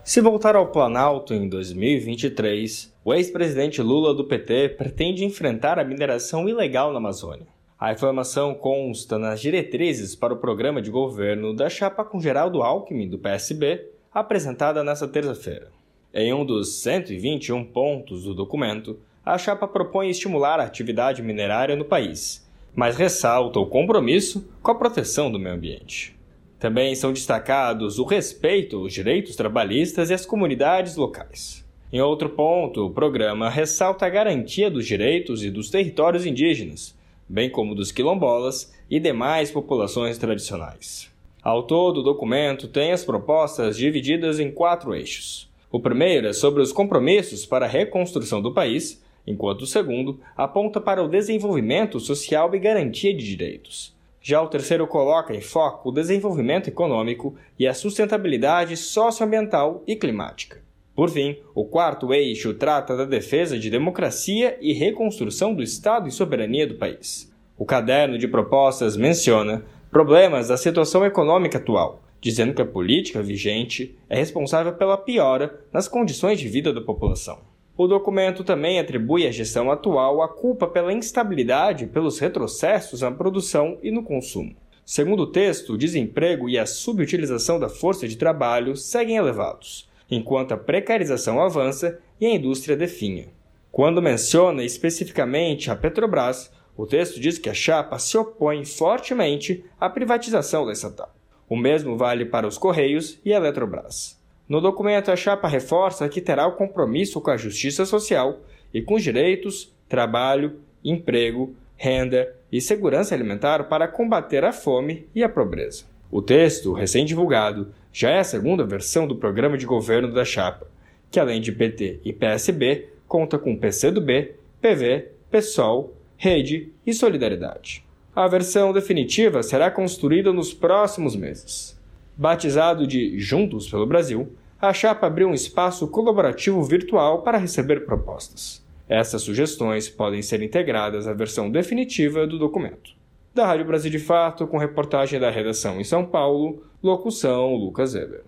Se 0.03 0.23
voltar 0.23 0.57
ao 0.57 0.69
Planalto 0.69 1.35
em 1.35 1.51
2023, 1.51 2.91
o 3.05 3.13
ex-presidente 3.13 3.83
Lula 3.83 4.15
do 4.15 4.25
PT 4.25 4.71
pretende 4.71 5.23
enfrentar 5.23 5.79
a 5.79 5.85
mineração 5.85 6.49
ilegal 6.49 6.93
na 6.93 6.97
Amazônia. 6.97 7.47
A 7.79 7.93
informação 7.93 8.55
consta 8.55 9.19
nas 9.19 9.39
diretrizes 9.39 10.17
para 10.17 10.33
o 10.33 10.39
programa 10.39 10.81
de 10.81 10.91
governo 10.91 11.55
da 11.55 11.69
chapa 11.69 12.07
com 12.07 12.19
Geraldo 12.19 12.63
Alckmin, 12.63 13.07
do 13.07 13.19
PSB, 13.19 13.87
apresentada 14.11 14.83
nesta 14.83 15.07
terça-feira. 15.07 15.79
Em 16.13 16.35
um 16.35 16.45
dos 16.45 16.81
121 16.83 17.65
pontos 17.65 18.25
do 18.25 18.35
documento, 18.35 18.99
a 19.25 19.39
chapa 19.39 19.69
propõe 19.69 20.11
estimular 20.11 20.59
a 20.59 20.65
atividade 20.65 21.23
minerária 21.23 21.77
no 21.77 21.85
país, 21.85 22.45
mas 22.75 22.97
ressalta 22.97 23.61
o 23.61 23.67
compromisso 23.67 24.49
com 24.61 24.73
a 24.73 24.75
proteção 24.75 25.31
do 25.31 25.39
meio 25.39 25.55
ambiente. 25.55 26.17
Também 26.59 26.97
são 26.97 27.13
destacados 27.13 28.01
o 28.01 28.05
respeito 28.05 28.79
aos 28.79 28.93
direitos 28.93 29.37
trabalhistas 29.37 30.11
e 30.11 30.15
às 30.15 30.27
comunidades 30.27 30.97
locais. 30.97 31.65
Em 31.93 32.01
outro 32.01 32.29
ponto, 32.31 32.87
o 32.87 32.91
programa 32.91 33.49
ressalta 33.49 34.05
a 34.05 34.11
garantia 34.11 34.69
dos 34.69 34.87
direitos 34.87 35.45
e 35.45 35.51
dos 35.51 35.71
territórios 35.71 36.27
indígenas, 36.27 36.93
bem 37.29 37.49
como 37.49 37.73
dos 37.73 37.93
quilombolas 37.93 38.75
e 38.91 38.99
demais 38.99 39.53
populações 39.53 40.19
tradicionais. 40.19 41.09
Ao 41.41 41.63
todo, 41.63 41.99
o 41.99 42.03
documento 42.03 42.67
tem 42.67 42.91
as 42.91 43.05
propostas 43.05 43.77
divididas 43.77 44.41
em 44.41 44.51
quatro 44.51 44.93
eixos. 44.93 45.50
O 45.73 45.79
primeiro 45.79 46.27
é 46.27 46.33
sobre 46.33 46.61
os 46.61 46.73
compromissos 46.73 47.47
para 47.47 47.65
a 47.65 47.69
reconstrução 47.69 48.43
do 48.43 48.53
país, 48.53 49.01
enquanto 49.25 49.63
o 49.63 49.67
segundo 49.67 50.19
aponta 50.37 50.81
para 50.81 51.03
o 51.03 51.09
desenvolvimento 51.09 52.01
social 52.01 52.53
e 52.55 52.59
garantia 52.59 53.15
de 53.15 53.25
direitos. 53.25 53.95
Já 54.21 54.43
o 54.43 54.49
terceiro 54.49 54.85
coloca 54.89 55.33
em 55.33 55.41
foco 55.41 55.89
o 55.89 55.93
desenvolvimento 55.93 56.69
econômico 56.69 57.37
e 57.57 57.69
a 57.69 57.73
sustentabilidade 57.73 58.77
socioambiental 58.77 59.85
e 59.87 59.95
climática. 59.95 60.61
Por 60.93 61.09
fim, 61.09 61.37
o 61.55 61.65
quarto 61.65 62.13
eixo 62.13 62.53
trata 62.53 62.97
da 62.97 63.05
defesa 63.05 63.57
de 63.57 63.71
democracia 63.71 64.59
e 64.61 64.73
reconstrução 64.73 65.55
do 65.55 65.63
Estado 65.63 66.09
e 66.09 66.13
soberania 66.13 66.67
do 66.67 66.75
país. 66.75 67.33
O 67.57 67.65
caderno 67.65 68.19
de 68.19 68.27
propostas 68.27 68.97
menciona 68.97 69.65
problemas 69.89 70.49
da 70.49 70.57
situação 70.57 71.07
econômica 71.07 71.59
atual, 71.59 72.03
dizendo 72.21 72.55
que 72.55 72.63
a 72.63 72.67
política 72.67 73.23
vigente 73.23 73.97
é 74.09 74.17
responsável 74.17 74.73
pela 74.75 74.97
piora 74.97 75.61
nas 75.73 75.89
condições 75.89 76.39
de 76.39 76.49
vida 76.49 76.73
da 76.73 76.81
população. 76.81 77.39
O 77.77 77.87
documento 77.87 78.45
também 78.45 78.79
atribui 78.79 79.27
à 79.27 79.31
gestão 79.31 79.71
atual 79.71 80.21
a 80.23 80.29
culpa 80.29 80.67
pela 80.67 80.93
instabilidade 80.93 81.85
e 81.85 81.89
pelos 81.89 82.19
retrocessos 82.19 83.01
na 83.01 83.11
produção 83.11 83.79
e 83.83 83.91
no 83.91 84.03
consumo. 84.03 84.55
Segundo 84.85 85.21
o 85.21 85.27
texto, 85.27 85.73
o 85.73 85.79
desemprego 85.79 86.49
e 86.49 86.59
a 86.59 86.67
subutilização 86.67 87.59
da 87.59 87.69
força 87.69 88.07
de 88.07 88.17
trabalho 88.17 88.77
seguem 88.77 89.17
elevados, 89.17 89.89
enquanto 90.11 90.53
a 90.53 90.59
precarização 90.59 91.41
avança 91.41 91.99
e 92.21 92.27
a 92.27 92.35
indústria 92.35 92.77
definha. 92.77 93.29
Quando 93.73 94.03
menciona 94.03 94.65
especificamente 94.65 95.71
a 95.71 95.77
Petrobras, 95.77 96.53
o 96.77 96.87
texto 96.87 97.21
diz 97.21 97.39
que 97.39 97.49
a 97.49 97.55
chapa 97.55 97.99
se 97.99 98.19
opõe 98.19 98.65
fortemente 98.65 99.65
à 99.79 99.89
privatização 99.89 100.67
da 100.67 100.73
estatal. 100.73 101.15
O 101.51 101.57
mesmo 101.57 101.97
vale 101.97 102.25
para 102.25 102.47
os 102.47 102.57
Correios 102.57 103.19
e 103.25 103.35
a 103.35 103.37
Eletrobras. 103.39 104.17
No 104.49 104.61
documento, 104.61 105.11
a 105.11 105.17
chapa 105.17 105.49
reforça 105.49 106.09
que 106.09 106.21
terá 106.21 106.47
o 106.47 106.53
compromisso 106.53 107.21
com 107.21 107.29
a 107.29 107.37
justiça 107.37 107.85
social 107.85 108.39
e 108.73 108.81
com 108.81 108.95
os 108.95 109.03
direitos, 109.03 109.75
trabalho, 109.89 110.61
emprego, 110.85 111.53
renda 111.77 112.33
e 112.53 112.61
segurança 112.61 113.17
alimentar 113.17 113.65
para 113.65 113.89
combater 113.89 114.45
a 114.45 114.53
fome 114.53 115.09
e 115.13 115.25
a 115.25 115.29
pobreza. 115.29 115.87
O 116.09 116.23
texto, 116.23 116.73
recém-divulgado, 116.73 117.75
já 117.93 118.11
é 118.11 118.21
a 118.21 118.25
segunda 118.25 118.65
versão 118.65 119.09
do 119.09 119.17
programa 119.17 119.59
de 119.59 119.67
governo 119.67 120.13
da 120.13 120.25
chapa, 120.25 120.69
que 121.11 121.19
além 121.19 121.41
de 121.41 121.51
PT 121.51 121.99
e 122.05 122.13
PSB, 122.13 122.91
conta 123.09 123.37
com 123.41 123.57
PCdoB, 123.57 124.37
PV, 124.61 125.09
PSOL, 125.29 125.97
Rede 126.17 126.73
e 126.87 126.95
Solidariedade. 126.95 127.90
A 128.15 128.27
versão 128.27 128.73
definitiva 128.73 129.43
será 129.43 129.71
construída 129.71 130.33
nos 130.33 130.53
próximos 130.53 131.15
meses. 131.15 131.79
Batizado 132.17 132.87
de 132.87 133.19
Juntos 133.19 133.69
pelo 133.69 133.87
Brasil, 133.87 134.37
a 134.61 134.73
chapa 134.73 135.07
abriu 135.07 135.29
um 135.29 135.35
espaço 135.35 135.87
colaborativo 135.89 136.63
virtual 136.63 137.23
para 137.23 137.39
receber 137.39 137.87
propostas. 137.87 138.63
Essas 138.89 139.23
sugestões 139.23 139.89
podem 139.89 140.21
ser 140.21 140.43
integradas 140.43 141.07
à 141.07 141.13
versão 141.13 141.51
definitiva 141.51 142.27
do 142.27 142.39
documento. 142.39 142.91
Da 143.33 143.47
Rádio 143.47 143.65
Brasil 143.65 143.91
de 143.91 144.01
Fato, 144.01 144.47
com 144.49 144.59
reportagem 144.59 145.21
da 145.21 145.31
redação 145.31 145.81
em 145.81 145.85
São 145.85 146.05
Paulo, 146.05 146.65
locução 146.83 147.55
Lucas 147.55 147.95
Weber. 147.95 148.25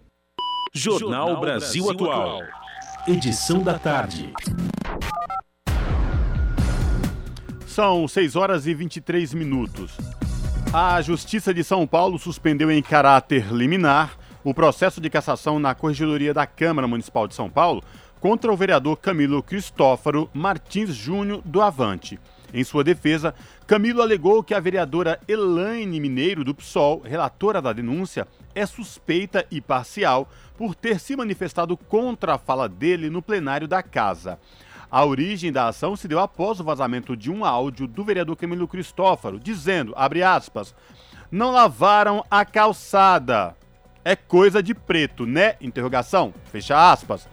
Jornal 0.73 1.41
Brasil 1.41 1.91
Atual. 1.91 2.41
Edição 3.07 3.61
da 3.63 3.79
tarde. 3.79 4.33
São 7.73 8.07
6 8.07 8.37
horas 8.37 8.67
e 8.67 8.75
23 8.75 9.33
minutos. 9.33 9.97
A 10.75 11.01
Justiça 11.01 11.55
de 11.55 11.65
São 11.65 11.87
Paulo 11.87 12.19
suspendeu 12.19 12.71
em 12.71 12.83
caráter 12.83 13.51
liminar 13.51 14.19
o 14.45 14.53
processo 14.53 15.01
de 15.01 15.09
cassação 15.09 15.59
na 15.59 15.75
Corregedoria 15.75 16.35
da 16.35 16.47
Câmara 16.47 16.87
Municipal 16.87 17.27
de 17.27 17.35
São 17.35 17.49
Paulo 17.49 17.83
contra 18.21 18.53
o 18.53 18.57
vereador 18.59 18.99
Camilo 18.99 19.43
Cristófaro 19.43 20.29
Martins 20.35 20.95
Júnior 20.95 21.41
do 21.47 21.63
Avante. 21.63 22.21
Em 22.53 22.63
sua 22.63 22.85
defesa, 22.85 23.35
Camilo 23.67 24.03
alegou 24.03 24.43
que 24.43 24.53
a 24.53 24.61
vereadora 24.61 25.19
Elaine 25.27 25.99
Mineiro 25.99 26.45
do 26.45 26.55
PSOL, 26.55 27.01
relatora 27.01 27.63
da 27.63 27.73
denúncia, 27.73 28.29
é 28.55 28.67
suspeita 28.67 29.47
e 29.51 29.63
parcial 29.63 30.29
por 30.59 30.75
ter 30.75 31.01
se 31.01 31.17
manifestado 31.17 31.75
contra 31.79 32.35
a 32.35 32.39
fala 32.39 32.69
dele 32.69 33.09
no 33.09 33.23
plenário 33.23 33.67
da 33.67 33.83
casa. 33.83 34.39
A 34.93 35.07
origem 35.07 35.51
da 35.51 35.69
ação 35.69 35.97
se 35.97 36.07
deu 36.07 36.21
após 36.21 36.61
o 36.61 36.65
vazamento 36.65 37.17
de 37.17 37.31
um 37.31 37.47
áudio 37.47 37.87
do 37.87 38.05
vereador 38.05 38.37
Camilo 38.37 38.69
Cristófaro, 38.69 39.41
dizendo, 39.41 39.95
abre 39.97 40.23
aspas, 40.23 40.75
não 41.31 41.51
lavaram 41.51 42.23
a 42.31 42.45
calçada. 42.45 43.57
É 44.05 44.15
coisa 44.15 44.63
de 44.63 44.75
preto, 44.75 45.25
né? 45.25 45.57
Interrogação. 45.63 46.35
Fecha 46.51 46.93
aspas. 46.93 47.27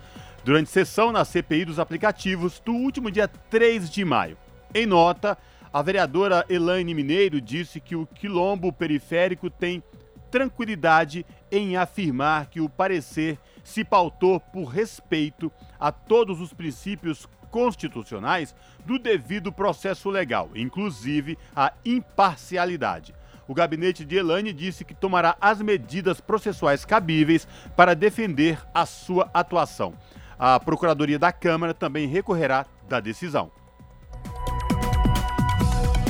Durante 0.46 0.70
sessão 0.70 1.12
na 1.12 1.26
CPI 1.26 1.66
dos 1.66 1.80
aplicativos 1.80 2.62
do 2.62 2.72
último 2.72 3.12
dia 3.12 3.28
3 3.28 3.90
de 3.90 4.06
maio. 4.06 4.38
Em 4.74 4.86
nota, 4.86 5.38
a 5.74 5.82
vereadora 5.82 6.46
Elaine 6.48 6.94
Mineiro 6.94 7.42
disse 7.42 7.82
que 7.82 7.94
o 7.94 8.08
quilombo 8.08 8.72
periférico 8.72 9.50
tem 9.50 9.84
tranquilidade 10.32 11.26
em 11.52 11.76
afirmar 11.76 12.46
que 12.46 12.62
o 12.62 12.70
parecer 12.70 13.38
se 13.66 13.84
pautou 13.84 14.40
por 14.40 14.64
respeito 14.66 15.52
a 15.78 15.92
todos 15.92 16.40
os 16.40 16.54
princípios 16.54 17.28
constitucionais 17.52 18.56
do 18.86 18.98
devido 19.00 19.52
processo 19.52 20.10
legal, 20.10 20.50
inclusive 20.56 21.38
a 21.56 21.74
imparcialidade. 21.84 23.14
O 23.48 23.54
gabinete 23.54 24.06
de 24.06 24.16
Elaine 24.16 24.54
disse 24.54 24.86
que 24.86 24.94
tomará 24.94 25.36
as 25.42 25.60
medidas 25.60 26.22
processuais 26.22 26.86
cabíveis 26.86 27.48
para 27.76 27.96
defender 27.96 28.60
a 28.74 28.86
sua 28.86 29.30
atuação. 29.34 29.96
A 30.38 30.60
Procuradoria 30.60 31.18
da 31.18 31.32
Câmara 31.32 31.74
também 31.74 32.08
recorrerá 32.08 32.66
da 32.88 33.00
decisão. 33.00 33.52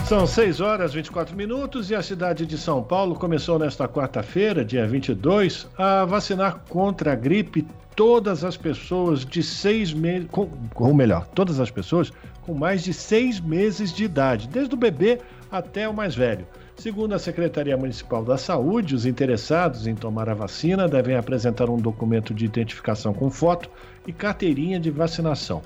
São 0.09 0.25
6 0.25 0.59
horas 0.59 0.91
e 0.91 0.95
24 0.95 1.35
minutos 1.35 1.91
e 1.91 1.95
a 1.95 2.01
cidade 2.01 2.43
de 2.45 2.57
São 2.57 2.81
Paulo 2.81 3.13
começou 3.13 3.59
nesta 3.59 3.87
quarta-feira, 3.87 4.65
dia 4.65 4.87
22, 4.87 5.67
a 5.77 6.03
vacinar 6.03 6.63
contra 6.67 7.13
a 7.13 7.15
gripe 7.15 7.65
todas 7.99 8.45
as 8.45 8.55
pessoas 8.55 9.25
de 9.25 9.43
seis 9.43 9.91
meses, 9.91 10.29
ou 10.73 10.93
melhor, 10.93 11.27
todas 11.35 11.59
as 11.59 11.69
pessoas 11.69 12.13
com 12.43 12.53
mais 12.53 12.81
de 12.81 12.93
seis 12.93 13.41
meses 13.41 13.91
de 13.91 14.05
idade, 14.05 14.47
desde 14.47 14.73
o 14.73 14.77
bebê 14.77 15.19
até 15.51 15.85
o 15.85 15.93
mais 15.93 16.15
velho. 16.15 16.47
Segundo 16.77 17.11
a 17.13 17.19
Secretaria 17.19 17.75
Municipal 17.75 18.23
da 18.23 18.37
Saúde, 18.37 18.95
os 18.95 19.05
interessados 19.05 19.85
em 19.85 19.95
tomar 19.95 20.29
a 20.29 20.33
vacina 20.33 20.87
devem 20.87 21.17
apresentar 21.17 21.69
um 21.69 21.75
documento 21.75 22.33
de 22.33 22.45
identificação 22.45 23.13
com 23.13 23.29
foto 23.29 23.69
e 24.07 24.13
carteirinha 24.13 24.79
de 24.79 24.89
vacinação. 24.89 25.61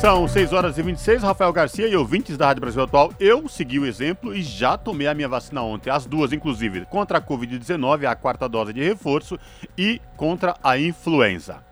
São 0.00 0.28
6 0.28 0.52
horas 0.52 0.78
e 0.78 0.82
26, 0.82 1.22
Rafael 1.22 1.52
Garcia 1.52 1.88
e 1.88 1.96
ouvintes 1.96 2.36
da 2.36 2.46
Rádio 2.46 2.60
Brasil 2.60 2.82
Atual. 2.82 3.12
Eu 3.18 3.48
segui 3.48 3.78
o 3.78 3.86
exemplo 3.86 4.32
e 4.32 4.42
já 4.42 4.78
tomei 4.78 5.08
a 5.08 5.14
minha 5.14 5.28
vacina 5.28 5.62
ontem, 5.62 5.90
as 5.90 6.06
duas 6.06 6.32
inclusive, 6.32 6.86
contra 6.86 7.18
a 7.18 7.20
Covid-19, 7.20 8.04
a 8.04 8.14
quarta 8.14 8.48
dose 8.48 8.72
de 8.72 8.82
reforço, 8.82 9.38
e 9.76 10.00
contra 10.16 10.54
a 10.62 10.78
influenza. 10.78 11.64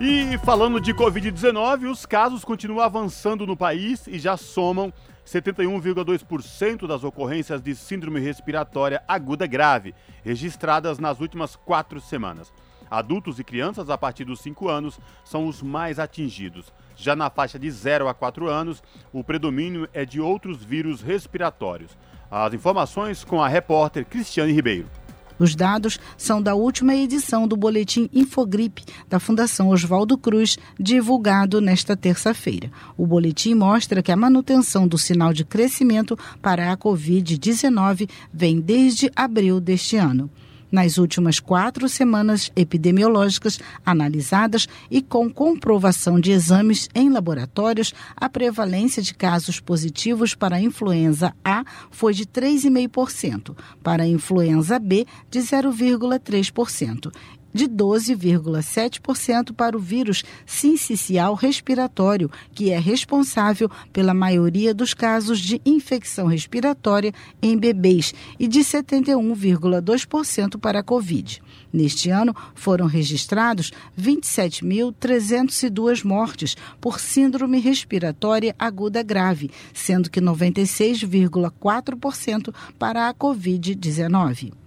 E 0.00 0.38
falando 0.38 0.80
de 0.80 0.94
Covid-19, 0.94 1.90
os 1.90 2.06
casos 2.06 2.44
continuam 2.44 2.80
avançando 2.80 3.46
no 3.46 3.56
país 3.56 4.06
e 4.06 4.18
já 4.18 4.36
somam 4.36 4.92
71,2% 5.26 6.86
das 6.86 7.04
ocorrências 7.04 7.62
de 7.62 7.74
síndrome 7.74 8.20
respiratória 8.20 9.02
aguda 9.06 9.46
grave, 9.46 9.94
registradas 10.24 10.98
nas 10.98 11.20
últimas 11.20 11.56
quatro 11.56 12.00
semanas. 12.00 12.52
Adultos 12.90 13.38
e 13.38 13.44
crianças 13.44 13.88
a 13.88 13.96
partir 13.96 14.24
dos 14.24 14.40
5 14.40 14.68
anos 14.68 15.00
são 15.24 15.46
os 15.46 15.62
mais 15.62 15.98
atingidos. 15.98 16.72
Já 17.02 17.16
na 17.16 17.28
faixa 17.28 17.58
de 17.58 17.68
0 17.68 18.06
a 18.06 18.14
4 18.14 18.48
anos, 18.48 18.80
o 19.12 19.24
predomínio 19.24 19.88
é 19.92 20.04
de 20.04 20.20
outros 20.20 20.62
vírus 20.62 21.02
respiratórios. 21.02 21.98
As 22.30 22.54
informações 22.54 23.24
com 23.24 23.42
a 23.42 23.48
repórter 23.48 24.06
Cristiane 24.06 24.52
Ribeiro. 24.52 24.86
Os 25.36 25.56
dados 25.56 25.98
são 26.16 26.40
da 26.40 26.54
última 26.54 26.94
edição 26.94 27.48
do 27.48 27.56
boletim 27.56 28.08
Infogripe 28.12 28.84
da 29.08 29.18
Fundação 29.18 29.70
Oswaldo 29.70 30.16
Cruz, 30.16 30.56
divulgado 30.78 31.60
nesta 31.60 31.96
terça-feira. 31.96 32.70
O 32.96 33.04
boletim 33.04 33.54
mostra 33.54 34.00
que 34.00 34.12
a 34.12 34.16
manutenção 34.16 34.86
do 34.86 34.96
sinal 34.96 35.32
de 35.32 35.44
crescimento 35.44 36.16
para 36.40 36.70
a 36.70 36.76
Covid-19 36.76 38.08
vem 38.32 38.60
desde 38.60 39.10
abril 39.16 39.58
deste 39.58 39.96
ano 39.96 40.30
nas 40.72 40.96
últimas 40.96 41.38
quatro 41.38 41.88
semanas 41.88 42.50
epidemiológicas 42.56 43.60
analisadas 43.84 44.66
e 44.90 45.02
com 45.02 45.30
comprovação 45.30 46.18
de 46.18 46.32
exames 46.32 46.88
em 46.94 47.10
laboratórios, 47.10 47.92
a 48.16 48.28
prevalência 48.28 49.02
de 49.02 49.14
casos 49.14 49.60
positivos 49.60 50.34
para 50.34 50.56
a 50.56 50.60
influenza 50.60 51.34
A 51.44 51.64
foi 51.90 52.14
de 52.14 52.24
3,5%, 52.24 53.54
para 53.82 54.04
a 54.04 54.08
influenza 54.08 54.78
B, 54.78 55.06
de 55.30 55.40
0,3% 55.40 57.12
de 57.52 57.68
12,7% 57.68 59.52
para 59.52 59.76
o 59.76 59.80
vírus 59.80 60.24
sincicial 60.46 61.34
respiratório, 61.34 62.30
que 62.54 62.70
é 62.70 62.78
responsável 62.78 63.68
pela 63.92 64.14
maioria 64.14 64.72
dos 64.72 64.94
casos 64.94 65.40
de 65.40 65.60
infecção 65.64 66.26
respiratória 66.26 67.12
em 67.40 67.56
bebês, 67.58 68.12
e 68.38 68.46
de 68.48 68.60
71,2% 68.60 70.58
para 70.58 70.80
a 70.80 70.82
Covid. 70.82 71.40
Neste 71.72 72.10
ano, 72.10 72.36
foram 72.54 72.84
registrados 72.86 73.72
27.302 73.98 76.04
mortes 76.04 76.54
por 76.80 77.00
síndrome 77.00 77.58
respiratória 77.58 78.54
aguda 78.58 79.02
grave, 79.02 79.50
sendo 79.72 80.10
que 80.10 80.20
96,4% 80.20 82.54
para 82.78 83.08
a 83.08 83.14
Covid-19. 83.14 84.61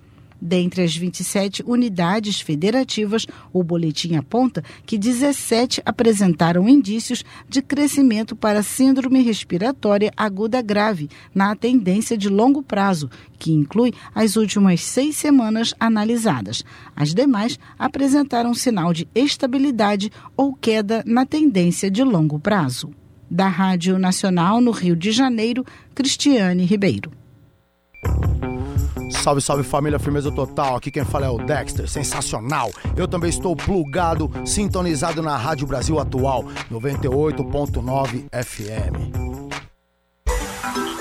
Dentre 0.48 0.84
as 0.84 0.96
27 0.96 1.64
unidades 1.66 2.40
federativas, 2.40 3.26
o 3.52 3.64
boletim 3.64 4.16
aponta 4.16 4.64
que 4.86 4.96
17 4.96 5.82
apresentaram 5.84 6.70
indícios 6.70 7.24
de 7.50 7.64
crescimento 7.64 8.36
para 8.36 8.62
síndrome 8.62 9.24
respiratória 9.24 10.14
aguda 10.16 10.62
grave 10.62 11.10
na 11.34 11.56
tendência 11.56 12.16
de 12.16 12.30
longo 12.30 12.62
prazo, 12.62 13.10
que 13.40 13.52
inclui 13.52 13.92
as 14.14 14.36
últimas 14.36 14.82
seis 14.82 15.16
semanas 15.18 15.74
analisadas. 15.80 16.64
As 16.96 17.12
demais 17.12 17.58
apresentaram 17.80 18.54
sinal 18.54 18.94
de 18.94 19.08
estabilidade 19.16 20.12
ou 20.38 20.54
queda 20.54 21.04
na 21.08 21.26
tendência 21.26 21.90
de 21.90 22.04
longo 22.04 22.38
prazo. 22.38 22.92
Da 23.28 23.48
Rádio 23.48 23.98
Nacional 23.98 24.62
no 24.62 24.70
Rio 24.70 24.96
de 24.96 25.12
Janeiro, 25.12 25.66
Cristiane 25.96 26.66
Ribeiro. 26.66 27.12
Salve, 29.26 29.42
salve 29.42 29.64
família, 29.64 29.98
firmeza 29.98 30.32
total. 30.32 30.76
Aqui 30.76 30.92
quem 30.92 31.04
fala 31.04 31.26
é 31.26 31.30
o 31.30 31.40
Dexter, 31.40 31.90
sensacional. 31.90 32.70
Eu 32.96 33.08
também 33.08 33.32
estou 33.32 33.56
plugado, 33.56 34.30
sintonizado 34.46 35.20
na 35.20 35.36
Rádio 35.36 35.66
Brasil 35.66 36.00
Atual, 36.00 36.44
98.9 36.72 38.28
FM. 38.30 39.16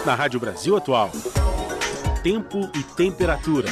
Na 0.06 0.14
Rádio 0.14 0.40
Brasil 0.40 0.74
Atual, 0.74 1.10
tempo 2.22 2.66
e 2.74 2.82
temperatura. 2.96 3.68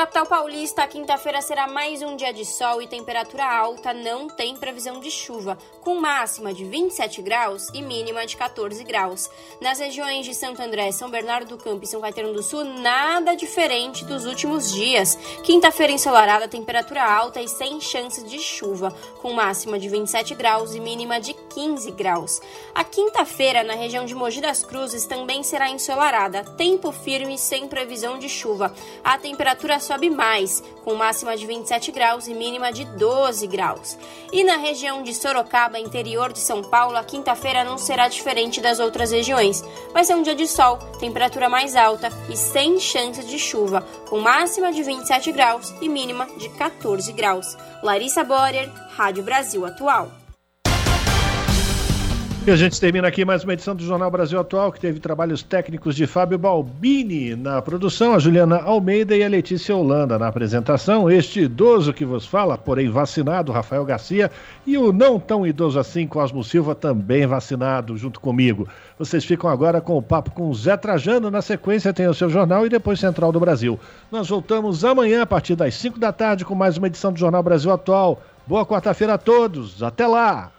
Capital 0.00 0.24
paulista, 0.24 0.86
quinta-feira 0.86 1.42
será 1.42 1.66
mais 1.66 2.00
um 2.00 2.16
dia 2.16 2.32
de 2.32 2.42
sol 2.42 2.80
e 2.80 2.86
temperatura 2.86 3.44
alta, 3.44 3.92
não 3.92 4.28
tem 4.28 4.56
previsão 4.56 4.98
de 4.98 5.10
chuva, 5.10 5.58
com 5.82 6.00
máxima 6.00 6.54
de 6.54 6.64
27 6.64 7.20
graus 7.20 7.68
e 7.74 7.82
mínima 7.82 8.24
de 8.24 8.34
14 8.34 8.82
graus. 8.82 9.28
Nas 9.60 9.78
regiões 9.78 10.24
de 10.24 10.34
Santo 10.34 10.62
André, 10.62 10.90
São 10.90 11.10
Bernardo 11.10 11.54
do 11.54 11.62
Campo 11.62 11.84
e 11.84 11.86
São 11.86 12.00
Caetano 12.00 12.32
do 12.32 12.42
Sul, 12.42 12.64
nada 12.64 13.34
diferente 13.34 14.02
dos 14.06 14.24
últimos 14.24 14.72
dias. 14.72 15.16
Quinta-feira 15.42 15.92
ensolarada, 15.92 16.48
temperatura 16.48 17.04
alta 17.04 17.42
e 17.42 17.48
sem 17.48 17.78
chance 17.78 18.24
de 18.24 18.38
chuva, 18.38 18.96
com 19.20 19.34
máxima 19.34 19.78
de 19.78 19.90
27 19.90 20.34
graus 20.34 20.74
e 20.74 20.80
mínima 20.80 21.20
de 21.20 21.34
15 21.34 21.90
graus. 21.90 22.40
A 22.74 22.82
quinta-feira, 22.84 23.62
na 23.62 23.74
região 23.74 24.06
de 24.06 24.14
Mogi 24.14 24.40
das 24.40 24.64
Cruzes, 24.64 25.04
também 25.04 25.42
será 25.42 25.68
ensolarada, 25.68 26.42
tempo 26.56 26.90
firme 26.90 27.36
sem 27.36 27.68
previsão 27.68 28.18
de 28.18 28.30
chuva. 28.30 28.72
A 29.04 29.18
temperatura 29.18 29.78
sobe 29.90 30.08
mais, 30.08 30.62
com 30.84 30.94
máxima 30.94 31.36
de 31.36 31.44
27 31.44 31.90
graus 31.90 32.28
e 32.28 32.32
mínima 32.32 32.72
de 32.72 32.84
12 32.84 33.44
graus. 33.48 33.98
E 34.32 34.44
na 34.44 34.56
região 34.56 35.02
de 35.02 35.12
Sorocaba, 35.12 35.80
interior 35.80 36.32
de 36.32 36.38
São 36.38 36.62
Paulo, 36.62 36.96
a 36.96 37.02
quinta-feira 37.02 37.64
não 37.64 37.76
será 37.76 38.06
diferente 38.06 38.60
das 38.60 38.78
outras 38.78 39.10
regiões. 39.10 39.64
Vai 39.92 40.04
ser 40.04 40.14
um 40.14 40.22
dia 40.22 40.36
de 40.36 40.46
sol, 40.46 40.78
temperatura 41.00 41.48
mais 41.48 41.74
alta 41.74 42.08
e 42.28 42.36
sem 42.36 42.78
chance 42.78 43.24
de 43.24 43.36
chuva, 43.36 43.84
com 44.08 44.20
máxima 44.20 44.72
de 44.72 44.80
27 44.80 45.32
graus 45.32 45.74
e 45.80 45.88
mínima 45.88 46.28
de 46.36 46.48
14 46.50 47.12
graus. 47.12 47.56
Larissa 47.82 48.22
Borer, 48.22 48.70
Rádio 48.96 49.24
Brasil 49.24 49.66
Atual. 49.66 50.19
E 52.46 52.50
a 52.50 52.56
gente 52.56 52.80
termina 52.80 53.06
aqui 53.06 53.22
mais 53.22 53.44
uma 53.44 53.52
edição 53.52 53.76
do 53.76 53.84
Jornal 53.84 54.10
Brasil 54.10 54.40
Atual, 54.40 54.72
que 54.72 54.80
teve 54.80 54.98
trabalhos 54.98 55.42
técnicos 55.42 55.94
de 55.94 56.06
Fábio 56.06 56.38
Balbini 56.38 57.36
na 57.36 57.60
produção, 57.60 58.14
a 58.14 58.18
Juliana 58.18 58.62
Almeida 58.62 59.14
e 59.14 59.22
a 59.22 59.28
Letícia 59.28 59.76
Holanda 59.76 60.18
na 60.18 60.28
apresentação. 60.28 61.10
Este 61.10 61.40
idoso 61.40 61.92
que 61.92 62.02
vos 62.02 62.24
fala, 62.26 62.56
porém 62.56 62.88
vacinado, 62.88 63.52
Rafael 63.52 63.84
Garcia, 63.84 64.30
e 64.66 64.78
o 64.78 64.90
não 64.90 65.20
tão 65.20 65.46
idoso 65.46 65.78
assim, 65.78 66.06
Cosmo 66.06 66.42
Silva, 66.42 66.74
também 66.74 67.26
vacinado, 67.26 67.94
junto 67.98 68.18
comigo. 68.18 68.66
Vocês 68.98 69.22
ficam 69.22 69.50
agora 69.50 69.78
com 69.78 69.98
o 69.98 70.02
papo 70.02 70.30
com 70.30 70.48
o 70.48 70.54
Zé 70.54 70.78
Trajano. 70.78 71.30
Na 71.30 71.42
sequência 71.42 71.92
tem 71.92 72.08
o 72.08 72.14
seu 72.14 72.30
jornal 72.30 72.64
e 72.64 72.70
depois 72.70 72.98
Central 72.98 73.32
do 73.32 73.38
Brasil. 73.38 73.78
Nós 74.10 74.30
voltamos 74.30 74.82
amanhã, 74.82 75.22
a 75.22 75.26
partir 75.26 75.56
das 75.56 75.74
5 75.74 76.00
da 76.00 76.10
tarde, 76.10 76.46
com 76.46 76.54
mais 76.54 76.78
uma 76.78 76.86
edição 76.86 77.12
do 77.12 77.18
Jornal 77.18 77.42
Brasil 77.42 77.70
Atual. 77.70 78.22
Boa 78.46 78.64
quarta-feira 78.64 79.14
a 79.14 79.18
todos. 79.18 79.82
Até 79.82 80.06
lá! 80.06 80.50